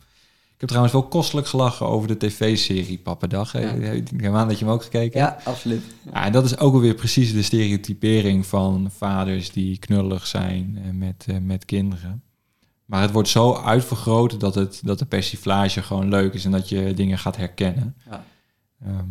Ik 0.64 0.70
heb 0.70 0.78
trouwens 0.78 1.10
wel 1.10 1.20
kostelijk 1.22 1.48
gelachen 1.48 1.86
over 1.88 2.08
de 2.08 2.18
tv-serie 2.18 2.98
Pappadag. 2.98 3.54
Ja. 3.54 3.70
Ik 3.70 4.12
neem 4.12 4.36
aan 4.36 4.48
dat 4.48 4.60
je 4.60 4.66
hem 4.66 4.74
ook 4.74 4.84
gekeken 4.84 5.20
Ja, 5.20 5.38
absoluut. 5.44 5.84
Ja, 6.14 6.26
en 6.26 6.32
dat 6.32 6.46
is 6.46 6.58
ook 6.58 6.74
alweer 6.74 6.94
precies 6.94 7.34
de 7.34 7.42
stereotypering 7.42 8.46
van 8.46 8.92
vaders 8.98 9.52
die 9.52 9.78
knullig 9.78 10.28
zijn 10.28 10.80
met, 10.94 11.28
met 11.42 11.66
kinderen. 11.66 12.24
Maar 12.86 13.02
het 13.02 13.12
wordt 13.12 13.30
zo 13.30 13.56
uitvergroot 13.56 14.40
dat, 14.40 14.56
het, 14.56 14.82
dat 14.84 15.00
de 15.00 15.06
persiflage 15.06 15.82
gewoon 15.82 16.10
leuk 16.10 16.34
is 16.34 16.46
en 16.46 16.52
dat 16.52 16.70
je 16.70 16.94
dingen 16.94 17.18
gaat 17.18 17.38
herkennen. 17.38 17.96
Ja. 18.10 18.26
Ehm, 18.84 19.10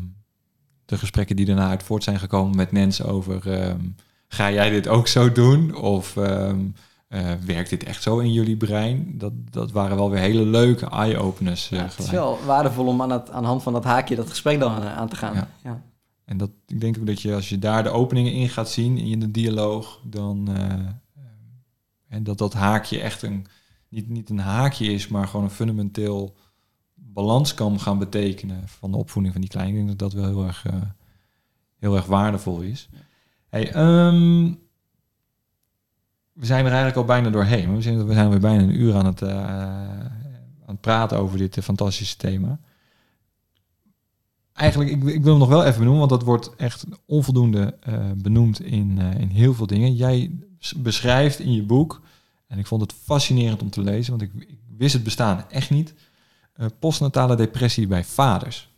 de 0.84 0.98
gesprekken 0.98 1.36
die 1.36 1.46
daarna 1.46 1.68
uit 1.68 1.82
voort 1.82 2.04
zijn 2.04 2.18
gekomen 2.18 2.56
met 2.56 2.70
mensen 2.70 3.06
over... 3.06 3.52
Ehm, 3.52 3.80
ga 4.28 4.50
jij 4.52 4.70
dit 4.70 4.88
ook 4.88 5.06
zo 5.06 5.32
doen? 5.32 5.74
Of 5.74 6.16
ehm, 6.16 6.60
eh, 7.12 7.32
werkt 7.44 7.70
dit 7.70 7.84
echt 7.84 8.02
zo 8.02 8.18
in 8.18 8.32
jullie 8.32 8.56
brein? 8.56 9.18
Dat, 9.18 9.32
dat 9.50 9.72
waren 9.72 9.96
wel 9.96 10.10
weer 10.10 10.20
hele 10.20 10.44
leuke 10.44 10.86
eye-openers. 10.86 11.70
Uh, 11.70 11.80
het 11.80 11.98
is 11.98 12.10
wel 12.10 12.38
waardevol 12.46 12.86
om 12.86 13.02
aan, 13.02 13.10
het, 13.10 13.30
aan 13.30 13.42
de 13.42 13.48
hand 13.48 13.62
van 13.62 13.72
dat 13.72 13.84
haakje 13.84 14.16
dat 14.16 14.28
gesprek 14.28 14.60
dan 14.60 14.72
aan, 14.72 14.82
aan 14.82 15.08
te 15.08 15.16
gaan. 15.16 15.34
Ja. 15.34 15.48
ja. 15.62 15.82
En 16.24 16.36
dat, 16.36 16.50
ik 16.66 16.80
denk 16.80 16.98
ook 16.98 17.06
dat 17.06 17.20
je 17.20 17.34
als 17.34 17.48
je 17.48 17.58
daar 17.58 17.82
de 17.82 17.90
openingen 17.90 18.32
in 18.32 18.48
gaat 18.48 18.70
zien 18.70 18.98
in 18.98 19.20
de 19.20 19.30
dialoog, 19.30 20.00
dan 20.04 20.48
en 22.08 22.22
dat 22.22 22.38
dat 22.38 22.52
haakje 22.52 23.00
echt 23.00 23.22
een 23.22 23.46
niet, 23.88 24.08
niet 24.08 24.30
een 24.30 24.38
haakje 24.38 24.86
is, 24.86 25.08
maar 25.08 25.28
gewoon 25.28 25.44
een 25.44 25.50
fundamenteel 25.50 26.36
balans 26.94 27.54
kan 27.54 27.80
gaan 27.80 27.98
betekenen 27.98 28.68
van 28.68 28.90
de 28.90 28.96
opvoeding 28.96 29.32
van 29.32 29.42
die 29.42 29.50
kleine. 29.50 29.78
Ik 29.78 29.86
denk 29.86 29.98
dat 29.98 30.10
dat 30.10 30.20
wel 30.20 30.30
heel 30.30 30.46
erg, 30.46 30.66
heel 31.78 31.96
erg 31.96 32.06
waardevol 32.06 32.60
is. 32.60 32.88
Hey, 33.48 33.76
um, 34.06 34.60
we 36.32 36.46
zijn 36.46 36.60
er 36.64 36.70
eigenlijk 36.70 36.96
al 36.96 37.04
bijna 37.04 37.30
doorheen. 37.30 37.74
We 37.74 37.82
zijn, 37.82 38.06
we 38.06 38.12
zijn 38.12 38.30
weer 38.30 38.40
bijna 38.40 38.62
een 38.62 38.80
uur 38.80 38.94
aan 38.94 39.06
het, 39.06 39.20
uh, 39.20 39.30
aan 40.66 40.66
het 40.66 40.80
praten 40.80 41.18
over 41.18 41.38
dit 41.38 41.56
uh, 41.56 41.64
fantastische 41.64 42.16
thema. 42.16 42.58
Eigenlijk, 44.52 44.90
ik, 44.90 45.02
ik, 45.04 45.22
wil 45.22 45.30
hem 45.30 45.40
nog 45.40 45.48
wel 45.48 45.64
even 45.64 45.78
benoemen, 45.78 46.08
want 46.08 46.10
dat 46.10 46.22
wordt 46.22 46.56
echt 46.56 46.84
onvoldoende 47.06 47.78
benoemd 48.16 48.60
in, 48.60 48.98
in 48.98 49.28
heel 49.28 49.54
veel 49.54 49.66
dingen. 49.66 49.94
Jij 49.94 50.30
beschrijft 50.76 51.38
in 51.38 51.52
je 51.52 51.62
boek 51.62 52.00
en 52.46 52.58
ik 52.58 52.66
vond 52.66 52.80
het 52.80 52.92
fascinerend 52.92 53.62
om 53.62 53.70
te 53.70 53.80
lezen, 53.80 54.18
want 54.18 54.22
ik, 54.22 54.48
ik 54.48 54.58
wist 54.76 54.92
het 54.92 55.02
bestaan 55.02 55.44
echt 55.50 55.70
niet. 55.70 55.94
Postnatale 56.78 57.36
depressie 57.36 57.86
bij 57.86 58.04
vaders. 58.04 58.68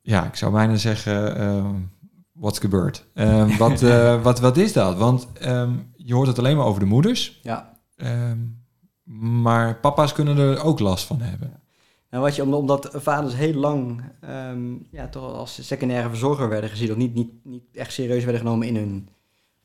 Ja, 0.00 0.26
ik 0.26 0.34
zou 0.34 0.52
bijna 0.52 0.76
zeggen, 0.76 1.90
uh, 2.36 2.42
what's 2.42 2.58
gebeurd? 2.58 3.06
Uh, 3.14 3.58
wat, 3.58 3.82
uh, 3.82 4.22
wat, 4.22 4.40
wat 4.40 4.56
is 4.56 4.72
dat? 4.72 4.96
Want 4.96 5.28
um, 5.42 5.92
je 5.96 6.14
hoort 6.14 6.26
het 6.26 6.38
alleen 6.38 6.56
maar 6.56 6.66
over 6.66 6.80
de 6.80 6.86
moeders. 6.86 7.40
Ja. 7.42 7.78
Um, 7.96 8.62
maar 9.04 9.80
papa's 9.80 10.12
kunnen 10.12 10.38
er 10.38 10.62
ook 10.62 10.78
last 10.78 11.06
van 11.06 11.20
hebben. 11.20 11.62
En 12.08 12.20
wat 12.20 12.36
je, 12.36 12.44
omdat 12.44 12.88
vaders 12.92 13.34
heel 13.34 13.54
lang 13.54 14.02
ehm, 14.20 14.72
ja, 14.90 15.08
toch 15.08 15.34
als 15.34 15.66
secundaire 15.66 16.08
verzorger 16.08 16.48
werden 16.48 16.70
gezien, 16.70 16.90
of 16.90 16.96
niet, 16.96 17.14
niet, 17.14 17.30
niet 17.42 17.62
echt 17.72 17.92
serieus 17.92 18.24
werden 18.24 18.42
genomen 18.42 18.66
in 18.66 18.76
hun 18.76 19.08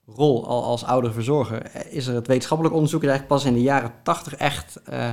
rol 0.06 0.48
als 0.48 0.84
ouderverzorger, 0.84 1.92
is 1.94 2.08
er 2.08 2.16
het 2.16 2.28
wetenschappelijk 2.28 2.76
onderzoek 2.76 3.04
eigenlijk 3.04 3.32
pas 3.34 3.46
in 3.46 3.54
de 3.54 3.62
jaren 3.62 3.92
tachtig 4.04 4.36
echt, 4.36 4.82
uh, 4.90 5.12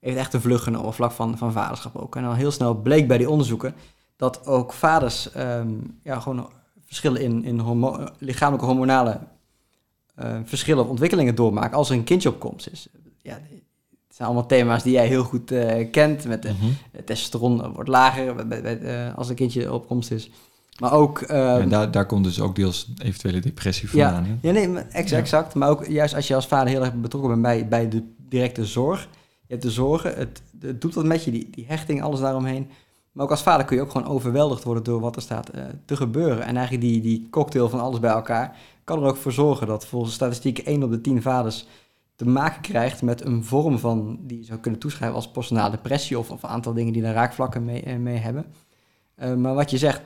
heeft 0.00 0.16
echt 0.16 0.32
een 0.32 0.40
vlucht 0.40 0.62
genomen 0.62 0.86
op 0.86 0.94
vlak 0.94 1.12
van, 1.12 1.38
van 1.38 1.52
vaderschap 1.52 1.96
ook. 1.96 2.16
En 2.16 2.24
al 2.24 2.34
heel 2.34 2.50
snel 2.50 2.74
bleek 2.74 3.08
bij 3.08 3.18
die 3.18 3.30
onderzoeken 3.30 3.74
dat 4.16 4.46
ook 4.46 4.72
vaders 4.72 5.32
ehm, 5.32 5.70
ja, 6.02 6.20
gewoon 6.20 6.50
verschillen 6.92 7.20
in, 7.20 7.44
in 7.44 7.58
hormo 7.58 8.06
lichamelijke 8.18 8.66
hormonale 8.66 9.20
uh, 10.22 10.36
verschillen 10.44 10.84
of 10.84 10.90
ontwikkelingen 10.90 11.34
doormaken 11.34 11.76
als 11.76 11.90
er 11.90 11.96
een 11.96 12.04
kindje 12.04 12.28
op 12.28 12.40
komst 12.40 12.68
is. 12.68 12.88
Ja, 13.22 13.32
het 13.32 14.16
zijn 14.16 14.28
allemaal 14.28 14.46
thema's 14.46 14.82
die 14.82 14.92
jij 14.92 15.06
heel 15.06 15.24
goed 15.24 15.52
uh, 15.52 15.90
kent. 15.90 16.24
Met 16.24 16.42
de 16.42 16.52
mm 16.60 16.76
testosteron 17.04 17.72
wordt 17.72 17.88
lager 17.88 18.46
uh, 18.82 19.14
als 19.16 19.28
een 19.28 19.34
kindje 19.34 19.72
op 19.72 19.86
komst 19.86 20.10
is. 20.10 20.30
Maar 20.78 20.92
ook... 20.92 21.24
Ja, 21.28 21.58
ehm, 21.58 21.68
daar, 21.68 21.90
daar 21.90 22.06
komt 22.06 22.24
dus 22.24 22.40
ook 22.40 22.56
deels 22.56 22.92
eventuele 22.98 23.40
depressie 23.40 23.90
vandaan. 23.90 24.24
Ja, 24.24 24.52
ja 24.52 24.52
nee, 24.52 24.78
exact, 24.78 25.12
exact. 25.12 25.54
Maar 25.54 25.70
ook 25.70 25.86
juist 25.86 26.14
als 26.14 26.28
je 26.28 26.34
als 26.34 26.46
vader 26.46 26.68
heel 26.68 26.84
erg 26.84 26.94
betrokken 26.94 27.30
bent 27.30 27.42
bij, 27.42 27.68
bij 27.68 27.88
de 27.88 28.02
directe 28.28 28.66
zorg. 28.66 29.08
Je 29.46 29.58
hebt 29.58 29.62
de 29.62 29.70
zorgen, 29.70 30.14
het, 30.14 30.42
het 30.60 30.80
doet 30.80 30.94
wat 30.94 31.04
met 31.04 31.24
je, 31.24 31.30
die, 31.30 31.48
die 31.50 31.64
hechting, 31.68 32.02
alles 32.02 32.20
daaromheen. 32.20 32.70
Maar 33.12 33.24
ook 33.24 33.30
als 33.30 33.42
vader 33.42 33.66
kun 33.66 33.76
je 33.76 33.82
ook 33.82 33.90
gewoon 33.90 34.06
overweldigd 34.06 34.64
worden 34.64 34.84
door 34.84 35.00
wat 35.00 35.16
er 35.16 35.22
staat 35.22 35.54
uh, 35.54 35.64
te 35.84 35.96
gebeuren. 35.96 36.42
En 36.42 36.56
eigenlijk 36.56 36.86
die, 36.86 37.00
die 37.00 37.28
cocktail 37.30 37.68
van 37.68 37.80
alles 37.80 38.00
bij 38.00 38.10
elkaar 38.10 38.56
kan 38.84 39.02
er 39.02 39.08
ook 39.08 39.16
voor 39.16 39.32
zorgen 39.32 39.66
dat 39.66 39.86
volgens 39.86 40.14
statistieken 40.14 40.64
1 40.64 40.82
op 40.82 40.90
de 40.90 41.00
10 41.00 41.22
vaders 41.22 41.66
te 42.16 42.26
maken 42.26 42.62
krijgt 42.62 43.02
met 43.02 43.24
een 43.24 43.44
vorm 43.44 43.78
van, 43.78 44.18
die 44.20 44.38
je 44.38 44.44
zou 44.44 44.58
kunnen 44.58 44.80
toeschrijven 44.80 45.16
als 45.16 45.30
postnatale 45.30 45.70
depressie 45.70 46.18
of, 46.18 46.30
of 46.30 46.42
een 46.42 46.48
aantal 46.48 46.72
dingen 46.72 46.92
die 46.92 47.02
daar 47.02 47.14
raakvlakken 47.14 47.64
mee, 47.64 47.84
uh, 47.86 47.96
mee 47.96 48.16
hebben. 48.16 48.44
Uh, 49.22 49.34
maar 49.34 49.54
wat 49.54 49.70
je 49.70 49.78
zegt, 49.78 50.00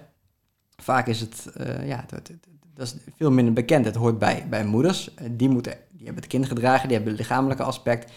vaak 0.77 1.07
is 1.07 1.21
het, 1.21 1.53
ja, 1.85 2.05
dat, 2.07 2.31
dat, 2.75 2.87
is 2.87 2.97
veel 3.17 3.31
minder 3.31 3.55
bekend. 3.55 3.85
Het 3.85 3.95
hoort 3.95 4.19
bij, 4.19 4.47
bij 4.51 4.65
moeders. 4.65 5.15
die, 5.31 5.49
moeten, 5.49 5.73
die 5.91 6.05
hebben 6.05 6.23
het 6.23 6.33
kind 6.33 6.47
gedragen, 6.47 6.89
die 6.89 6.97
hebben 6.97 7.15
het 7.15 7.23
lichamelijke 7.23 7.63
aspect. 7.63 8.13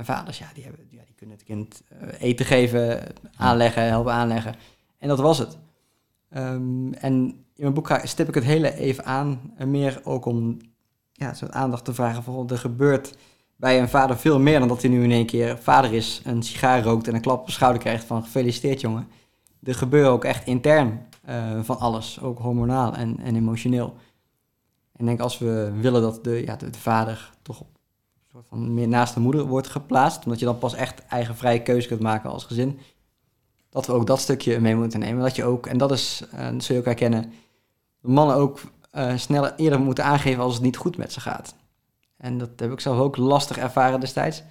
En 0.00 0.06
vaders, 0.06 0.38
ja, 0.38 0.46
die, 0.54 0.64
hebben, 0.64 0.86
ja, 0.90 1.02
die 1.06 1.14
kunnen 1.14 1.36
het 1.36 1.44
kind 1.44 1.82
uh, 2.02 2.08
eten 2.18 2.46
geven, 2.46 3.02
aanleggen, 3.36 3.86
helpen 3.86 4.12
aanleggen. 4.12 4.54
En 4.98 5.08
dat 5.08 5.18
was 5.18 5.38
het. 5.38 5.58
Um, 6.36 6.94
en 6.94 7.12
in 7.32 7.62
mijn 7.62 7.74
boek 7.74 7.86
ga, 7.86 8.06
stip 8.06 8.28
ik 8.28 8.34
het 8.34 8.44
hele 8.44 8.74
even 8.74 9.04
aan. 9.04 9.52
En 9.56 9.70
meer 9.70 10.00
ook 10.04 10.24
om 10.24 10.58
ja, 11.12 11.34
soort 11.34 11.52
aandacht 11.52 11.84
te 11.84 11.94
vragen. 11.94 12.22
Voor, 12.22 12.46
er 12.50 12.58
gebeurt 12.58 13.16
bij 13.56 13.80
een 13.80 13.88
vader 13.88 14.18
veel 14.18 14.38
meer 14.38 14.58
dan 14.58 14.68
dat 14.68 14.80
hij 14.80 14.90
nu 14.90 15.02
in 15.02 15.10
één 15.10 15.26
keer 15.26 15.58
vader 15.58 15.92
is, 15.92 16.22
een 16.24 16.42
sigaar 16.42 16.82
rookt 16.82 17.08
en 17.08 17.14
een 17.14 17.20
klap 17.20 17.40
op 17.40 17.46
de 17.46 17.52
schouder 17.52 17.82
krijgt 17.82 18.04
van 18.04 18.22
gefeliciteerd 18.22 18.80
jongen. 18.80 19.08
Er 19.62 19.74
gebeurt 19.74 20.08
ook 20.08 20.24
echt 20.24 20.46
intern 20.46 21.06
uh, 21.28 21.60
van 21.62 21.78
alles, 21.78 22.20
ook 22.20 22.38
hormonaal 22.38 22.94
en, 22.94 23.18
en 23.18 23.36
emotioneel. 23.36 23.94
En 24.92 25.00
ik 25.00 25.06
denk 25.06 25.20
als 25.20 25.38
we 25.38 25.72
willen 25.80 26.02
dat 26.02 26.24
de, 26.24 26.42
ja, 26.44 26.56
de, 26.56 26.70
de 26.70 26.78
vader 26.78 27.30
toch 27.42 27.60
op 27.60 27.78
soort 28.32 28.46
van 28.48 28.74
meer 28.74 28.88
naast 28.88 29.14
de 29.14 29.20
moeder 29.20 29.44
wordt 29.44 29.68
geplaatst. 29.68 30.24
Omdat 30.24 30.38
je 30.38 30.44
dan 30.44 30.58
pas 30.58 30.74
echt 30.74 31.06
eigen 31.06 31.36
vrije 31.36 31.62
keuze 31.62 31.88
kunt 31.88 32.00
maken 32.00 32.30
als 32.30 32.44
gezin. 32.44 32.78
Dat 33.68 33.86
we 33.86 33.92
ook 33.92 34.06
dat 34.06 34.20
stukje 34.20 34.60
mee 34.60 34.76
moeten 34.76 35.00
nemen. 35.00 35.22
Dat 35.22 35.36
je 35.36 35.44
ook, 35.44 35.66
en 35.66 35.78
dat 35.78 35.92
is, 35.92 36.22
uh, 36.34 36.50
dat 36.50 36.64
zul 36.64 36.74
je 36.74 36.80
ook 36.80 36.86
herkennen, 36.86 37.32
mannen 38.00 38.36
ook 38.36 38.60
uh, 38.94 39.16
sneller 39.16 39.54
eerder 39.56 39.80
moeten 39.80 40.04
aangeven 40.04 40.42
als 40.42 40.54
het 40.54 40.62
niet 40.62 40.76
goed 40.76 40.96
met 40.96 41.12
ze 41.12 41.20
gaat. 41.20 41.54
En 42.16 42.38
dat 42.38 42.50
heb 42.56 42.72
ik 42.72 42.80
zelf 42.80 42.98
ook 42.98 43.16
lastig 43.16 43.58
ervaren 43.58 44.00
destijds. 44.00 44.42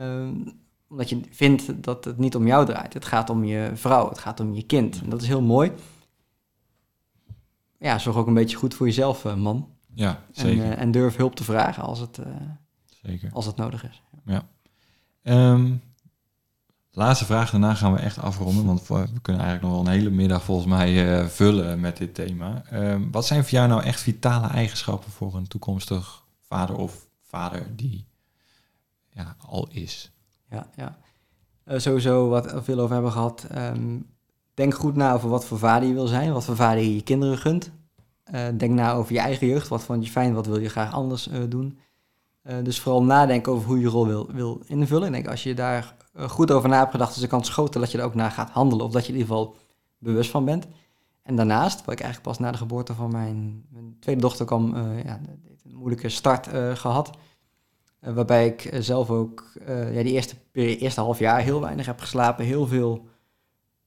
Um, 0.00 0.62
omdat 0.88 1.08
je 1.08 1.20
vindt 1.30 1.82
dat 1.84 2.04
het 2.04 2.18
niet 2.18 2.36
om 2.36 2.46
jou 2.46 2.66
draait. 2.66 2.94
Het 2.94 3.04
gaat 3.04 3.30
om 3.30 3.44
je 3.44 3.70
vrouw, 3.74 4.08
het 4.08 4.18
gaat 4.18 4.40
om 4.40 4.54
je 4.54 4.62
kind. 4.62 5.00
En 5.02 5.10
dat 5.10 5.22
is 5.22 5.28
heel 5.28 5.42
mooi. 5.42 5.72
Ja, 7.78 7.98
zorg 7.98 8.16
ook 8.16 8.26
een 8.26 8.34
beetje 8.34 8.56
goed 8.56 8.74
voor 8.74 8.86
jezelf, 8.86 9.24
uh, 9.24 9.34
man. 9.34 9.68
Ja, 9.94 10.22
zeker. 10.30 10.64
En, 10.64 10.76
en, 10.76 10.90
durf 10.90 11.16
hulp 11.16 11.34
te 11.34 11.44
vragen 11.44 11.82
als 11.82 11.98
het, 11.98 12.18
Zeker. 13.04 13.30
Als 13.32 13.46
het 13.46 13.56
nodig 13.56 13.88
is. 13.88 14.02
Ja. 14.24 14.42
Um, 15.22 15.82
laatste 16.90 17.24
vraag, 17.24 17.50
daarna 17.50 17.74
gaan 17.74 17.92
we 17.92 17.98
echt 17.98 18.18
afronden, 18.18 18.64
want 18.64 18.86
we 18.86 19.06
kunnen 19.22 19.42
eigenlijk 19.42 19.62
nog 19.62 19.70
wel 19.70 19.80
een 19.80 19.98
hele 19.98 20.10
middag 20.10 20.44
volgens 20.44 20.66
mij 20.66 21.20
uh, 21.20 21.26
vullen 21.26 21.80
met 21.80 21.96
dit 21.96 22.14
thema. 22.14 22.62
Um, 22.72 23.10
wat 23.10 23.26
zijn 23.26 23.42
voor 23.42 23.50
jou 23.50 23.68
nou 23.68 23.82
echt 23.82 24.00
vitale 24.00 24.46
eigenschappen 24.46 25.10
voor 25.10 25.34
een 25.34 25.46
toekomstig 25.46 26.24
vader 26.40 26.76
of 26.76 27.08
vader 27.22 27.76
die 27.76 28.06
ja, 29.10 29.36
al 29.46 29.68
is? 29.70 30.12
Ja, 30.50 30.66
ja. 30.76 30.98
Uh, 31.66 31.78
sowieso 31.78 32.28
wat 32.28 32.52
we 32.52 32.62
veel 32.62 32.78
over 32.78 32.94
hebben 32.94 33.12
gehad. 33.12 33.46
Um, 33.54 34.06
denk 34.54 34.74
goed 34.74 34.96
na 34.96 35.12
over 35.12 35.28
wat 35.28 35.44
voor 35.44 35.58
vader 35.58 35.88
je 35.88 35.94
wil 35.94 36.06
zijn, 36.06 36.32
wat 36.32 36.44
voor 36.44 36.56
vader 36.56 36.82
je 36.82 36.94
je 36.94 37.02
kinderen 37.02 37.38
gunt. 37.38 37.70
Uh, 38.34 38.40
denk 38.56 38.74
na 38.74 38.92
over 38.92 39.12
je 39.12 39.18
eigen 39.18 39.46
jeugd. 39.46 39.68
Wat 39.68 39.82
vond 39.82 40.04
je 40.04 40.10
fijn, 40.10 40.34
wat 40.34 40.46
wil 40.46 40.58
je 40.58 40.68
graag 40.68 40.92
anders 40.92 41.28
doen. 41.48 41.78
Uh, 42.44 42.56
dus 42.62 42.80
vooral 42.80 43.02
nadenken 43.02 43.52
over 43.52 43.66
hoe 43.66 43.80
je 43.80 43.88
rol 43.88 44.06
wil, 44.06 44.28
wil 44.32 44.62
invullen. 44.66 45.06
Ik 45.06 45.12
denk 45.12 45.28
als 45.28 45.42
je 45.42 45.54
daar 45.54 45.94
uh, 46.16 46.28
goed 46.28 46.50
over 46.50 46.68
na 46.68 46.78
hebt 46.78 46.90
gedacht, 46.90 47.14
is 47.14 47.20
de 47.20 47.26
kans 47.26 47.48
groter 47.48 47.80
dat 47.80 47.90
je 47.90 47.98
er 47.98 48.04
ook 48.04 48.14
naar 48.14 48.30
gaat 48.30 48.50
handelen. 48.50 48.84
Of 48.84 48.92
dat 48.92 49.06
je 49.06 49.12
in 49.12 49.18
ieder 49.18 49.34
geval 49.34 49.56
bewust 49.98 50.30
van 50.30 50.44
bent. 50.44 50.66
En 51.22 51.36
daarnaast, 51.36 51.84
wat 51.84 51.94
ik 51.94 52.00
eigenlijk 52.00 52.28
pas 52.28 52.38
na 52.38 52.52
de 52.52 52.58
geboorte 52.58 52.94
van 52.94 53.12
mijn, 53.12 53.64
mijn 53.70 53.96
tweede 54.00 54.20
dochter 54.20 54.46
kwam, 54.46 54.74
uh, 54.74 55.04
ja, 55.04 55.20
een 55.64 55.76
moeilijke 55.76 56.08
start 56.08 56.48
gehad. 56.74 57.10
waarbij 58.00 58.46
ik 58.46 58.76
zelf 58.78 59.10
ook 59.10 59.52
ja, 59.66 60.02
die 60.02 60.12
eerste, 60.12 60.36
eerste 60.52 61.00
half 61.00 61.18
jaar 61.18 61.40
heel 61.40 61.60
weinig 61.60 61.86
heb 61.86 62.00
geslapen. 62.00 62.44
Heel 62.44 62.66
veel 62.66 63.08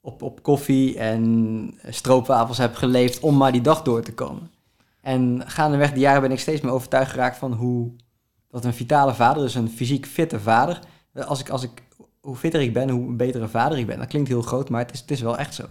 op, 0.01 0.21
op 0.21 0.43
koffie 0.43 0.97
en 0.97 1.79
stroopwafels 1.89 2.57
heb 2.57 2.75
geleefd 2.75 3.19
om 3.19 3.37
maar 3.37 3.51
die 3.51 3.61
dag 3.61 3.81
door 3.81 4.01
te 4.01 4.13
komen. 4.13 4.51
En 5.01 5.43
gaandeweg 5.45 5.93
de 5.93 5.99
jaren 5.99 6.21
ben 6.21 6.31
ik 6.31 6.39
steeds 6.39 6.61
meer 6.61 6.71
overtuigd 6.71 7.11
geraakt 7.11 7.37
van 7.37 7.53
hoe 7.53 7.91
dat 8.49 8.65
een 8.65 8.73
vitale 8.73 9.13
vader, 9.13 9.43
dus 9.43 9.55
een 9.55 9.69
fysiek 9.69 10.05
fitte 10.05 10.39
vader, 10.39 10.79
als 11.13 11.39
ik, 11.39 11.49
als 11.49 11.63
ik, 11.63 11.83
hoe 12.21 12.35
fitter 12.35 12.61
ik 12.61 12.73
ben, 12.73 12.89
hoe 12.89 13.13
betere 13.13 13.47
vader 13.47 13.77
ik 13.77 13.85
ben. 13.85 13.97
Dat 13.97 14.07
klinkt 14.07 14.27
heel 14.27 14.41
groot, 14.41 14.69
maar 14.69 14.81
het 14.81 14.93
is, 14.93 14.99
het 14.99 15.11
is 15.11 15.21
wel 15.21 15.37
echt 15.37 15.53
zo. 15.53 15.63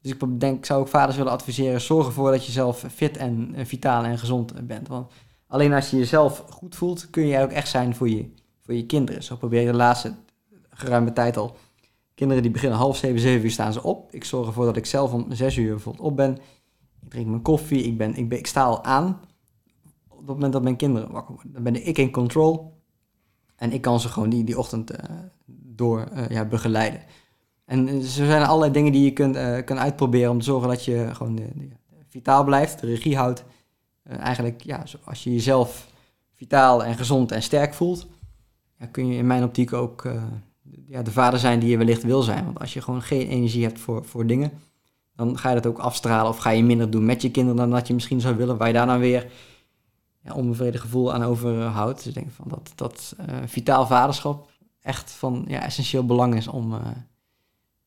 Dus 0.00 0.12
ik 0.12 0.40
denk, 0.40 0.64
zou 0.64 0.80
ook 0.80 0.88
vaders 0.88 1.16
willen 1.16 1.32
adviseren, 1.32 1.80
zorg 1.80 2.06
ervoor 2.06 2.30
dat 2.30 2.46
je 2.46 2.52
zelf 2.52 2.84
fit 2.94 3.16
en, 3.16 3.54
vitaal 3.56 4.04
en 4.04 4.18
gezond 4.18 4.66
bent. 4.66 4.88
Want 4.88 5.12
alleen 5.46 5.72
als 5.72 5.90
je 5.90 5.96
jezelf 5.96 6.44
goed 6.50 6.74
voelt, 6.76 7.10
kun 7.10 7.26
je 7.26 7.42
ook 7.42 7.50
echt 7.50 7.68
zijn 7.68 7.94
voor 7.94 8.08
je, 8.08 8.30
voor 8.62 8.74
je 8.74 8.86
kinderen. 8.86 9.22
Zo 9.22 9.36
probeer 9.36 9.60
je 9.60 9.66
de 9.70 9.76
laatste 9.76 10.14
geruime 10.70 11.12
tijd 11.12 11.36
al. 11.36 11.56
Kinderen 12.14 12.42
die 12.42 12.52
beginnen 12.52 12.78
half 12.78 12.96
zeven, 12.96 13.20
zeven 13.20 13.44
uur 13.44 13.50
staan 13.50 13.72
ze 13.72 13.82
op. 13.82 14.12
Ik 14.12 14.24
zorg 14.24 14.46
ervoor 14.46 14.64
dat 14.64 14.76
ik 14.76 14.86
zelf 14.86 15.12
om 15.12 15.26
zes 15.32 15.56
uur 15.56 15.70
bijvoorbeeld 15.70 16.06
op 16.06 16.16
ben. 16.16 16.38
Ik 17.02 17.10
drink 17.10 17.26
mijn 17.26 17.42
koffie, 17.42 17.82
ik, 17.82 17.98
ben, 17.98 18.14
ik, 18.14 18.28
ben, 18.28 18.38
ik 18.38 18.46
sta 18.46 18.62
al 18.62 18.84
aan 18.84 19.20
op 20.24 20.30
het 20.30 20.36
moment 20.36 20.52
dat 20.52 20.62
mijn 20.62 20.76
kinderen 20.76 21.12
wakker 21.12 21.34
worden, 21.34 21.52
dan 21.52 21.62
ben 21.62 21.86
ik 21.86 21.98
in 21.98 22.10
control. 22.10 22.82
En 23.56 23.72
ik 23.72 23.80
kan 23.80 24.00
ze 24.00 24.08
gewoon 24.08 24.28
die, 24.28 24.44
die 24.44 24.58
ochtend 24.58 24.92
uh, 24.92 24.98
door 25.46 26.08
uh, 26.14 26.28
ja, 26.28 26.44
begeleiden. 26.44 27.00
En 27.64 27.88
er 27.88 28.02
zijn 28.02 28.42
allerlei 28.42 28.72
dingen 28.72 28.92
die 28.92 29.04
je 29.04 29.12
kunt, 29.12 29.64
kunt 29.64 29.78
uitproberen 29.78 30.30
om 30.30 30.38
te 30.38 30.44
zorgen 30.44 30.68
dat 30.68 30.84
je 30.84 31.08
gewoon 31.12 31.40
vitaal 32.08 32.44
blijft, 32.44 32.80
de 32.80 32.86
regie 32.86 33.16
houdt. 33.16 33.44
eigenlijk, 34.02 34.62
ja, 34.62 34.84
als 35.04 35.24
je 35.24 35.32
jezelf 35.32 35.88
vitaal 36.34 36.84
en 36.84 36.94
gezond 36.94 37.32
en 37.32 37.42
sterk 37.42 37.74
voelt, 37.74 38.06
kun 38.90 39.06
je 39.06 39.16
in 39.16 39.26
mijn 39.26 39.42
optiek 39.44 39.72
ook 39.72 40.06
ja, 40.86 41.02
de 41.02 41.10
vader 41.10 41.38
zijn 41.38 41.58
die 41.58 41.70
je 41.70 41.76
wellicht 41.76 42.02
wil 42.02 42.22
zijn. 42.22 42.44
Want 42.44 42.60
als 42.60 42.72
je 42.72 42.82
gewoon 42.82 43.02
geen 43.02 43.28
energie 43.28 43.64
hebt 43.64 43.78
voor, 43.78 44.04
voor 44.04 44.26
dingen, 44.26 44.52
dan 45.16 45.38
ga 45.38 45.48
je 45.48 45.54
dat 45.54 45.66
ook 45.66 45.78
afstralen 45.78 46.30
of 46.30 46.38
ga 46.38 46.50
je 46.50 46.64
minder 46.64 46.90
doen 46.90 47.04
met 47.04 47.22
je 47.22 47.30
kinderen 47.30 47.56
dan 47.56 47.70
dat 47.70 47.86
je 47.86 47.94
misschien 47.94 48.20
zou 48.20 48.36
willen, 48.36 48.56
waar 48.56 48.68
je 48.68 48.74
daar 48.74 48.86
dan 48.86 48.98
weer 48.98 49.26
ja, 50.24 50.32
onbevreden 50.32 50.80
gevoel 50.80 51.14
aan 51.14 51.22
overhoudt. 51.22 51.96
Dus 51.96 52.06
ik 52.06 52.14
denk 52.14 52.30
van 52.30 52.48
dat, 52.48 52.72
dat 52.74 53.16
uh, 53.20 53.36
vitaal 53.46 53.86
vaderschap 53.86 54.50
echt 54.80 55.10
van 55.10 55.44
ja, 55.48 55.60
essentieel 55.60 56.06
belang 56.06 56.34
is 56.34 56.48
om, 56.48 56.72
uh, 56.72 56.86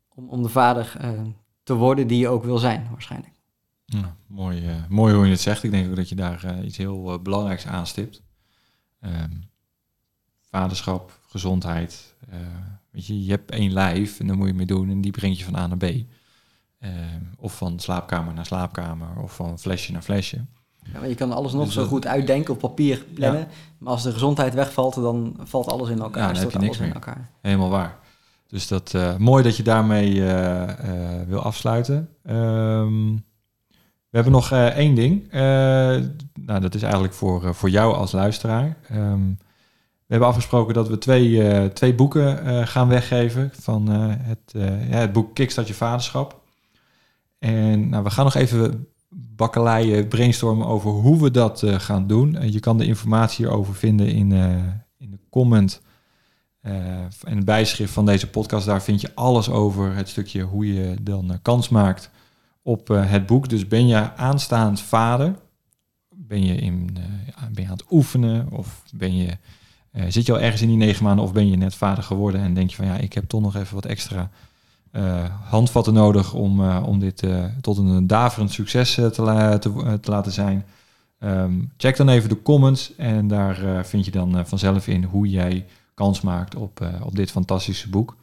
om, 0.09 0.29
om 0.29 0.43
de 0.43 0.49
vader 0.49 0.97
uh, 1.01 1.21
te 1.63 1.73
worden 1.73 2.07
die 2.07 2.19
je 2.19 2.27
ook 2.27 2.43
wil 2.43 2.57
zijn, 2.57 2.87
waarschijnlijk. 2.91 3.33
Ja, 3.85 4.15
mooi, 4.27 4.85
mooi 4.89 5.13
hoe 5.13 5.25
je 5.25 5.31
het 5.31 5.41
zegt. 5.41 5.63
Ik 5.63 5.71
denk 5.71 5.89
ook 5.89 5.95
dat 5.95 6.09
je 6.09 6.15
daar 6.15 6.63
iets 6.63 6.77
heel 6.77 7.21
belangrijks 7.21 7.65
aanstipt. 7.65 8.21
Um, 9.01 9.49
vaderschap, 10.41 11.19
gezondheid. 11.27 12.15
weet 12.91 13.05
je, 13.05 13.23
je 13.23 13.29
hebt 13.29 13.51
één 13.51 13.71
lijf 13.71 14.19
en 14.19 14.27
daar 14.27 14.37
moet 14.37 14.47
je 14.47 14.53
mee 14.53 14.65
doen 14.65 14.89
en 14.89 15.01
die 15.01 15.11
brengt 15.11 15.37
je 15.37 15.43
van 15.43 15.55
A 15.55 15.67
naar 15.67 15.77
B. 15.77 15.83
Um, 15.83 17.33
of 17.37 17.57
van 17.57 17.79
slaapkamer 17.79 18.33
naar 18.33 18.45
slaapkamer 18.45 19.17
of 19.17 19.35
van 19.35 19.59
flesje 19.59 19.91
naar 19.91 20.01
flesje. 20.01 20.45
Ja, 20.93 21.05
je 21.05 21.15
kan 21.15 21.31
alles 21.31 21.53
nog 21.53 21.65
dus 21.65 21.73
zo 21.73 21.85
goed 21.85 22.07
uitdenken, 22.07 22.53
op 22.53 22.59
papier 22.59 23.05
plannen. 23.13 23.47
Maar 23.77 23.93
als 23.93 24.03
de 24.03 24.11
gezondheid 24.11 24.53
wegvalt, 24.53 24.95
dan 24.95 25.35
valt 25.43 25.71
alles 25.71 25.89
in 25.89 25.99
elkaar. 25.99 26.27
Ja, 26.27 26.33
dan 26.33 26.41
heb 26.41 26.51
je 26.51 26.59
niks 26.59 26.77
meer. 26.77 26.87
In 26.87 26.93
elkaar. 26.93 27.29
Helemaal 27.41 27.69
waar. 27.69 27.97
Dus 28.47 28.67
dat 28.67 28.93
uh, 28.95 29.15
mooi 29.17 29.43
dat 29.43 29.57
je 29.57 29.63
daarmee 29.63 30.13
uh, 30.13 30.61
uh, 30.61 30.67
wil 31.27 31.41
afsluiten. 31.41 32.09
Um, 32.29 33.25
we 34.09 34.23
hebben 34.23 34.31
nog 34.31 34.51
één 34.51 34.95
ding. 34.95 35.31
nou, 36.33 36.59
dat 36.59 36.75
is 36.75 36.81
eigenlijk 36.81 37.13
voor, 37.13 37.55
voor 37.55 37.69
jou 37.69 37.95
als 37.95 38.11
luisteraar. 38.11 38.77
Um, 38.93 39.37
We 40.07 40.13
hebben 40.13 40.31
afgesproken 40.31 40.73
dat 40.73 40.87
we 40.87 40.97
twee, 40.97 41.49
eh, 41.49 41.65
twee 41.65 41.93
boeken 41.93 42.45
eh, 42.45 42.67
gaan 42.67 42.87
weggeven 42.87 43.51
van 43.59 43.91
eh, 43.91 44.05
het, 44.09 44.53
eh, 44.53 44.89
ja, 44.89 44.97
het 44.97 45.13
boek 45.13 45.35
Kickstart 45.35 45.67
je 45.67 45.73
vaderschap. 45.73 46.41
En 47.39 47.89
nou, 47.89 48.03
we 48.03 48.09
gaan 48.09 48.23
nog 48.23 48.35
even 48.35 48.87
bakkeleien, 49.35 50.07
brainstormen 50.07 50.67
over 50.67 50.91
hoe 50.91 51.21
we 51.21 51.31
dat 51.31 51.63
eh, 51.63 51.79
gaan 51.79 52.07
doen. 52.07 52.35
En 52.35 52.51
je 52.51 52.59
kan 52.59 52.77
de 52.77 52.85
informatie 52.85 53.45
hierover 53.45 53.75
vinden 53.75 54.07
in, 54.07 54.31
eh, 54.31 54.55
in 54.97 55.11
de 55.11 55.19
comment 55.29 55.81
eh, 56.61 56.73
en 57.23 57.35
het 57.35 57.45
bijschrift 57.45 57.93
van 57.93 58.05
deze 58.05 58.29
podcast. 58.29 58.65
Daar 58.65 58.83
vind 58.83 59.01
je 59.01 59.15
alles 59.15 59.49
over 59.49 59.95
het 59.95 60.09
stukje 60.09 60.41
hoe 60.41 60.73
je 60.73 60.95
dan 61.01 61.31
eh, 61.31 61.37
kans 61.41 61.69
maakt 61.69 62.09
op 62.61 62.89
eh, 62.89 63.09
het 63.09 63.25
boek. 63.25 63.49
Dus 63.49 63.67
ben 63.67 63.87
je 63.87 64.15
aanstaand 64.15 64.81
vader? 64.81 65.35
Ben 66.09 66.45
je, 66.45 66.55
in, 66.55 66.97
eh, 66.97 67.43
ben 67.51 67.63
je 67.63 67.69
aan 67.69 67.77
het 67.77 67.85
oefenen? 67.91 68.51
Of 68.51 68.83
ben 68.93 69.15
je, 69.15 69.37
eh, 69.91 70.03
zit 70.07 70.25
je 70.25 70.31
al 70.31 70.39
ergens 70.39 70.61
in 70.61 70.67
die 70.67 70.77
negen 70.77 71.03
maanden? 71.03 71.25
Of 71.25 71.33
ben 71.33 71.49
je 71.49 71.57
net 71.57 71.75
vader 71.75 72.03
geworden 72.03 72.41
en 72.41 72.53
denk 72.53 72.69
je 72.69 72.75
van 72.75 72.85
ja, 72.85 72.97
ik 72.97 73.13
heb 73.13 73.27
toch 73.27 73.41
nog 73.41 73.55
even 73.55 73.75
wat 73.75 73.85
extra 73.85 74.19
eh, 74.19 74.27
handvatten 75.49 75.93
nodig 75.93 76.33
om, 76.33 76.63
eh, 76.63 76.83
om 76.85 76.99
dit 76.99 77.23
eh, 77.23 77.43
tot 77.61 77.77
een 77.77 78.07
daverend 78.07 78.51
succes 78.51 78.97
eh, 78.97 79.05
te, 79.05 79.57
te, 79.59 79.73
eh, 79.85 79.93
te 79.93 80.11
laten 80.11 80.31
zijn? 80.31 80.65
Ehm, 81.19 81.53
check 81.77 81.97
dan 81.97 82.09
even 82.09 82.29
de 82.29 82.41
comments 82.41 82.95
en 82.95 83.27
daar 83.27 83.63
eh, 83.63 83.83
vind 83.83 84.05
je 84.05 84.11
dan 84.11 84.37
eh, 84.37 84.45
vanzelf 84.45 84.87
in 84.87 85.03
hoe 85.03 85.29
jij 85.29 85.65
kans 85.93 86.21
maakt 86.21 86.55
op, 86.55 86.81
eh, 86.81 86.87
op 87.03 87.15
dit 87.15 87.31
fantastische 87.31 87.89
boek. 87.89 88.15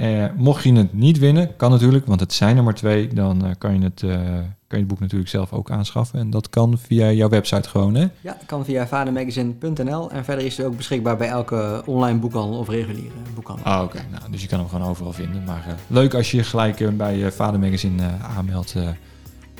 Eh, 0.00 0.24
mocht 0.36 0.62
je 0.62 0.72
het 0.72 0.92
niet 0.92 1.18
winnen, 1.18 1.56
kan 1.56 1.70
natuurlijk, 1.70 2.06
want 2.06 2.20
het 2.20 2.32
zijn 2.32 2.56
er 2.56 2.62
maar 2.62 2.74
twee, 2.74 3.08
dan 3.08 3.44
eh, 3.44 3.50
kan, 3.58 3.74
je 3.74 3.84
het, 3.84 4.02
eh, 4.02 4.10
kan 4.10 4.48
je 4.68 4.76
het 4.76 4.86
boek 4.86 5.00
natuurlijk 5.00 5.30
zelf 5.30 5.52
ook 5.52 5.70
aanschaffen. 5.70 6.18
En 6.18 6.30
dat 6.30 6.50
kan 6.50 6.78
via 6.78 7.10
jouw 7.10 7.28
website 7.28 7.68
gewoon, 7.68 7.94
hè? 7.94 8.06
Ja, 8.20 8.36
kan 8.46 8.64
via 8.64 8.86
vadermagazine.nl 8.86 10.10
en 10.10 10.24
verder 10.24 10.44
is 10.44 10.56
hij 10.56 10.66
ook 10.66 10.76
beschikbaar 10.76 11.16
bij 11.16 11.28
elke 11.28 11.82
online 11.86 12.18
boekhandel 12.18 12.58
of 12.58 12.68
reguliere 12.68 13.14
boekhandel. 13.34 13.64
Ah, 13.64 13.82
oké. 13.82 13.98
Nou, 14.10 14.30
dus 14.30 14.42
je 14.42 14.48
kan 14.48 14.58
hem 14.58 14.68
gewoon 14.68 14.88
overal 14.88 15.12
vinden. 15.12 15.44
Maar 15.44 15.76
leuk 15.86 16.14
als 16.14 16.30
je 16.30 16.36
je 16.36 16.42
gelijk 16.42 16.96
bij 16.96 17.32
Vader 17.32 17.60
Magazine 17.60 18.02
eh, 18.02 18.36
aanmeldt. 18.36 18.74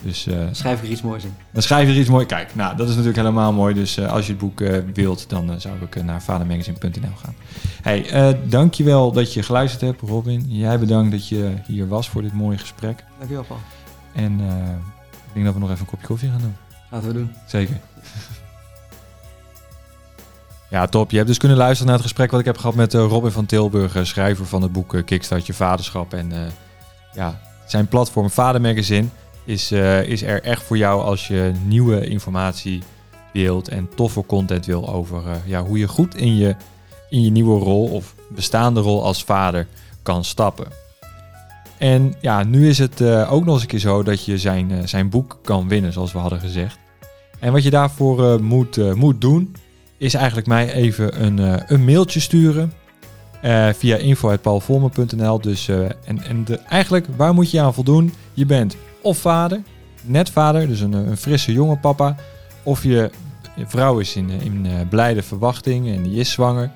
Dus 0.03 0.27
eh, 0.27 0.47
Schrijf 0.53 0.79
ik 0.79 0.85
er 0.85 0.91
iets 0.91 1.03
moois 1.03 1.25
in. 1.25 1.35
dan 1.53 1.63
schrijf 1.63 1.87
je 1.87 1.93
er 1.93 2.01
iets 2.01 2.09
mooi. 2.09 2.27
Kijk, 2.27 2.55
nou, 2.55 2.77
dat 2.77 2.89
is 2.89 2.91
natuurlijk 2.91 3.17
helemaal 3.17 3.53
mooi. 3.53 3.75
Dus 3.75 3.97
eh, 3.97 4.13
als 4.13 4.27
je 4.27 4.33
het 4.33 4.41
boek 4.41 4.61
eh, 4.61 4.79
wilt, 4.95 5.29
dan 5.29 5.61
zou 5.61 5.75
ik 5.81 6.05
naar 6.05 6.23
vadermagazine.nl 6.23 7.17
gaan. 7.23 7.35
Hey, 7.83 8.37
dankjewel 8.49 9.13
dat 9.13 9.33
je 9.33 9.43
geluisterd 9.43 9.83
hebt, 9.83 10.01
Robin. 10.01 10.45
Jij 10.47 10.79
bedankt 10.79 11.11
dat 11.11 11.29
je 11.29 11.53
hier 11.67 11.89
was 11.89 12.09
voor 12.09 12.23
dit 12.23 12.33
mooie 12.33 12.59
gesprek. 12.59 13.05
Dankjewel 13.19 13.45
Paul. 13.45 13.61
En 14.13 14.33
ik 15.11 15.33
denk 15.33 15.45
dat 15.45 15.55
we 15.55 15.61
nog 15.61 15.71
even 15.71 15.81
een 15.81 15.91
kopje 15.91 16.07
koffie 16.07 16.31
gaan 16.31 16.41
doen. 16.41 16.57
Laten 16.91 17.09
we 17.09 17.15
doen. 17.15 17.33
Zeker. 17.47 17.77
Ja, 20.71 20.87
top. 20.87 21.11
Je 21.11 21.17
hebt 21.17 21.29
dus 21.29 21.39
kunnen 21.39 21.57
luisteren 21.57 21.87
naar 21.87 21.95
het 21.95 22.05
gesprek 22.05 22.31
wat 22.31 22.41
ik 22.41 22.47
heb 22.47 22.59
gehad 22.59 22.75
met 22.75 22.95
Robin 22.95 23.31
van 23.31 23.47
Tilburg, 23.47 24.07
schrijver 24.07 24.47
van 24.47 24.63
het 24.63 24.73
boek 24.73 25.03
Kickstart 25.05 25.47
je 25.47 25.55
vaderschap. 25.55 26.15
En 26.15 26.33
ja, 27.13 27.41
zijn 27.67 27.87
platform 27.87 28.31
Vader 28.31 28.61
Magazine 28.61 29.09
is, 29.45 29.70
eh, 29.70 30.03
is 30.03 30.22
er 30.22 30.43
echt 30.43 30.62
voor 30.62 30.76
jou 30.76 31.03
als 31.03 31.28
je 31.28 31.53
nieuwe 31.66 32.07
informatie 32.07 32.82
wilt 33.32 33.68
en 33.68 33.88
toffe 33.95 34.26
content 34.26 34.66
wil 34.66 34.88
over 34.88 35.26
eh, 35.26 35.32
ja, 35.45 35.64
hoe 35.64 35.78
je 35.78 35.88
goed 35.88 36.14
in 36.14 36.36
je, 36.36 36.57
in 37.11 37.22
je 37.22 37.30
nieuwe 37.30 37.59
rol 37.59 37.86
of 37.86 38.14
bestaande 38.28 38.80
rol 38.80 39.05
als 39.05 39.24
vader 39.24 39.66
kan 40.03 40.24
stappen. 40.24 40.66
En 41.78 42.14
ja, 42.20 42.43
nu 42.43 42.68
is 42.68 42.78
het 42.78 43.01
eh, 43.01 43.32
ook 43.32 43.45
nog 43.45 43.55
eens 43.55 43.62
een 43.62 43.68
keer 43.68 43.78
zo 43.78 44.03
dat 44.03 44.24
je 44.24 44.38
zijn, 44.38 44.88
zijn 44.88 45.09
boek 45.09 45.38
kan 45.43 45.68
winnen, 45.68 45.93
zoals 45.93 46.12
we 46.12 46.18
hadden 46.18 46.41
gezegd. 46.41 46.78
En 47.38 47.53
wat 47.53 47.62
je 47.62 47.70
daarvoor 47.70 48.43
moet, 48.43 48.95
moet 48.95 49.20
doen, 49.20 49.55
is 49.97 50.14
eigenlijk 50.14 50.47
mij 50.47 50.72
even 50.72 51.24
een, 51.24 51.62
een 51.72 51.84
mailtje 51.84 52.20
sturen. 52.20 52.72
via 53.74 53.97
info.paulvolmer.nl. 53.97 55.41
Dus, 55.41 55.68
eh, 55.68 55.78
en 56.05 56.22
en 56.22 56.45
de, 56.45 56.57
eigenlijk, 56.57 57.07
waar 57.16 57.34
moet 57.34 57.51
je 57.51 57.61
aan 57.61 57.74
voldoen? 57.74 58.12
Je 58.34 58.47
bent 58.47 58.76
of 59.03 59.19
vader, 59.19 59.63
net 60.03 60.31
vader, 60.31 60.69
dus 60.69 60.81
een, 60.81 60.95
eh, 60.95 61.07
een 61.07 61.17
frisse 61.17 61.53
jonge 61.53 61.77
papa. 61.77 62.17
Of 62.63 62.83
je, 62.83 63.11
vrouw 63.67 63.99
is 63.99 64.17
in, 64.17 64.31
eh, 64.31 64.45
in 64.45 64.67
eh, 64.67 64.73
blijde 64.89 65.23
verwachting 65.23 65.89
en 65.89 66.03
die 66.03 66.19
is 66.19 66.31
zwanger. 66.31 66.71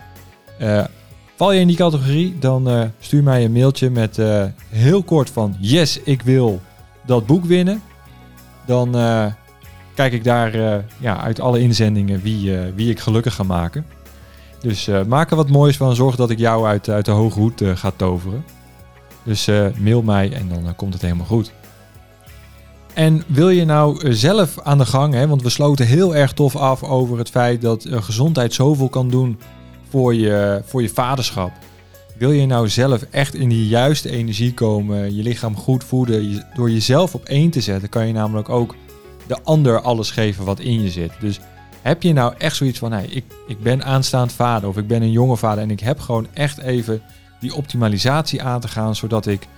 Val 1.36 1.52
je 1.52 1.60
in 1.60 1.66
die 1.66 1.76
categorie, 1.76 2.38
dan 2.38 2.92
stuur 3.00 3.22
mij 3.22 3.44
een 3.44 3.52
mailtje 3.52 3.90
met 3.90 4.20
heel 4.68 5.02
kort 5.02 5.30
van... 5.30 5.56
Yes, 5.58 6.00
ik 6.02 6.22
wil 6.22 6.60
dat 7.06 7.26
boek 7.26 7.44
winnen. 7.44 7.82
Dan 8.66 8.92
kijk 9.94 10.12
ik 10.12 10.24
daar 10.24 10.84
ja, 10.98 11.20
uit 11.20 11.40
alle 11.40 11.60
inzendingen 11.60 12.20
wie, 12.22 12.58
wie 12.74 12.90
ik 12.90 13.00
gelukkig 13.00 13.34
ga 13.34 13.42
maken. 13.42 13.86
Dus 14.60 14.90
maak 15.06 15.30
er 15.30 15.36
wat 15.36 15.50
moois 15.50 15.76
van. 15.76 15.94
Zorg 15.94 16.16
dat 16.16 16.30
ik 16.30 16.38
jou 16.38 16.66
uit, 16.66 16.88
uit 16.88 17.04
de 17.04 17.10
hoge 17.10 17.38
hoed 17.38 17.62
ga 17.74 17.92
toveren. 17.96 18.44
Dus 19.22 19.50
mail 19.78 20.02
mij 20.02 20.32
en 20.32 20.48
dan 20.48 20.76
komt 20.76 20.92
het 20.92 21.02
helemaal 21.02 21.26
goed. 21.26 21.52
En 22.94 23.22
wil 23.26 23.48
je 23.48 23.64
nou 23.64 24.00
eh, 24.00 24.12
zelf 24.12 24.60
aan 24.60 24.78
de 24.78 24.86
gang, 24.86 25.14
hè, 25.14 25.28
want 25.28 25.42
we 25.42 25.50
sloten 25.50 25.86
heel 25.86 26.16
erg 26.16 26.32
tof 26.32 26.56
af 26.56 26.82
over 26.82 27.18
het 27.18 27.30
feit 27.30 27.62
dat 27.62 27.84
eh, 27.84 28.02
gezondheid 28.02 28.54
zoveel 28.54 28.88
kan 28.88 29.10
doen 29.10 29.38
voor 29.88 30.14
je, 30.14 30.62
voor 30.64 30.82
je 30.82 30.88
vaderschap. 30.88 31.52
Wil 32.18 32.30
je 32.30 32.46
nou 32.46 32.68
zelf 32.68 33.02
echt 33.02 33.34
in 33.34 33.48
die 33.48 33.68
juiste 33.68 34.10
energie 34.10 34.54
komen, 34.54 35.16
je 35.16 35.22
lichaam 35.22 35.56
goed 35.56 35.84
voeden, 35.84 36.44
door 36.54 36.70
jezelf 36.70 37.14
op 37.14 37.24
één 37.24 37.50
te 37.50 37.60
zetten, 37.60 37.88
kan 37.88 38.06
je 38.06 38.12
namelijk 38.12 38.48
ook 38.48 38.74
de 39.26 39.42
ander 39.42 39.80
alles 39.80 40.10
geven 40.10 40.44
wat 40.44 40.60
in 40.60 40.82
je 40.82 40.90
zit. 40.90 41.12
Dus 41.20 41.40
heb 41.82 42.02
je 42.02 42.12
nou 42.12 42.34
echt 42.38 42.56
zoiets 42.56 42.78
van, 42.78 42.92
hey, 42.92 43.06
ik, 43.06 43.24
ik 43.46 43.62
ben 43.62 43.84
aanstaand 43.84 44.32
vader 44.32 44.68
of 44.68 44.76
ik 44.76 44.86
ben 44.86 45.02
een 45.02 45.10
jonge 45.10 45.36
vader 45.36 45.62
en 45.62 45.70
ik 45.70 45.80
heb 45.80 46.00
gewoon 46.00 46.26
echt 46.32 46.58
even 46.58 47.02
die 47.40 47.54
optimalisatie 47.54 48.42
aan 48.42 48.60
te 48.60 48.68
gaan, 48.68 48.94
zodat 48.94 49.26
ik 49.26 49.48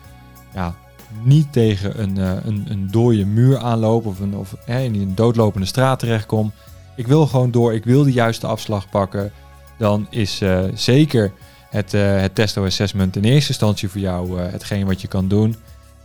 ja, 0.55 0.75
niet 1.23 1.53
tegen 1.53 2.03
een, 2.03 2.19
eh, 2.19 2.33
een, 2.45 2.67
een 2.69 2.89
dode 2.91 3.25
muur 3.25 3.59
aanloop 3.59 4.07
of, 4.07 4.21
een, 4.21 4.37
of 4.37 4.55
hè, 4.65 4.81
in 4.81 4.95
een 4.95 5.15
doodlopende 5.15 5.67
straat 5.67 5.99
terechtkom. 5.99 6.53
Ik 6.97 7.07
wil 7.07 7.27
gewoon 7.27 7.51
door, 7.51 7.75
ik 7.75 7.85
wil 7.85 8.03
de 8.03 8.13
juiste 8.13 8.47
afslag 8.47 8.89
pakken. 8.89 9.33
Dan 9.79 10.07
is 10.11 10.41
eh, 10.41 10.61
zeker 10.75 11.33
het, 11.71 11.95
eh 11.95 12.21
het 12.21 12.35
testo 12.35 12.65
assessment 12.65 13.17
in 13.17 13.25
eerste 13.25 13.49
instantie 13.49 13.89
voor 13.89 14.01
jou 14.01 14.41
hetgeen 14.41 14.87
wat 14.87 15.01
je 15.01 15.09
kan 15.09 15.29
doen. 15.29 15.57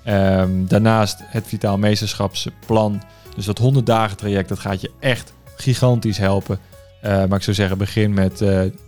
Ehm, 0.03 0.65
daarnaast 0.65 1.19
het 1.25 1.47
vitaal 1.47 1.77
meesterschapsplan. 1.77 3.01
Dus 3.35 3.45
dat 3.45 3.57
100 3.57 3.85
dagen 3.85 4.17
traject, 4.17 4.49
dat 4.49 4.59
gaat 4.59 4.81
je 4.81 4.91
echt 4.99 5.33
gigantisch 5.55 6.17
helpen. 6.17 6.59
Maar 7.01 7.33
ik 7.33 7.43
zou 7.43 7.55
zeggen, 7.55 7.77
begin 7.77 8.13
met 8.13 8.39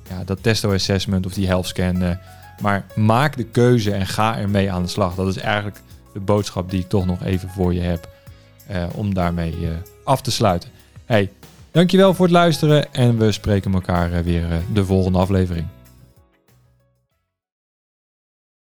ja, 0.09 0.23
dat 0.25 0.43
testo 0.43 0.73
assessment 0.73 1.25
of 1.25 1.33
die 1.33 1.47
health 1.47 1.67
scan. 1.67 2.17
maar 2.61 2.85
maak 2.95 3.37
de 3.37 3.43
keuze 3.43 3.91
en 3.91 4.07
ga 4.07 4.37
ermee 4.37 4.71
aan 4.71 4.83
de 4.83 4.89
slag. 4.89 5.15
Dat 5.15 5.27
is 5.27 5.37
eigenlijk 5.37 5.77
de 6.13 6.19
boodschap 6.19 6.69
die 6.69 6.79
ik 6.79 6.89
toch 6.89 7.05
nog 7.05 7.23
even 7.23 7.49
voor 7.49 7.73
je 7.73 7.81
heb. 7.81 8.11
eh, 8.67 8.85
om 8.95 9.13
daarmee 9.13 9.51
eh, 9.51 9.69
af 10.03 10.21
te 10.21 10.31
sluiten. 10.31 10.69
Hey, 11.05 11.31
dankjewel 11.71 12.13
voor 12.13 12.25
het 12.25 12.33
luisteren 12.33 12.93
en 12.93 13.17
we 13.17 13.31
spreken 13.31 13.73
elkaar 13.73 14.11
eh, 14.11 14.19
weer 14.19 14.47
de 14.73 14.85
volgende 14.85 15.17
aflevering. 15.17 15.67